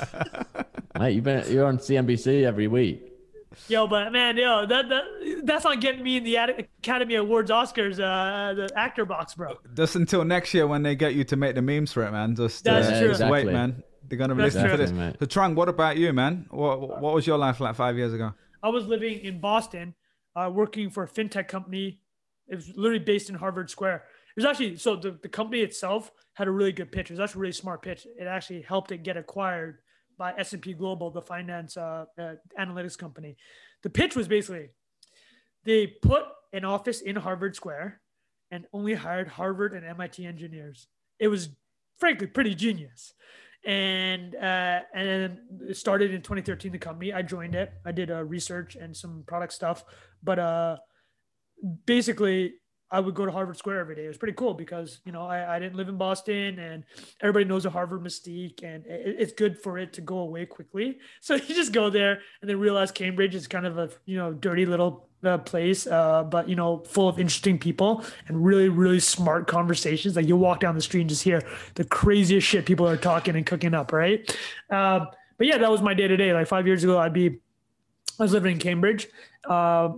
Mate, 0.98 1.12
you've 1.14 1.24
been 1.24 1.44
you're 1.52 1.66
on 1.66 1.78
CNBC 1.78 2.44
every 2.44 2.66
week. 2.66 3.02
Yo, 3.68 3.86
but 3.86 4.12
man, 4.12 4.36
yo, 4.36 4.66
that, 4.66 4.88
that 4.88 5.04
that's 5.44 5.64
not 5.64 5.80
getting 5.80 6.02
me 6.02 6.18
in 6.18 6.24
the 6.24 6.36
Academy 6.36 7.16
Awards, 7.16 7.50
Oscars, 7.50 7.94
uh, 7.94 8.54
the 8.54 8.70
actor 8.76 9.04
box, 9.04 9.34
bro. 9.34 9.56
Just 9.74 9.96
until 9.96 10.24
next 10.24 10.54
year 10.54 10.66
when 10.66 10.82
they 10.82 10.94
get 10.94 11.14
you 11.14 11.24
to 11.24 11.36
make 11.36 11.54
the 11.54 11.62
memes 11.62 11.92
for 11.92 12.04
it, 12.04 12.12
man. 12.12 12.36
Just, 12.36 12.64
That's 12.64 12.88
uh, 12.88 13.00
true. 13.00 13.08
just 13.08 13.26
wait, 13.26 13.46
man. 13.46 13.82
They're 14.08 14.18
gonna 14.18 14.34
be 14.34 14.42
That's 14.42 14.54
listening 14.54 14.70
for 14.70 14.76
true. 14.76 14.84
this. 14.84 14.90
Exactly, 14.90 15.26
mate. 15.26 15.32
So, 15.32 15.40
Trung, 15.40 15.54
what 15.56 15.68
about 15.68 15.96
you, 15.96 16.12
man? 16.12 16.46
What 16.50 17.00
What 17.00 17.14
was 17.14 17.26
your 17.26 17.38
life 17.38 17.58
like 17.60 17.74
five 17.74 17.96
years 17.96 18.12
ago? 18.14 18.32
I 18.62 18.68
was 18.68 18.86
living 18.86 19.18
in 19.20 19.40
Boston, 19.40 19.94
uh, 20.36 20.50
working 20.52 20.90
for 20.90 21.02
a 21.02 21.08
fintech 21.08 21.48
company. 21.48 22.00
It 22.48 22.54
was 22.54 22.68
literally 22.76 23.04
based 23.04 23.28
in 23.28 23.34
Harvard 23.34 23.68
Square. 23.70 24.04
It 24.36 24.40
was 24.40 24.44
actually 24.44 24.76
so 24.76 24.96
the, 24.96 25.18
the 25.22 25.28
company 25.28 25.62
itself 25.62 26.12
had 26.34 26.46
a 26.46 26.50
really 26.50 26.72
good 26.72 26.92
pitch. 26.92 27.10
It 27.10 27.14
was 27.14 27.20
actually 27.20 27.40
a 27.40 27.42
really 27.42 27.52
smart 27.52 27.82
pitch. 27.82 28.06
It 28.18 28.26
actually 28.26 28.62
helped 28.62 28.92
it 28.92 29.02
get 29.02 29.16
acquired 29.16 29.78
by 30.18 30.32
S&P 30.38 30.72
Global, 30.72 31.10
the 31.10 31.22
finance 31.22 31.76
uh, 31.76 32.06
uh, 32.18 32.34
analytics 32.58 32.96
company. 32.96 33.36
The 33.82 33.90
pitch 33.90 34.16
was 34.16 34.28
basically 34.28 34.70
they 35.64 35.86
put 35.86 36.24
an 36.52 36.64
office 36.64 37.00
in 37.00 37.16
Harvard 37.16 37.56
Square 37.56 38.00
and 38.50 38.66
only 38.72 38.94
hired 38.94 39.28
Harvard 39.28 39.74
and 39.74 39.84
MIT 39.84 40.24
engineers. 40.24 40.88
It 41.18 41.28
was 41.28 41.50
frankly 41.98 42.26
pretty 42.26 42.54
genius. 42.54 43.14
And 43.64 44.36
uh, 44.36 44.80
and 44.94 45.38
it 45.68 45.76
started 45.76 46.14
in 46.14 46.22
2013. 46.22 46.70
The 46.70 46.78
company 46.78 47.12
I 47.12 47.22
joined 47.22 47.56
it. 47.56 47.72
I 47.84 47.90
did 47.90 48.12
uh, 48.12 48.22
research 48.22 48.76
and 48.76 48.96
some 48.96 49.24
product 49.26 49.52
stuff, 49.52 49.84
but 50.22 50.38
uh, 50.38 50.76
basically 51.84 52.54
I 52.90 53.00
would 53.00 53.14
go 53.14 53.26
to 53.26 53.32
Harvard 53.32 53.56
Square 53.56 53.80
every 53.80 53.96
day. 53.96 54.04
It 54.04 54.08
was 54.08 54.18
pretty 54.18 54.34
cool 54.34 54.54
because 54.54 55.00
you 55.04 55.12
know 55.12 55.22
I, 55.22 55.56
I 55.56 55.58
didn't 55.58 55.76
live 55.76 55.88
in 55.88 55.96
Boston, 55.96 56.58
and 56.58 56.84
everybody 57.20 57.44
knows 57.44 57.64
the 57.64 57.70
Harvard 57.70 58.02
mystique, 58.02 58.62
and 58.62 58.86
it, 58.86 59.16
it's 59.18 59.32
good 59.32 59.58
for 59.58 59.78
it 59.78 59.92
to 59.94 60.00
go 60.00 60.18
away 60.18 60.46
quickly. 60.46 60.98
So 61.20 61.34
you 61.34 61.54
just 61.54 61.72
go 61.72 61.90
there 61.90 62.20
and 62.40 62.48
then 62.48 62.60
realize 62.60 62.92
Cambridge 62.92 63.34
is 63.34 63.48
kind 63.48 63.66
of 63.66 63.78
a 63.78 63.90
you 64.04 64.16
know 64.16 64.32
dirty 64.32 64.64
little 64.64 65.08
uh, 65.24 65.38
place, 65.38 65.86
uh, 65.86 66.22
but 66.22 66.48
you 66.48 66.54
know 66.54 66.84
full 66.86 67.08
of 67.08 67.18
interesting 67.18 67.58
people 67.58 68.04
and 68.28 68.44
really 68.44 68.68
really 68.68 69.00
smart 69.00 69.48
conversations. 69.48 70.14
Like 70.14 70.28
you 70.28 70.36
walk 70.36 70.60
down 70.60 70.74
the 70.74 70.82
street 70.82 71.00
and 71.00 71.10
just 71.10 71.24
hear 71.24 71.42
the 71.74 71.84
craziest 71.84 72.46
shit 72.46 72.66
people 72.66 72.86
are 72.86 72.96
talking 72.96 73.34
and 73.34 73.44
cooking 73.44 73.74
up, 73.74 73.92
right? 73.92 74.20
Um, 74.70 75.08
but 75.38 75.46
yeah, 75.46 75.58
that 75.58 75.70
was 75.70 75.82
my 75.82 75.94
day 75.94 76.08
to 76.08 76.16
day. 76.16 76.32
Like 76.32 76.46
five 76.46 76.66
years 76.66 76.84
ago, 76.84 76.98
I'd 76.98 77.12
be 77.12 77.40
I 78.18 78.22
was 78.22 78.32
living 78.32 78.52
in 78.52 78.58
Cambridge, 78.58 79.08
uh, 79.48 79.88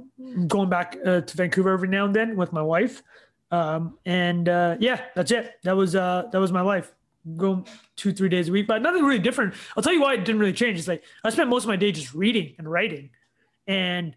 going 0.46 0.68
back 0.68 0.96
uh, 1.04 1.20
to 1.20 1.36
Vancouver 1.36 1.70
every 1.70 1.88
now 1.88 2.04
and 2.04 2.14
then 2.14 2.36
with 2.36 2.52
my 2.52 2.62
wife, 2.62 3.02
um, 3.50 3.98
and 4.04 4.48
uh, 4.48 4.76
yeah, 4.80 5.02
that's 5.14 5.30
it. 5.30 5.54
That 5.62 5.76
was 5.76 5.94
uh, 5.94 6.28
that 6.32 6.38
was 6.38 6.52
my 6.52 6.60
life. 6.60 6.92
Going 7.36 7.66
two 7.96 8.12
three 8.12 8.28
days 8.28 8.48
a 8.48 8.52
week, 8.52 8.66
but 8.66 8.80
nothing 8.80 9.04
really 9.04 9.18
different. 9.18 9.54
I'll 9.76 9.82
tell 9.82 9.92
you 9.92 10.00
why 10.00 10.14
it 10.14 10.24
didn't 10.24 10.38
really 10.38 10.52
change. 10.52 10.78
It's 10.78 10.88
like 10.88 11.04
I 11.24 11.30
spent 11.30 11.50
most 11.50 11.64
of 11.64 11.68
my 11.68 11.76
day 11.76 11.92
just 11.92 12.14
reading 12.14 12.54
and 12.58 12.70
writing, 12.70 13.10
and 13.66 14.16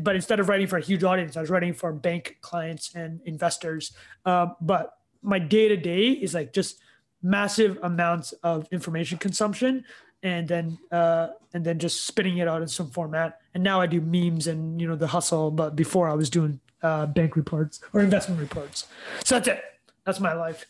but 0.00 0.14
instead 0.14 0.40
of 0.40 0.48
writing 0.48 0.66
for 0.66 0.76
a 0.76 0.82
huge 0.82 1.04
audience, 1.04 1.36
I 1.36 1.40
was 1.40 1.50
writing 1.50 1.72
for 1.72 1.92
bank 1.92 2.38
clients 2.42 2.94
and 2.94 3.20
investors. 3.24 3.92
Um, 4.24 4.56
but 4.60 4.98
my 5.22 5.38
day 5.38 5.68
to 5.68 5.76
day 5.76 6.08
is 6.08 6.34
like 6.34 6.52
just 6.52 6.80
massive 7.22 7.78
amounts 7.82 8.32
of 8.42 8.66
information 8.72 9.18
consumption 9.18 9.84
and 10.22 10.46
then 10.46 10.78
uh, 10.90 11.28
and 11.54 11.64
then 11.64 11.78
just 11.78 12.06
spitting 12.06 12.38
it 12.38 12.48
out 12.48 12.62
in 12.62 12.68
some 12.68 12.90
format. 12.90 13.40
And 13.54 13.62
now 13.64 13.80
I 13.80 13.86
do 13.86 14.00
memes 14.00 14.46
and 14.46 14.80
you 14.80 14.86
know 14.86 14.96
the 14.96 15.08
hustle. 15.08 15.50
But 15.50 15.76
before 15.76 16.08
I 16.08 16.14
was 16.14 16.30
doing 16.30 16.60
uh, 16.82 17.06
bank 17.06 17.36
reports 17.36 17.80
or 17.92 18.00
investment 18.00 18.40
reports. 18.40 18.86
So 19.24 19.36
that's 19.36 19.48
it. 19.48 19.62
That's 20.04 20.20
my 20.20 20.32
life. 20.32 20.66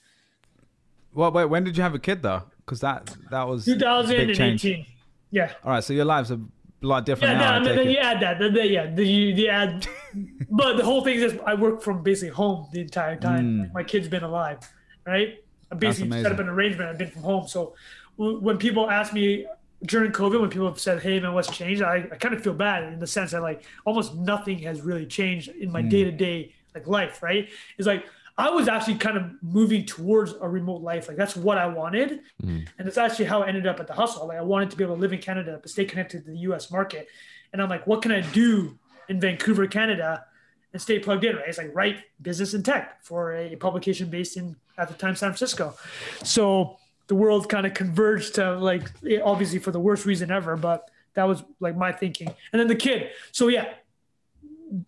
Well, 1.13 1.33
wait, 1.33 1.47
when 1.47 1.65
did 1.65 1.77
you 1.77 1.83
have 1.83 1.95
a 1.95 1.99
kid 1.99 2.23
though? 2.23 2.45
Because 2.65 2.81
that 2.81 3.17
that 3.31 3.47
was 3.49 3.67
a 3.67 3.75
2018. 3.75 4.87
Yeah. 5.31 5.53
All 5.65 5.73
right, 5.73 5.85
so 5.85 5.93
your 5.93 6.05
lives 6.05 6.31
are 6.33 6.41
a 6.83 6.87
lot 6.87 7.07
different 7.07 7.35
Yeah, 7.35 7.39
now. 7.39 7.59
No, 7.61 7.75
then 7.77 7.89
you 7.89 7.99
add 7.99 8.21
that. 8.21 8.39
Then, 8.39 8.55
yeah, 8.55 8.91
you, 8.97 9.05
you 9.05 9.49
add. 9.49 9.87
but 10.51 10.77
the 10.77 10.85
whole 10.85 11.05
thing 11.05 11.21
is, 11.21 11.39
I 11.47 11.55
work 11.55 11.83
from 11.83 12.03
basically 12.03 12.31
home 12.31 12.69
the 12.73 12.81
entire 12.81 13.17
time. 13.17 13.61
Like, 13.61 13.75
my 13.75 13.85
kid's 13.85 14.09
been 14.09 14.25
alive, 14.25 14.59
right? 15.07 15.43
I 15.71 15.75
basically 15.77 16.23
set 16.23 16.33
up 16.33 16.41
an 16.41 16.49
arrangement. 16.49 16.91
I've 16.91 16.99
been 16.99 17.11
from 17.11 17.23
home, 17.23 17.47
so 17.47 17.75
when 18.21 18.59
people 18.59 18.91
ask 18.91 19.13
me 19.15 19.47
during 19.85 20.13
COVID, 20.13 20.41
when 20.41 20.51
people 20.51 20.69
have 20.69 20.79
said, 20.79 21.01
"Hey, 21.01 21.19
man, 21.21 21.33
what's 21.33 21.51
changed?" 21.51 21.83
I, 21.83 22.07
I 22.13 22.17
kind 22.17 22.35
of 22.35 22.43
feel 22.43 22.53
bad 22.53 22.93
in 22.93 22.99
the 22.99 23.07
sense 23.07 23.31
that 23.31 23.41
like 23.41 23.65
almost 23.87 24.15
nothing 24.15 24.59
has 24.61 24.83
really 24.83 25.07
changed 25.07 25.49
in 25.49 25.73
my 25.73 25.81
day 25.81 26.05
to 26.05 26.13
day 26.13 26.55
like 26.75 26.87
life. 26.87 27.23
Right? 27.23 27.49
It's 27.79 27.87
like 27.87 28.05
I 28.37 28.51
was 28.51 28.69
actually 28.69 28.97
kind 28.97 29.17
of 29.17 29.43
moving 29.43 29.87
towards 29.87 30.35
a 30.39 30.47
remote 30.47 30.83
life. 30.83 31.09
Like 31.09 31.17
that's 31.17 31.35
what 31.35 31.57
I 31.57 31.67
wanted, 31.67 32.21
hmm. 32.43 32.61
and 32.79 32.87
it's 32.87 32.99
actually 32.99 33.25
how 33.25 33.43
I 33.43 33.49
ended 33.49 33.67
up 33.67 33.81
at 33.81 33.87
the 33.87 33.95
hustle. 33.95 34.29
Like 34.29 34.39
I 34.39 34.43
wanted 34.43 34.71
to 34.71 34.77
be 34.77 34.85
able 34.85 34.97
to 34.97 35.01
live 35.01 35.15
in 35.15 35.21
Canada 35.21 35.59
but 35.61 35.71
stay 35.71 35.87
connected 35.87 36.27
to 36.27 36.31
the 36.31 36.39
U.S. 36.51 36.71
market, 36.71 37.09
and 37.55 37.63
I'm 37.63 37.71
like, 37.71 37.87
what 37.87 38.03
can 38.03 38.13
I 38.13 38.21
do 38.21 38.79
in 39.09 39.19
Vancouver, 39.19 39.67
Canada, 39.67 40.27
and 40.75 40.83
stay 40.83 40.99
plugged 40.99 41.25
in? 41.25 41.37
Right? 41.37 41.49
It's 41.49 41.57
like 41.57 41.75
write 41.75 42.01
business 42.21 42.53
and 42.53 42.63
tech 42.63 43.03
for 43.03 43.35
a 43.35 43.57
publication 43.57 44.11
based 44.11 44.37
in 44.37 44.57
at 44.77 44.89
the 44.89 44.95
time 44.95 45.17
San 45.17 45.31
Francisco. 45.31 45.75
So 46.23 46.77
the 47.11 47.17
world 47.17 47.49
kind 47.49 47.67
of 47.67 47.75
converged 47.75 48.37
to 48.37 48.57
like 48.57 48.89
obviously 49.25 49.59
for 49.59 49.73
the 49.73 49.81
worst 49.81 50.07
reason 50.07 50.31
ever, 50.31 50.57
but 50.57 50.89
that 51.15 51.25
was 51.25 51.43
like 51.59 51.77
my 51.77 51.91
thinking. 51.91 52.29
And 52.53 52.61
then 52.61 52.69
the 52.69 52.77
kid. 52.77 53.11
So 53.33 53.49
yeah, 53.49 53.75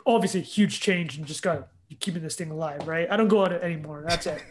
obviously 0.07 0.41
huge 0.43 0.81
change 0.81 1.17
and 1.19 1.27
just 1.27 1.43
got 1.43 1.67
keeping 1.99 2.23
this 2.23 2.37
thing 2.37 2.51
alive, 2.53 2.87
right? 2.87 3.11
I 3.11 3.17
don't 3.17 3.27
go 3.29 3.43
out 3.45 3.53
anymore. 3.53 4.05
That's 4.09 4.27
it. 4.27 4.43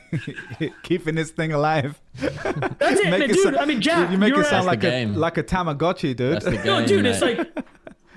Keeping 0.83 1.15
this 1.15 1.31
thing 1.31 1.53
alive. 1.53 1.99
That's 2.19 2.99
it, 2.99 3.05
man, 3.09 3.21
it 3.21 3.27
dude. 3.31 3.39
sound- 3.43 3.57
I 3.57 3.65
mean, 3.65 3.79
Jack, 3.81 4.11
you 4.11 4.17
make 4.17 4.29
you're 4.33 4.41
it 4.41 4.47
sound 4.47 4.67
like 4.67 4.83
a 4.83 5.05
like 5.07 5.37
a 5.37 5.43
Tamagotchi, 5.43 6.15
dude. 6.15 6.33
That's 6.33 6.45
the 6.45 6.51
game. 6.57 6.65
No, 6.65 6.85
dude, 6.85 7.05
it's 7.05 7.21
like, 7.21 7.39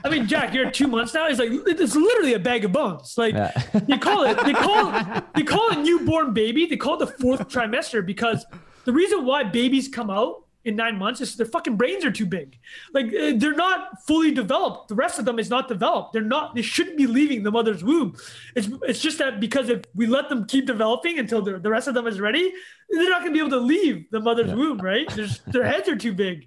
I 0.04 0.10
mean, 0.10 0.26
Jack, 0.26 0.52
you're 0.52 0.70
two 0.70 0.88
months 0.88 1.14
now. 1.14 1.26
It's 1.28 1.38
like 1.38 1.48
it's 1.52 1.94
literally 1.96 2.34
a 2.34 2.38
bag 2.38 2.64
of 2.66 2.72
bones. 2.72 3.16
Like 3.16 3.34
Yeah. 3.34 3.52
they 3.72 3.96
call 3.98 4.24
it, 4.24 4.36
they 4.44 4.52
call 4.52 4.90
they 5.36 5.42
call 5.44 5.70
it 5.70 5.78
newborn 5.78 6.34
baby. 6.34 6.66
They 6.66 6.76
call 6.76 7.00
it 7.00 7.06
the 7.06 7.12
fourth 7.22 7.48
trimester 7.48 8.04
because 8.04 8.44
the 8.84 8.92
reason 8.92 9.24
why 9.24 9.44
babies 9.44 9.88
come 9.88 10.10
out 10.10 10.44
in 10.64 10.76
nine 10.76 10.98
months 10.98 11.20
is 11.20 11.36
their 11.36 11.46
fucking 11.46 11.76
brains 11.76 12.04
are 12.04 12.10
too 12.10 12.26
big. 12.26 12.58
Like 12.92 13.06
uh, 13.06 13.32
they're 13.36 13.54
not 13.54 14.02
fully 14.06 14.30
developed. 14.30 14.88
The 14.88 14.94
rest 14.94 15.18
of 15.18 15.24
them 15.24 15.38
is 15.38 15.50
not 15.50 15.68
developed. 15.68 16.12
They're 16.12 16.22
not. 16.22 16.54
They 16.54 16.62
shouldn't 16.62 16.96
be 16.96 17.06
leaving 17.06 17.42
the 17.42 17.50
mother's 17.50 17.84
womb. 17.84 18.16
It's 18.56 18.68
it's 18.82 19.00
just 19.00 19.18
that 19.18 19.40
because 19.40 19.68
if 19.68 19.82
we 19.94 20.06
let 20.06 20.28
them 20.28 20.46
keep 20.46 20.66
developing 20.66 21.18
until 21.18 21.42
the 21.42 21.58
the 21.58 21.70
rest 21.70 21.86
of 21.88 21.94
them 21.94 22.06
is 22.06 22.20
ready, 22.20 22.52
they're 22.88 23.10
not 23.10 23.20
gonna 23.20 23.32
be 23.32 23.40
able 23.40 23.50
to 23.50 23.58
leave 23.58 24.10
the 24.10 24.20
mother's 24.20 24.54
womb. 24.54 24.78
Right? 24.78 25.08
There's, 25.14 25.40
their 25.40 25.64
heads 25.64 25.88
are 25.88 25.96
too 25.96 26.14
big. 26.14 26.46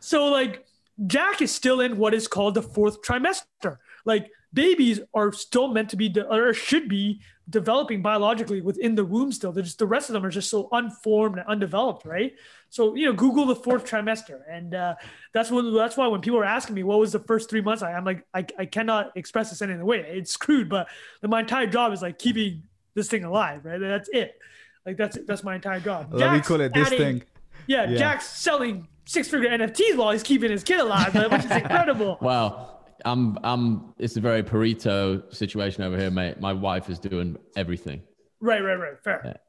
So 0.00 0.26
like 0.26 0.66
Jack 1.06 1.42
is 1.42 1.54
still 1.54 1.80
in 1.80 1.98
what 1.98 2.14
is 2.14 2.26
called 2.26 2.54
the 2.54 2.62
fourth 2.62 3.02
trimester. 3.02 3.76
Like 4.04 4.30
babies 4.52 5.00
are 5.12 5.32
still 5.32 5.68
meant 5.68 5.90
to 5.90 5.96
be 5.96 6.08
de- 6.08 6.26
or 6.26 6.54
should 6.54 6.88
be 6.88 7.20
developing 7.50 8.02
biologically 8.02 8.60
within 8.60 8.94
the 8.94 9.04
womb 9.04 9.32
still. 9.32 9.52
They're 9.52 9.62
just 9.62 9.78
the 9.78 9.86
rest 9.86 10.08
of 10.10 10.12
them 10.12 10.24
are 10.24 10.30
just 10.30 10.50
so 10.50 10.68
unformed 10.72 11.38
and 11.38 11.46
undeveloped, 11.48 12.04
right? 12.04 12.34
So 12.70 12.94
you 12.94 13.06
know, 13.06 13.12
Google 13.12 13.46
the 13.46 13.56
fourth 13.56 13.84
trimester, 13.90 14.40
and 14.50 14.74
uh, 14.74 14.94
that's 15.32 15.50
what 15.50 15.62
that's 15.74 15.96
why 15.96 16.06
when 16.08 16.20
people 16.20 16.38
are 16.38 16.44
asking 16.44 16.74
me 16.74 16.82
what 16.82 16.98
was 16.98 17.12
the 17.12 17.20
first 17.20 17.48
three 17.48 17.62
months, 17.62 17.82
I, 17.82 17.92
I'm 17.94 18.04
like 18.04 18.24
I, 18.34 18.44
I 18.58 18.66
cannot 18.66 19.12
express 19.16 19.50
this 19.50 19.62
any 19.62 19.74
other 19.74 19.84
way. 19.84 20.00
It's 20.00 20.32
screwed, 20.32 20.68
but 20.68 20.88
my 21.22 21.40
entire 21.40 21.66
job 21.66 21.92
is 21.92 22.02
like 22.02 22.18
keeping 22.18 22.62
this 22.94 23.08
thing 23.08 23.24
alive, 23.24 23.64
right? 23.64 23.78
That's 23.80 24.08
it. 24.12 24.38
Like 24.84 24.96
that's 24.96 25.16
that's 25.26 25.42
my 25.44 25.54
entire 25.54 25.80
job. 25.80 26.08
Let 26.12 26.32
me 26.32 26.40
call 26.40 26.60
it 26.60 26.74
this 26.74 26.86
adding- 26.88 26.98
thing. 26.98 27.22
yeah, 27.66 27.88
Yeah. 27.88 27.96
Jack's 27.98 28.26
selling 28.26 28.88
six 29.06 29.28
figure 29.28 29.48
NFTs 29.48 29.96
while 29.96 30.10
he's 30.12 30.22
keeping 30.22 30.50
his 30.50 30.62
kid 30.62 30.80
alive, 30.80 31.14
which 31.14 31.44
is 31.44 31.50
incredible. 31.62 32.18
Well, 32.20 32.77
I'm 33.04 33.38
I'm 33.42 33.94
it's 33.98 34.16
a 34.16 34.20
very 34.20 34.42
Pareto 34.42 35.32
situation 35.34 35.82
over 35.82 35.96
here, 35.96 36.10
mate. 36.10 36.40
My 36.40 36.52
wife 36.52 36.90
is 36.90 36.98
doing 36.98 37.36
everything. 37.56 38.02
Right, 38.40 38.62
right, 38.62 38.74
right. 38.74 38.98
Fair. 39.02 39.40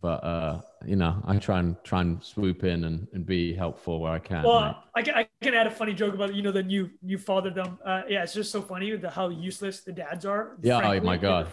But 0.00 0.24
uh 0.24 0.60
you 0.84 0.96
know, 0.96 1.22
I 1.26 1.36
try 1.38 1.58
and 1.58 1.76
try 1.82 2.02
and 2.02 2.22
swoop 2.22 2.62
in 2.64 2.84
and, 2.84 3.08
and 3.12 3.26
be 3.26 3.54
helpful 3.54 4.00
where 4.00 4.12
I 4.12 4.18
can. 4.18 4.44
Well, 4.44 4.60
right? 4.60 4.76
I 4.94 5.02
can, 5.02 5.14
I 5.14 5.28
can 5.42 5.54
add 5.54 5.66
a 5.66 5.70
funny 5.70 5.94
joke 5.94 6.14
about 6.14 6.34
you 6.34 6.42
know 6.42 6.52
the 6.52 6.62
new 6.62 6.90
new 7.02 7.18
fatherdom. 7.18 7.78
Uh, 7.84 8.02
yeah, 8.08 8.22
it's 8.22 8.34
just 8.34 8.52
so 8.52 8.62
funny 8.62 8.94
the 8.96 9.10
how 9.10 9.28
useless 9.28 9.80
the 9.80 9.92
dads 9.92 10.24
are. 10.24 10.56
Yeah, 10.62 10.80
oh 10.82 11.00
my 11.00 11.16
God. 11.16 11.52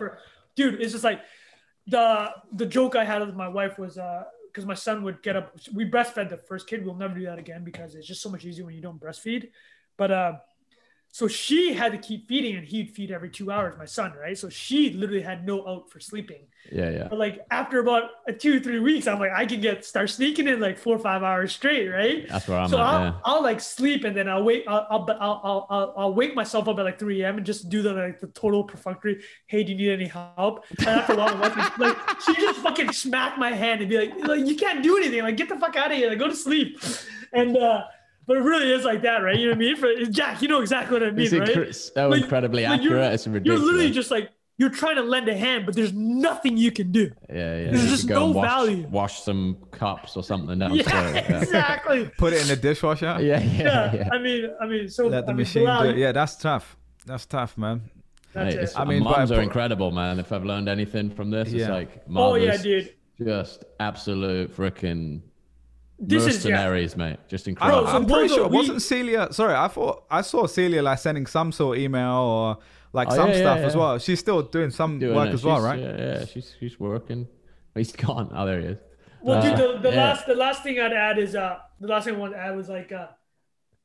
Dude, 0.56 0.82
it's 0.82 0.92
just 0.92 1.04
like 1.04 1.22
the 1.88 2.32
the 2.52 2.66
joke 2.66 2.96
I 2.96 3.06
had 3.06 3.26
with 3.26 3.36
my 3.36 3.48
wife 3.48 3.78
was 3.80 3.98
uh 3.98 4.24
because 4.54 4.66
my 4.68 4.76
son 4.76 5.04
would 5.04 5.24
get 5.24 5.36
up. 5.36 5.58
We 5.74 5.90
breastfed 5.90 6.30
the 6.30 6.38
first 6.38 6.68
kid. 6.68 6.86
We'll 6.86 6.96
never 6.96 7.16
do 7.16 7.26
that 7.26 7.40
again 7.40 7.64
because 7.64 7.96
it's 7.96 8.06
just 8.06 8.22
so 8.22 8.30
much 8.30 8.46
easier 8.46 8.66
when 8.66 8.76
you 8.76 8.82
don't 8.82 9.02
breastfeed. 9.02 9.50
But 9.98 10.12
uh, 10.12 10.34
so 11.14 11.28
she 11.28 11.74
had 11.74 11.92
to 11.92 12.00
keep 12.00 12.28
feeding, 12.28 12.56
and 12.56 12.66
he'd 12.66 12.90
feed 12.90 13.12
every 13.12 13.30
two 13.30 13.52
hours. 13.52 13.76
My 13.78 13.86
son, 13.86 14.14
right? 14.20 14.36
So 14.36 14.50
she 14.50 14.94
literally 14.94 15.22
had 15.22 15.46
no 15.46 15.64
out 15.68 15.92
for 15.92 16.00
sleeping. 16.00 16.48
yeah, 16.72 16.90
yeah. 16.90 17.08
But 17.08 17.20
like 17.20 17.46
after 17.52 17.80
about 17.80 18.10
two 18.40 18.60
three 18.60 18.80
weeks, 18.80 19.06
I'm 19.06 19.20
like 19.20 19.32
I 19.32 19.46
can 19.46 19.62
get 19.62 19.86
start 19.86 20.10
sneaking 20.10 20.48
in 20.48 20.60
like 20.60 20.76
four 20.76 20.96
or 20.96 21.00
five 21.00 21.22
hours 21.22 21.54
straight, 21.54 21.88
right? 21.88 22.28
That's 22.28 22.48
where 22.48 22.58
I'm 22.58 22.68
so 22.68 22.80
at. 22.80 22.84
I'll, 22.84 23.00
yeah. 23.04 23.14
I'll 23.26 23.44
like 23.44 23.62
sleep 23.62 24.06
and 24.06 24.18
then 24.18 24.28
I'll 24.28 24.42
wake 24.44 24.64
I'll 24.68 24.88
I'll, 24.90 25.06
I'll, 25.08 25.42
I'll, 25.44 25.68
I'll, 25.70 25.94
I'll 25.98 26.14
wake 26.16 26.34
myself 26.34 26.68
up 26.68 26.80
at 26.80 26.84
like 26.84 26.98
3 26.98 27.22
a.m. 27.22 27.38
and 27.38 27.46
just 27.46 27.70
do 27.70 27.84
the 27.84 27.94
like 27.94 28.20
the 28.20 28.30
total 28.30 28.64
perfunctory. 28.64 29.22
Hey, 29.46 29.64
do 29.64 29.72
you 29.72 29.78
need 29.78 29.92
any 29.92 30.08
help? 30.08 30.66
And 30.80 30.88
after 30.88 31.14
a 31.14 31.18
while, 31.18 31.38
like 31.78 31.98
she 32.26 32.34
just 32.38 32.60
fucking 32.62 32.92
smack 32.92 33.38
my 33.38 33.52
hand 33.52 33.82
and 33.82 33.90
be 33.92 34.00
like, 34.00 34.18
like 34.28 34.48
you 34.48 34.56
can't 34.56 34.82
do 34.82 34.98
anything. 34.98 35.22
Like 35.22 35.38
get 35.38 35.48
the 35.48 35.58
fuck 35.58 35.76
out 35.76 35.92
of 35.92 35.98
here. 35.98 36.10
Like 36.10 36.18
go 36.18 36.28
to 36.28 36.36
sleep. 36.36 36.82
And 37.34 37.56
uh, 37.56 37.84
but 38.28 38.38
it 38.38 38.42
really 38.42 38.72
is 38.72 38.84
like 38.86 39.02
that, 39.04 39.18
right? 39.18 39.36
You 39.38 39.46
know 39.48 39.52
what 39.52 39.58
I 39.58 39.60
mean? 39.60 39.76
For 39.76 40.12
Jack, 40.12 40.42
you 40.42 40.48
know 40.48 40.62
exactly 40.62 40.94
what 41.00 41.04
I 41.08 41.12
mean, 41.12 41.26
It's 41.26 41.34
right? 41.34 41.48
incre- 41.50 41.74
so 41.94 42.10
Like- 42.10 42.22
incredibly 42.24 42.64
like 42.64 42.82
you're- 42.82 43.00
accurate. 43.02 43.14
It's 43.14 43.46
You're 43.46 43.58
literally 43.58 43.92
just 43.92 44.12
like 44.12 44.30
you're 44.58 44.70
trying 44.70 44.96
to 44.98 45.02
lend 45.02 45.28
a 45.28 45.36
hand, 45.36 45.66
but 45.66 45.76
there's 45.76 45.94
nothing 45.94 46.58
you 46.58 46.72
can 46.72 46.92
do. 46.92 47.12
yeah, 47.28 47.36
yeah. 47.58 47.72
there's 47.72 47.84
You 47.86 47.90
just 47.90 48.08
go 48.08 48.28
no 48.28 48.32
wash, 48.38 48.48
value. 48.48 48.88
Wash 48.88 49.22
some 49.22 49.58
cups 49.72 50.16
or 50.16 50.24
something 50.24 50.60
Yeah, 50.62 50.68
downstairs. 50.68 51.16
Yeah, 51.30 51.42
exactly. 51.42 52.12
Put 52.20 52.34
it 52.34 52.42
in 52.44 52.48
the 52.50 52.56
dishwasher. 52.56 53.06
yeah, 53.20 53.40
yeah. 53.40 53.42
Yeah, 53.42 53.96
yeah. 53.96 54.10
I 54.12 54.20
mean, 54.20 54.50
I 54.62 54.68
mean, 54.68 54.90
so 54.90 55.08
Let 55.08 55.26
the 55.26 55.32
I 55.32 55.34
mean, 55.34 55.38
machine 55.38 55.66
Bilal, 55.66 55.84
do 55.84 55.90
it. 55.90 55.98
Yeah, 55.98 56.12
that's 56.12 56.36
tough. 56.38 56.78
That's 57.08 57.26
tough, 57.26 57.58
man. 57.58 57.82
That's 58.34 58.56
Mate, 58.56 58.64
it. 58.64 58.74
I 58.76 58.86
mean, 58.86 59.04
moms 59.04 59.30
but- 59.32 59.40
are 59.40 59.42
incredible, 59.42 59.90
man. 59.92 60.20
If 60.20 60.32
I've 60.32 60.46
learned 60.46 60.70
anything 60.70 61.10
from 61.10 61.32
this, 61.32 61.48
it's 61.48 61.56
Yeah. 61.56 61.72
like 61.74 62.04
Oh 62.16 62.36
yeah, 62.36 62.56
dude. 62.58 62.94
just 63.24 63.66
absolute 63.80 64.56
freaking 64.56 65.22
This 66.08 66.26
is 66.28 66.46
yeah. 66.46 66.70
mate. 66.98 67.18
Just 67.28 67.48
I, 67.48 67.52
incredible. 67.52 67.82
Bro, 67.84 67.92
so 67.92 67.98
I'm 67.98 68.06
pretty 68.06 68.28
sure. 68.34 68.48
we- 68.48 68.58
Wasn't 68.58 68.82
Celia? 68.82 69.28
Sorry, 69.32 69.54
I 69.56 69.68
thought 69.68 70.04
I 70.10 70.22
saw 70.22 70.46
Celia 70.48 70.82
like 70.82 71.00
sending 71.00 71.26
some 71.26 71.52
sort 71.52 71.78
of 71.78 71.84
email 71.84 72.12
or 72.14 72.58
like 72.92 73.08
Oh, 73.12 73.16
some 73.16 73.30
yeah, 73.30 73.36
yeah, 73.36 73.42
stuff 73.42 73.60
as 73.60 73.76
well. 73.76 73.98
She's 74.00 74.20
still 74.20 74.42
doing 74.42 74.70
some 74.70 75.00
Doing 75.00 75.16
work 75.16 75.30
it. 75.30 75.34
as 75.34 75.44
well, 75.44 75.62
right? 75.62 75.80
Yeah, 75.80 75.98
yeah. 75.98 76.26
She's 76.26 76.56
she's 76.60 76.80
working. 76.80 77.28
He's 77.76 77.92
gone. 77.92 78.30
Oh, 78.36 78.46
there 78.46 78.60
he 78.62 78.68
is. 78.68 78.78
Well, 79.22 79.42
dude, 79.42 79.54
Uh, 79.54 79.58
the, 79.74 79.80
the 79.80 79.90
yeah. 79.90 80.04
last 80.04 80.28
the 80.28 80.36
last 80.36 80.64
thing 80.64 80.80
I'd 80.80 80.94
add 80.94 81.18
is 81.18 81.36
uh 81.36 81.58
the 81.80 81.88
last 81.88 82.06
thing 82.06 82.16
I 82.16 82.18
want 82.18 82.34
to 82.34 82.40
add 82.40 82.56
was 82.56 82.70
like 82.70 82.92
uh 82.92 83.08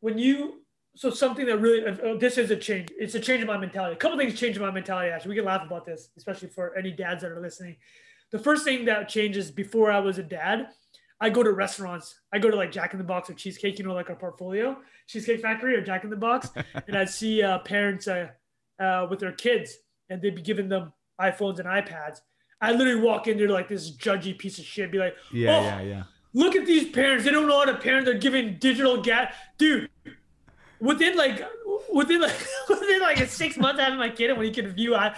when 0.01 0.19
you 0.19 0.63
so 0.97 1.11
something 1.11 1.47
that 1.47 1.59
really 1.59 1.85
uh, 1.87 1.93
uh, 2.15 2.19
this 2.19 2.39
is 2.39 2.51
a 2.51 2.57
change. 2.57 2.89
It's 2.99 3.15
a 3.15 3.21
change 3.21 3.41
in 3.43 3.47
my 3.47 3.57
mentality. 3.57 3.95
A 3.95 3.99
couple 3.99 4.19
things 4.19 4.35
changed 4.39 4.57
in 4.59 4.63
my 4.65 4.71
mentality. 4.73 5.11
Actually, 5.11 5.31
we 5.31 5.37
can 5.37 5.45
laugh 5.45 5.65
about 5.65 5.87
this, 5.87 6.09
especially 6.17 6.49
for 6.49 6.77
any 6.77 6.91
dads 6.91 7.23
that 7.23 7.31
are 7.31 7.41
listening. 7.41 7.77
The 8.33 8.39
first 8.39 8.65
thing 8.65 8.85
that 8.87 9.09
changes 9.09 9.51
before 9.51 9.91
I 9.93 10.01
was 10.01 10.19
a 10.19 10.23
dad, 10.23 10.69
I 11.21 11.31
go 11.31 11.43
to 11.43 11.51
restaurants. 11.53 12.21
I 12.33 12.39
go 12.39 12.51
to 12.51 12.57
like 12.57 12.71
Jack 12.71 12.93
in 12.93 12.99
the 12.99 13.05
Box 13.05 13.29
or 13.29 13.35
Cheesecake, 13.35 13.79
you 13.79 13.85
know, 13.85 13.93
like 13.95 14.09
our 14.09 14.17
portfolio, 14.17 14.77
Cheesecake 15.09 15.41
Factory 15.41 15.75
or 15.75 15.81
Jack 15.81 16.05
in 16.05 16.11
the 16.11 16.17
Box, 16.17 16.49
and 16.87 16.97
I'd 16.97 17.09
see 17.11 17.43
uh, 17.43 17.59
parents 17.59 18.07
uh, 18.07 18.29
uh, 18.79 19.07
with 19.11 19.19
their 19.19 19.33
kids, 19.33 19.77
and 20.09 20.23
they'd 20.23 20.35
be 20.37 20.43
giving 20.43 20.69
them 20.69 20.93
iPhones 21.21 21.59
and 21.59 21.67
iPads. 21.67 22.21
I 22.61 22.73
literally 22.73 23.01
walk 23.01 23.27
in 23.29 23.37
there 23.39 23.49
like 23.49 23.69
this 23.69 23.91
judgy 23.97 24.37
piece 24.39 24.59
of 24.59 24.65
shit, 24.65 24.91
be 24.93 24.99
like, 24.99 25.15
Yeah, 25.33 25.57
Oh, 25.57 25.63
yeah, 25.63 25.81
yeah. 25.81 26.03
look 26.35 26.55
at 26.57 26.67
these 26.67 26.89
parents. 26.91 27.25
They 27.25 27.31
don't 27.31 27.47
know 27.49 27.59
how 27.59 27.65
to 27.67 27.77
parent. 27.77 28.05
They're 28.05 28.19
giving 28.19 28.59
digital 28.59 29.01
gas. 29.03 29.33
Dude, 29.59 29.89
within 30.81 31.17
like 31.17 31.43
within 31.93 32.21
like 32.21 32.35
within 32.69 33.01
like 33.01 33.21
a 33.21 33.27
six 33.27 33.57
months 33.57 33.81
having 33.81 33.99
my 33.99 34.09
kid 34.09 34.31
and 34.31 34.39
when 34.39 34.47
he 34.47 34.53
can 34.53 34.69
view, 34.71 34.95
I 34.95 35.17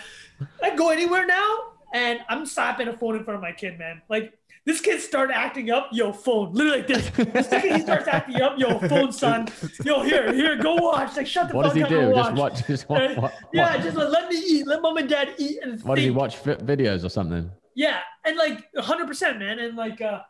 I 0.63 0.75
go 0.77 0.89
anywhere 0.91 1.27
now 1.27 1.59
and 1.93 2.21
I'm 2.29 2.47
slapping 2.47 2.89
a 2.89 2.97
phone 2.97 3.17
in 3.17 3.25
front 3.25 3.37
of 3.37 3.43
my 3.43 3.53
kid, 3.53 3.79
man. 3.79 4.01
Like 4.09 4.39
this 4.67 4.81
kid 4.81 5.01
started 5.01 5.37
acting 5.37 5.71
up, 5.71 5.89
yo, 5.93 6.13
phone. 6.13 6.53
Literally 6.53 6.79
like 6.79 6.87
this. 6.89 7.11
The 7.11 7.43
second 7.43 7.77
he 7.77 7.81
starts 7.83 8.07
acting 8.09 8.41
up, 8.43 8.59
yo, 8.59 8.79
phone, 8.81 9.11
son. 9.13 9.49
Yo, 9.85 10.03
here, 10.03 10.33
here, 10.33 10.57
go 10.57 10.75
watch. 10.75 11.17
Like 11.17 11.27
shut 11.27 11.49
the 11.49 11.55
What 11.57 11.67
fuck 11.67 11.75
does 11.75 11.79
he 11.79 11.85
up 11.85 11.91
and 11.91 12.11
do? 12.11 12.15
watch. 12.15 12.27
Just 12.35 12.39
watch. 12.39 12.67
Just 12.67 12.89
watch. 12.89 13.11
Uh, 13.17 13.21
What, 13.21 13.35
yeah, 13.53 13.75
what, 13.75 13.83
just 13.85 13.97
like, 13.97 14.09
let 14.11 14.29
me 14.29 14.37
eat. 14.37 14.67
Let 14.67 14.83
mom 14.83 14.97
and 14.99 15.09
dad 15.09 15.35
eat 15.39 15.59
and 15.63 15.83
what 15.83 15.95
does 15.97 16.05
he 16.05 16.11
think. 16.11 16.21
watch? 16.21 16.43
Videos 16.43 17.05
or 17.05 17.09
something? 17.09 17.51
Yeah, 17.75 18.01
and 18.25 18.37
like 18.37 18.71
100%, 18.75 19.39
man. 19.39 19.59
And 19.61 19.77
like, 19.77 20.01
uh, 20.03 20.21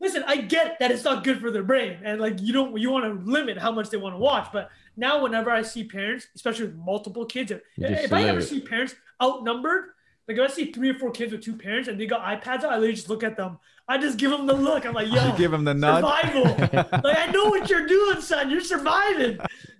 listen, 0.00 0.24
I 0.26 0.36
get 0.38 0.78
that 0.80 0.90
it's 0.90 1.04
not 1.04 1.22
good 1.24 1.40
for 1.40 1.50
their 1.50 1.62
brain, 1.64 1.98
and 2.04 2.20
like 2.20 2.40
you 2.40 2.52
don't 2.52 2.76
you 2.78 2.90
want 2.90 3.04
to 3.04 3.30
limit 3.30 3.58
how 3.58 3.70
much 3.72 3.90
they 3.90 3.96
want 3.98 4.14
to 4.14 4.18
watch. 4.18 4.48
But 4.52 4.70
now, 4.96 5.22
whenever 5.22 5.50
I 5.50 5.62
see 5.62 5.84
parents, 5.84 6.26
especially 6.34 6.66
with 6.66 6.76
multiple 6.76 7.26
kids, 7.26 7.50
if, 7.50 7.60
if 7.76 8.12
I 8.12 8.22
ever 8.24 8.40
see 8.40 8.60
parents 8.60 8.94
outnumbered, 9.22 9.90
like 10.28 10.36
if 10.38 10.50
I 10.50 10.52
see 10.52 10.72
three 10.72 10.90
or 10.90 10.94
four 10.98 11.10
kids 11.10 11.32
with 11.32 11.42
two 11.42 11.56
parents 11.56 11.88
and 11.88 12.00
they 12.00 12.06
got 12.06 12.20
iPads 12.22 12.64
out, 12.64 12.72
I 12.72 12.76
literally 12.76 12.94
just 12.94 13.08
look 13.10 13.22
at 13.22 13.36
them. 13.36 13.58
I 13.86 13.98
just 13.98 14.16
give 14.18 14.30
them 14.30 14.46
the 14.46 14.54
look. 14.54 14.86
I'm 14.86 14.94
like, 14.94 15.08
yo, 15.12 15.26
You 15.32 15.36
give 15.38 15.50
them 15.50 15.64
the 15.64 15.74
nod. 15.74 16.00
survival. 16.00 16.44
like 17.04 17.18
I 17.18 17.30
know 17.30 17.46
what 17.46 17.68
you're 17.68 17.86
doing, 17.86 18.20
son. 18.20 18.50
You're 18.50 18.62
surviving. 18.62 19.38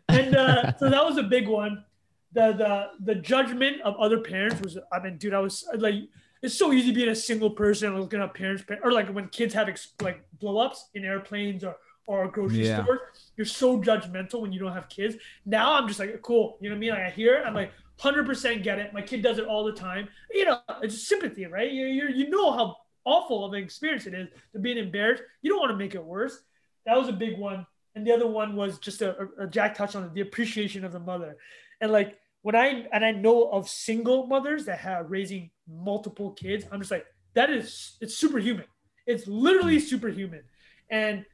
And 0.09 0.37
uh, 0.37 0.77
so 0.77 0.91
that 0.91 1.05
was 1.05 1.17
a 1.17 1.23
big 1.23 1.49
one. 1.49 1.85
The 2.33 2.53
the 2.53 3.15
the 3.15 3.15
judgment 3.21 3.81
of 3.83 3.97
other 3.97 4.19
parents 4.21 4.61
was. 4.61 4.77
I 4.93 5.01
mean, 5.01 5.17
dude, 5.19 5.33
I 5.35 5.39
was 5.39 5.67
like, 5.79 5.95
it's 6.43 6.55
so 6.55 6.73
easy 6.73 6.93
being 6.93 7.09
a 7.09 7.15
single 7.15 7.51
person 7.51 7.99
looking 7.99 8.21
at 8.21 8.35
parents, 8.35 8.65
or 8.83 8.93
like 8.93 9.09
when 9.09 9.29
kids 9.29 9.55
have 9.55 9.69
ex- 9.69 9.93
like 10.03 10.21
blow 10.41 10.59
ups 10.59 10.89
in 10.95 11.05
airplanes 11.05 11.65
or 11.65 11.77
or 12.07 12.29
grocery 12.29 12.67
Yeah. 12.69 12.83
stores. 12.83 13.01
You're 13.37 13.47
so 13.47 13.81
judgmental 13.81 14.43
when 14.43 14.53
you 14.53 14.61
don't 14.61 14.73
have 14.73 14.89
kids. 14.91 15.17
Now 15.47 15.75
I'm 15.75 15.89
just 15.89 15.99
like, 16.01 16.21
cool. 16.21 16.59
You 16.61 16.69
know 16.69 16.75
what 16.75 16.79
I 16.79 16.81
mean? 16.81 16.91
Like 16.91 16.99
I 17.05 17.11
hear 17.11 17.37
it. 17.37 17.45
I'm 17.47 17.55
like. 17.55 17.73
100% 18.01 18.63
get 18.63 18.79
it. 18.79 18.93
My 18.93 19.03
kid 19.03 19.23
does 19.23 19.39
it 19.39 19.47
all 19.47 19.65
the 19.65 19.73
time. 19.73 20.09
You 20.31 20.47
know, 20.47 20.61
it's 20.83 21.07
sympathy, 21.07 21.47
right? 21.47 21.71
You 21.71 21.87
you 21.87 22.09
you 22.09 22.31
know 22.31 22.53
how 22.53 22.77
awful 23.05 23.45
of 23.45 23.53
an 23.53 23.63
experience 23.63 24.07
it 24.07 24.15
is 24.15 24.29
to 24.53 24.59
being 24.59 24.79
embarrassed. 24.79 25.23
You 25.43 25.51
don't 25.51 25.61
want 25.61 25.71
to 25.71 25.77
make 25.77 25.95
it 25.95 26.05
worse. 26.05 26.39
That 26.87 26.97
was 26.97 27.09
a 27.09 27.13
big 27.13 27.39
one. 27.39 27.67
And 27.95 28.07
the 28.07 28.13
other 28.13 28.27
one 28.27 28.57
was 28.57 28.79
just 28.79 29.03
a, 29.03 29.29
a, 29.39 29.47
Jack 29.47 29.77
touched 29.77 29.95
on 29.95 30.05
it, 30.05 30.15
the 30.15 30.23
appreciation 30.23 30.85
of 30.85 30.93
the 30.93 30.99
mother. 30.99 31.37
And 31.81 31.93
like 31.93 32.19
when 32.43 32.57
I 32.57 32.87
and 32.93 33.05
I 33.05 33.13
know 33.13 33.49
of 33.51 33.69
single 33.69 34.27
mothers 34.27 34.65
that 34.65 34.79
have 34.81 35.11
raising 35.11 35.51
multiple 35.69 36.33
kids, 36.33 36.65
I'm 36.73 36.81
just 36.81 36.91
like, 36.91 37.07
that 37.35 37.51
is 37.51 37.97
it's 38.01 38.17
superhuman. 38.17 38.67
It's 39.07 39.27
literally 39.27 39.79
superhuman. 39.79 40.43
And 40.91 41.25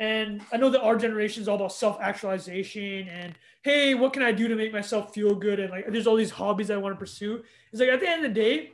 and 0.00 0.40
I 0.50 0.56
know 0.56 0.70
that 0.70 0.80
our 0.80 0.96
generation 0.96 1.42
is 1.42 1.48
all 1.48 1.56
about 1.56 1.72
self-actualization 1.72 3.06
and 3.08 3.34
hey, 3.62 3.92
what 3.92 4.14
can 4.14 4.22
I 4.22 4.32
do 4.32 4.48
to 4.48 4.56
make 4.56 4.72
myself 4.72 5.12
feel 5.12 5.34
good? 5.34 5.60
And 5.60 5.70
like 5.70 5.92
there's 5.92 6.06
all 6.06 6.16
these 6.16 6.30
hobbies 6.30 6.70
I 6.70 6.78
want 6.78 6.94
to 6.94 6.98
pursue. 6.98 7.44
It's 7.70 7.80
like 7.80 7.90
at 7.90 8.00
the 8.00 8.08
end 8.08 8.24
of 8.24 8.34
the 8.34 8.40
day, 8.40 8.72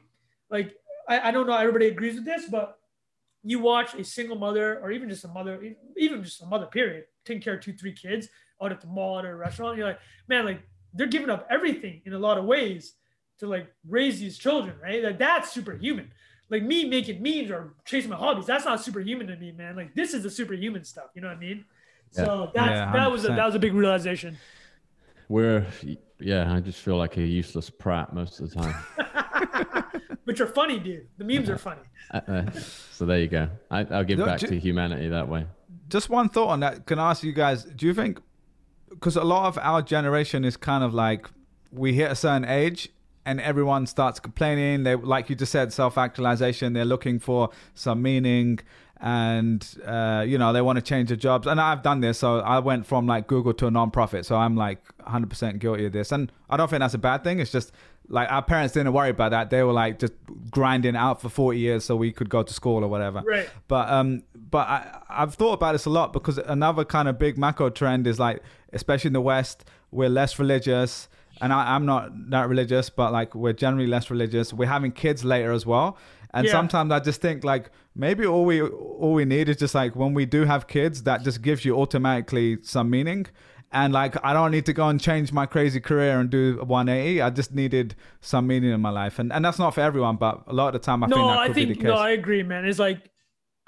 like 0.51 0.77
I, 1.09 1.29
I 1.29 1.31
don't 1.33 1.49
know 1.49 1.57
everybody 1.57 1.89
agrees 1.89 2.15
with 2.15 2.25
this, 2.25 2.45
but 2.49 2.79
you 3.43 3.59
watch 3.59 3.95
a 3.95 4.05
single 4.05 4.37
mother 4.37 4.79
or 4.81 4.93
even 4.93 5.09
just 5.09 5.25
a 5.25 5.29
mother, 5.29 5.61
even 5.97 6.23
just 6.23 6.43
a 6.43 6.47
mother, 6.47 6.67
period, 6.67 7.07
taking 7.25 7.43
care 7.43 7.55
of 7.55 7.61
two, 7.61 7.73
three 7.73 7.93
kids 7.93 8.29
out 8.63 8.71
at 8.71 8.81
the 8.81 8.87
mall, 8.87 9.19
at 9.19 9.25
a 9.25 9.35
restaurant. 9.35 9.77
You're 9.77 9.89
like, 9.89 10.01
man, 10.29 10.45
like 10.45 10.63
they're 10.95 11.09
giving 11.09 11.29
up 11.29 11.45
everything 11.51 12.03
in 12.07 12.13
a 12.13 12.19
lot 12.19 12.39
of 12.39 12.45
ways 12.45 12.95
to 13.41 13.49
like 13.49 13.67
raise 13.89 14.21
these 14.21 14.39
children, 14.39 14.77
right? 14.81 15.03
Like 15.03 15.19
that's 15.19 15.51
superhuman. 15.51 16.13
Like 16.49 16.63
me 16.63 16.85
making 16.85 17.23
memes 17.23 17.51
or 17.51 17.75
chasing 17.85 18.11
my 18.11 18.17
hobbies, 18.17 18.47
that's 18.47 18.65
not 18.65 18.81
superhuman 18.81 19.27
to 19.29 19.37
me, 19.37 19.53
man. 19.53 19.77
Like 19.77 19.95
this 19.95 20.15
is 20.15 20.23
the 20.23 20.31
superhuman 20.31 20.85
stuff. 20.85 21.07
You 21.15 21.23
know 21.23 21.29
what 21.29 21.39
I 21.39 21.41
mean? 21.41 21.65
So 22.13 22.51
that's 22.55 22.71
Yeah, 22.71 22.93
that 22.93 23.11
was 23.11 23.25
a, 23.25 23.29
that 23.29 23.45
was 23.47 23.55
a 23.55 23.59
big 23.59 23.75
realization. 23.75 24.39
We're 25.29 25.67
yeah. 26.21 26.53
I 26.53 26.61
just 26.61 26.81
feel 26.81 26.97
like 26.97 27.17
a 27.17 27.23
useless 27.23 27.69
prat 27.69 28.15
most 28.15 28.41
of 28.41 28.51
the 28.51 28.57
time. 28.61 28.75
But 30.27 30.41
you're 30.41 30.49
funny, 30.49 30.81
dude. 30.81 31.07
The 31.19 31.25
memes 31.25 31.49
are 31.49 31.57
funny. 31.57 31.83
Uh, 32.13 32.21
uh, 32.27 32.51
so 32.93 33.07
there 33.07 33.21
you 33.21 33.29
go. 33.29 33.49
I, 33.71 33.87
I'll 33.91 34.03
give 34.03 34.19
No, 34.19 34.27
back 34.27 34.41
ju- 34.41 34.49
to 34.49 34.59
humanity 34.59 35.09
that 35.09 35.29
way. 35.29 35.47
Just 35.89 36.11
one 36.11 36.29
thought 36.29 36.49
on 36.49 36.61
that. 36.61 36.85
Can 36.85 36.99
I 36.99 37.11
ask 37.11 37.23
you 37.23 37.33
guys? 37.33 37.63
Do 37.63 37.87
you 37.87 37.95
think? 37.95 38.21
Because 38.91 39.15
a 39.15 39.23
lot 39.23 39.47
of 39.47 39.57
our 39.59 39.83
generation 39.83 40.45
is 40.45 40.57
kind 40.57 40.83
of 40.83 40.93
like 40.93 41.31
we 41.71 41.95
hit 41.95 42.11
a 42.11 42.17
certain 42.17 42.45
age 42.45 42.89
and 43.27 43.41
everyone 43.41 43.87
starts 43.87 44.21
complaining. 44.21 44.85
They, 44.85 44.95
like 44.95 45.29
you 45.29 45.37
just 45.37 45.53
said, 45.53 45.73
self-actualization. 45.73 46.73
They're 46.73 46.85
looking 46.85 47.19
for 47.19 47.51
some 47.75 48.01
meaning, 48.01 48.61
and 49.01 49.69
uh, 49.85 50.25
you 50.27 50.39
know 50.39 50.53
they 50.53 50.63
want 50.63 50.77
to 50.77 50.83
change 50.83 51.09
their 51.09 51.17
jobs. 51.17 51.47
And 51.47 51.61
I've 51.61 51.83
done 51.83 52.01
this. 52.01 52.19
So 52.19 52.39
I 52.39 52.61
went 52.61 52.87
from 52.87 53.07
like 53.07 53.27
Google 53.27 53.53
to 53.55 53.67
a 53.67 53.71
non-profit. 53.71 54.25
So 54.25 54.37
I'm 54.37 54.57
like 54.57 54.81
100% 55.01 55.59
guilty 55.59 55.87
of 55.87 55.93
this. 55.93 56.13
And 56.13 56.33
I 56.49 56.57
don't 56.57 56.71
think 56.71 56.81
that's 56.81 56.95
a 56.95 56.99
bad 56.99 57.25
thing. 57.25 57.41
It's 57.41 57.51
just 57.51 57.73
like 58.09 58.31
our 58.31 58.43
parents 58.43 58.75
didn't 58.75 58.93
worry 58.93 59.11
about 59.11 59.33
that. 59.33 59.51
They 59.51 59.65
were 59.65 59.73
like 59.73 59.99
just 59.99 60.13
grinding 60.51 60.95
out 60.95 61.21
for 61.21 61.29
40 61.29 61.59
years 61.59 61.85
so 61.85 61.97
we 61.97 62.13
could 62.13 62.29
go 62.29 62.45
to 62.45 62.55
school 62.55 62.85
or 62.85 62.89
whatever. 62.89 63.23
Right. 63.27 63.51
But 63.67 63.91
um, 63.91 64.23
but 64.35 64.69
I 64.69 65.01
I've 65.09 65.35
thought 65.35 65.55
about 65.55 65.73
this 65.73 65.85
a 65.87 65.91
lot 65.91 66.13
because 66.13 66.39
another 66.39 66.85
kind 66.85 67.09
of 67.09 67.19
big 67.19 67.37
macro 67.37 67.71
trend 67.71 68.07
is 68.07 68.21
like, 68.21 68.41
especially 68.73 69.09
in 69.09 69.15
the 69.15 69.21
West, 69.21 69.65
we're 69.91 70.09
less 70.09 70.39
religious. 70.39 71.09
And 71.41 71.53
I, 71.53 71.75
I'm 71.75 71.87
not 71.87 72.31
that 72.31 72.49
religious, 72.49 72.91
but 72.91 73.13
like 73.13 73.35
we're 73.35 73.53
generally 73.53 73.87
less 73.87 74.11
religious. 74.11 74.53
We're 74.53 74.69
having 74.69 74.93
kids 74.93 75.25
later 75.25 75.53
as 75.53 75.65
well, 75.67 75.97
and 76.33 76.47
Yeah. 76.47 76.53
sometimes 76.53 76.93
I 76.93 77.01
just 77.01 77.21
think 77.21 77.45
like 77.45 77.71
maybe 77.95 78.27
all 78.27 78.45
we 78.45 78.63
all 78.63 79.13
we 79.15 79.25
need 79.25 79.49
is 79.49 79.57
just 79.57 79.75
like 79.75 79.95
when 79.97 80.15
we 80.15 80.27
do 80.27 80.45
have 80.45 80.67
kids, 80.67 81.03
that 81.05 81.23
just 81.23 81.43
gives 81.43 81.65
you 81.65 81.77
automatically 81.79 82.59
some 82.63 82.91
meaning. 82.91 83.27
And 83.73 83.93
like 83.93 84.15
I 84.25 84.33
don't 84.33 84.53
need 84.53 84.65
to 84.67 84.73
go 84.73 84.89
and 84.89 85.01
change 85.01 85.33
my 85.33 85.45
crazy 85.45 85.81
career 85.81 86.21
and 86.21 86.31
do 86.31 86.59
180. 86.65 87.21
I 87.21 87.31
just 87.31 87.53
needed 87.53 87.97
some 88.21 88.47
meaning 88.47 88.71
in 88.73 88.81
my 88.81 88.91
life, 88.91 89.19
and 89.19 89.33
and 89.33 89.45
that's 89.45 89.59
not 89.59 89.75
for 89.75 89.81
everyone, 89.81 90.17
but 90.17 90.45
a 90.47 90.53
lot 90.53 90.69
of 90.69 90.81
the 90.81 90.85
time 90.87 91.03
I 91.03 91.09
no, 91.09 91.17
think 91.17 91.27
that 91.29 91.39
I 91.39 91.47
think 91.53 91.69
be 91.69 91.75
the 91.75 91.81
case. 91.81 91.89
no, 91.89 91.95
I 91.97 92.11
agree, 92.11 92.43
man. 92.45 92.65
It's 92.65 92.79
like, 92.79 93.11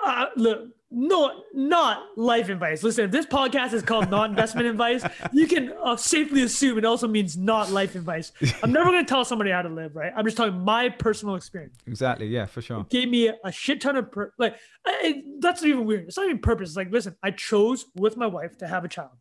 uh, 0.05 0.27
look, 0.37 0.69
no, 0.91 1.43
not 1.53 2.17
life 2.17 2.49
advice. 2.49 2.83
Listen, 2.83 3.05
if 3.05 3.11
this 3.11 3.27
podcast 3.27 3.75
is 3.75 3.83
called 3.83 4.11
non-investment 4.11 4.67
advice, 4.69 5.05
you 5.33 5.47
can 5.47 5.73
uh, 5.83 5.97
safely 5.97 6.43
assume 6.43 6.79
it 6.79 6.85
also 6.85 7.07
means 7.07 7.37
not 7.37 7.71
life 7.71 7.95
advice. 7.95 8.33
I'm 8.63 8.73
never 8.73 8.91
going 8.91 9.05
to 9.05 9.09
tell 9.09 9.25
somebody 9.25 9.51
how 9.51 9.63
to 9.63 9.69
live, 9.69 9.95
right? 9.95 10.13
I'm 10.17 10.25
just 10.25 10.39
talking 10.39 10.59
my 10.61 10.89
personal 10.89 11.35
experience. 11.35 11.77
exactly, 11.87 12.27
yeah, 12.27 12.47
for 12.47 12.63
sure. 12.63 12.87
Gave 12.89 13.11
me 13.11 13.31
a 13.45 13.53
shit 13.53 13.81
ton 13.81 13.97
of 13.97 14.11
per- 14.11 14.33
like. 14.39 14.57
I, 14.87 15.23
that's 15.41 15.61
not 15.61 15.69
even 15.69 15.85
weird. 15.85 16.09
It's 16.09 16.17
not 16.17 16.25
even 16.25 16.39
purpose. 16.39 16.71
It's 16.71 16.77
like, 16.77 16.91
listen, 16.91 17.17
I 17.23 17.33
chose 17.33 17.85
with 17.95 18.17
my 18.17 18.27
wife 18.27 18.57
to 18.59 18.67
have 18.67 18.85
a 18.85 18.89
child, 18.89 19.19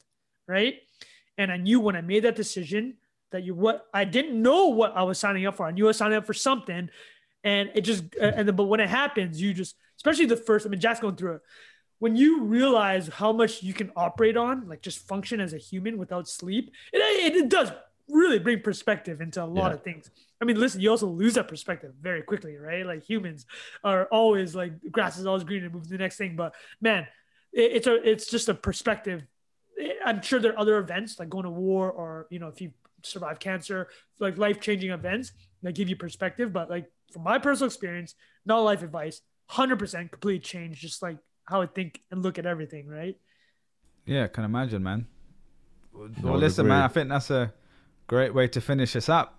right? 0.47 0.75
And 1.37 1.51
I 1.51 1.57
knew 1.57 1.81
when 1.81 1.97
I 1.97 2.01
made 2.01 2.23
that 2.23 2.35
decision 2.37 2.95
that 3.31 3.43
you 3.43 3.53
what 3.53 3.87
I 3.93 4.05
didn't 4.05 4.41
know 4.41 4.67
what 4.67 4.95
I 4.95 5.03
was 5.03 5.19
signing 5.19 5.45
up 5.45 5.57
for. 5.57 5.65
I 5.65 5.71
knew 5.71 5.85
I 5.85 5.87
was 5.87 5.97
signing 5.97 6.17
up 6.17 6.25
for 6.25 6.33
something, 6.33 6.89
and 7.43 7.69
it 7.75 7.81
just 7.81 8.05
uh, 8.21 8.25
and 8.25 8.47
then 8.47 8.55
but 8.55 8.65
when 8.65 8.79
it 8.79 8.89
happens, 8.89 9.41
you 9.41 9.53
just 9.53 9.75
especially 9.97 10.25
the 10.25 10.37
first. 10.37 10.65
I 10.65 10.69
mean, 10.69 10.79
Jack's 10.79 10.99
going 10.99 11.15
through 11.15 11.35
it. 11.35 11.41
When 11.99 12.15
you 12.15 12.43
realize 12.43 13.07
how 13.07 13.33
much 13.33 13.63
you 13.63 13.73
can 13.73 13.91
operate 13.95 14.37
on, 14.37 14.67
like 14.67 14.81
just 14.81 15.07
function 15.07 15.41
as 15.41 15.53
a 15.53 15.57
human 15.57 15.97
without 15.97 16.27
sleep, 16.27 16.71
it, 16.93 16.97
it, 16.99 17.35
it 17.35 17.49
does 17.49 17.71
really 18.07 18.39
bring 18.39 18.61
perspective 18.61 19.19
into 19.19 19.43
a 19.43 19.45
lot 19.45 19.69
Yeah. 19.69 19.73
of 19.75 19.83
things. 19.83 20.11
I 20.39 20.45
mean, 20.45 20.59
listen, 20.59 20.79
you 20.79 20.91
also 20.91 21.07
lose 21.07 21.33
that 21.33 21.47
perspective 21.47 21.93
very 21.99 22.21
quickly, 22.21 22.55
right? 22.55 22.85
Like 22.85 23.03
humans 23.03 23.45
are 23.83 24.05
always 24.11 24.55
like 24.55 24.73
grass 24.91 25.17
is 25.17 25.25
always 25.25 25.43
green 25.43 25.63
and 25.63 25.73
move 25.73 25.83
to 25.83 25.89
the 25.89 25.97
next 25.97 26.17
thing. 26.17 26.35
But 26.35 26.53
man, 26.79 27.07
it, 27.51 27.71
it's 27.77 27.87
a 27.87 27.95
it's 28.07 28.29
just 28.29 28.47
a 28.47 28.53
perspective. 28.53 29.23
I'm 30.05 30.21
sure 30.21 30.39
there 30.39 30.53
are 30.53 30.59
other 30.59 30.77
events 30.77 31.19
like 31.19 31.29
going 31.29 31.43
to 31.45 31.49
war 31.49 31.91
or 31.91 32.27
you 32.29 32.39
know 32.39 32.47
if 32.47 32.61
you 32.61 32.71
survive 33.03 33.39
cancer, 33.39 33.89
like 34.19 34.37
life 34.37 34.59
changing 34.61 34.91
events 34.91 35.31
that 35.63 35.73
give 35.73 35.89
you 35.89 35.95
perspective. 35.95 36.53
But 36.53 36.69
like 36.69 36.91
from 37.11 37.23
my 37.23 37.39
personal 37.39 37.67
experience, 37.67 38.15
not 38.45 38.59
life 38.59 38.83
advice, 38.83 39.21
hundred 39.47 39.79
percent 39.79 40.11
complete 40.11 40.43
change, 40.43 40.79
just 40.79 41.01
like 41.01 41.17
how 41.45 41.61
I 41.61 41.67
think 41.67 42.01
and 42.11 42.21
look 42.23 42.37
at 42.37 42.45
everything, 42.45 42.87
right? 42.87 43.15
Yeah, 44.05 44.25
I 44.25 44.27
can 44.27 44.43
imagine, 44.43 44.83
man. 44.83 45.07
Well, 45.93 46.09
would 46.33 46.39
listen, 46.39 46.65
agree. 46.65 46.69
man, 46.75 46.83
I 46.83 46.87
think 46.87 47.09
that's 47.09 47.29
a 47.31 47.53
great 48.07 48.33
way 48.33 48.47
to 48.49 48.61
finish 48.61 48.93
this 48.93 49.09
up. 49.09 49.33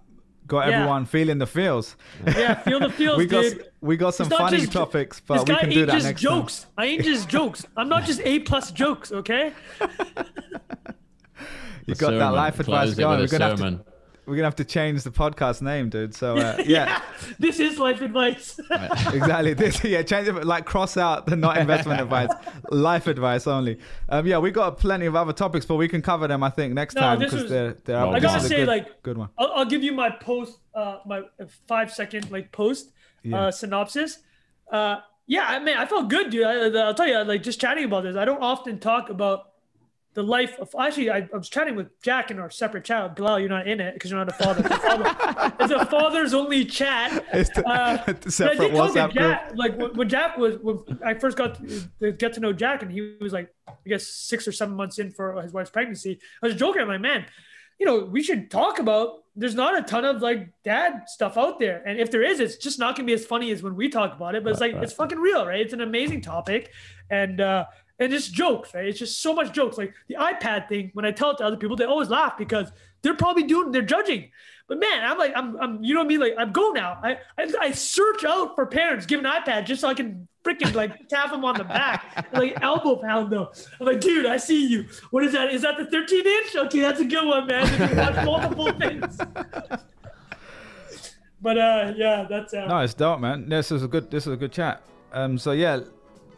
Got 0.46 0.68
Yeah. 0.68 0.76
everyone 0.76 1.04
feeling 1.04 1.38
the 1.38 1.46
feels. 1.46 1.94
Yeah, 2.26 2.54
feel 2.54 2.80
the 2.80 2.88
feels, 2.90 3.18
we 3.22 3.26
got 3.26 3.42
dude. 3.42 3.68
we 3.82 3.96
got 3.98 4.14
some 4.14 4.28
funny 4.30 4.58
just- 4.60 4.72
topics, 4.72 5.20
but 5.20 5.46
we 5.48 5.54
can 5.54 5.68
do 5.70 5.86
that 5.86 6.02
next 6.02 6.20
jokes. 6.22 6.66
I 6.76 6.86
ain't 6.86 7.04
just 7.04 7.28
jokes. 7.36 7.66
I'm 7.76 7.88
not 7.88 8.04
just 8.04 8.20
A 8.24 8.38
plus 8.40 8.70
jokes, 8.70 9.12
okay? 9.12 9.52
time. 9.78 9.90
You 11.86 11.92
A 11.94 11.96
got 11.96 12.10
that 12.10 12.28
life 12.34 12.60
advice 12.60 12.94
going. 12.94 13.16
We're 13.16 13.22
with 13.22 13.30
gonna 13.30 13.44
have 13.44 13.52
to 13.54 13.58
sermon. 13.62 13.84
We're 14.28 14.36
gonna 14.36 14.44
have 14.46 14.56
to 14.56 14.64
change 14.64 15.02
the 15.02 15.10
podcast 15.10 15.62
name, 15.62 15.88
dude. 15.88 16.14
So 16.14 16.36
uh, 16.36 16.62
yeah, 16.66 17.00
this 17.38 17.58
is 17.58 17.78
life 17.78 18.00
advice. 18.02 18.58
exactly. 18.70 19.54
This 19.54 19.82
yeah, 19.82 20.02
change 20.02 20.28
it 20.28 20.44
like 20.44 20.64
cross 20.66 20.96
out 20.96 21.26
the 21.26 21.36
not 21.36 21.56
investment 21.58 22.00
advice, 22.06 22.30
life 22.70 23.06
advice 23.06 23.46
only. 23.46 23.78
Um, 24.08 24.26
yeah, 24.26 24.38
we 24.38 24.50
got 24.50 24.78
plenty 24.78 25.06
of 25.06 25.16
other 25.16 25.32
topics, 25.32 25.64
but 25.66 25.76
we 25.76 25.88
can 25.88 26.02
cover 26.02 26.28
them 26.28 26.42
I 26.42 26.50
think 26.50 26.74
next 26.74 26.94
No, 26.94 27.00
time 27.00 27.18
because 27.18 27.48
they're 27.48 27.74
they're. 27.84 27.98
I 27.98 28.20
gotta 28.20 28.40
say, 28.46 28.56
good, 28.58 28.68
like- 28.68 29.02
good 29.02 29.18
one. 29.18 29.30
I'll, 29.38 29.52
I'll 29.56 29.64
give 29.66 29.82
you 29.82 29.92
my 29.92 30.10
post, 30.10 30.58
uh, 30.74 30.98
my 31.06 31.22
five 31.66 31.92
second 31.92 32.30
like 32.30 32.52
post 32.52 32.92
Yeah. 33.22 33.46
uh, 33.46 33.50
synopsis. 33.50 34.18
Uh, 34.70 34.96
yeah, 35.26 35.44
I 35.46 35.58
mean, 35.58 35.76
I 35.76 35.84
felt 35.86 36.08
good, 36.08 36.30
dude. 36.30 36.44
I, 36.44 36.68
I'll 36.86 36.94
tell 36.94 37.06
you, 37.06 37.18
like 37.24 37.42
just 37.42 37.60
chatting 37.60 37.84
about 37.84 38.02
this. 38.04 38.16
I 38.16 38.24
don't 38.24 38.42
often 38.42 38.78
talk 38.78 39.10
about 39.10 39.47
the 40.18 40.24
life 40.24 40.58
of. 40.58 40.74
Actually, 40.76 41.10
I, 41.10 41.28
I 41.32 41.36
was 41.36 41.48
chatting 41.48 41.76
with 41.76 42.02
Jack 42.02 42.32
in 42.32 42.40
our 42.40 42.50
separate 42.50 42.82
chat. 42.82 43.14
Bilal, 43.14 43.38
you're 43.38 43.48
not 43.48 43.68
in 43.68 43.80
it 43.80 43.94
because 43.94 44.10
you're 44.10 44.18
not 44.18 44.28
a 44.28 44.32
father. 44.32 44.62
It's 44.66 44.74
a, 44.74 44.78
father. 44.80 45.54
it's 45.60 45.72
a 45.72 45.86
father's 45.86 46.34
only 46.34 46.64
chat. 46.64 47.24
It's 47.32 47.50
the, 47.50 47.64
Uh, 47.64 48.04
the 48.06 48.34
But 48.36 48.48
I 48.48 48.54
did 48.56 48.74
tell 48.74 48.88
WhatsApp 48.88 49.12
group. 49.12 49.14
Jack, 49.14 49.52
like 49.54 49.78
when, 49.78 49.94
when 49.94 50.08
Jack 50.08 50.36
was 50.36 50.56
when 50.60 50.80
I 51.04 51.14
first 51.14 51.38
got 51.38 51.54
to, 51.54 51.88
to 52.00 52.10
get 52.10 52.32
to 52.32 52.40
know 52.40 52.52
Jack, 52.52 52.82
and 52.82 52.90
he 52.90 53.14
was 53.20 53.32
like, 53.32 53.54
I 53.68 53.74
guess 53.86 54.08
six 54.08 54.48
or 54.48 54.50
seven 54.50 54.74
months 54.74 54.98
in 54.98 55.12
for 55.12 55.40
his 55.40 55.52
wife's 55.52 55.70
pregnancy. 55.70 56.18
I 56.42 56.48
was 56.48 56.56
joking. 56.56 56.82
I'm 56.82 56.88
like, 56.88 57.00
man, 57.00 57.24
you 57.78 57.86
know, 57.86 58.00
we 58.00 58.20
should 58.20 58.50
talk 58.50 58.80
about. 58.80 59.22
There's 59.36 59.54
not 59.54 59.78
a 59.78 59.82
ton 59.82 60.04
of 60.04 60.20
like 60.20 60.48
dad 60.64 61.04
stuff 61.06 61.38
out 61.38 61.60
there, 61.60 61.80
and 61.86 62.00
if 62.00 62.10
there 62.10 62.24
is, 62.24 62.40
it's 62.40 62.56
just 62.56 62.80
not 62.80 62.96
gonna 62.96 63.06
be 63.06 63.12
as 63.12 63.24
funny 63.24 63.52
as 63.52 63.62
when 63.62 63.76
we 63.76 63.88
talk 63.88 64.16
about 64.16 64.34
it. 64.34 64.42
But 64.42 64.50
it's 64.50 64.60
like 64.60 64.74
it's 64.74 64.92
fucking 64.92 65.18
real, 65.20 65.46
right? 65.46 65.60
It's 65.60 65.72
an 65.72 65.80
amazing 65.80 66.22
topic, 66.22 66.72
and 67.08 67.40
uh 67.40 67.66
and 67.98 68.12
it's 68.12 68.28
jokes, 68.28 68.74
right? 68.74 68.86
It's 68.86 68.98
just 68.98 69.20
so 69.22 69.34
much 69.34 69.52
jokes. 69.52 69.76
Like 69.76 69.94
the 70.08 70.16
iPad 70.16 70.68
thing. 70.68 70.90
When 70.94 71.04
I 71.04 71.10
tell 71.10 71.30
it 71.30 71.38
to 71.38 71.44
other 71.44 71.56
people, 71.56 71.76
they 71.76 71.84
always 71.84 72.08
laugh 72.08 72.38
because 72.38 72.70
they're 73.02 73.14
probably 73.14 73.44
doing 73.44 73.72
they're 73.72 73.82
judging. 73.82 74.30
But 74.68 74.80
man, 74.80 75.02
I'm 75.02 75.16
like, 75.16 75.32
I'm, 75.34 75.56
I'm, 75.56 75.82
you 75.82 75.94
know 75.94 76.00
what 76.00 76.04
I 76.04 76.08
mean? 76.08 76.20
Like, 76.20 76.34
I'm 76.36 76.52
go 76.52 76.72
now. 76.72 76.98
I, 77.02 77.18
I, 77.38 77.50
I 77.58 77.70
search 77.70 78.22
out 78.24 78.54
for 78.54 78.66
parents 78.66 79.06
giving 79.06 79.24
iPad 79.24 79.64
just 79.64 79.80
so 79.80 79.88
I 79.88 79.94
can 79.94 80.28
freaking 80.44 80.74
like 80.74 81.08
tap 81.08 81.30
them 81.30 81.42
on 81.44 81.56
the 81.56 81.64
back, 81.64 82.28
like 82.34 82.56
elbow 82.60 82.96
pound 82.96 83.32
though. 83.32 83.50
I'm 83.80 83.86
like, 83.86 84.00
dude, 84.00 84.26
I 84.26 84.36
see 84.36 84.66
you. 84.66 84.84
What 85.10 85.24
is 85.24 85.32
that? 85.32 85.54
Is 85.54 85.62
that 85.62 85.78
the 85.78 85.86
13 85.86 86.26
inch? 86.26 86.56
Okay, 86.56 86.80
that's 86.80 87.00
a 87.00 87.04
good 87.04 87.26
one, 87.26 87.46
man. 87.46 87.96
Watch 87.96 88.24
multiple 88.24 88.72
things. 88.72 89.18
But 91.40 91.56
uh, 91.56 91.92
yeah, 91.96 92.26
that's 92.28 92.52
uh, 92.52 92.66
No, 92.66 92.80
it's 92.80 92.94
dope, 92.94 93.20
man. 93.20 93.48
This 93.48 93.70
is 93.70 93.82
a 93.82 93.88
good. 93.88 94.10
This 94.10 94.26
is 94.26 94.32
a 94.32 94.36
good 94.36 94.52
chat. 94.52 94.82
Um, 95.12 95.38
so 95.38 95.52
yeah, 95.52 95.80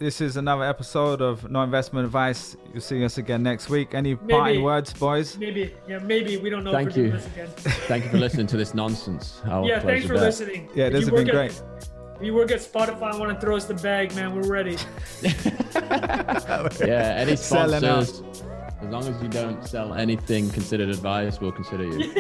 this 0.01 0.21
is 0.23 0.37
another 0.39 0.65
episode 0.65 1.21
of 1.21 1.51
No 1.51 1.63
Investment 1.63 2.07
Advice. 2.07 2.57
You'll 2.73 2.81
see 2.81 3.05
us 3.05 3.19
again 3.19 3.43
next 3.43 3.69
week. 3.69 3.95
Any 3.95 4.17
parting 4.17 4.39
Maybe. 4.55 4.59
words, 4.63 4.93
boys? 4.95 5.37
maybe, 5.37 5.75
yeah, 5.87 5.99
maybe 5.99 6.39
we 6.39 6.49
don't 6.49 6.65
know 6.65 6.73
Thank 6.73 6.89
if 6.91 6.97
we're 6.97 7.03
doing 7.03 7.13
you. 7.13 7.19
this 7.19 7.27
again. 7.27 7.49
Thank 7.87 8.05
you 8.05 8.11
for 8.11 8.17
listening 8.19 8.47
to 8.49 8.57
this 8.57 8.73
nonsense. 8.75 9.43
I'll 9.45 9.67
Yeah, 9.67 9.79
thanks 9.81 10.07
for 10.07 10.15
that. 10.15 10.23
listening. 10.25 10.71
Yeah, 10.75 10.87
If 10.87 10.93
this 10.95 11.01
has 11.03 11.11
been 11.11 11.27
work 11.27 11.35
great. 11.35 11.51
at- 11.53 11.89
If 12.19 12.23
you 12.27 12.35
work 12.35 12.51
at 12.51 12.61
Spotify 12.61 13.11
and 13.11 13.21
want 13.21 13.39
to 13.39 13.41
throw 13.47 13.57
us 13.57 13.67
the 13.67 13.75
bag, 13.75 14.15
man, 14.15 14.35
we're 14.35 14.49
ready. 14.49 14.77
Yeah, 16.81 17.15
any 17.17 17.37
Selling 17.37 17.85
out. 17.85 18.07
sponsors. 18.07 18.30
As 18.83 18.89
long 18.89 19.07
as 19.07 19.23
you 19.23 19.29
don't 19.29 19.63
sell 19.67 19.93
anything 19.93 20.49
considered 20.51 20.89
advice, 20.89 21.39
we'll 21.39 21.53
consider 21.53 21.85
you. 21.85 22.13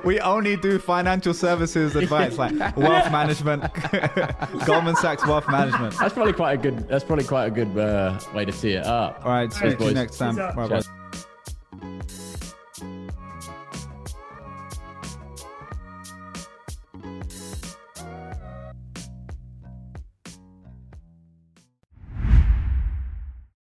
we 0.04 0.18
only 0.20 0.56
do 0.56 0.78
financial 0.78 1.34
services 1.34 1.94
advice, 1.94 2.38
like 2.38 2.54
wealth 2.76 3.12
management, 3.12 3.64
Goldman 4.66 4.96
Sachs 4.96 5.26
wealth 5.26 5.48
management. 5.48 5.98
That's 5.98 6.14
probably 6.14 6.32
quite 6.32 6.54
a 6.54 6.56
good. 6.56 6.88
That's 6.88 7.04
probably 7.04 7.26
quite 7.26 7.46
a 7.46 7.50
good 7.50 7.76
uh, 7.76 8.18
way 8.34 8.46
to 8.46 8.52
see 8.52 8.72
it 8.72 8.86
up. 8.86 9.20
All 9.24 9.32
right, 9.32 9.52
speak 9.52 9.78
to 9.78 9.84
you 9.84 9.92
next 9.92 10.16
time. 10.16 10.36
Bye, 10.36 10.66
bye. 10.66 10.82